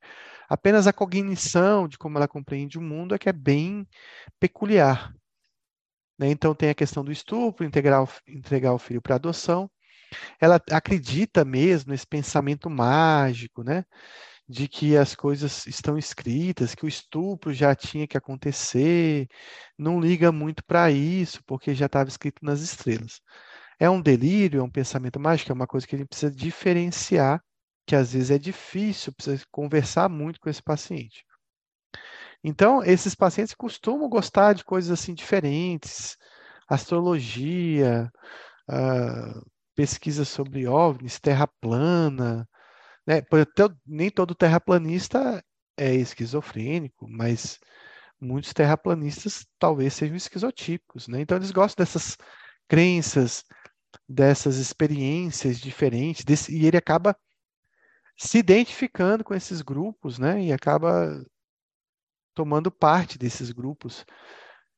Apenas 0.49 0.85
a 0.85 0.93
cognição 0.93 1.87
de 1.87 1.97
como 1.97 2.17
ela 2.17 2.27
compreende 2.27 2.77
o 2.77 2.81
mundo 2.81 3.15
é 3.15 3.17
que 3.17 3.29
é 3.29 3.33
bem 3.33 3.87
peculiar. 4.39 5.13
Né? 6.19 6.29
Então, 6.29 6.53
tem 6.53 6.69
a 6.69 6.75
questão 6.75 7.03
do 7.03 7.11
estupro, 7.11 7.65
integrar, 7.65 8.05
entregar 8.27 8.73
o 8.73 8.79
filho 8.79 9.01
para 9.01 9.15
adoção. 9.15 9.71
Ela 10.39 10.61
acredita 10.71 11.45
mesmo 11.45 11.91
nesse 11.91 12.05
pensamento 12.05 12.69
mágico, 12.69 13.63
né? 13.63 13.85
de 14.47 14.67
que 14.67 14.97
as 14.97 15.15
coisas 15.15 15.65
estão 15.67 15.97
escritas, 15.97 16.75
que 16.75 16.85
o 16.85 16.87
estupro 16.87 17.53
já 17.53 17.73
tinha 17.73 18.05
que 18.05 18.17
acontecer, 18.17 19.27
não 19.77 20.01
liga 20.01 20.33
muito 20.33 20.63
para 20.65 20.91
isso, 20.91 21.41
porque 21.45 21.73
já 21.73 21.85
estava 21.85 22.09
escrito 22.09 22.43
nas 22.43 22.59
estrelas 22.59 23.21
É 23.83 23.89
um 23.89 24.01
delírio, 24.01 24.61
é 24.61 24.63
um 24.63 24.69
pensamento 24.69 25.19
mágico, 25.19 25.51
é 25.51 25.53
uma 25.53 25.67
coisa 25.67 25.85
que 25.85 25.93
a 25.93 25.99
gente 25.99 26.07
precisa 26.07 26.31
diferenciar, 26.31 27.43
que 27.85 27.97
às 27.97 28.13
vezes 28.13 28.31
é 28.31 28.37
difícil, 28.37 29.11
precisa 29.11 29.43
conversar 29.51 30.07
muito 30.07 30.39
com 30.39 30.49
esse 30.49 30.63
paciente. 30.63 31.25
Então, 32.41 32.81
esses 32.81 33.13
pacientes 33.13 33.53
costumam 33.53 34.07
gostar 34.07 34.53
de 34.53 34.63
coisas 34.63 34.89
assim 34.89 35.13
diferentes, 35.13 36.15
astrologia, 36.65 38.09
uh, 38.69 39.45
pesquisa 39.75 40.23
sobre 40.23 40.65
OVNIs, 40.65 41.19
terra 41.19 41.45
plana, 41.59 42.47
né? 43.05 43.21
Nem 43.85 44.09
todo 44.09 44.33
terraplanista 44.33 45.43
é 45.75 45.93
esquizofrênico, 45.93 47.05
mas 47.09 47.59
muitos 48.17 48.53
terraplanistas 48.53 49.45
talvez 49.59 49.93
sejam 49.93 50.15
esquizotípicos, 50.15 51.09
né? 51.09 51.19
Então 51.19 51.35
eles 51.35 51.51
gostam 51.51 51.83
dessas 51.83 52.17
crenças, 52.65 53.43
dessas 54.07 54.57
experiências 54.57 55.59
diferentes, 55.59 56.23
desse, 56.23 56.55
e 56.55 56.65
ele 56.65 56.77
acaba 56.77 57.15
se 58.17 58.37
identificando 58.37 59.23
com 59.23 59.33
esses 59.33 59.61
grupos, 59.61 60.19
né? 60.19 60.43
E 60.43 60.53
acaba 60.53 61.23
tomando 62.33 62.71
parte 62.71 63.17
desses 63.17 63.51
grupos 63.51 64.05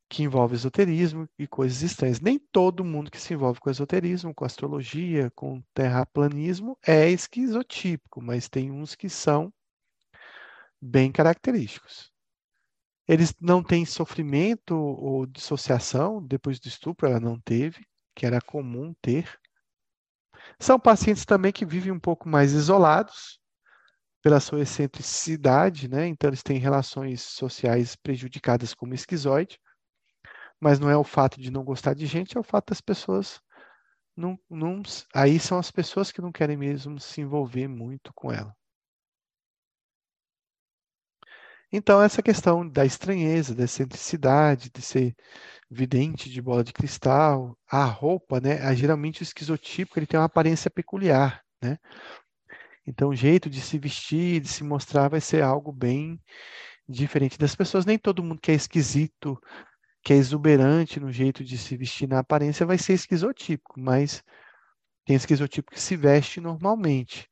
que 0.10 0.24
envolve 0.24 0.56
esoterismo 0.56 1.28
e 1.38 1.48
coisas 1.48 1.82
estranhas. 1.82 2.20
Nem 2.20 2.38
todo 2.40 2.86
mundo 2.86 3.12
que 3.12 3.20
se 3.20 3.34
envolve 3.34 3.60
com 3.60 3.70
esoterismo, 3.70 4.34
com 4.34 4.46
astrologia, 4.46 5.32
com 5.36 5.62
terraplanismo 5.74 6.78
é 6.86 7.10
esquizotípico, 7.10 8.22
mas 8.22 8.48
tem 8.48 8.72
uns 8.72 8.96
que 8.96 9.10
são 9.10 9.52
bem 10.82 11.12
característicos. 11.12 12.12
Eles 13.08 13.34
não 13.40 13.64
têm 13.64 13.86
sofrimento 13.86 14.76
ou 14.76 15.26
dissociação 15.26 16.26
depois 16.26 16.60
do 16.60 16.68
estupro, 16.68 17.08
ela 17.08 17.20
não 17.20 17.40
teve, 17.40 17.86
que 18.16 18.26
era 18.26 18.42
comum 18.42 18.94
ter. 19.02 19.40
São 20.60 20.80
pacientes 20.80 21.26
também 21.26 21.52
que 21.52 21.66
vivem 21.66 21.92
um 21.92 22.00
pouco 22.00 22.30
mais 22.30 22.54
isolados 22.54 23.40
pela 24.22 24.40
sua 24.40 24.62
excentricidade, 24.62 25.88
né? 25.88 26.08
Então 26.08 26.30
eles 26.30 26.42
têm 26.42 26.58
relações 26.58 27.22
sociais 27.22 27.96
prejudicadas 27.96 28.74
como 28.74 28.94
esquizoide 28.94 29.60
mas 30.60 30.80
não 30.80 30.90
é 30.90 30.98
o 30.98 31.04
fato 31.04 31.40
de 31.40 31.52
não 31.52 31.64
gostar 31.64 31.94
de 31.94 32.06
gente, 32.06 32.38
é 32.38 32.40
o 32.40 32.44
fato 32.44 32.70
das 32.70 32.82
pessoas 32.82 33.40
não, 34.16 34.40
não, 34.50 34.82
aí 35.14 35.40
são 35.40 35.60
as 35.60 35.70
pessoas 35.70 36.12
que 36.12 36.22
não 36.22 36.32
querem 36.32 36.56
mesmo 36.56 37.00
se 37.00 37.20
envolver 37.20 37.68
muito 37.68 38.14
com 38.14 38.32
ela. 38.32 38.56
Então, 41.72 42.02
essa 42.02 42.22
questão 42.22 42.68
da 42.68 42.86
estranheza, 42.86 43.56
da 43.56 43.64
excentricidade, 43.66 44.70
de 44.74 44.82
ser 44.82 45.16
vidente 45.70 46.30
de 46.30 46.42
bola 46.42 46.64
de 46.64 46.72
cristal, 46.72 47.58
a 47.70 47.84
roupa, 47.86 48.40
né? 48.40 48.74
Geralmente 48.76 49.22
o 49.22 49.24
esquizotípico 49.24 50.00
ele 50.00 50.06
tem 50.06 50.20
uma 50.20 50.26
aparência 50.28 50.70
peculiar, 50.72 51.44
né? 51.62 51.78
Então, 52.88 53.10
o 53.10 53.16
jeito 53.16 53.50
de 53.50 53.60
se 53.62 53.80
vestir, 53.80 54.40
de 54.40 54.48
se 54.48 54.64
mostrar, 54.64 55.10
vai 55.10 55.20
ser 55.20 55.42
algo 55.44 55.72
bem 55.72 56.20
diferente 56.88 57.38
das 57.38 57.56
pessoas. 57.56 57.86
Nem 57.86 57.98
todo 57.98 58.24
mundo 58.24 58.40
que 58.40 58.52
é 58.52 58.56
esquisito 58.56 59.40
que 60.04 60.14
é 60.14 60.18
exuberante 60.18 61.00
no 61.00 61.12
jeito 61.12 61.44
de 61.44 61.58
se 61.58 61.76
vestir 61.76 62.08
na 62.08 62.20
aparência, 62.20 62.64
vai 62.64 62.78
ser 62.78 62.94
esquizotípico, 62.94 63.80
mas 63.80 64.24
tem 65.04 65.16
esquizotípico 65.16 65.74
que 65.74 65.82
se 65.82 65.96
veste 65.96 66.40
normalmente. 66.40 67.28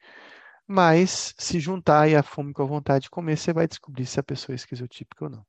Mas 0.67 1.33
se 1.37 1.59
juntar 1.59 2.01
aí 2.01 2.15
a 2.15 2.23
fome 2.23 2.53
com 2.53 2.63
a 2.63 2.65
vontade 2.65 3.03
de 3.03 3.09
comer, 3.09 3.37
você 3.37 3.53
vai 3.53 3.67
descobrir 3.67 4.05
se 4.05 4.19
a 4.19 4.23
pessoa 4.23 4.53
é 4.53 4.57
esquizotípica 4.57 5.25
ou 5.25 5.29
não. 5.31 5.45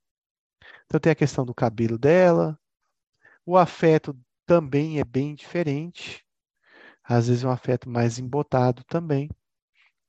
Então 0.86 1.00
tem 1.00 1.12
a 1.12 1.16
questão 1.16 1.44
do 1.44 1.54
cabelo 1.54 1.98
dela, 1.98 2.58
o 3.46 3.56
afeto 3.56 4.16
também 4.46 5.00
é 5.00 5.04
bem 5.04 5.34
diferente. 5.34 6.24
Às 7.04 7.28
vezes 7.28 7.44
um 7.44 7.50
afeto 7.50 7.88
mais 7.88 8.18
embotado 8.18 8.84
também, 8.84 9.28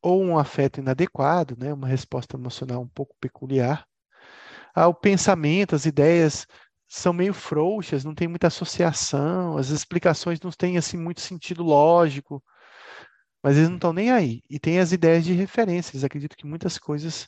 ou 0.01 0.23
um 0.23 0.37
afeto 0.37 0.79
inadequado, 0.79 1.55
né? 1.57 1.73
uma 1.73 1.87
resposta 1.87 2.37
emocional 2.37 2.81
um 2.81 2.87
pouco 2.87 3.15
peculiar. 3.19 3.85
Ah, 4.75 4.87
o 4.87 4.93
pensamento, 4.93 5.75
as 5.75 5.85
ideias 5.85 6.47
são 6.87 7.13
meio 7.13 7.33
frouxas, 7.33 8.03
não 8.05 8.15
tem 8.15 8.27
muita 8.27 8.47
associação, 8.47 9.57
as 9.57 9.69
explicações 9.69 10.39
não 10.41 10.51
têm 10.51 10.77
assim 10.77 10.97
muito 10.97 11.21
sentido 11.21 11.63
lógico, 11.63 12.43
mas 13.45 13.57
eles 13.57 13.69
não 13.69 13.75
estão 13.75 13.93
nem 13.93 14.09
aí. 14.09 14.41
E 14.49 14.59
tem 14.59 14.79
as 14.79 14.91
ideias 14.91 15.23
de 15.23 15.31
referência, 15.31 15.91
eles 15.91 16.03
acreditam 16.03 16.35
que 16.35 16.47
muitas 16.47 16.79
coisas 16.79 17.27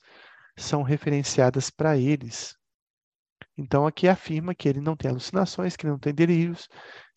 são 0.58 0.82
referenciadas 0.82 1.70
para 1.70 1.96
eles. 1.96 2.56
Então 3.56 3.86
aqui 3.86 4.08
afirma 4.08 4.56
que 4.56 4.68
ele 4.68 4.82
não 4.82 4.96
tem 4.96 5.12
alucinações, 5.12 5.76
que 5.76 5.86
ele 5.86 5.92
não 5.92 6.00
tem 6.00 6.16
delírios. 6.16 6.68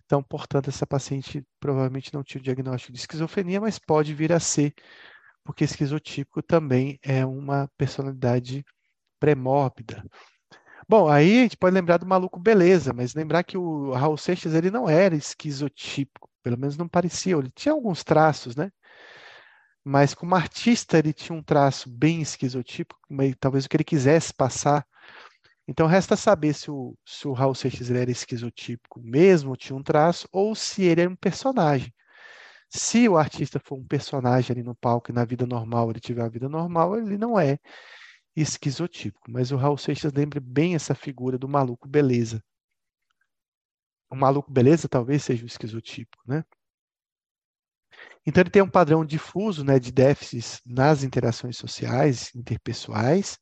Então, 0.04 0.22
portanto, 0.22 0.68
essa 0.68 0.86
paciente 0.86 1.42
provavelmente 1.58 2.12
não 2.12 2.22
tinha 2.22 2.40
o 2.40 2.44
diagnóstico 2.44 2.92
de 2.92 2.98
esquizofrenia, 2.98 3.58
mas 3.58 3.78
pode 3.78 4.12
vir 4.12 4.34
a 4.34 4.38
ser, 4.38 4.74
porque 5.44 5.64
esquizotípico 5.64 6.42
também 6.42 6.98
é 7.02 7.24
uma 7.24 7.70
personalidade 7.78 8.62
pré-mórbida. 9.18 10.04
Bom, 10.86 11.08
aí 11.08 11.38
a 11.38 11.42
gente 11.44 11.56
pode 11.56 11.72
lembrar 11.72 11.96
do 11.96 12.04
Maluco 12.06 12.38
Beleza, 12.38 12.92
mas 12.92 13.14
lembrar 13.14 13.44
que 13.44 13.56
o 13.56 13.92
Raul 13.92 14.18
Seixas 14.18 14.52
ele 14.52 14.70
não 14.70 14.86
era 14.86 15.16
esquizotípico, 15.16 16.28
pelo 16.42 16.58
menos 16.58 16.76
não 16.76 16.86
parecia. 16.86 17.34
Ele 17.36 17.50
tinha 17.54 17.72
alguns 17.72 18.04
traços, 18.04 18.54
né? 18.54 18.70
Mas 19.84 20.14
como 20.14 20.34
artista 20.34 20.98
ele 20.98 21.12
tinha 21.12 21.36
um 21.36 21.42
traço 21.42 21.88
bem 21.90 22.20
esquizotípico, 22.20 23.00
talvez 23.38 23.64
o 23.64 23.68
que 23.68 23.76
ele 23.76 23.84
quisesse 23.84 24.32
passar. 24.32 24.86
Então 25.66 25.86
resta 25.86 26.16
saber 26.16 26.54
se 26.54 26.70
o, 26.70 26.96
se 27.04 27.28
o 27.28 27.32
Raul 27.32 27.54
Seixas 27.54 27.90
era 27.90 28.10
esquizotípico 28.10 29.00
mesmo, 29.00 29.56
tinha 29.56 29.76
um 29.76 29.82
traço, 29.82 30.28
ou 30.32 30.54
se 30.54 30.82
ele 30.84 31.02
era 31.02 31.10
um 31.10 31.16
personagem. 31.16 31.92
Se 32.68 33.08
o 33.08 33.16
artista 33.16 33.60
for 33.60 33.78
um 33.78 33.86
personagem 33.86 34.52
ali 34.52 34.62
no 34.62 34.74
palco 34.74 35.10
e 35.10 35.14
na 35.14 35.24
vida 35.24 35.46
normal 35.46 35.90
ele 35.90 36.00
tiver 36.00 36.22
a 36.22 36.28
vida 36.28 36.48
normal, 36.48 36.96
ele 36.98 37.18
não 37.18 37.38
é 37.38 37.58
esquizotípico. 38.36 39.30
Mas 39.30 39.50
o 39.52 39.56
Raul 39.56 39.78
Seixas 39.78 40.12
lembra 40.12 40.40
bem 40.40 40.74
essa 40.74 40.94
figura 40.94 41.38
do 41.38 41.48
maluco 41.48 41.88
beleza. 41.88 42.42
O 44.10 44.16
maluco 44.16 44.52
beleza 44.52 44.88
talvez 44.88 45.22
seja 45.24 45.44
o 45.44 45.46
esquizotípico, 45.46 46.22
né? 46.26 46.44
Então 48.26 48.42
ele 48.42 48.50
tem 48.50 48.62
um 48.62 48.70
padrão 48.70 49.04
difuso, 49.04 49.64
né, 49.64 49.78
de 49.78 49.90
déficits 49.90 50.60
nas 50.64 51.02
interações 51.02 51.56
sociais, 51.56 52.30
interpessoais. 52.34 53.38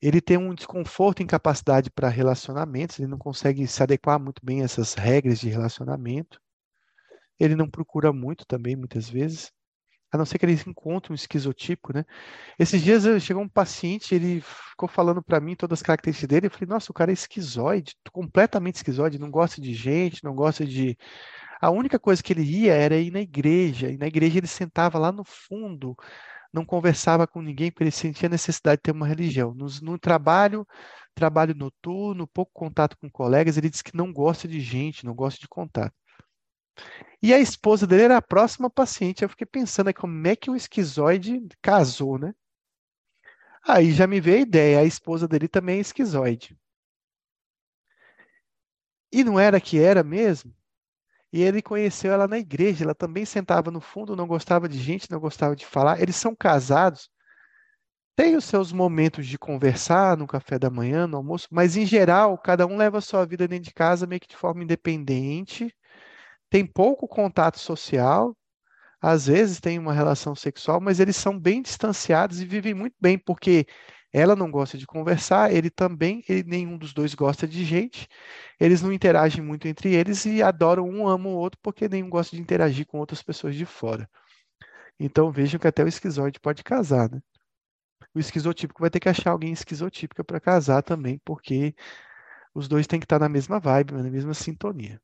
Ele 0.00 0.20
tem 0.20 0.36
um 0.36 0.54
desconforto 0.54 1.22
incapacidade 1.22 1.90
para 1.90 2.08
relacionamentos, 2.08 2.98
ele 2.98 3.08
não 3.08 3.18
consegue 3.18 3.66
se 3.66 3.82
adequar 3.82 4.18
muito 4.18 4.44
bem 4.44 4.62
a 4.62 4.64
essas 4.64 4.94
regras 4.94 5.38
de 5.38 5.48
relacionamento. 5.48 6.40
Ele 7.38 7.54
não 7.56 7.70
procura 7.70 8.12
muito 8.12 8.44
também, 8.46 8.76
muitas 8.76 9.08
vezes 9.08 9.52
a 10.12 10.18
não 10.18 10.26
ser 10.26 10.38
que 10.38 10.44
eles 10.44 10.66
encontrem 10.66 11.12
um 11.12 11.14
esquizotípico, 11.14 11.94
né? 11.94 12.04
Esses 12.58 12.82
dias 12.82 13.04
chegou 13.22 13.42
um 13.42 13.48
paciente, 13.48 14.14
ele 14.14 14.42
ficou 14.42 14.86
falando 14.86 15.22
para 15.22 15.40
mim 15.40 15.56
todas 15.56 15.78
as 15.78 15.82
características 15.82 16.28
dele, 16.28 16.46
eu 16.46 16.50
falei, 16.50 16.68
nossa, 16.68 16.92
o 16.92 16.94
cara 16.94 17.10
é 17.10 17.14
esquizoide, 17.14 17.96
completamente 18.12 18.76
esquizoide, 18.76 19.18
não 19.18 19.30
gosta 19.30 19.58
de 19.60 19.72
gente, 19.72 20.22
não 20.22 20.34
gosta 20.34 20.66
de... 20.66 20.98
A 21.62 21.70
única 21.70 21.98
coisa 21.98 22.22
que 22.22 22.32
ele 22.32 22.42
ia 22.42 22.74
era 22.74 22.96
ir 22.96 23.12
na 23.12 23.20
igreja, 23.20 23.88
e 23.88 23.96
na 23.96 24.08
igreja 24.08 24.38
ele 24.38 24.48
sentava 24.48 24.98
lá 24.98 25.12
no 25.12 25.24
fundo, 25.24 25.96
não 26.52 26.64
conversava 26.64 27.24
com 27.26 27.40
ninguém, 27.40 27.70
porque 27.70 27.84
ele 27.84 27.92
sentia 27.92 28.28
necessidade 28.28 28.78
de 28.78 28.82
ter 28.82 28.90
uma 28.90 29.06
religião. 29.06 29.54
No, 29.54 29.66
no 29.80 29.98
trabalho, 29.98 30.66
trabalho 31.14 31.54
noturno, 31.54 32.26
pouco 32.26 32.50
contato 32.52 32.96
com 32.98 33.08
colegas, 33.08 33.56
ele 33.56 33.70
disse 33.70 33.84
que 33.84 33.96
não 33.96 34.12
gosta 34.12 34.48
de 34.48 34.60
gente, 34.60 35.06
não 35.06 35.14
gosta 35.14 35.40
de 35.40 35.48
contato. 35.48 35.94
E 37.22 37.32
a 37.32 37.38
esposa 37.38 37.86
dele 37.86 38.02
era 38.02 38.16
a 38.16 38.22
próxima 38.22 38.68
paciente. 38.68 39.22
Eu 39.22 39.28
fiquei 39.28 39.46
pensando 39.46 39.94
como 39.94 40.26
é 40.26 40.34
que 40.36 40.50
o 40.50 40.56
esquizoide 40.56 41.46
casou, 41.62 42.18
né? 42.18 42.34
Aí 43.66 43.92
já 43.92 44.06
me 44.06 44.20
veio 44.20 44.38
a 44.38 44.40
ideia, 44.40 44.80
a 44.80 44.84
esposa 44.84 45.28
dele 45.28 45.46
também 45.48 45.78
é 45.78 45.80
esquizoide. 45.80 46.58
E 49.12 49.22
não 49.22 49.38
era 49.38 49.60
que 49.60 49.78
era 49.78 50.02
mesmo? 50.02 50.52
E 51.32 51.42
ele 51.42 51.62
conheceu 51.62 52.12
ela 52.12 52.28
na 52.28 52.38
igreja, 52.38 52.84
ela 52.84 52.94
também 52.94 53.24
sentava 53.24 53.70
no 53.70 53.80
fundo, 53.80 54.16
não 54.16 54.26
gostava 54.26 54.68
de 54.68 54.78
gente, 54.78 55.10
não 55.10 55.18
gostava 55.20 55.56
de 55.56 55.64
falar. 55.66 56.00
Eles 56.00 56.16
são 56.16 56.34
casados, 56.34 57.08
tem 58.16 58.36
os 58.36 58.44
seus 58.44 58.72
momentos 58.72 59.26
de 59.26 59.38
conversar 59.38 60.16
no 60.16 60.26
café 60.26 60.58
da 60.58 60.70
manhã, 60.70 61.06
no 61.06 61.16
almoço, 61.16 61.48
mas 61.50 61.76
em 61.76 61.86
geral, 61.86 62.36
cada 62.38 62.66
um 62.66 62.76
leva 62.76 62.98
a 62.98 63.00
sua 63.00 63.24
vida 63.24 63.48
dentro 63.48 63.64
de 63.64 63.74
casa 63.74 64.06
meio 64.06 64.20
que 64.20 64.28
de 64.28 64.36
forma 64.36 64.62
independente 64.62 65.74
tem 66.50 66.66
pouco 66.66 67.08
contato 67.08 67.58
social, 67.58 68.36
às 69.00 69.26
vezes 69.26 69.60
tem 69.60 69.78
uma 69.78 69.94
relação 69.94 70.34
sexual, 70.34 70.80
mas 70.80 71.00
eles 71.00 71.16
são 71.16 71.38
bem 71.38 71.62
distanciados 71.62 72.40
e 72.42 72.46
vivem 72.46 72.74
muito 72.74 72.94
bem, 73.00 73.18
porque 73.18 73.66
ela 74.12 74.36
não 74.36 74.50
gosta 74.50 74.76
de 74.76 74.86
conversar, 74.86 75.52
ele 75.52 75.70
também, 75.70 76.22
ele, 76.28 76.42
nenhum 76.44 76.76
dos 76.76 76.92
dois 76.92 77.14
gosta 77.14 77.46
de 77.48 77.64
gente, 77.64 78.08
eles 78.60 78.82
não 78.82 78.92
interagem 78.92 79.42
muito 79.42 79.66
entre 79.68 79.94
eles 79.94 80.24
e 80.26 80.42
adoram 80.42 80.88
um, 80.88 81.08
amam 81.08 81.34
o 81.34 81.36
outro, 81.36 81.58
porque 81.62 81.88
nenhum 81.88 82.10
gosta 82.10 82.36
de 82.36 82.42
interagir 82.42 82.86
com 82.86 82.98
outras 82.98 83.22
pessoas 83.22 83.54
de 83.54 83.64
fora. 83.64 84.08
Então 85.00 85.30
vejam 85.32 85.58
que 85.58 85.66
até 85.66 85.82
o 85.84 85.88
esquizoide 85.88 86.40
pode 86.40 86.62
casar, 86.62 87.10
né? 87.10 87.20
O 88.14 88.20
esquizotípico 88.20 88.80
vai 88.80 88.90
ter 88.90 89.00
que 89.00 89.08
achar 89.08 89.30
alguém 89.30 89.52
esquizotípica 89.52 90.22
para 90.24 90.40
casar 90.40 90.82
também, 90.82 91.18
porque 91.24 91.74
os 92.54 92.68
dois 92.68 92.86
têm 92.86 93.00
que 93.00 93.06
estar 93.06 93.18
na 93.18 93.28
mesma 93.28 93.58
vibe, 93.58 93.92
na 93.94 94.02
mesma 94.04 94.34
sintonia. 94.34 95.00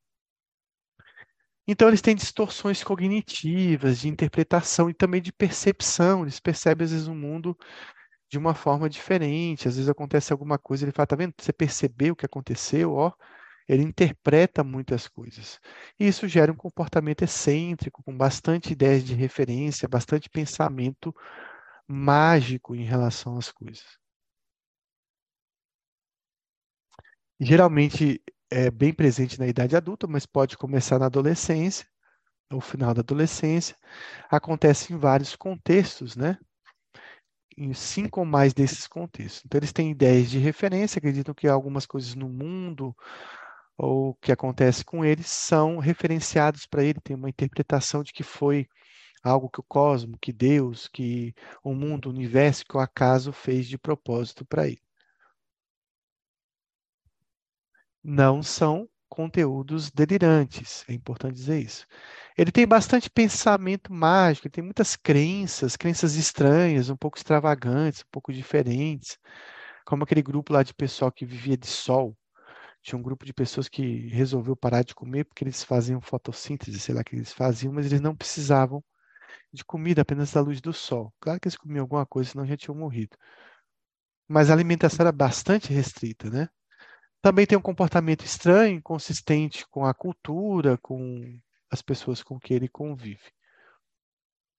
Então, 1.66 1.88
eles 1.88 2.00
têm 2.00 2.16
distorções 2.16 2.82
cognitivas, 2.82 3.98
de 4.00 4.08
interpretação 4.08 4.88
e 4.88 4.94
também 4.94 5.20
de 5.20 5.30
percepção. 5.32 6.22
Eles 6.22 6.40
percebem, 6.40 6.84
às 6.86 6.92
vezes, 6.92 7.06
o 7.06 7.14
mundo 7.14 7.56
de 8.28 8.38
uma 8.38 8.54
forma 8.54 8.88
diferente. 8.88 9.68
Às 9.68 9.76
vezes 9.76 9.88
acontece 9.88 10.32
alguma 10.32 10.58
coisa, 10.58 10.84
ele 10.84 10.92
fala: 10.92 11.06
tá 11.06 11.16
vendo? 11.16 11.34
Você 11.38 11.52
percebeu 11.52 12.12
o 12.14 12.16
que 12.16 12.26
aconteceu? 12.26 12.94
Ó, 12.94 13.12
ele 13.68 13.82
interpreta 13.82 14.64
muitas 14.64 15.08
coisas. 15.08 15.60
E 15.98 16.06
isso 16.08 16.26
gera 16.28 16.52
um 16.52 16.56
comportamento 16.56 17.22
excêntrico, 17.22 18.02
com 18.02 18.16
bastante 18.16 18.72
ideias 18.72 19.04
de 19.04 19.14
referência, 19.14 19.88
bastante 19.88 20.28
pensamento 20.30 21.14
mágico 21.86 22.74
em 22.74 22.84
relação 22.84 23.38
às 23.38 23.50
coisas. 23.52 23.84
Geralmente 27.40 28.22
é 28.50 28.70
bem 28.70 28.92
presente 28.92 29.38
na 29.38 29.46
idade 29.46 29.76
adulta, 29.76 30.06
mas 30.06 30.26
pode 30.26 30.56
começar 30.56 30.98
na 30.98 31.06
adolescência, 31.06 31.86
no 32.50 32.60
final 32.60 32.94
da 32.94 33.00
adolescência. 33.00 33.76
Acontece 34.30 34.92
em 34.92 34.98
vários 34.98 35.36
contextos, 35.36 36.16
né? 36.16 36.38
Em 37.60 37.74
cinco 37.74 38.20
ou 38.20 38.26
mais 38.26 38.54
desses 38.54 38.86
contextos. 38.86 39.42
Então, 39.44 39.58
eles 39.58 39.72
têm 39.72 39.90
ideias 39.90 40.30
de 40.30 40.38
referência, 40.38 40.98
acreditam 40.98 41.34
que 41.34 41.48
algumas 41.48 41.86
coisas 41.86 42.14
no 42.14 42.28
mundo 42.28 42.94
ou 43.76 44.14
que 44.16 44.32
acontece 44.32 44.84
com 44.84 45.04
eles 45.04 45.26
são 45.28 45.78
referenciados 45.78 46.66
para 46.66 46.84
ele, 46.84 47.00
tem 47.00 47.16
uma 47.16 47.28
interpretação 47.28 48.02
de 48.02 48.12
que 48.12 48.22
foi 48.22 48.66
algo 49.22 49.50
que 49.50 49.60
o 49.60 49.64
cosmo, 49.64 50.18
que 50.20 50.32
Deus, 50.32 50.88
que 50.88 51.34
o 51.62 51.74
mundo, 51.74 52.06
o 52.06 52.10
universo, 52.10 52.64
que 52.64 52.76
o 52.76 52.80
acaso 52.80 53.32
fez 53.32 53.66
de 53.66 53.78
propósito 53.78 54.44
para 54.44 54.68
ele. 54.68 54.80
não 58.08 58.42
são 58.42 58.88
conteúdos 59.18 59.90
delirantes, 59.90 60.84
é 60.88 60.92
importante 60.94 61.34
dizer 61.34 61.58
isso. 61.60 61.84
Ele 62.36 62.52
tem 62.52 62.64
bastante 62.68 63.10
pensamento 63.10 63.92
mágico, 63.92 64.46
ele 64.46 64.52
tem 64.52 64.62
muitas 64.62 64.94
crenças, 64.94 65.74
crenças 65.76 66.14
estranhas, 66.14 66.88
um 66.88 66.96
pouco 66.96 67.18
extravagantes, 67.18 68.02
um 68.02 68.10
pouco 68.12 68.32
diferentes, 68.32 69.18
como 69.84 70.04
aquele 70.04 70.22
grupo 70.22 70.52
lá 70.52 70.62
de 70.62 70.72
pessoal 70.72 71.10
que 71.12 71.26
vivia 71.26 71.56
de 71.56 71.66
sol. 71.66 72.16
Tinha 72.82 72.98
um 72.98 73.02
grupo 73.02 73.26
de 73.26 73.34
pessoas 73.34 73.68
que 73.68 74.08
resolveu 74.08 74.56
parar 74.56 74.84
de 74.84 74.94
comer 74.94 75.24
porque 75.24 75.44
eles 75.44 75.64
faziam 75.64 76.00
fotossíntese, 76.00 76.80
sei 76.80 76.94
lá 76.94 77.02
o 77.02 77.04
que 77.04 77.16
eles 77.16 77.32
faziam, 77.32 77.72
mas 77.72 77.86
eles 77.86 78.00
não 78.00 78.16
precisavam 78.16 78.82
de 79.52 79.64
comida 79.64 80.02
apenas 80.02 80.32
da 80.32 80.40
luz 80.40 80.60
do 80.60 80.72
sol. 80.72 81.12
Claro 81.20 81.40
que 81.40 81.48
eles 81.48 81.56
comiam 81.56 81.82
alguma 81.84 82.06
coisa, 82.06 82.30
senão 82.30 82.46
já 82.46 82.56
tinham 82.56 82.76
morrido. 82.76 83.16
Mas 84.26 84.48
a 84.48 84.54
alimentação 84.54 85.02
era 85.04 85.12
bastante 85.12 85.70
restrita, 85.70 86.30
né? 86.30 86.48
Também 87.22 87.46
tem 87.46 87.58
um 87.58 87.62
comportamento 87.62 88.24
estranho, 88.24 88.76
inconsistente 88.76 89.66
com 89.68 89.84
a 89.84 89.94
cultura, 89.94 90.78
com 90.78 91.38
as 91.70 91.82
pessoas 91.82 92.22
com 92.22 92.38
que 92.38 92.54
ele 92.54 92.68
convive. 92.68 93.32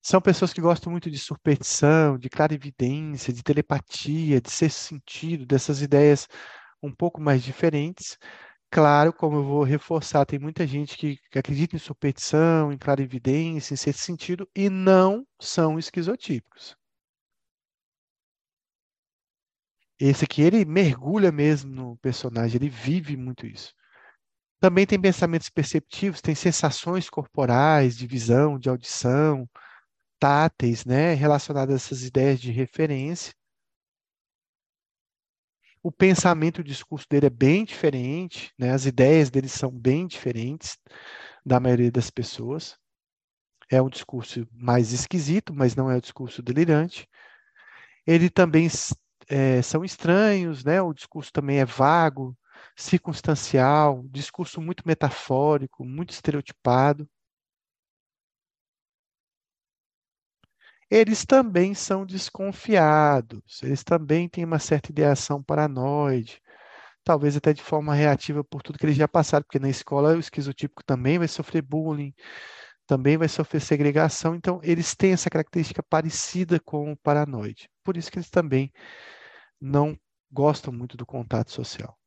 São 0.02 0.20
pessoas 0.20 0.52
que 0.52 0.60
gostam 0.60 0.90
muito 0.90 1.10
de 1.10 1.18
superstição, 1.18 2.18
de 2.18 2.30
clarividência, 2.30 3.32
de 3.32 3.42
telepatia, 3.42 4.40
de 4.40 4.50
ser 4.50 4.70
sentido, 4.70 5.44
dessas 5.46 5.82
ideias 5.82 6.26
um 6.82 6.92
pouco 6.94 7.20
mais 7.20 7.42
diferentes. 7.42 8.18
Claro, 8.70 9.12
como 9.12 9.38
eu 9.38 9.44
vou 9.44 9.62
reforçar, 9.64 10.24
tem 10.26 10.38
muita 10.38 10.66
gente 10.66 10.96
que, 10.96 11.18
que 11.30 11.38
acredita 11.38 11.76
em 11.76 11.78
superstição, 11.78 12.72
em 12.72 12.78
clarividência, 12.78 13.74
em 13.74 13.76
ser 13.76 13.92
sentido, 13.94 14.48
e 14.56 14.70
não 14.70 15.26
são 15.40 15.78
esquizotípicos. 15.78 16.79
Esse 20.00 20.24
aqui, 20.24 20.40
ele 20.40 20.64
mergulha 20.64 21.30
mesmo 21.30 21.70
no 21.70 21.96
personagem, 21.98 22.56
ele 22.56 22.70
vive 22.70 23.18
muito 23.18 23.46
isso. 23.46 23.74
Também 24.58 24.86
tem 24.86 25.00
pensamentos 25.00 25.50
perceptivos, 25.50 26.22
tem 26.22 26.34
sensações 26.34 27.10
corporais, 27.10 27.96
de 27.96 28.06
visão, 28.06 28.58
de 28.58 28.70
audição, 28.70 29.48
táteis, 30.18 30.86
né, 30.86 31.12
relacionadas 31.12 31.74
a 31.74 31.76
essas 31.76 32.02
ideias 32.02 32.40
de 32.40 32.50
referência. 32.50 33.34
O 35.82 35.92
pensamento, 35.92 36.60
o 36.60 36.64
discurso 36.64 37.06
dele 37.08 37.26
é 37.26 37.30
bem 37.30 37.64
diferente, 37.64 38.52
né, 38.58 38.70
as 38.72 38.86
ideias 38.86 39.30
dele 39.30 39.48
são 39.48 39.70
bem 39.70 40.06
diferentes 40.06 40.78
da 41.44 41.60
maioria 41.60 41.90
das 41.90 42.10
pessoas. 42.10 42.78
É 43.70 43.82
um 43.82 43.88
discurso 43.90 44.46
mais 44.52 44.92
esquisito, 44.92 45.54
mas 45.54 45.76
não 45.76 45.90
é 45.90 45.96
um 45.96 46.00
discurso 46.00 46.42
delirante. 46.42 47.06
Ele 48.06 48.30
também 48.30 48.68
é, 49.30 49.62
são 49.62 49.84
estranhos, 49.84 50.64
né? 50.64 50.82
O 50.82 50.92
discurso 50.94 51.32
também 51.32 51.58
é 51.60 51.64
vago, 51.64 52.36
circunstancial, 52.76 54.02
discurso 54.10 54.60
muito 54.60 54.82
metafórico, 54.86 55.84
muito 55.84 56.10
estereotipado. 56.12 57.08
Eles 60.90 61.24
também 61.24 61.74
são 61.74 62.04
desconfiados, 62.04 63.62
eles 63.62 63.84
também 63.84 64.28
têm 64.28 64.44
uma 64.44 64.58
certa 64.58 64.90
ideação 64.90 65.40
paranoide, 65.42 66.40
talvez 67.04 67.36
até 67.36 67.52
de 67.52 67.62
forma 67.62 67.94
reativa 67.94 68.44
por 68.44 68.62
tudo 68.62 68.78
que 68.78 68.86
eles 68.86 68.96
já 68.96 69.08
passaram, 69.08 69.44
porque 69.44 69.58
na 69.60 69.70
escola 69.70 70.16
o 70.16 70.20
esquizotípico 70.20 70.84
também 70.84 71.18
vai 71.18 71.28
sofrer 71.28 71.62
bullying, 71.62 72.14
também 72.86 73.16
vai 73.18 73.28
sofrer 73.28 73.60
segregação, 73.60 74.34
então 74.34 74.60
eles 74.64 74.94
têm 74.96 75.12
essa 75.12 75.30
característica 75.30 75.82
parecida 75.82 76.60
com 76.60 76.92
o 76.92 76.96
paranoide. 76.98 77.68
Por 77.84 77.96
isso 77.96 78.10
que 78.10 78.18
eles 78.18 78.30
também 78.30 78.72
não 79.60 79.98
gostam 80.30 80.72
muito 80.72 80.96
do 80.96 81.04
contato 81.04 81.50
social. 81.50 81.98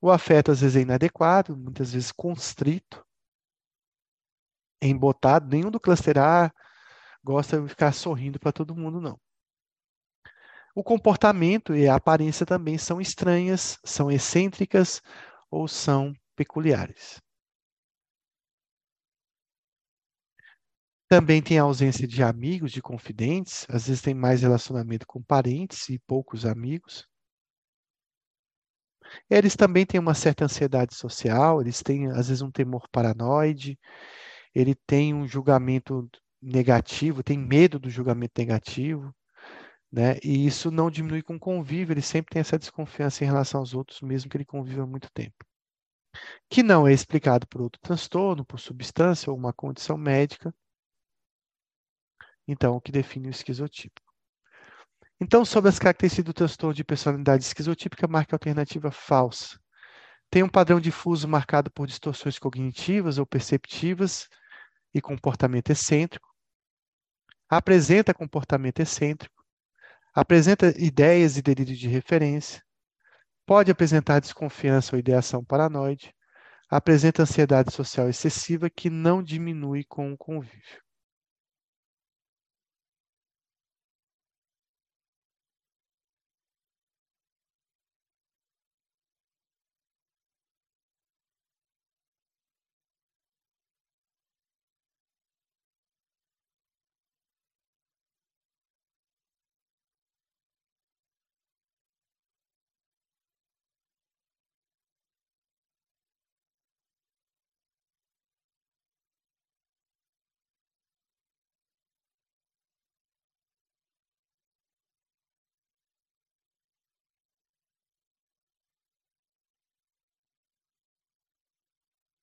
O 0.00 0.10
afeto 0.10 0.52
às 0.52 0.60
vezes 0.60 0.76
é 0.76 0.80
inadequado, 0.80 1.56
muitas 1.56 1.92
vezes 1.92 2.12
constrito, 2.12 3.04
embotado. 4.80 5.48
Nenhum 5.48 5.70
do 5.70 5.80
cluster 5.80 6.18
A 6.18 6.52
gosta 7.22 7.60
de 7.60 7.68
ficar 7.68 7.92
sorrindo 7.92 8.38
para 8.38 8.52
todo 8.52 8.76
mundo, 8.76 9.00
não. 9.00 9.20
O 10.74 10.84
comportamento 10.84 11.74
e 11.74 11.88
a 11.88 11.96
aparência 11.96 12.46
também 12.46 12.78
são 12.78 13.00
estranhas, 13.00 13.78
são 13.84 14.10
excêntricas 14.10 15.02
ou 15.50 15.66
são 15.66 16.14
peculiares. 16.36 17.20
Também 21.08 21.40
tem 21.40 21.58
a 21.58 21.62
ausência 21.62 22.06
de 22.06 22.22
amigos, 22.22 22.70
de 22.70 22.82
confidentes, 22.82 23.66
às 23.70 23.86
vezes 23.86 24.02
tem 24.02 24.14
mais 24.14 24.42
relacionamento 24.42 25.06
com 25.06 25.22
parentes 25.22 25.88
e 25.88 25.98
poucos 25.98 26.44
amigos. 26.44 27.06
Eles 29.30 29.56
também 29.56 29.86
têm 29.86 29.98
uma 30.00 30.14
certa 30.14 30.44
ansiedade 30.44 30.94
social, 30.94 31.60
eles 31.60 31.82
têm, 31.82 32.08
às 32.08 32.28
vezes, 32.28 32.42
um 32.42 32.50
temor 32.50 32.86
paranoide, 32.90 33.78
ele 34.54 34.74
tem 34.86 35.14
um 35.14 35.26
julgamento 35.26 36.08
negativo, 36.42 37.22
tem 37.22 37.38
medo 37.38 37.78
do 37.78 37.90
julgamento 37.90 38.34
negativo, 38.38 39.14
né? 39.92 40.18
E 40.24 40.46
isso 40.46 40.70
não 40.70 40.90
diminui 40.90 41.22
com 41.22 41.36
o 41.36 41.40
convívio, 41.40 41.94
ele 41.94 42.02
sempre 42.02 42.32
tem 42.32 42.40
essa 42.40 42.58
desconfiança 42.58 43.24
em 43.24 43.26
relação 43.26 43.60
aos 43.60 43.74
outros, 43.74 44.00
mesmo 44.02 44.30
que 44.30 44.36
ele 44.36 44.44
conviva 44.44 44.82
há 44.84 44.86
muito 44.86 45.08
tempo. 45.12 45.36
Que 46.50 46.62
não 46.62 46.86
é 46.86 46.92
explicado 46.92 47.46
por 47.46 47.62
outro 47.62 47.80
transtorno, 47.80 48.44
por 48.44 48.58
substância 48.60 49.30
ou 49.30 49.38
uma 49.38 49.52
condição 49.52 49.96
médica, 49.96 50.54
então, 52.48 52.76
o 52.76 52.80
que 52.80 52.90
define 52.90 53.28
o 53.28 53.30
esquizotípico. 53.30 54.08
Então, 55.20 55.44
sobre 55.44 55.68
as 55.68 55.78
características 55.78 56.24
do 56.24 56.32
transtorno 56.32 56.74
de 56.74 56.82
personalidade 56.82 57.44
esquizotípica, 57.44 58.08
marque 58.08 58.34
a 58.34 58.36
alternativa 58.36 58.90
falsa. 58.90 59.60
Tem 60.30 60.42
um 60.42 60.48
padrão 60.48 60.80
difuso 60.80 61.28
marcado 61.28 61.70
por 61.70 61.86
distorções 61.86 62.38
cognitivas 62.38 63.18
ou 63.18 63.26
perceptivas 63.26 64.28
e 64.94 65.00
comportamento 65.00 65.70
excêntrico. 65.70 66.28
Apresenta 67.50 68.14
comportamento 68.14 68.80
excêntrico. 68.80 69.44
Apresenta 70.14 70.72
ideias 70.78 71.36
e 71.36 71.42
delírios 71.42 71.78
de 71.78 71.88
referência. 71.88 72.62
Pode 73.44 73.70
apresentar 73.70 74.20
desconfiança 74.20 74.94
ou 74.94 75.00
ideação 75.00 75.44
paranoide. 75.44 76.14
Apresenta 76.70 77.22
ansiedade 77.22 77.72
social 77.72 78.08
excessiva 78.08 78.70
que 78.70 78.88
não 78.88 79.22
diminui 79.22 79.84
com 79.84 80.12
o 80.12 80.16
convívio. 80.16 80.87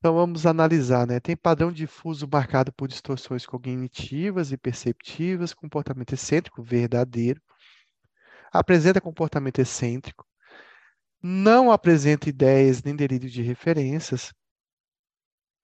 Então 0.06 0.14
vamos 0.14 0.46
analisar, 0.46 1.08
né? 1.08 1.20
Tem 1.20 1.36
padrão 1.36 1.72
difuso 1.72 2.30
marcado 2.32 2.72
por 2.72 2.88
distorções 2.88 3.44
cognitivas 3.44 4.52
e 4.52 4.58
perceptivas, 4.58 5.52
comportamento 5.52 6.14
excêntrico 6.14 6.62
verdadeiro. 6.62 7.42
Apresenta 8.54 9.02
comportamento 9.02 9.58
excêntrico. 9.58 10.24
Não 11.24 11.72
apresenta 11.72 12.30
ideias 12.30 12.84
nem 12.84 12.96
delírios 12.96 13.32
de 13.32 13.42
referências. 13.42 14.32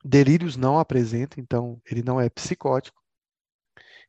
Delírios 0.03 0.57
não 0.57 0.79
apresenta, 0.79 1.39
então 1.39 1.79
ele 1.85 2.01
não 2.01 2.19
é 2.19 2.27
psicótico. 2.27 2.99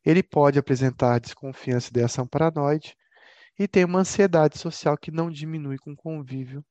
Ele 0.03 0.23
pode 0.23 0.57
apresentar 0.57 1.19
desconfiança 1.19 1.89
e 1.89 1.91
ideação 1.91 2.25
paranoide 2.25 2.97
e 3.59 3.67
tem 3.67 3.85
uma 3.85 3.99
ansiedade 3.99 4.57
social 4.57 4.97
que 4.97 5.11
não 5.11 5.29
diminui 5.29 5.77
com 5.77 5.95
convívio, 5.95 6.65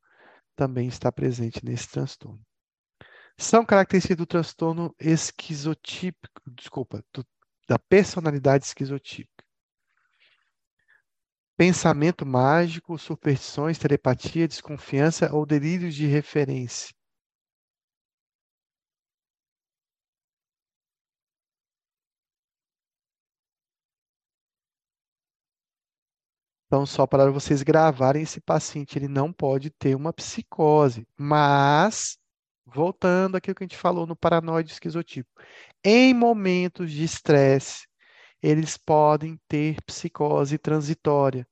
também 0.56 0.89
está 0.89 1.12
presente 1.12 1.64
nesse 1.64 1.89
transtorno. 1.89 2.44
São 3.43 3.66
características 3.66 4.16
do 4.16 4.24
transtorno 4.24 4.94
esquizotípico, 5.01 6.40
desculpa, 6.47 7.05
do, 7.12 7.27
da 7.69 7.77
personalidade 7.77 8.64
esquizotípica. 8.66 9.44
Pensamento 11.56 12.24
mágico, 12.24 12.97
superstições, 12.97 13.78
telepatia, 13.78 14.47
desconfiança 14.47 15.35
ou 15.35 15.44
delírios 15.44 15.97
de 15.97 16.06
referência. 16.06 16.94
Então, 26.66 26.86
só 26.86 27.09
para 27.09 27.31
vocês 27.32 27.62
gravarem, 27.62 28.23
esse 28.23 28.40
paciente 28.40 28.97
ele 28.97 29.09
não 29.09 29.32
pode 29.32 29.69
ter 29.69 29.97
uma 29.97 30.12
psicose, 30.12 31.05
mas 31.19 32.21
Voltando 32.64 33.36
àquilo 33.36 33.55
que 33.55 33.64
a 33.64 33.66
gente 33.66 33.76
falou 33.76 34.06
no 34.06 34.16
paranoide 34.16 34.72
esquizotipo. 34.72 35.30
Em 35.84 36.14
momentos 36.14 36.90
de 36.93 37.05
estresse, 37.05 37.86
eles 38.43 38.76
podem 38.76 39.39
ter 39.48 39.82
psicose 39.82 40.59
transitória. 40.59 41.47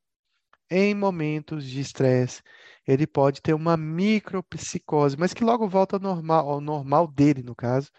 Em 0.71 0.95
momentos 0.95 1.65
de 1.65 1.81
estresse, 1.81 2.43
ele 2.87 3.07
pode 3.07 3.43
ter 3.43 3.55
uma 3.55 3.77
micropsicose, 3.77 5.17
mas 5.17 5.35
que 5.35 5.45
logo 5.45 5.69
volta 5.69 5.97
ao 5.97 6.01
normal, 6.01 6.49
ao 6.49 6.61
normal 6.61 7.09
dele, 7.09 7.43
no 7.43 7.57
caso, 7.57 7.91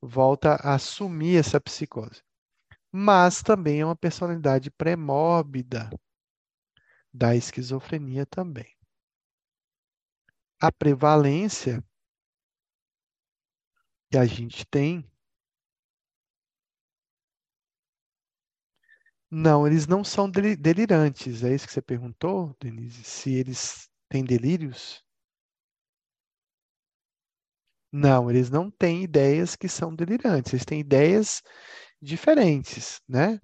volta 0.00 0.54
a 0.54 0.74
assumir 0.74 1.36
essa 1.36 1.60
psicose. 1.60 2.22
Mas 2.90 3.42
também 3.42 3.80
é 3.80 3.84
uma 3.84 3.96
personalidade 3.96 4.70
pré-mórbida 4.70 5.90
da 7.12 7.36
esquizofrenia 7.36 8.24
também. 8.24 8.74
A 10.60 10.72
prevalência 10.72 11.84
que 14.10 14.18
a 14.18 14.26
gente 14.26 14.66
tem. 14.66 15.04
Não, 19.30 19.66
eles 19.66 19.86
não 19.86 20.04
são 20.04 20.30
delirantes. 20.30 21.42
É 21.42 21.54
isso 21.54 21.66
que 21.66 21.72
você 21.72 21.80
perguntou, 21.82 22.54
Denise? 22.60 23.02
Se 23.04 23.32
eles 23.32 23.88
têm 24.08 24.22
delírios? 24.24 25.02
Não, 27.92 28.30
eles 28.30 28.50
não 28.50 28.70
têm 28.70 29.02
ideias 29.02 29.56
que 29.56 29.68
são 29.68 29.94
delirantes. 29.94 30.52
Eles 30.52 30.64
têm 30.64 30.80
ideias 30.80 31.42
diferentes, 32.02 33.00
né? 33.08 33.40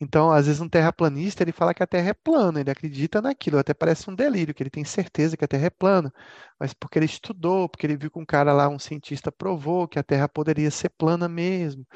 Então, 0.00 0.30
às 0.32 0.46
vezes, 0.46 0.60
um 0.60 0.68
terraplanista 0.68 1.42
ele 1.42 1.52
fala 1.52 1.72
que 1.72 1.82
a 1.82 1.86
Terra 1.86 2.10
é 2.10 2.14
plana, 2.14 2.60
ele 2.60 2.70
acredita 2.70 3.22
naquilo, 3.22 3.58
até 3.58 3.72
parece 3.72 4.10
um 4.10 4.14
delírio, 4.14 4.52
que 4.54 4.62
ele 4.62 4.70
tem 4.70 4.84
certeza 4.84 5.36
que 5.36 5.44
a 5.44 5.48
Terra 5.48 5.66
é 5.66 5.70
plana, 5.70 6.12
mas 6.58 6.74
porque 6.74 6.98
ele 6.98 7.06
estudou, 7.06 7.68
porque 7.68 7.86
ele 7.86 7.96
viu 7.96 8.10
que 8.10 8.18
um 8.18 8.24
cara 8.26 8.52
lá, 8.52 8.68
um 8.68 8.78
cientista, 8.78 9.30
provou 9.32 9.88
que 9.88 9.98
a 9.98 10.02
Terra 10.02 10.28
poderia 10.28 10.70
ser 10.70 10.90
plana 10.90 11.28
mesmo, 11.28 11.86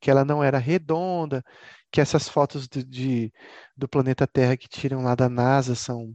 que 0.00 0.10
ela 0.10 0.24
não 0.24 0.42
era 0.42 0.58
redonda, 0.58 1.44
que 1.90 2.00
essas 2.00 2.28
fotos 2.28 2.68
de, 2.68 2.84
de 2.84 3.32
do 3.76 3.88
planeta 3.88 4.26
Terra 4.26 4.56
que 4.56 4.68
tiram 4.68 5.02
lá 5.02 5.14
da 5.14 5.28
NASA 5.28 5.74
são, 5.74 6.14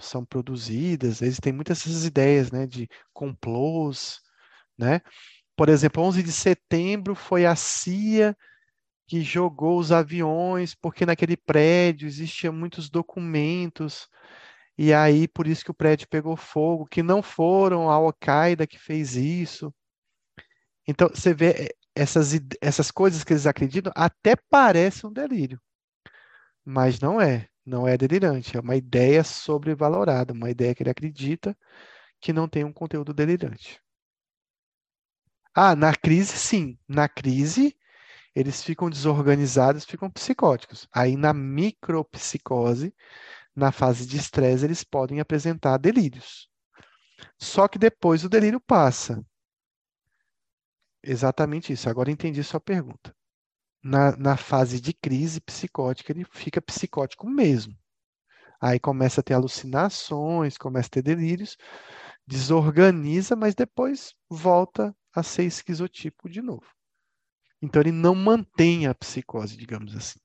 são 0.00 0.24
produzidas, 0.24 1.22
eles 1.22 1.38
têm 1.40 1.52
muitas 1.52 1.80
essas 1.86 2.04
ideias 2.04 2.50
né, 2.50 2.66
de 2.66 2.88
complôs, 3.12 4.20
né? 4.78 5.00
Por 5.56 5.68
exemplo, 5.68 6.02
11 6.02 6.22
de 6.22 6.32
setembro 6.32 7.14
foi 7.14 7.46
a 7.46 7.54
CIA 7.56 8.36
que 9.10 9.22
jogou 9.22 9.76
os 9.80 9.90
aviões, 9.90 10.72
porque 10.72 11.04
naquele 11.04 11.36
prédio 11.36 12.06
existiam 12.06 12.52
muitos 12.52 12.88
documentos, 12.88 14.08
e 14.78 14.92
aí 14.94 15.28
por 15.28 15.48
isso 15.48 15.64
que 15.64 15.72
o 15.72 15.74
prédio 15.74 16.08
pegou 16.08 16.36
fogo, 16.36 16.86
que 16.86 17.02
não 17.02 17.22
foram 17.22 17.90
a 17.90 17.94
Al-Qaeda 17.94 18.68
que 18.68 18.78
fez 18.78 19.16
isso. 19.16 19.74
Então, 20.86 21.08
você 21.08 21.34
vê 21.34 21.50
eh, 21.50 21.74
essas, 21.94 22.32
essas 22.60 22.90
coisas 22.90 23.24
que 23.24 23.32
eles 23.32 23.46
acreditam, 23.46 23.92
até 23.96 24.36
parece 24.36 25.06
um 25.06 25.12
delírio, 25.12 25.60
mas 26.64 27.00
não 27.00 27.20
é, 27.20 27.48
não 27.66 27.86
é 27.86 27.96
delirante, 27.98 28.56
é 28.56 28.60
uma 28.60 28.76
ideia 28.76 29.22
sobrevalorada, 29.24 30.32
uma 30.32 30.50
ideia 30.50 30.74
que 30.74 30.82
ele 30.82 30.90
acredita 30.90 31.56
que 32.20 32.32
não 32.32 32.48
tem 32.48 32.64
um 32.64 32.72
conteúdo 32.72 33.14
delirante. 33.14 33.80
Ah, 35.54 35.74
na 35.76 35.94
crise, 35.94 36.36
sim. 36.36 36.78
Na 36.88 37.08
crise, 37.08 37.76
eles 38.34 38.62
ficam 38.62 38.88
desorganizados, 38.88 39.84
ficam 39.84 40.10
psicóticos. 40.10 40.88
Aí, 40.92 41.16
na 41.16 41.32
micropsicose, 41.32 42.94
na 43.54 43.72
fase 43.72 44.06
de 44.06 44.16
estresse, 44.16 44.64
eles 44.64 44.84
podem 44.84 45.20
apresentar 45.20 45.78
delírios. 45.78 46.48
Só 47.38 47.68
que 47.68 47.78
depois 47.78 48.24
o 48.24 48.28
delírio 48.28 48.60
passa. 48.60 49.24
Exatamente 51.02 51.72
isso. 51.72 51.88
Agora 51.88 52.10
entendi 52.10 52.42
sua 52.44 52.60
pergunta. 52.60 53.14
Na, 53.82 54.16
na 54.16 54.36
fase 54.36 54.80
de 54.80 54.92
crise 54.92 55.40
psicótica, 55.40 56.12
ele 56.12 56.24
fica 56.24 56.60
psicótico 56.60 57.28
mesmo. 57.28 57.74
Aí 58.60 58.78
começa 58.78 59.20
a 59.22 59.24
ter 59.24 59.32
alucinações, 59.32 60.58
começa 60.58 60.88
a 60.88 60.90
ter 60.90 61.02
delírios, 61.02 61.56
desorganiza, 62.26 63.34
mas 63.34 63.54
depois 63.54 64.14
volta 64.28 64.94
a 65.14 65.22
ser 65.22 65.44
esquizotipo 65.44 66.28
de 66.28 66.42
novo. 66.42 66.66
Então, 67.62 67.82
ele 67.82 67.92
não 67.92 68.14
mantém 68.14 68.86
a 68.86 68.94
psicose, 68.94 69.56
digamos 69.56 69.94
assim. 69.94 70.20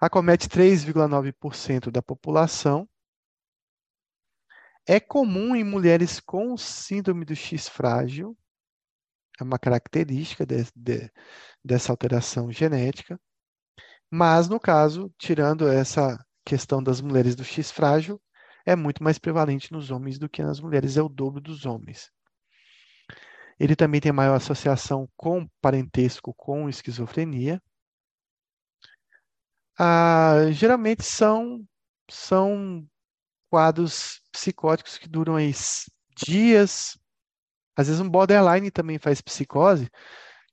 Acomete 0.00 0.48
3,9% 0.48 1.90
da 1.90 2.02
população. 2.02 2.88
É 4.86 4.98
comum 4.98 5.54
em 5.54 5.62
mulheres 5.62 6.18
com 6.18 6.56
síndrome 6.56 7.24
do 7.24 7.36
X 7.36 7.68
frágil, 7.68 8.36
é 9.40 9.44
uma 9.44 9.58
característica 9.58 10.44
de, 10.44 10.64
de, 10.74 11.10
dessa 11.64 11.92
alteração 11.92 12.50
genética. 12.50 13.20
Mas, 14.10 14.48
no 14.48 14.60
caso, 14.60 15.12
tirando 15.18 15.68
essa 15.68 16.18
questão 16.44 16.82
das 16.82 17.00
mulheres 17.00 17.34
do 17.34 17.44
X 17.44 17.70
frágil, 17.70 18.20
é 18.66 18.76
muito 18.76 19.02
mais 19.02 19.18
prevalente 19.18 19.72
nos 19.72 19.90
homens 19.90 20.18
do 20.18 20.28
que 20.28 20.42
nas 20.42 20.60
mulheres, 20.60 20.96
é 20.96 21.02
o 21.02 21.08
dobro 21.08 21.40
dos 21.40 21.64
homens. 21.64 22.10
Ele 23.62 23.76
também 23.76 24.00
tem 24.00 24.10
maior 24.10 24.34
associação 24.34 25.08
com 25.16 25.46
parentesco 25.60 26.34
com 26.34 26.68
esquizofrenia. 26.68 27.62
Ah, 29.78 30.50
geralmente 30.50 31.04
são, 31.04 31.64
são 32.10 32.84
quadros 33.48 34.20
psicóticos 34.32 34.98
que 34.98 35.08
duram 35.08 35.36
aí 35.36 35.52
dias. 36.26 36.98
Às 37.76 37.86
vezes 37.86 38.00
um 38.00 38.10
borderline 38.10 38.68
também 38.68 38.98
faz 38.98 39.20
psicose, 39.20 39.88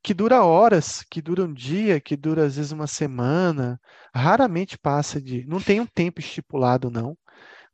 que 0.03 0.13
dura 0.13 0.43
horas, 0.43 1.01
que 1.09 1.19
dura 1.19 1.45
um 1.45 1.53
dia, 1.53 1.99
que 1.99 2.15
dura 2.15 2.45
às 2.45 2.57
vezes 2.57 2.71
uma 2.71 2.85
semana. 2.85 3.81
Raramente 4.13 4.77
passa 4.77 5.19
de. 5.19 5.43
Não 5.47 5.59
tem 5.59 5.79
um 5.81 5.87
tempo 5.87 6.19
estipulado, 6.19 6.91
não. 6.91 7.17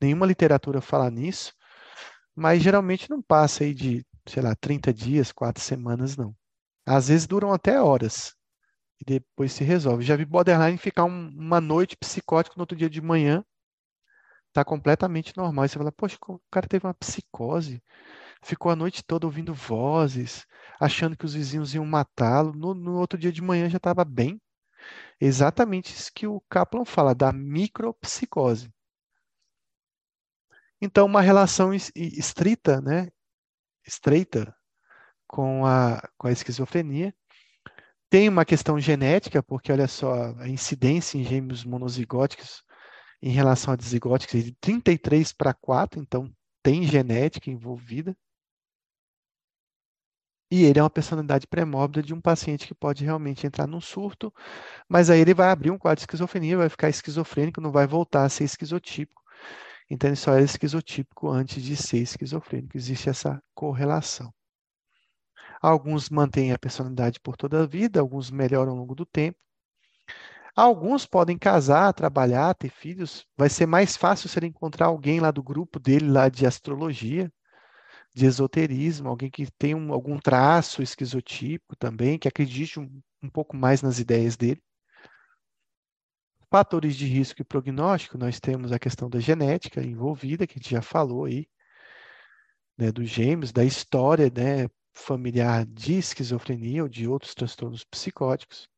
Nenhuma 0.02 0.26
literatura 0.26 0.80
fala 0.80 1.12
nisso, 1.12 1.53
mas 2.34 2.64
geralmente 2.64 3.10
não 3.10 3.22
passa 3.22 3.66
aí 3.66 3.74
de 3.74 4.06
sei 4.27 4.41
lá, 4.43 4.56
30 4.56 4.93
dias, 4.93 5.31
quatro 5.31 5.61
semanas, 5.64 6.18
não. 6.18 6.35
Às 6.85 7.07
vezes 7.10 7.27
duram 7.27 7.53
até 7.53 7.81
horas 7.81 8.35
e 8.99 9.06
depois 9.06 9.53
se 9.53 9.64
resolve. 9.64 10.03
Já 10.03 10.15
vi 10.15 10.26
borderline 10.26 10.77
ficar 10.77 11.06
um, 11.06 11.30
uma 11.30 11.61
noite 11.61 11.97
psicótico 11.97 12.57
no 12.57 12.64
outro 12.64 12.77
dia 12.77 12.89
de 12.89 13.02
manhã, 13.02 13.43
tá 14.53 14.64
completamente 14.64 15.35
normal. 15.35 15.65
E 15.65 15.69
você 15.69 15.77
fala, 15.77 15.91
poxa, 15.91 16.18
o 16.27 16.39
cara 16.52 16.68
teve 16.68 16.88
uma 16.88 16.93
psicose, 16.93 17.84
ficou 18.43 18.72
a 18.72 18.76
noite 18.76 19.03
toda 19.03 19.27
ouvindo 19.27 19.53
vozes, 19.53 20.45
achando 20.80 21.18
que 21.18 21.26
os 21.26 21.34
vizinhos 21.34 21.73
iam 21.76 21.85
matá-lo. 21.85 22.53
No, 22.53 22.73
no 22.73 22.97
outro 22.97 23.19
dia 23.19 23.31
de 23.31 23.41
manhã 23.41 23.69
já 23.69 23.77
estava 23.77 24.06
bem. 24.06 24.41
Exatamente 25.19 25.93
isso 25.93 26.11
que 26.14 26.27
o 26.27 26.41
Kaplan 26.49 26.85
fala, 26.85 27.15
da 27.15 27.31
micropsicose. 27.34 28.72
Então, 30.81 31.06
uma 31.06 31.22
relação 31.22 31.73
estrita, 31.73 32.81
né, 32.81 33.10
estreita 33.86 34.56
com 35.28 35.66
a, 35.66 36.02
com 36.18 36.28
a 36.28 36.32
esquizofrenia. 36.32 37.14
Tem 38.10 38.30
uma 38.30 38.45
questão 38.45 38.80
genética, 38.80 39.44
porque 39.44 39.72
olha 39.72 39.88
só, 39.88 40.34
a 40.38 40.48
incidência 40.48 41.18
em 41.18 41.24
gêmeos 41.24 41.64
monozigóticos 41.64 42.64
em 43.22 43.32
relação 43.32 43.74
a 43.74 43.78
dizigóticos 43.78 44.36
é 44.36 44.44
de 44.44 44.52
33 44.62 45.34
para 45.34 45.53
4, 45.53 45.99
então 45.99 46.32
tem 46.62 46.84
genética 46.84 47.49
envolvida. 47.49 48.16
E 50.52 50.64
ele 50.64 50.80
é 50.80 50.84
uma 50.84 50.90
personalidade 50.90 51.48
pré-mórbida 51.48 52.03
de 52.03 52.14
um 52.14 52.22
paciente 52.22 52.68
que 52.68 52.76
pode 52.76 53.03
realmente 53.03 53.48
entrar 53.48 53.66
num 53.66 53.82
surto, 53.82 54.32
mas 54.88 55.10
aí 55.10 55.20
ele 55.20 55.34
vai 55.34 55.49
abrir 55.49 55.72
um 55.72 55.78
quadro 55.78 55.98
de 55.98 56.03
esquizofrenia, 56.03 56.57
vai 56.57 56.70
ficar 56.70 56.88
esquizofrênico, 56.88 57.60
não 57.60 57.72
vai 57.72 57.88
voltar 57.88 58.24
a 58.24 58.30
ser 58.30 58.44
esquizotípico. 58.44 59.24
Então 59.90 60.10
ele 60.10 60.16
só 60.16 60.34
é 60.34 60.41
esquizotípico 60.41 61.30
antes 61.30 61.62
de 61.64 61.76
ser 61.76 61.99
esquizofrênico. 61.99 62.78
Existe 62.78 63.10
essa 63.10 63.41
correlação. 63.53 64.34
Alguns 65.62 66.10
mantêm 66.10 66.52
a 66.52 66.60
personalidade 66.60 67.20
por 67.20 67.36
toda 67.36 67.64
a 67.64 67.66
vida, 67.66 67.99
alguns 67.99 68.32
melhoram 68.32 68.72
ao 68.72 68.78
longo 68.78 68.95
do 68.95 69.06
tempo. 69.06 69.38
Alguns 70.56 71.06
podem 71.06 71.38
casar, 71.38 71.94
trabalhar, 71.94 72.53
ter 72.56 72.70
filhos. 72.70 73.26
Vai 73.38 73.49
ser 73.49 73.66
mais 73.66 73.98
fácil 73.98 74.30
se 74.30 74.40
ele 74.40 74.48
encontrar 74.48 74.88
alguém 74.88 75.20
lá 75.20 75.30
do 75.30 75.44
grupo 75.44 75.80
dele, 75.80 76.10
lá 76.10 76.30
de 76.30 76.45
astrologia, 76.48 77.32
de 78.14 78.26
esoterismo, 78.26 79.10
alguém 79.10 79.30
que 79.30 79.52
tem 79.57 79.76
um, 79.76 79.94
algum 79.94 80.18
traço 80.18 80.82
esquizotípico 80.82 81.76
também, 81.76 82.18
que 82.18 82.28
acredite 82.28 82.80
um, 82.80 83.02
um 83.22 83.30
pouco 83.30 83.57
mais 83.57 83.82
nas 83.82 83.99
ideias 83.99 84.38
dele. 84.38 84.62
Fatores 86.56 86.95
de 86.95 87.06
risco 87.06 87.41
e 87.41 87.44
prognóstico, 87.44 88.18
nós 88.18 88.40
temos 88.40 88.72
a 88.72 88.80
questão 88.80 89.10
da 89.10 89.19
genética 89.19 89.84
envolvida, 89.84 90.48
que 90.48 90.53
a 90.53 90.61
gente 90.61 90.72
já 90.72 90.82
falou 90.82 91.26
aí, 91.26 91.49
né, 92.77 92.94
dos 92.94 93.10
gêmeos, 93.10 93.52
da 93.52 93.65
história 93.65 94.32
né, 94.34 94.69
familiar 94.94 95.65
de 95.65 95.98
esquizofrenia 95.98 96.84
ou 96.84 96.88
de 96.88 97.10
outros 97.10 97.36
transtornos 97.36 97.84
psicóticos. 97.84 98.69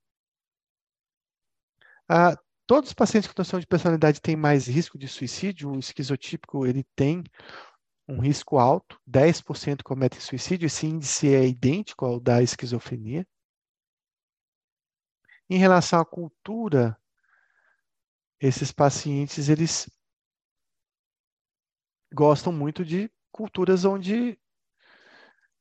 Ah, 2.10 2.36
todos 2.66 2.90
os 2.90 2.94
pacientes 2.96 3.28
com 3.28 3.36
transtorno 3.36 3.62
de 3.62 3.68
personalidade 3.68 4.22
têm 4.22 4.36
mais 4.36 4.66
risco 4.66 4.98
de 4.98 5.08
suicídio. 5.08 5.70
O 5.70 5.78
esquizotípico 5.78 6.66
ele 6.66 6.84
tem 6.96 7.24
um 8.08 8.20
risco 8.20 8.58
alto, 8.58 9.00
10% 9.08 9.84
cometem 9.84 10.20
suicídio. 10.20 10.66
Esse 10.66 10.88
índice 10.88 11.32
é 11.32 11.46
idêntico 11.46 12.08
ao 12.08 12.20
da 12.20 12.42
esquizofrenia. 12.42 13.24
Em 15.48 15.60
relação 15.60 16.00
à 16.00 16.06
cultura, 16.06 17.00
esses 18.40 18.72
pacientes 18.72 19.50
eles 19.50 19.90
gostam 22.14 22.52
muito 22.54 22.84
de 22.86 23.10
culturas 23.32 23.86
onde 23.86 24.40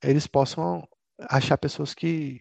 eles 0.02 0.26
possam 0.26 0.86
achar 1.18 1.56
pessoas 1.58 1.94
que 1.94 2.40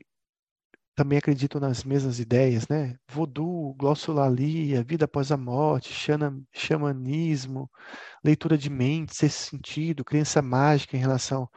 também 0.95 1.18
acreditam 1.18 1.60
nas 1.60 1.84
mesmas 1.84 2.20
ideias, 2.20 2.68
né? 2.70 2.98
Voodoo, 3.10 3.74
glossolalia, 3.76 4.84
vida 4.84 5.06
após 5.06 5.32
a 5.32 5.38
morte, 5.38 5.94
xamanismo, 6.53 7.70
leitura 8.24 8.57
de 8.57 8.70
mente, 8.70 9.16
sexto 9.16 9.49
sentido, 9.52 10.06
crença 10.06 10.41
mágica 10.41 10.95
em 10.95 10.99
relação 11.02 11.49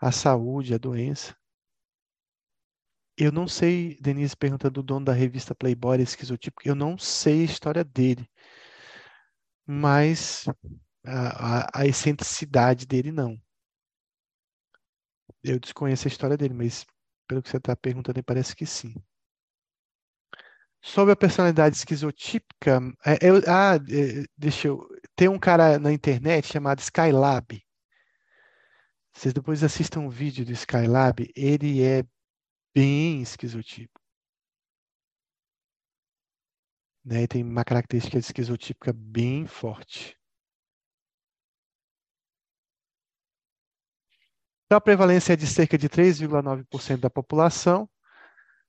à 0.00 0.12
saúde, 0.12 0.74
à 0.74 0.78
doença. 0.78 1.36
Eu 3.18 3.32
não 3.32 3.48
sei, 3.48 3.96
Denise 4.00 4.36
pergunta 4.36 4.70
do 4.70 4.82
dono 4.82 5.06
da 5.06 5.12
revista 5.12 5.54
Playboy, 5.54 6.00
esquizotípico, 6.02 6.68
eu 6.68 6.74
não 6.74 6.98
sei 6.98 7.42
a 7.42 7.44
história 7.44 7.82
dele, 7.82 8.28
mas 9.66 10.44
a, 11.04 11.80
a, 11.80 11.80
a 11.82 11.86
excentricidade 11.86 12.86
dele 12.86 13.10
não. 13.10 13.40
Eu 15.42 15.58
desconheço 15.58 16.06
a 16.06 16.10
história 16.10 16.36
dele, 16.36 16.52
mas 16.52 16.84
pelo 17.26 17.42
que 17.42 17.48
você 17.48 17.56
está 17.56 17.74
perguntando, 17.74 18.22
parece 18.22 18.54
que 18.54 18.66
sim. 18.66 18.94
Sobre 20.82 21.12
a 21.12 21.16
personalidade 21.16 21.76
esquizotípica, 21.76 22.80
é, 23.04 23.18
eu, 23.28 23.36
ah, 23.48 23.76
é, 23.76 24.24
deixa 24.36 24.68
eu. 24.68 24.86
Tem 25.16 25.28
um 25.28 25.38
cara 25.38 25.78
na 25.78 25.92
internet 25.92 26.46
chamado 26.46 26.80
Skylab. 26.80 27.60
Vocês 29.12 29.32
depois 29.32 29.64
assistam 29.64 30.00
um 30.00 30.10
vídeo 30.10 30.44
do 30.44 30.52
Skylab, 30.52 31.28
ele 31.34 31.82
é 31.82 32.04
bem 32.76 33.22
esquizotípico. 33.22 34.02
Né? 37.02 37.26
Tem 37.26 37.42
uma 37.42 37.64
característica 37.64 38.18
esquizotípica 38.18 38.92
bem 38.92 39.46
forte. 39.46 40.14
Então, 44.66 44.76
a 44.76 44.80
prevalência 44.80 45.32
é 45.32 45.36
de 45.36 45.46
cerca 45.46 45.78
de 45.78 45.88
3,9% 45.88 47.00
da 47.00 47.08
população, 47.08 47.88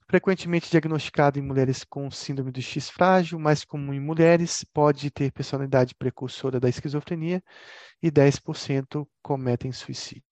frequentemente 0.08 0.70
diagnosticado 0.72 1.38
em 1.38 1.42
mulheres 1.42 1.84
com 1.84 2.10
síndrome 2.10 2.52
do 2.52 2.62
X 2.62 2.90
frágil, 2.90 3.38
mais 3.38 3.66
comum 3.66 3.94
em 3.94 4.00
mulheres, 4.00 4.64
pode 4.74 5.12
ter 5.12 5.34
personalidade 5.34 5.94
precursora 5.96 6.62
da 6.62 6.70
esquizofrenia 6.70 7.44
e 8.02 8.10
10% 8.10 9.06
cometem 9.22 9.74
suicídio. 9.74 10.27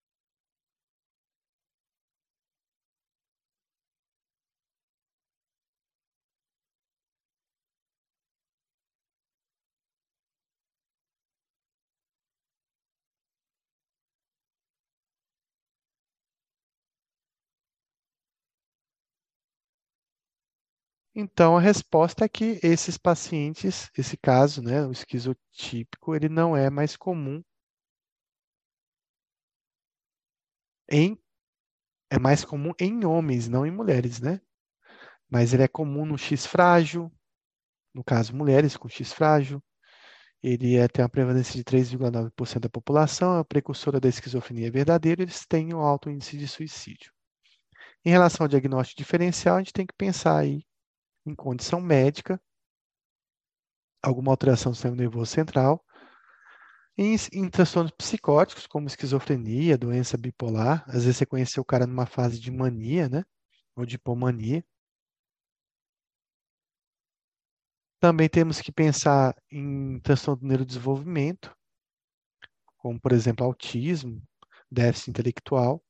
Então, 21.17 21.55
a 21.57 21.61
resposta 21.61 22.25
é 22.25 22.29
que 22.29 22.59
esses 22.61 22.97
pacientes, 22.97 23.89
esse 23.97 24.17
caso, 24.17 24.61
né, 24.61 24.85
o 24.85 24.91
esquizotípico, 24.91 26.13
ele 26.13 26.27
não 26.27 26.57
é 26.57 26.69
mais 26.69 26.97
comum 26.97 27.41
em 30.89 31.17
é 32.09 32.19
mais 32.19 32.45
comum 32.45 32.71
em 32.79 33.05
homens, 33.05 33.47
não 33.47 33.65
em 33.65 33.71
mulheres, 33.71 34.19
né? 34.21 34.41
Mas 35.29 35.53
ele 35.53 35.63
é 35.63 35.67
comum 35.67 36.05
no 36.05 36.17
X 36.17 36.45
frágil, 36.45 37.11
no 37.93 38.03
caso 38.03 38.35
mulheres 38.35 38.77
com 38.77 38.89
X 38.89 39.13
frágil. 39.13 39.63
Ele 40.43 40.77
é, 40.77 40.87
tem 40.87 41.03
uma 41.03 41.09
prevalência 41.09 41.55
de 41.55 41.63
3,9% 41.63 42.59
da 42.59 42.69
população, 42.69 43.39
é 43.39 43.43
precursora 43.43 43.99
da 43.99 44.09
esquizofrenia 44.09 44.71
verdadeira, 44.71 45.23
eles 45.23 45.45
têm 45.47 45.73
um 45.73 45.79
alto 45.79 46.09
índice 46.09 46.37
de 46.37 46.47
suicídio. 46.47 47.11
Em 48.05 48.11
relação 48.11 48.45
ao 48.45 48.49
diagnóstico 48.49 48.99
diferencial, 48.99 49.55
a 49.57 49.59
gente 49.59 49.73
tem 49.73 49.85
que 49.87 49.95
pensar 49.97 50.37
aí 50.37 50.63
em 51.25 51.35
condição 51.35 51.81
médica, 51.81 52.39
alguma 54.01 54.31
alteração 54.31 54.71
do 54.71 54.75
sistema 54.75 54.95
nervoso 54.95 55.31
central, 55.31 55.83
em, 56.97 57.15
em, 57.33 57.49
transtornos 57.49 57.91
psicóticos, 57.91 58.67
como 58.67 58.87
esquizofrenia, 58.87 59.77
doença 59.77 60.17
bipolar. 60.17 60.83
Às 60.87 61.03
vezes 61.03 61.17
você 61.17 61.25
conheceu 61.25 61.61
o 61.61 61.65
cara 61.65 61.85
numa 61.85 62.05
fase 62.05 62.39
de 62.39 62.51
mania, 62.51 63.09
né? 63.09 63.23
Ou 63.75 63.85
de 63.85 63.95
hipomania. 63.95 64.63
Também 67.99 68.29
temos 68.29 68.61
que 68.61 68.71
pensar 68.71 69.35
em 69.51 69.99
transtorno 69.99 70.41
do 70.41 70.47
neurodesenvolvimento, 70.47 71.53
como, 72.77 72.99
por 72.99 73.11
exemplo, 73.11 73.45
autismo, 73.45 74.21
déficit 74.71 75.09
intelectual. 75.09 75.83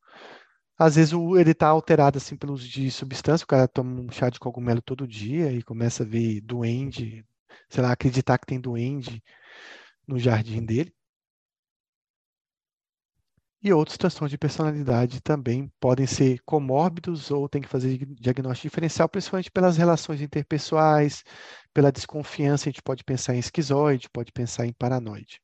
Às 0.77 0.95
vezes 0.95 1.13
ele 1.13 1.51
está 1.51 1.67
alterado 1.67 2.17
assim 2.17 2.35
pelo 2.35 2.53
uso 2.53 2.67
de 2.67 2.91
substância, 2.91 3.43
o 3.45 3.47
cara 3.47 3.67
toma 3.67 4.01
um 4.01 4.11
chá 4.11 4.29
de 4.29 4.39
cogumelo 4.39 4.81
todo 4.81 5.07
dia 5.07 5.51
e 5.51 5.63
começa 5.63 6.03
a 6.03 6.05
ver 6.05 6.41
duende, 6.41 7.25
sei 7.69 7.81
lá, 7.83 7.91
acreditar 7.91 8.37
que 8.37 8.45
tem 8.45 8.59
duende 8.59 9.23
no 10.07 10.19
jardim 10.19 10.65
dele. 10.65 10.93
E 13.61 13.73
outros 13.73 13.97
transtornos 13.97 14.31
de 14.31 14.37
personalidade 14.37 15.19
também 15.21 15.69
podem 15.79 16.05
ser 16.05 16.39
comórbidos 16.45 17.31
ou 17.31 17.49
tem 17.49 17.61
que 17.61 17.67
fazer 17.67 17.97
diagnóstico 18.05 18.67
diferencial, 18.69 19.09
principalmente 19.09 19.51
pelas 19.51 19.75
relações 19.75 20.21
interpessoais, 20.21 21.23
pela 21.73 21.91
desconfiança, 21.91 22.69
a 22.69 22.71
gente 22.71 22.81
pode 22.83 23.03
pensar 23.03 23.35
em 23.35 23.39
esquizoide, 23.39 24.09
pode 24.09 24.31
pensar 24.31 24.65
em 24.67 24.73
paranoide. 24.73 25.41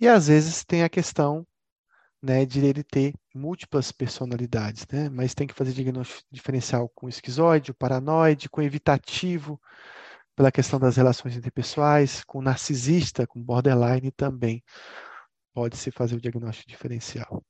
E 0.00 0.08
às 0.08 0.28
vezes 0.28 0.64
tem 0.64 0.82
a 0.82 0.88
questão 0.88 1.46
né, 2.26 2.44
de 2.44 2.64
ele 2.64 2.82
ter 2.82 3.14
múltiplas 3.34 3.92
personalidades, 3.92 4.86
né? 4.92 5.08
Mas 5.08 5.34
tem 5.34 5.46
que 5.46 5.54
fazer 5.54 5.72
diagnóstico 5.72 6.22
diferencial 6.30 6.88
com 6.94 7.08
esquizoide, 7.08 7.72
paranoide, 7.72 8.48
com 8.48 8.60
evitativo, 8.60 9.60
pela 10.34 10.52
questão 10.52 10.78
das 10.78 10.96
relações 10.96 11.36
interpessoais, 11.36 12.24
com 12.24 12.42
narcisista, 12.42 13.26
com 13.26 13.42
borderline 13.42 14.10
também 14.10 14.62
pode-se 15.54 15.90
fazer 15.90 16.16
o 16.16 16.20
diagnóstico 16.20 16.68
diferencial. 16.68 17.42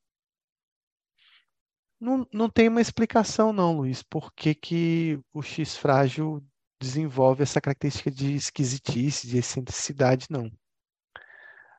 Não, 2.01 2.24
não 2.32 2.48
tem 2.48 2.69
uma 2.69 2.81
explicação 2.81 3.53
não, 3.53 3.78
Luiz, 3.78 4.01
por 4.01 4.32
que, 4.32 4.55
que 4.55 5.20
o 5.32 5.43
X 5.43 5.77
frágil 5.77 6.40
desenvolve 6.81 7.43
essa 7.43 7.61
característica 7.61 8.09
de 8.09 8.35
esquisitice, 8.35 9.27
de 9.27 9.39
excentricidade, 9.39 10.27
não. 10.31 10.48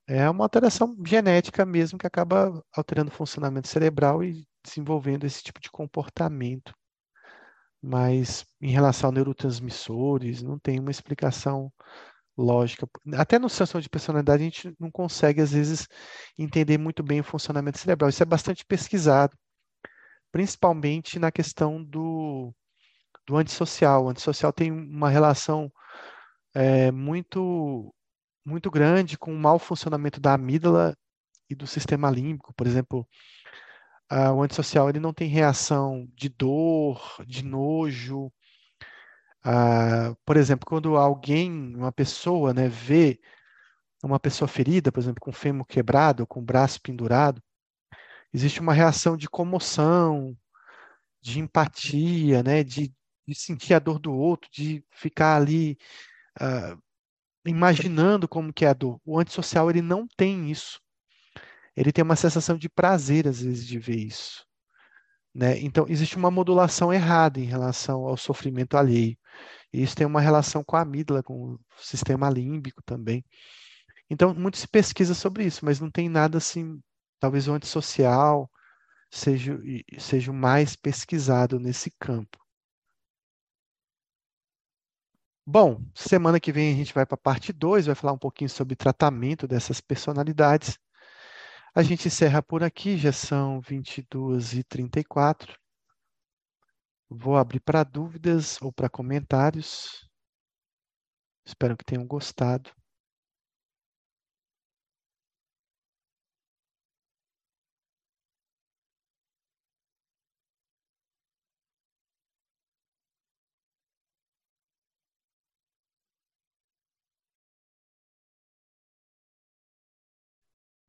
É 0.07 0.29
uma 0.29 0.45
alteração 0.45 0.95
genética 1.05 1.65
mesmo 1.65 1.99
que 1.99 2.07
acaba 2.07 2.63
alterando 2.73 3.11
o 3.11 3.13
funcionamento 3.13 3.67
cerebral 3.67 4.23
e 4.23 4.47
desenvolvendo 4.63 5.25
esse 5.25 5.43
tipo 5.43 5.59
de 5.59 5.69
comportamento. 5.69 6.73
Mas 7.81 8.45
em 8.61 8.71
relação 8.71 9.09
a 9.09 9.13
neurotransmissores, 9.13 10.41
não 10.41 10.57
tem 10.57 10.79
uma 10.79 10.91
explicação 10.91 11.71
lógica. 12.37 12.87
Até 13.13 13.39
no 13.39 13.49
transtorno 13.49 13.81
de 13.81 13.89
personalidade 13.89 14.43
a 14.43 14.45
gente 14.45 14.75
não 14.79 14.91
consegue, 14.91 15.41
às 15.41 15.51
vezes, 15.51 15.87
entender 16.37 16.77
muito 16.77 17.03
bem 17.03 17.19
o 17.19 17.23
funcionamento 17.23 17.79
cerebral. 17.79 18.09
Isso 18.09 18.23
é 18.23 18.25
bastante 18.25 18.65
pesquisado, 18.65 19.35
principalmente 20.31 21.19
na 21.19 21.31
questão 21.31 21.83
do, 21.83 22.53
do 23.25 23.35
antissocial. 23.37 24.05
O 24.05 24.09
antissocial 24.09 24.53
tem 24.53 24.71
uma 24.71 25.09
relação 25.09 25.71
é, 26.53 26.91
muito, 26.91 27.93
muito 28.47 28.71
grande 28.71 29.17
com 29.17 29.33
o 29.33 29.37
mau 29.37 29.59
funcionamento 29.59 30.19
da 30.21 30.33
amígdala 30.33 30.95
e 31.49 31.55
do 31.55 31.67
sistema 31.67 32.09
límbico. 32.09 32.53
Por 32.53 32.65
exemplo, 32.65 33.07
a, 34.09 34.31
o 34.33 34.41
antissocial 34.41 34.89
ele 34.89 34.99
não 34.99 35.13
tem 35.13 35.27
reação 35.27 36.07
de 36.15 36.29
dor, 36.29 37.23
de 37.27 37.43
nojo, 37.43 38.31
ah, 39.43 40.15
por 40.25 40.37
exemplo, 40.37 40.65
quando 40.65 40.97
alguém, 40.97 41.75
uma 41.75 41.91
pessoa, 41.91 42.53
né, 42.53 42.67
vê 42.67 43.19
uma 44.03 44.19
pessoa 44.19 44.47
ferida, 44.47 44.91
por 44.91 44.99
exemplo, 44.99 45.21
com 45.21 45.31
fêmur 45.31 45.65
quebrado, 45.65 46.27
com 46.27 46.39
o 46.39 46.43
braço 46.43 46.81
pendurado, 46.81 47.41
existe 48.33 48.59
uma 48.61 48.73
reação 48.73 49.17
de 49.17 49.29
comoção, 49.29 50.37
de 51.21 51.39
empatia, 51.39 52.43
né, 52.43 52.63
de, 52.63 52.93
de 53.27 53.35
sentir 53.35 53.73
a 53.73 53.79
dor 53.79 53.99
do 53.99 54.13
outro, 54.13 54.49
de 54.51 54.83
ficar 54.91 55.37
ali 55.37 55.77
uh, 56.41 56.81
imaginando 57.49 58.27
como 58.27 58.53
que 58.53 58.65
é 58.65 58.69
a 58.69 58.73
dor. 58.73 58.99
O 59.05 59.19
antissocial 59.19 59.69
ele 59.69 59.81
não 59.81 60.07
tem 60.17 60.51
isso. 60.51 60.79
Ele 61.75 61.91
tem 61.91 62.03
uma 62.03 62.15
sensação 62.15 62.57
de 62.57 62.69
prazer 62.69 63.27
às 63.27 63.41
vezes 63.41 63.65
de 63.65 63.79
ver 63.79 63.97
isso. 63.97 64.45
Né? 65.33 65.59
Então, 65.59 65.85
existe 65.87 66.17
uma 66.17 66.31
modulação 66.31 66.91
errada 66.91 67.39
em 67.39 67.43
relação 67.43 68.07
ao 68.07 68.17
sofrimento 68.17 68.75
alheio. 68.75 69.15
E 69.71 69.83
isso 69.83 69.95
tem 69.95 70.07
uma 70.07 70.21
relação 70.21 70.63
com 70.63 70.75
a 70.75 70.81
amígdala, 70.81 71.21
com 71.21 71.53
o 71.53 71.59
sistema 71.77 72.29
límbico 72.29 72.81
também. 72.83 73.23
Então, 74.09 74.33
muito 74.33 74.57
se 74.57 74.67
pesquisa 74.67 75.13
sobre 75.13 75.45
isso, 75.45 75.63
mas 75.63 75.79
não 75.79 75.91
tem 75.91 76.09
nada 76.09 76.37
assim, 76.39 76.81
talvez 77.19 77.47
o 77.47 77.53
antissocial 77.53 78.49
seja, 79.11 79.59
seja 79.99 80.33
mais 80.33 80.75
pesquisado 80.75 81.59
nesse 81.59 81.91
campo. 81.99 82.39
Bom, 85.49 85.81
semana 85.95 86.41
que 86.41 86.51
vem 86.51 86.73
a 86.73 86.75
gente 86.75 86.93
vai 86.93 87.05
para 87.05 87.15
a 87.15 87.17
parte 87.17 87.53
2, 87.53 87.85
vai 87.85 87.95
falar 87.95 88.11
um 88.11 88.17
pouquinho 88.17 88.49
sobre 88.49 88.75
tratamento 88.75 89.47
dessas 89.47 89.79
personalidades. 89.79 90.77
A 91.73 91.81
gente 91.81 92.09
encerra 92.09 92.43
por 92.43 92.65
aqui, 92.65 92.97
já 92.97 93.13
são 93.13 93.61
22h34. 93.61 95.55
Vou 97.09 97.37
abrir 97.37 97.61
para 97.61 97.85
dúvidas 97.85 98.61
ou 98.61 98.73
para 98.73 98.89
comentários. 98.89 100.05
Espero 101.45 101.77
que 101.77 101.85
tenham 101.85 102.05
gostado. 102.05 102.69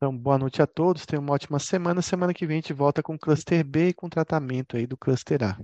Então, 0.01 0.17
boa 0.17 0.39
noite 0.39 0.63
a 0.63 0.67
todos, 0.67 1.05
tenham 1.05 1.23
uma 1.23 1.35
ótima 1.35 1.59
semana. 1.59 2.01
Semana 2.01 2.33
que 2.33 2.47
vem 2.47 2.59
a 2.59 2.61
gente 2.61 2.73
volta 2.73 3.03
com 3.03 3.15
o 3.15 3.19
Cluster 3.19 3.65
B 3.65 3.89
e 3.89 3.95
com 3.95 4.07
o 4.07 4.11
tratamento 4.11 4.77
aí 4.77 4.87
do 4.87 4.97
Cluster 4.97 5.43
A. 5.43 5.59